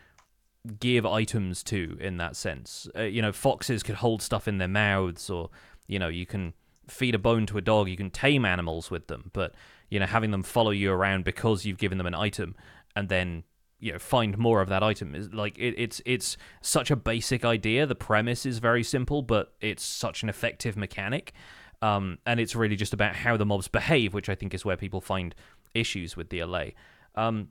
give 0.79 1.05
items 1.05 1.63
to 1.63 1.97
in 1.99 2.17
that 2.17 2.35
sense. 2.35 2.87
Uh, 2.95 3.03
you 3.03 3.21
know 3.21 3.31
foxes 3.31 3.83
could 3.83 3.95
hold 3.95 4.21
stuff 4.21 4.47
in 4.47 4.57
their 4.57 4.67
mouths 4.67 5.29
or 5.29 5.49
you 5.87 5.99
know 5.99 6.07
you 6.07 6.25
can 6.25 6.53
feed 6.87 7.15
a 7.15 7.19
bone 7.19 7.45
to 7.45 7.57
a 7.57 7.61
dog 7.61 7.89
you 7.89 7.97
can 7.97 8.09
tame 8.09 8.45
animals 8.45 8.91
with 8.91 9.07
them. 9.07 9.31
But 9.33 9.53
you 9.89 9.99
know 9.99 10.05
having 10.05 10.31
them 10.31 10.43
follow 10.43 10.71
you 10.71 10.91
around 10.91 11.23
because 11.23 11.65
you've 11.65 11.77
given 11.77 11.97
them 11.97 12.07
an 12.07 12.15
item 12.15 12.55
and 12.95 13.09
then 13.09 13.43
you 13.79 13.93
know 13.93 13.99
find 13.99 14.37
more 14.37 14.61
of 14.61 14.69
that 14.69 14.83
item 14.83 15.13
is 15.13 15.33
like 15.33 15.57
it, 15.57 15.75
it's 15.77 16.01
it's 16.05 16.37
such 16.61 16.89
a 16.89 16.95
basic 16.95 17.45
idea 17.45 17.85
the 17.85 17.95
premise 17.95 18.45
is 18.45 18.59
very 18.59 18.83
simple 18.83 19.21
but 19.21 19.53
it's 19.61 19.83
such 19.83 20.23
an 20.23 20.29
effective 20.29 20.75
mechanic 20.75 21.33
um, 21.81 22.17
and 22.25 22.39
it's 22.39 22.55
really 22.55 22.75
just 22.75 22.93
about 22.93 23.15
how 23.15 23.37
the 23.37 23.45
mobs 23.45 23.67
behave 23.67 24.13
which 24.13 24.29
i 24.29 24.35
think 24.35 24.53
is 24.53 24.65
where 24.65 24.77
people 24.77 25.01
find 25.01 25.35
issues 25.73 26.17
with 26.17 26.29
the 26.29 26.39
Allay 26.39 26.73
um, 27.15 27.49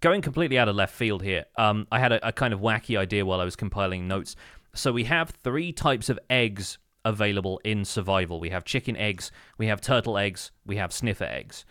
going 0.00 0.22
completely 0.22 0.58
out 0.58 0.68
of 0.68 0.76
left 0.76 0.94
field 0.94 1.22
here. 1.22 1.44
Um, 1.56 1.86
I 1.90 1.98
had 1.98 2.12
a, 2.12 2.28
a 2.28 2.32
kind 2.32 2.52
of 2.52 2.60
wacky 2.60 2.98
idea 2.98 3.24
while 3.24 3.40
I 3.40 3.44
was 3.44 3.56
compiling 3.56 4.06
notes. 4.06 4.36
So 4.74 4.92
we 4.92 5.04
have 5.04 5.30
three 5.30 5.72
types 5.72 6.08
of 6.08 6.18
eggs 6.28 6.78
available 7.04 7.60
in 7.64 7.84
survival. 7.84 8.40
We 8.40 8.50
have 8.50 8.64
chicken 8.64 8.96
eggs, 8.96 9.30
we 9.58 9.66
have 9.66 9.80
turtle 9.80 10.18
eggs, 10.18 10.50
we 10.66 10.76
have 10.76 10.92
sniffer 10.92 11.24
eggs. 11.24 11.64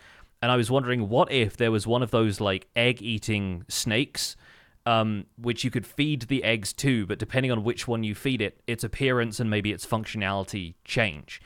And 0.44 0.52
I 0.52 0.56
was 0.56 0.70
wondering, 0.70 1.08
what 1.08 1.32
if 1.32 1.56
there 1.56 1.72
was 1.72 1.86
one 1.86 2.02
of 2.02 2.10
those 2.10 2.38
like 2.38 2.66
egg 2.76 3.00
eating 3.00 3.64
snakes, 3.66 4.36
um, 4.84 5.24
which 5.38 5.64
you 5.64 5.70
could 5.70 5.86
feed 5.86 6.20
the 6.28 6.44
eggs 6.44 6.74
to, 6.74 7.06
but 7.06 7.18
depending 7.18 7.50
on 7.50 7.64
which 7.64 7.88
one 7.88 8.04
you 8.04 8.14
feed 8.14 8.42
it, 8.42 8.60
its 8.66 8.84
appearance 8.84 9.40
and 9.40 9.48
maybe 9.48 9.72
its 9.72 9.86
functionality 9.86 10.74
change. 10.84 11.40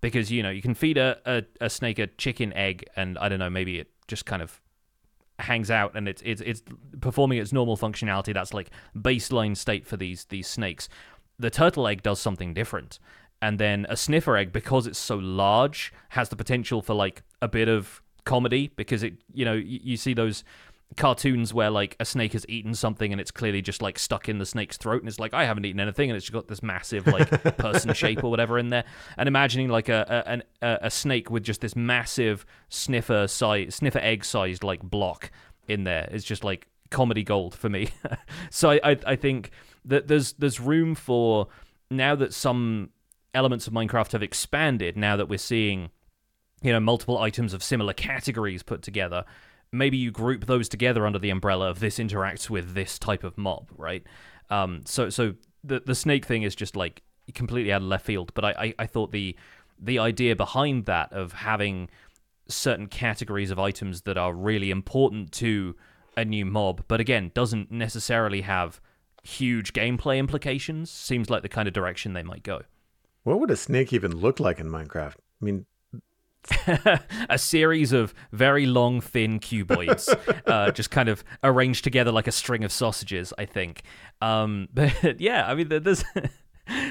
Because, 0.00 0.32
you 0.32 0.42
know, 0.42 0.50
you 0.50 0.62
can 0.62 0.74
feed 0.74 0.98
a, 0.98 1.18
a, 1.24 1.44
a 1.60 1.70
snake 1.70 2.00
a 2.00 2.08
chicken 2.08 2.52
egg, 2.54 2.88
and 2.96 3.16
I 3.18 3.28
don't 3.28 3.38
know, 3.38 3.50
maybe 3.50 3.78
it 3.78 3.92
just 4.08 4.26
kind 4.26 4.42
of 4.42 4.60
hangs 5.38 5.70
out 5.70 5.92
and 5.94 6.08
it's 6.08 6.20
it's 6.22 6.40
it's 6.40 6.60
performing 7.00 7.38
its 7.38 7.52
normal 7.52 7.76
functionality. 7.76 8.34
That's 8.34 8.52
like 8.52 8.70
baseline 8.96 9.56
state 9.56 9.86
for 9.86 9.96
these 9.96 10.24
these 10.24 10.48
snakes. 10.48 10.88
The 11.38 11.50
turtle 11.50 11.86
egg 11.86 12.02
does 12.02 12.18
something 12.18 12.52
different, 12.52 12.98
and 13.40 13.60
then 13.60 13.86
a 13.88 13.96
sniffer 13.96 14.36
egg 14.36 14.52
because 14.52 14.88
it's 14.88 14.98
so 14.98 15.18
large 15.18 15.92
has 16.08 16.30
the 16.30 16.36
potential 16.36 16.82
for 16.82 16.94
like 16.94 17.22
a 17.40 17.46
bit 17.46 17.68
of 17.68 18.02
comedy 18.30 18.70
because 18.76 19.02
it 19.02 19.14
you 19.34 19.44
know 19.44 19.54
you, 19.54 19.80
you 19.82 19.96
see 19.96 20.14
those 20.14 20.44
cartoons 20.96 21.52
where 21.52 21.68
like 21.68 21.96
a 21.98 22.04
snake 22.04 22.32
has 22.32 22.46
eaten 22.48 22.74
something 22.74 23.10
and 23.10 23.20
it's 23.20 23.32
clearly 23.32 23.60
just 23.60 23.82
like 23.82 23.98
stuck 23.98 24.28
in 24.28 24.38
the 24.38 24.46
snake's 24.46 24.76
throat 24.76 25.02
and 25.02 25.08
it's 25.08 25.18
like 25.18 25.34
I 25.34 25.44
haven't 25.44 25.64
eaten 25.64 25.80
anything 25.80 26.10
and 26.10 26.16
it's 26.16 26.30
got 26.30 26.46
this 26.46 26.62
massive 26.62 27.08
like 27.08 27.28
person 27.58 27.92
shape 27.92 28.22
or 28.22 28.30
whatever 28.30 28.56
in 28.56 28.70
there. 28.70 28.84
And 29.16 29.26
imagining 29.28 29.68
like 29.68 29.88
a 29.88 30.42
a, 30.62 30.78
a 30.82 30.90
snake 30.90 31.28
with 31.28 31.42
just 31.42 31.60
this 31.60 31.74
massive 31.74 32.46
sniffer 32.68 33.26
size 33.26 33.74
sniffer 33.74 33.98
egg 33.98 34.24
sized 34.24 34.62
like 34.62 34.80
block 34.80 35.32
in 35.66 35.82
there 35.82 36.08
is 36.12 36.22
just 36.22 36.44
like 36.44 36.68
comedy 36.90 37.24
gold 37.24 37.54
for 37.54 37.68
me. 37.68 37.88
So 38.50 38.70
I, 38.70 38.80
I 38.84 38.96
I 39.06 39.16
think 39.16 39.50
that 39.84 40.06
there's 40.06 40.34
there's 40.34 40.60
room 40.60 40.94
for 40.94 41.48
now 41.90 42.14
that 42.14 42.32
some 42.32 42.90
elements 43.34 43.66
of 43.66 43.72
Minecraft 43.72 44.12
have 44.12 44.22
expanded 44.22 44.96
now 44.96 45.16
that 45.16 45.28
we're 45.28 45.38
seeing 45.38 45.90
you 46.62 46.72
know 46.72 46.80
multiple 46.80 47.18
items 47.18 47.54
of 47.54 47.62
similar 47.62 47.92
categories 47.92 48.62
put 48.62 48.82
together 48.82 49.24
maybe 49.72 49.96
you 49.96 50.10
group 50.10 50.46
those 50.46 50.68
together 50.68 51.06
under 51.06 51.18
the 51.18 51.30
umbrella 51.30 51.70
of 51.70 51.80
this 51.80 51.98
interacts 51.98 52.50
with 52.50 52.74
this 52.74 52.98
type 52.98 53.24
of 53.24 53.38
mob, 53.38 53.68
right? 53.76 54.04
Um, 54.50 54.82
so 54.84 55.10
so 55.10 55.34
the 55.62 55.80
the 55.80 55.94
snake 55.94 56.24
thing 56.24 56.42
is 56.42 56.54
just 56.54 56.76
like 56.76 57.02
completely 57.34 57.72
out 57.72 57.82
of 57.82 57.88
left 57.88 58.04
field, 58.04 58.32
but 58.34 58.44
I, 58.44 58.50
I, 58.50 58.74
I 58.80 58.86
thought 58.86 59.12
the 59.12 59.36
the 59.78 59.98
idea 59.98 60.36
behind 60.36 60.86
that 60.86 61.12
of 61.12 61.32
having 61.32 61.88
certain 62.48 62.86
categories 62.86 63.50
of 63.50 63.58
items 63.58 64.02
that 64.02 64.18
are 64.18 64.34
really 64.34 64.70
important 64.70 65.30
to 65.32 65.76
a 66.16 66.24
new 66.24 66.44
mob, 66.44 66.82
but 66.88 67.00
again 67.00 67.30
doesn't 67.34 67.70
necessarily 67.70 68.40
have 68.42 68.80
huge 69.22 69.72
gameplay 69.72 70.18
implications, 70.18 70.90
seems 70.90 71.30
like 71.30 71.42
the 71.42 71.48
kind 71.48 71.68
of 71.68 71.74
direction 71.74 72.14
they 72.14 72.22
might 72.22 72.42
go. 72.42 72.62
What 73.22 73.38
would 73.38 73.50
a 73.50 73.56
snake 73.56 73.92
even 73.92 74.16
look 74.16 74.40
like 74.40 74.58
in 74.58 74.68
Minecraft? 74.68 75.14
I 75.14 75.44
mean, 75.44 75.66
a 77.28 77.38
series 77.38 77.92
of 77.92 78.14
very 78.32 78.66
long, 78.66 79.00
thin 79.00 79.40
cuboids, 79.40 80.08
uh, 80.46 80.70
just 80.70 80.90
kind 80.90 81.08
of 81.08 81.24
arranged 81.42 81.84
together 81.84 82.12
like 82.12 82.26
a 82.26 82.32
string 82.32 82.64
of 82.64 82.72
sausages. 82.72 83.32
I 83.38 83.44
think. 83.44 83.82
Um, 84.20 84.68
but 84.74 85.20
yeah, 85.20 85.46
I 85.46 85.54
mean, 85.54 85.68
there's. 85.68 86.04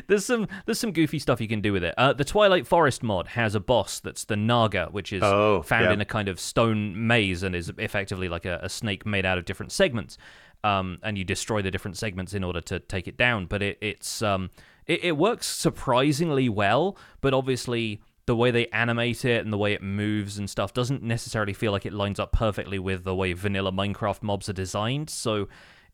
there's 0.08 0.26
some 0.26 0.46
there's 0.66 0.80
some 0.80 0.92
goofy 0.92 1.20
stuff 1.20 1.40
you 1.40 1.48
can 1.48 1.62
do 1.62 1.72
with 1.72 1.86
it. 1.86 1.94
Uh, 1.98 2.12
the 2.12 2.26
Twilight 2.26 2.68
Forest 2.68 3.02
mod 3.02 3.30
has 3.30 3.56
a 3.56 3.62
boss 3.62 4.02
that's 4.02 4.26
the 4.26 4.36
Naga, 4.36 4.90
which 4.92 5.14
is 5.14 5.24
oh, 5.24 5.62
found 5.62 5.86
yeah. 5.86 5.94
in 5.94 6.02
a 6.02 6.06
kind 6.06 6.28
of 6.28 6.38
stone 6.38 7.08
maze 7.08 7.44
and 7.44 7.56
is 7.56 7.72
effectively 7.78 8.28
like 8.28 8.44
a, 8.44 8.60
a 8.62 8.68
snake 8.68 9.06
made 9.06 9.26
out 9.26 9.38
of 9.38 9.46
different 9.46 9.72
segments. 9.72 10.18
Um, 10.66 11.00
and 11.02 11.18
you 11.18 11.24
destroy 11.24 11.62
the 11.62 11.72
different 11.72 11.96
segments 11.96 12.34
in 12.34 12.44
order 12.44 12.60
to 12.60 12.80
take 12.82 13.08
it 13.08 13.16
down. 13.16 13.46
But 13.46 13.62
it, 13.62 13.78
it's 13.80 14.22
um, 14.22 14.50
it, 14.86 15.04
it 15.06 15.18
works 15.18 15.48
surprisingly 15.48 16.50
well. 16.50 16.98
But 17.22 17.34
obviously, 17.34 18.02
the 18.30 18.36
way 18.36 18.52
they 18.52 18.68
animate 18.68 19.26
it 19.26 19.44
and 19.44 19.52
the 19.52 19.58
way 19.58 19.74
it 19.74 19.82
moves 19.82 20.38
and 20.38 20.48
stuff 20.48 20.72
doesn't 20.72 21.02
necessarily 21.02 21.52
feel 21.52 21.72
like 21.72 21.84
it 21.84 21.92
lines 21.92 22.20
up 22.20 22.32
perfectly 22.32 22.78
with 22.78 23.04
the 23.04 23.16
way 23.16 23.34
vanilla 23.34 23.72
Minecraft 23.72 24.22
mobs 24.22 24.48
are 24.48 24.54
designed. 24.54 25.10
So 25.10 25.48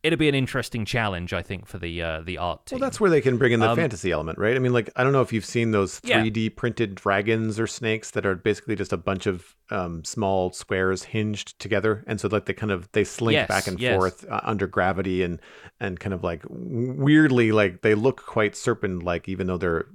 it'd 0.05 0.19
be 0.19 0.29
an 0.29 0.35
interesting 0.35 0.85
challenge, 0.85 1.33
I 1.33 1.41
think, 1.41 1.65
for 1.65 1.77
the 1.79 2.01
uh, 2.01 2.21
the 2.21 2.37
art 2.37 2.65
team. 2.65 2.79
Well, 2.79 2.87
that's 2.87 2.99
where 2.99 3.09
they 3.09 3.21
can 3.21 3.37
bring 3.37 3.51
in 3.53 3.59
the 3.59 3.69
Um, 3.69 3.75
fantasy 3.75 4.11
element, 4.11 4.37
right? 4.37 4.55
I 4.55 4.59
mean, 4.59 4.73
like 4.73 4.89
I 4.95 5.03
don't 5.03 5.13
know 5.13 5.21
if 5.21 5.33
you've 5.33 5.45
seen 5.45 5.71
those 5.71 5.99
3D 5.99 6.49
printed 6.49 6.95
dragons 6.95 7.59
or 7.59 7.67
snakes 7.67 8.11
that 8.11 8.25
are 8.25 8.35
basically 8.35 8.75
just 8.75 8.93
a 8.93 8.97
bunch 8.97 9.25
of 9.25 9.55
um, 9.71 10.03
small 10.03 10.51
squares 10.51 11.03
hinged 11.03 11.59
together, 11.59 12.03
and 12.07 12.19
so 12.21 12.27
like 12.27 12.45
they 12.45 12.53
kind 12.53 12.71
of 12.71 12.91
they 12.91 13.03
slink 13.03 13.33
Yes, 13.35 13.47
back 13.47 13.67
and 13.67 13.79
yes. 13.79 13.95
forth 13.95 14.25
uh, 14.29 14.41
under 14.43 14.67
gravity 14.67 15.23
and 15.23 15.39
and 15.79 15.99
kind 15.99 16.13
of 16.13 16.23
like 16.23 16.43
weirdly 16.49 17.51
like 17.51 17.81
they 17.81 17.95
look 17.95 18.25
quite 18.25 18.55
serpent 18.55 19.03
like, 19.03 19.27
even 19.27 19.47
though 19.47 19.57
they're 19.57 19.85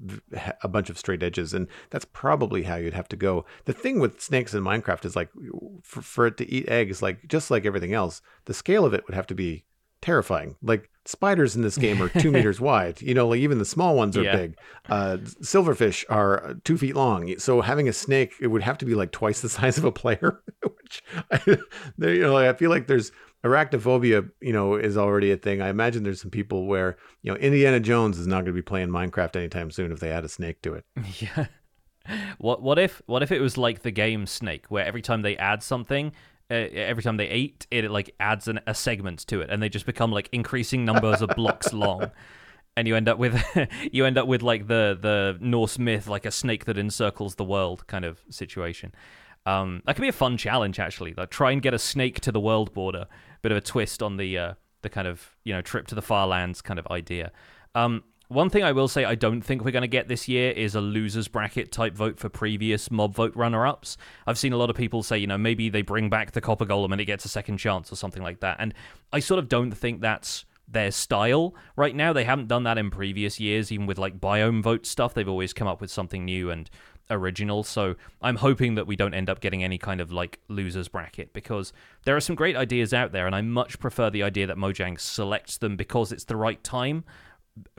a 0.62 0.69
bunch 0.69 0.91
of 0.91 0.99
straight 0.99 1.23
edges, 1.23 1.55
and 1.55 1.69
that's 1.91 2.05
probably 2.05 2.65
how 2.65 2.77
you'd 2.77 2.95
have 2.95 3.09
to 3.09 3.16
go. 3.16 3.45
The 3.65 3.73
thing 3.73 4.01
with 4.01 4.20
snakes 4.20 4.55
in 4.55 4.62
Minecraft 4.65 5.05
is 5.05 5.16
like 5.16 5.31
for, 5.82 6.03
for 6.03 6.27
it 6.27 6.37
to 6.39 6.51
eat 6.53 6.69
eggs, 6.69 7.03
like 7.03 7.27
just 7.28 7.51
like 7.51 7.65
everything 7.65 7.93
else, 7.95 8.20
the 8.47 8.55
scale 8.55 8.85
of 8.85 8.95
it 8.95 9.05
would 9.07 9.15
have 9.15 9.27
to 9.28 9.35
be 9.35 9.65
terrifying. 10.02 10.56
Like 10.62 10.89
spiders 11.06 11.56
in 11.56 11.62
this 11.62 11.77
game 11.78 12.01
are 12.02 12.09
two 12.09 12.31
meters 12.32 12.60
wide. 12.60 13.01
You 13.02 13.14
know, 13.14 13.28
like 13.28 13.40
even 13.40 13.59
the 13.59 13.64
small 13.64 13.97
ones 13.97 14.16
are 14.16 14.22
Yeah. 14.22 14.36
big. 14.36 14.56
Uh, 14.89 15.16
silverfish 15.43 16.05
are 16.09 16.55
two 16.64 16.77
feet 16.78 16.94
long. 16.97 17.36
So 17.39 17.60
having 17.60 17.89
a 17.89 17.93
snake, 17.93 18.35
it 18.40 18.48
would 18.48 18.62
have 18.62 18.78
to 18.78 18.85
be 18.85 18.94
like 18.94 19.10
twice 19.12 19.40
the 19.40 19.48
size 19.59 19.78
of 19.78 19.85
a 19.85 19.93
player. 19.93 20.40
Which, 20.62 21.02
I, 21.31 21.40
you 21.98 22.20
know, 22.20 22.35
like, 22.35 22.48
I 22.48 22.52
feel 22.55 22.70
like 22.70 22.86
there's 22.86 23.12
arachnophobia. 23.44 24.31
You 24.40 24.52
know, 24.52 24.74
is 24.74 24.97
already 24.97 25.31
a 25.32 25.36
thing. 25.36 25.60
I 25.62 25.68
imagine 25.68 26.02
there's 26.02 26.20
some 26.20 26.31
people 26.31 26.66
where 26.66 26.97
you 27.22 27.32
know 27.32 27.39
Indiana 27.39 27.81
Jones 27.81 28.18
is 28.18 28.27
not 28.27 28.36
going 28.36 28.47
to 28.47 28.52
be 28.52 28.62
playing 28.62 28.89
Minecraft 28.89 29.36
anytime 29.36 29.70
soon 29.70 29.93
if 29.93 30.01
they 30.01 30.10
add 30.10 30.24
a 30.24 30.28
snake 30.28 30.62
to 30.62 30.74
it. 30.74 30.85
yeah. 31.20 31.47
What 32.39 32.62
what 32.62 32.78
if 32.78 33.02
what 33.06 33.22
if 33.22 33.31
it 33.31 33.40
was 33.40 33.56
like 33.59 33.82
the 33.82 33.90
game 33.90 34.27
Snake, 34.27 34.66
where 34.68 34.85
every 34.85 35.02
time 35.02 35.22
they 35.22 35.36
add 35.36 35.62
something, 35.62 36.12
uh, 36.51 36.55
every 36.55 37.02
time 37.02 37.16
they 37.16 37.31
eat, 37.31 37.66
it 37.70 37.85
it 37.85 37.90
like 37.90 38.14
adds 38.18 38.48
an, 38.48 38.60
a 38.66 38.74
segment 38.74 39.20
to 39.28 39.40
it, 39.40 39.51
and 39.51 39.62
they 39.62 39.68
just 39.68 39.86
become 39.86 40.10
like 40.10 40.28
increasing 40.32 40.85
numbers 40.85 41.22
of 41.22 41.31
blocks 41.36 41.72
long, 41.74 42.10
and 42.77 42.89
you 42.89 42.97
end 42.97 43.09
up 43.09 43.18
with 43.18 43.40
you 43.93 44.05
end 44.05 44.18
up 44.18 44.27
with 44.27 44.43
like 44.43 44.66
the 44.66 44.98
the 45.01 45.39
Norse 45.40 45.78
myth, 45.78 46.06
like 46.06 46.27
a 46.27 46.31
snake 46.31 46.64
that 46.64 46.77
encircles 46.77 47.36
the 47.36 47.44
world 47.44 47.86
kind 47.86 48.05
of 48.05 48.20
situation. 48.31 48.93
Um, 49.47 49.82
that 49.86 49.97
could 49.97 50.02
be 50.02 50.09
a 50.09 50.12
fun 50.12 50.36
challenge 50.36 50.78
actually. 50.78 51.14
Like 51.16 51.31
try 51.31 51.52
and 51.52 51.62
get 51.62 51.74
a 51.74 51.78
snake 51.78 52.20
to 52.20 52.32
the 52.32 52.40
world 52.40 52.72
border. 52.74 53.06
Bit 53.43 53.52
of 53.52 53.59
a 53.59 53.62
twist 53.62 54.02
on 54.02 54.16
the 54.16 54.36
uh, 54.36 54.55
the 54.82 54.89
kind 54.89 55.06
of 55.06 55.36
you 55.44 55.52
know 55.52 55.62
trip 55.62 55.86
to 55.89 55.94
the 55.94 56.02
far 56.02 56.27
lands 56.27 56.60
kind 56.62 56.78
of 56.78 56.86
idea. 56.89 57.32
Um, 57.74 58.02
one 58.31 58.48
thing 58.48 58.62
I 58.62 58.70
will 58.70 58.86
say 58.86 59.05
I 59.05 59.16
don't 59.16 59.43
think 59.43 59.65
we're 59.65 59.73
going 59.73 59.82
to 59.82 59.89
get 59.89 60.07
this 60.07 60.28
year 60.28 60.52
is 60.52 60.77
a 60.77 60.81
losers 60.81 61.27
bracket 61.27 61.73
type 61.73 61.94
vote 61.94 62.20
for 62.20 62.28
previous 62.28 62.89
mob 62.89 63.12
vote 63.12 63.35
runner 63.35 63.66
ups. 63.66 63.97
I've 64.24 64.39
seen 64.39 64.52
a 64.52 64.57
lot 64.57 64.70
of 64.70 64.77
people 64.77 65.02
say, 65.02 65.19
you 65.19 65.27
know, 65.27 65.36
maybe 65.36 65.69
they 65.69 65.82
bring 65.82 66.09
back 66.09 66.31
the 66.31 66.40
copper 66.40 66.65
golem 66.65 66.93
and 66.93 67.01
it 67.01 67.07
gets 67.07 67.24
a 67.24 67.28
second 67.28 67.57
chance 67.57 67.90
or 67.90 67.97
something 67.97 68.23
like 68.23 68.39
that. 68.39 68.59
And 68.61 68.73
I 69.12 69.19
sort 69.19 69.40
of 69.40 69.48
don't 69.48 69.73
think 69.73 70.01
that's 70.01 70.44
their 70.69 70.93
style 70.93 71.57
right 71.74 71.97
now. 71.97 72.12
They 72.12 72.23
haven't 72.23 72.47
done 72.47 72.62
that 72.62 72.78
in 72.78 72.90
previous 72.90 73.40
years, 73.40 73.73
even 73.73 73.86
with 73.86 73.98
like 73.98 74.20
biome 74.20 74.62
vote 74.62 74.86
stuff. 74.86 75.12
They've 75.12 75.28
always 75.28 75.52
come 75.52 75.66
up 75.66 75.81
with 75.81 75.90
something 75.90 76.24
new 76.24 76.52
and 76.52 76.70
original. 77.11 77.65
So 77.65 77.97
I'm 78.23 78.36
hoping 78.36 78.77
that 78.77 78.86
we 78.86 78.94
don't 78.94 79.12
end 79.12 79.28
up 79.28 79.40
getting 79.40 79.65
any 79.65 79.77
kind 79.77 80.01
of 80.01 80.12
like 80.12 80.39
losers 80.47 80.86
bracket 80.86 81.32
because 81.32 81.73
there 82.05 82.15
are 82.15 82.20
some 82.20 82.36
great 82.36 82.55
ideas 82.55 82.94
out 82.94 83.11
there, 83.11 83.27
and 83.27 83.35
I 83.35 83.40
much 83.40 83.81
prefer 83.81 84.09
the 84.09 84.23
idea 84.23 84.47
that 84.47 84.57
Mojang 84.57 85.01
selects 85.01 85.59
them 85.59 85.77
because 85.77 86.12
it's 86.12 86.24
the 86.24 86.36
right 86.36 86.62
time 86.62 87.02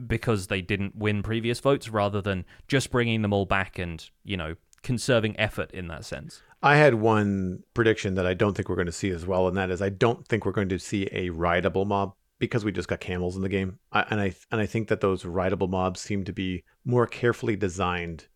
because 0.06 0.48
they 0.48 0.62
didn't 0.62 0.96
win 0.96 1.24
previous 1.24 1.60
votes 1.60 1.90
rather 1.90 2.22
than 2.22 2.46
just 2.68 2.92
bringing 2.92 3.22
them 3.22 3.34
all 3.34 3.46
back 3.46 3.80
and, 3.80 4.10
you 4.24 4.38
know, 4.38 4.56
conserving 4.84 5.40
effort 5.40 5.72
in 5.72 5.88
that 5.88 6.06
sense. 6.06 6.42
I 6.64 6.76
had 6.76 6.96
one 6.96 7.64
prediction 7.74 8.16
that 8.16 8.26
I 8.28 8.34
don't 8.34 8.56
think 8.56 8.70
we're 8.70 8.76
going 8.76 8.86
to 8.86 8.92
see 8.92 9.10
as 9.10 9.26
well, 9.26 9.48
and 9.48 9.58
that 9.58 9.72
is 9.72 9.82
I 9.82 9.90
don't 9.90 10.28
think 10.28 10.46
we're 10.46 10.52
going 10.52 10.70
to 10.70 10.80
see 10.80 11.08
a 11.12 11.30
rideable 11.30 11.86
mob 11.86 12.14
because 12.42 12.66
we 12.66 12.72
just 12.72 12.88
got 12.88 13.00
camels 13.00 13.36
in 13.36 13.44
the 13.44 13.50
game, 13.50 13.78
I, 13.92 14.06
and 14.10 14.20
I 14.20 14.34
and 14.52 14.60
I 14.60 14.66
think 14.66 14.88
that 14.88 15.02
those 15.02 15.26
rideable 15.26 15.68
mobs 15.68 16.02
seem 16.02 16.24
to 16.26 16.34
be 16.34 16.64
more 16.84 17.08
carefully 17.08 17.56
designed 17.56 18.28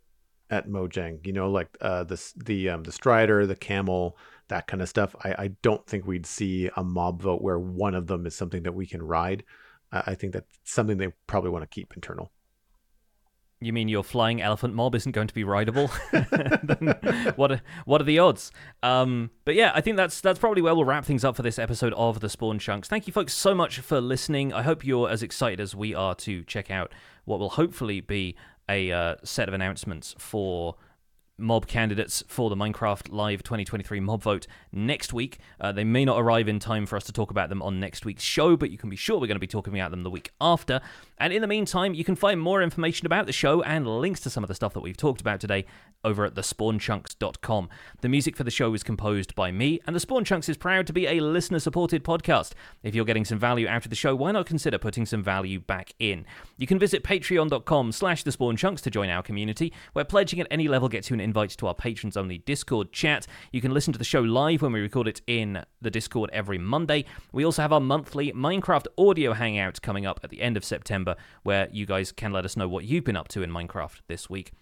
at 0.49 0.67
Mojang. 0.67 1.25
You 1.25 1.33
know, 1.33 1.49
like 1.49 1.75
uh, 1.81 2.03
the 2.03 2.33
the 2.35 2.69
um, 2.69 2.83
the 2.83 2.91
Strider, 2.91 3.45
the 3.45 3.55
camel, 3.55 4.17
that 4.47 4.67
kind 4.67 4.81
of 4.81 4.89
stuff. 4.89 5.15
I, 5.23 5.35
I 5.37 5.47
don't 5.61 5.85
think 5.87 6.05
we'd 6.05 6.27
see 6.27 6.69
a 6.75 6.83
mob 6.83 7.21
vote 7.21 7.41
where 7.41 7.59
one 7.59 7.95
of 7.95 8.07
them 8.07 8.25
is 8.25 8.35
something 8.35 8.63
that 8.63 8.75
we 8.75 8.85
can 8.85 9.01
ride. 9.03 9.43
I, 9.91 10.15
think 10.15 10.33
that's 10.33 10.59
something 10.63 10.97
they 10.97 11.13
probably 11.27 11.49
want 11.49 11.63
to 11.63 11.67
keep 11.67 11.93
internal. 11.95 12.31
You 13.61 13.71
mean 13.71 13.87
your 13.87 14.03
flying 14.03 14.41
elephant 14.41 14.73
mob 14.73 14.95
isn't 14.95 15.13
going 15.13 15.27
to 15.27 15.33
be 15.33 15.43
rideable? 15.43 15.89
What 17.35 17.51
are, 17.51 17.61
what 17.85 18.01
are 18.01 18.05
the 18.05 18.19
odds? 18.19 18.51
Um, 18.83 19.31
but 19.43 19.55
yeah, 19.55 19.71
I 19.73 19.81
think 19.81 19.97
that's 19.97 20.21
that's 20.21 20.39
probably 20.39 20.61
where 20.61 20.73
we'll 20.75 20.85
wrap 20.85 21.05
things 21.05 21.25
up 21.25 21.35
for 21.35 21.41
this 21.41 21.59
episode 21.59 21.93
of 21.93 22.19
the 22.19 22.29
Spawn 22.29 22.59
Chunks. 22.59 22.87
Thank 22.87 23.07
you, 23.07 23.13
folks, 23.13 23.33
so 23.33 23.53
much 23.53 23.79
for 23.79 23.99
listening. 23.99 24.53
I 24.53 24.61
hope 24.61 24.85
you're 24.85 25.09
as 25.09 25.23
excited 25.23 25.59
as 25.59 25.75
we 25.75 25.93
are 25.93 26.15
to 26.15 26.43
check 26.43 26.71
out 26.71 26.93
what 27.25 27.39
will 27.39 27.49
hopefully 27.49 27.99
be 27.99 28.35
a 28.69 28.91
uh, 28.91 29.15
set 29.23 29.47
of 29.47 29.53
announcements 29.53 30.15
for 30.17 30.75
mob 31.37 31.67
candidates 31.67 32.23
for 32.27 32.49
the 32.49 32.55
Minecraft 32.55 33.11
Live 33.11 33.43
2023 33.43 33.99
mob 33.99 34.21
vote 34.21 34.47
next 34.71 35.13
week. 35.13 35.39
Uh, 35.59 35.71
they 35.71 35.83
may 35.83 36.05
not 36.05 36.19
arrive 36.19 36.47
in 36.47 36.59
time 36.59 36.85
for 36.85 36.95
us 36.95 37.03
to 37.05 37.11
talk 37.11 37.31
about 37.31 37.49
them 37.49 37.61
on 37.61 37.79
next 37.79 38.05
week's 38.05 38.23
show, 38.23 38.55
but 38.55 38.71
you 38.71 38.77
can 38.77 38.89
be 38.89 38.95
sure 38.95 39.19
we're 39.19 39.27
going 39.27 39.35
to 39.35 39.39
be 39.39 39.47
talking 39.47 39.73
about 39.73 39.91
them 39.91 40.03
the 40.03 40.09
week 40.09 40.31
after. 40.39 40.81
And 41.17 41.31
in 41.31 41.41
the 41.41 41.47
meantime, 41.47 41.93
you 41.93 42.03
can 42.03 42.15
find 42.15 42.39
more 42.39 42.61
information 42.61 43.05
about 43.05 43.25
the 43.25 43.31
show 43.31 43.61
and 43.63 43.87
links 43.87 44.19
to 44.21 44.29
some 44.29 44.43
of 44.43 44.47
the 44.47 44.55
stuff 44.55 44.73
that 44.73 44.81
we've 44.81 44.97
talked 44.97 45.21
about 45.21 45.39
today 45.39 45.65
over 46.03 46.23
at 46.25 46.35
thespawnchunks.com. 46.35 47.69
The 48.01 48.09
music 48.09 48.35
for 48.35 48.43
the 48.43 48.51
show 48.51 48.73
is 48.73 48.83
composed 48.83 49.33
by 49.33 49.51
me, 49.51 49.79
and 49.87 49.95
The 49.95 49.99
Spawn 49.99 50.23
Chunks 50.23 50.47
is 50.47 50.57
proud 50.57 50.87
to 50.87 50.93
be 50.93 51.07
a 51.07 51.19
listener 51.19 51.59
supported 51.59 52.03
podcast. 52.03 52.51
If 52.83 52.93
you're 52.93 53.05
getting 53.05 53.25
some 53.25 53.39
value 53.39 53.67
out 53.67 53.85
of 53.85 53.89
the 53.89 53.95
show, 53.95 54.15
why 54.15 54.31
not 54.31 54.45
consider 54.45 54.77
putting 54.77 55.05
some 55.05 55.23
value 55.23 55.59
back 55.59 55.93
in? 55.99 56.25
You 56.57 56.67
can 56.67 56.79
visit 56.79 57.03
patreon.com 57.03 57.91
slash 57.91 58.23
The 58.23 58.31
Spawn 58.31 58.55
to 58.55 58.89
join 58.89 59.09
our 59.09 59.23
community, 59.23 59.73
where 59.93 60.05
pledging 60.05 60.39
at 60.39 60.47
any 60.51 60.67
level 60.67 60.89
gets 60.89 61.09
you 61.09 61.15
an 61.15 61.21
invite 61.26 61.49
to 61.49 61.68
our 61.68 61.73
patrons 61.73 62.15
only 62.15 62.38
Discord 62.38 62.93
chat. 62.93 63.27
You 63.52 63.60
can 63.60 63.73
listen 63.73 63.91
to 63.91 63.99
the 63.99 64.06
show 64.06 64.22
live 64.22 64.61
when 64.61 64.72
we 64.72 64.80
record 64.80 65.10
it 65.10 65.22
in 65.27 65.65
the 65.81 65.91
Discord 65.91 66.30
every 66.31 66.57
Monday. 66.57 67.03
We 67.34 67.43
also 67.43 67.61
have 67.61 67.73
our 67.73 67.81
monthly 67.81 68.31
Minecraft 68.31 68.85
audio 68.97 69.34
hangout 69.34 69.81
coming 69.81 70.06
up 70.06 70.22
at 70.23 70.30
the 70.30 70.41
end 70.41 70.56
of 70.56 70.64
September, 70.64 71.18
where 71.43 71.68
you 71.72 71.85
guys 71.85 72.14
can 72.14 72.31
let 72.31 72.45
us 72.45 72.56
know 72.56 72.69
what 72.69 72.85
you've 72.85 73.03
been 73.03 73.18
up 73.18 73.27
to 73.30 73.43
in 73.43 73.49
Minecraft 73.49 73.99
this 74.07 74.30
week. 74.30 74.53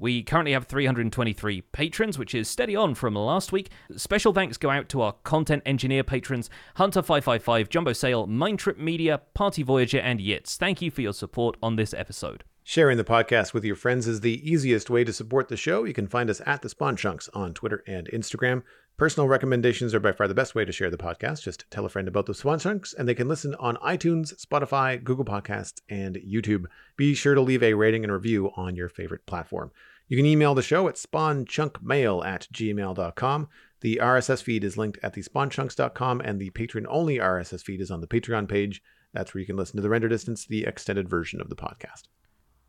We 0.00 0.22
currently 0.22 0.52
have 0.52 0.64
323 0.64 1.60
patrons, 1.60 2.18
which 2.18 2.34
is 2.34 2.48
steady 2.48 2.74
on 2.74 2.94
from 2.94 3.14
last 3.14 3.52
week. 3.52 3.68
Special 3.96 4.32
thanks 4.32 4.56
go 4.56 4.70
out 4.70 4.88
to 4.88 5.02
our 5.02 5.12
content 5.12 5.62
engineer 5.66 6.02
patrons 6.02 6.48
Hunter555, 6.78 7.68
Jumbo 7.68 7.92
Sale, 7.92 8.26
Mindtrip 8.26 8.78
Media, 8.78 9.20
Party 9.34 9.62
Voyager, 9.62 9.98
and 9.98 10.18
Yitz. 10.18 10.56
Thank 10.56 10.80
you 10.80 10.90
for 10.90 11.02
your 11.02 11.12
support 11.12 11.58
on 11.62 11.76
this 11.76 11.92
episode. 11.92 12.44
Sharing 12.70 12.98
the 12.98 13.02
podcast 13.02 13.52
with 13.52 13.64
your 13.64 13.74
friends 13.74 14.06
is 14.06 14.20
the 14.20 14.48
easiest 14.48 14.88
way 14.90 15.02
to 15.02 15.12
support 15.12 15.48
the 15.48 15.56
show. 15.56 15.82
You 15.82 15.92
can 15.92 16.06
find 16.06 16.30
us 16.30 16.40
at 16.46 16.62
the 16.62 16.68
Spawn 16.68 16.94
Chunks 16.94 17.28
on 17.34 17.52
Twitter 17.52 17.82
and 17.84 18.08
Instagram. 18.12 18.62
Personal 18.96 19.26
recommendations 19.26 19.92
are 19.92 19.98
by 19.98 20.12
far 20.12 20.28
the 20.28 20.36
best 20.36 20.54
way 20.54 20.64
to 20.64 20.70
share 20.70 20.88
the 20.88 20.96
podcast. 20.96 21.42
Just 21.42 21.68
tell 21.72 21.84
a 21.84 21.88
friend 21.88 22.06
about 22.06 22.26
the 22.26 22.32
Spawn 22.32 22.60
Chunks, 22.60 22.94
and 22.94 23.08
they 23.08 23.14
can 23.16 23.26
listen 23.26 23.56
on 23.56 23.74
iTunes, 23.78 24.32
Spotify, 24.40 25.02
Google 25.02 25.24
Podcasts, 25.24 25.80
and 25.88 26.14
YouTube. 26.18 26.66
Be 26.96 27.12
sure 27.12 27.34
to 27.34 27.40
leave 27.40 27.64
a 27.64 27.74
rating 27.74 28.04
and 28.04 28.12
review 28.12 28.52
on 28.54 28.76
your 28.76 28.88
favorite 28.88 29.26
platform. 29.26 29.72
You 30.06 30.16
can 30.16 30.26
email 30.26 30.54
the 30.54 30.62
show 30.62 30.86
at 30.86 30.94
spawnchunkmail 30.94 32.24
at 32.24 32.46
gmail.com. 32.52 33.48
The 33.80 33.98
RSS 34.00 34.44
feed 34.44 34.62
is 34.62 34.78
linked 34.78 35.00
at 35.02 35.14
the 35.14 35.24
spawnchunks.com, 35.24 36.20
and 36.20 36.40
the 36.40 36.50
patron 36.50 36.86
only 36.88 37.18
RSS 37.18 37.64
feed 37.64 37.80
is 37.80 37.90
on 37.90 38.00
the 38.00 38.06
Patreon 38.06 38.48
page. 38.48 38.80
That's 39.12 39.34
where 39.34 39.40
you 39.40 39.46
can 39.46 39.56
listen 39.56 39.74
to 39.74 39.82
the 39.82 39.90
render 39.90 40.08
distance, 40.08 40.46
the 40.46 40.66
extended 40.66 41.08
version 41.08 41.40
of 41.40 41.48
the 41.48 41.56
podcast. 41.56 42.02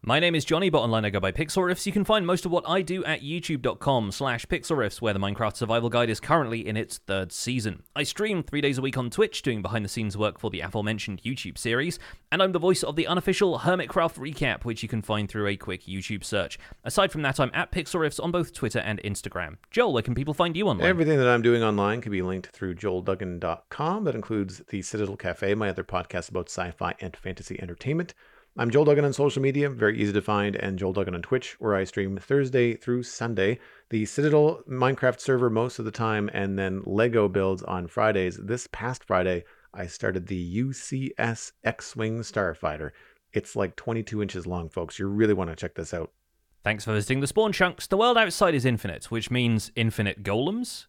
My 0.03 0.19
name 0.19 0.33
is 0.33 0.43
Jonny, 0.43 0.71
but 0.71 0.79
online 0.79 1.05
I 1.05 1.11
go 1.11 1.19
by 1.19 1.31
Pixlriffs. 1.31 1.85
You 1.85 1.91
can 1.91 2.03
find 2.03 2.25
most 2.25 2.43
of 2.43 2.51
what 2.51 2.67
I 2.67 2.81
do 2.81 3.05
at 3.05 3.21
youtube.com 3.21 4.11
slash 4.11 4.47
pixlriffs, 4.47 4.99
where 4.99 5.13
the 5.13 5.19
Minecraft 5.19 5.55
Survival 5.55 5.89
Guide 5.89 6.09
is 6.09 6.19
currently 6.19 6.67
in 6.67 6.75
its 6.75 6.97
third 6.97 7.31
season. 7.31 7.83
I 7.95 8.01
stream 8.01 8.41
three 8.41 8.61
days 8.61 8.79
a 8.79 8.81
week 8.81 8.97
on 8.97 9.11
Twitch, 9.11 9.43
doing 9.43 9.61
behind-the-scenes 9.61 10.17
work 10.17 10.39
for 10.39 10.49
the 10.49 10.61
aforementioned 10.61 11.21
YouTube 11.21 11.55
series, 11.55 11.99
and 12.31 12.41
I'm 12.41 12.51
the 12.51 12.57
voice 12.57 12.81
of 12.81 12.95
the 12.95 13.05
unofficial 13.05 13.59
Hermitcraft 13.59 14.15
recap, 14.17 14.65
which 14.65 14.81
you 14.81 14.89
can 14.89 15.03
find 15.03 15.29
through 15.29 15.45
a 15.45 15.55
quick 15.55 15.83
YouTube 15.83 16.23
search. 16.23 16.57
Aside 16.83 17.11
from 17.11 17.21
that, 17.21 17.39
I'm 17.39 17.51
at 17.53 17.71
Pixlriffs 17.71 18.19
on 18.19 18.31
both 18.31 18.53
Twitter 18.53 18.79
and 18.79 18.99
Instagram. 19.03 19.57
Joel, 19.69 19.93
where 19.93 20.01
can 20.01 20.15
people 20.15 20.33
find 20.33 20.57
you 20.57 20.67
online? 20.67 20.87
Everything 20.87 21.19
that 21.19 21.29
I'm 21.29 21.43
doing 21.43 21.61
online 21.61 22.01
can 22.01 22.11
be 22.11 22.23
linked 22.23 22.47
through 22.47 22.73
joelduggan.com. 22.73 24.05
That 24.05 24.15
includes 24.15 24.63
the 24.67 24.81
Citadel 24.81 25.15
Cafe, 25.15 25.53
my 25.53 25.69
other 25.69 25.83
podcast 25.83 26.29
about 26.29 26.49
sci-fi 26.49 26.95
and 27.01 27.15
fantasy 27.15 27.61
entertainment. 27.61 28.15
I'm 28.57 28.69
Joel 28.69 28.83
Duggan 28.83 29.05
on 29.05 29.13
social 29.13 29.41
media, 29.41 29.69
very 29.69 29.97
easy 29.97 30.11
to 30.11 30.21
find, 30.21 30.57
and 30.57 30.77
Joel 30.77 30.91
Duggan 30.91 31.15
on 31.15 31.21
Twitch, 31.21 31.55
where 31.61 31.73
I 31.73 31.85
stream 31.85 32.17
Thursday 32.17 32.75
through 32.75 33.03
Sunday. 33.03 33.59
The 33.91 34.05
Citadel 34.05 34.61
Minecraft 34.69 35.21
server 35.21 35.49
most 35.49 35.79
of 35.79 35.85
the 35.85 35.91
time, 35.91 36.29
and 36.33 36.59
then 36.59 36.81
Lego 36.85 37.29
builds 37.29 37.63
on 37.63 37.87
Fridays. 37.87 38.37
This 38.43 38.67
past 38.73 39.05
Friday, 39.05 39.45
I 39.73 39.87
started 39.87 40.27
the 40.27 40.57
UCS 40.57 41.53
X 41.63 41.95
Wing 41.95 42.19
Starfighter. 42.19 42.91
It's 43.31 43.55
like 43.55 43.77
22 43.77 44.21
inches 44.21 44.45
long, 44.45 44.67
folks. 44.67 44.99
You 44.99 45.07
really 45.07 45.33
want 45.33 45.49
to 45.49 45.55
check 45.55 45.75
this 45.75 45.93
out. 45.93 46.11
Thanks 46.61 46.83
for 46.83 46.91
visiting 46.91 47.21
the 47.21 47.27
Spawn 47.27 47.53
Chunks. 47.53 47.87
The 47.87 47.95
world 47.95 48.17
outside 48.17 48.53
is 48.53 48.65
infinite, 48.65 49.05
which 49.05 49.31
means 49.31 49.71
infinite 49.77 50.23
golems, 50.23 50.87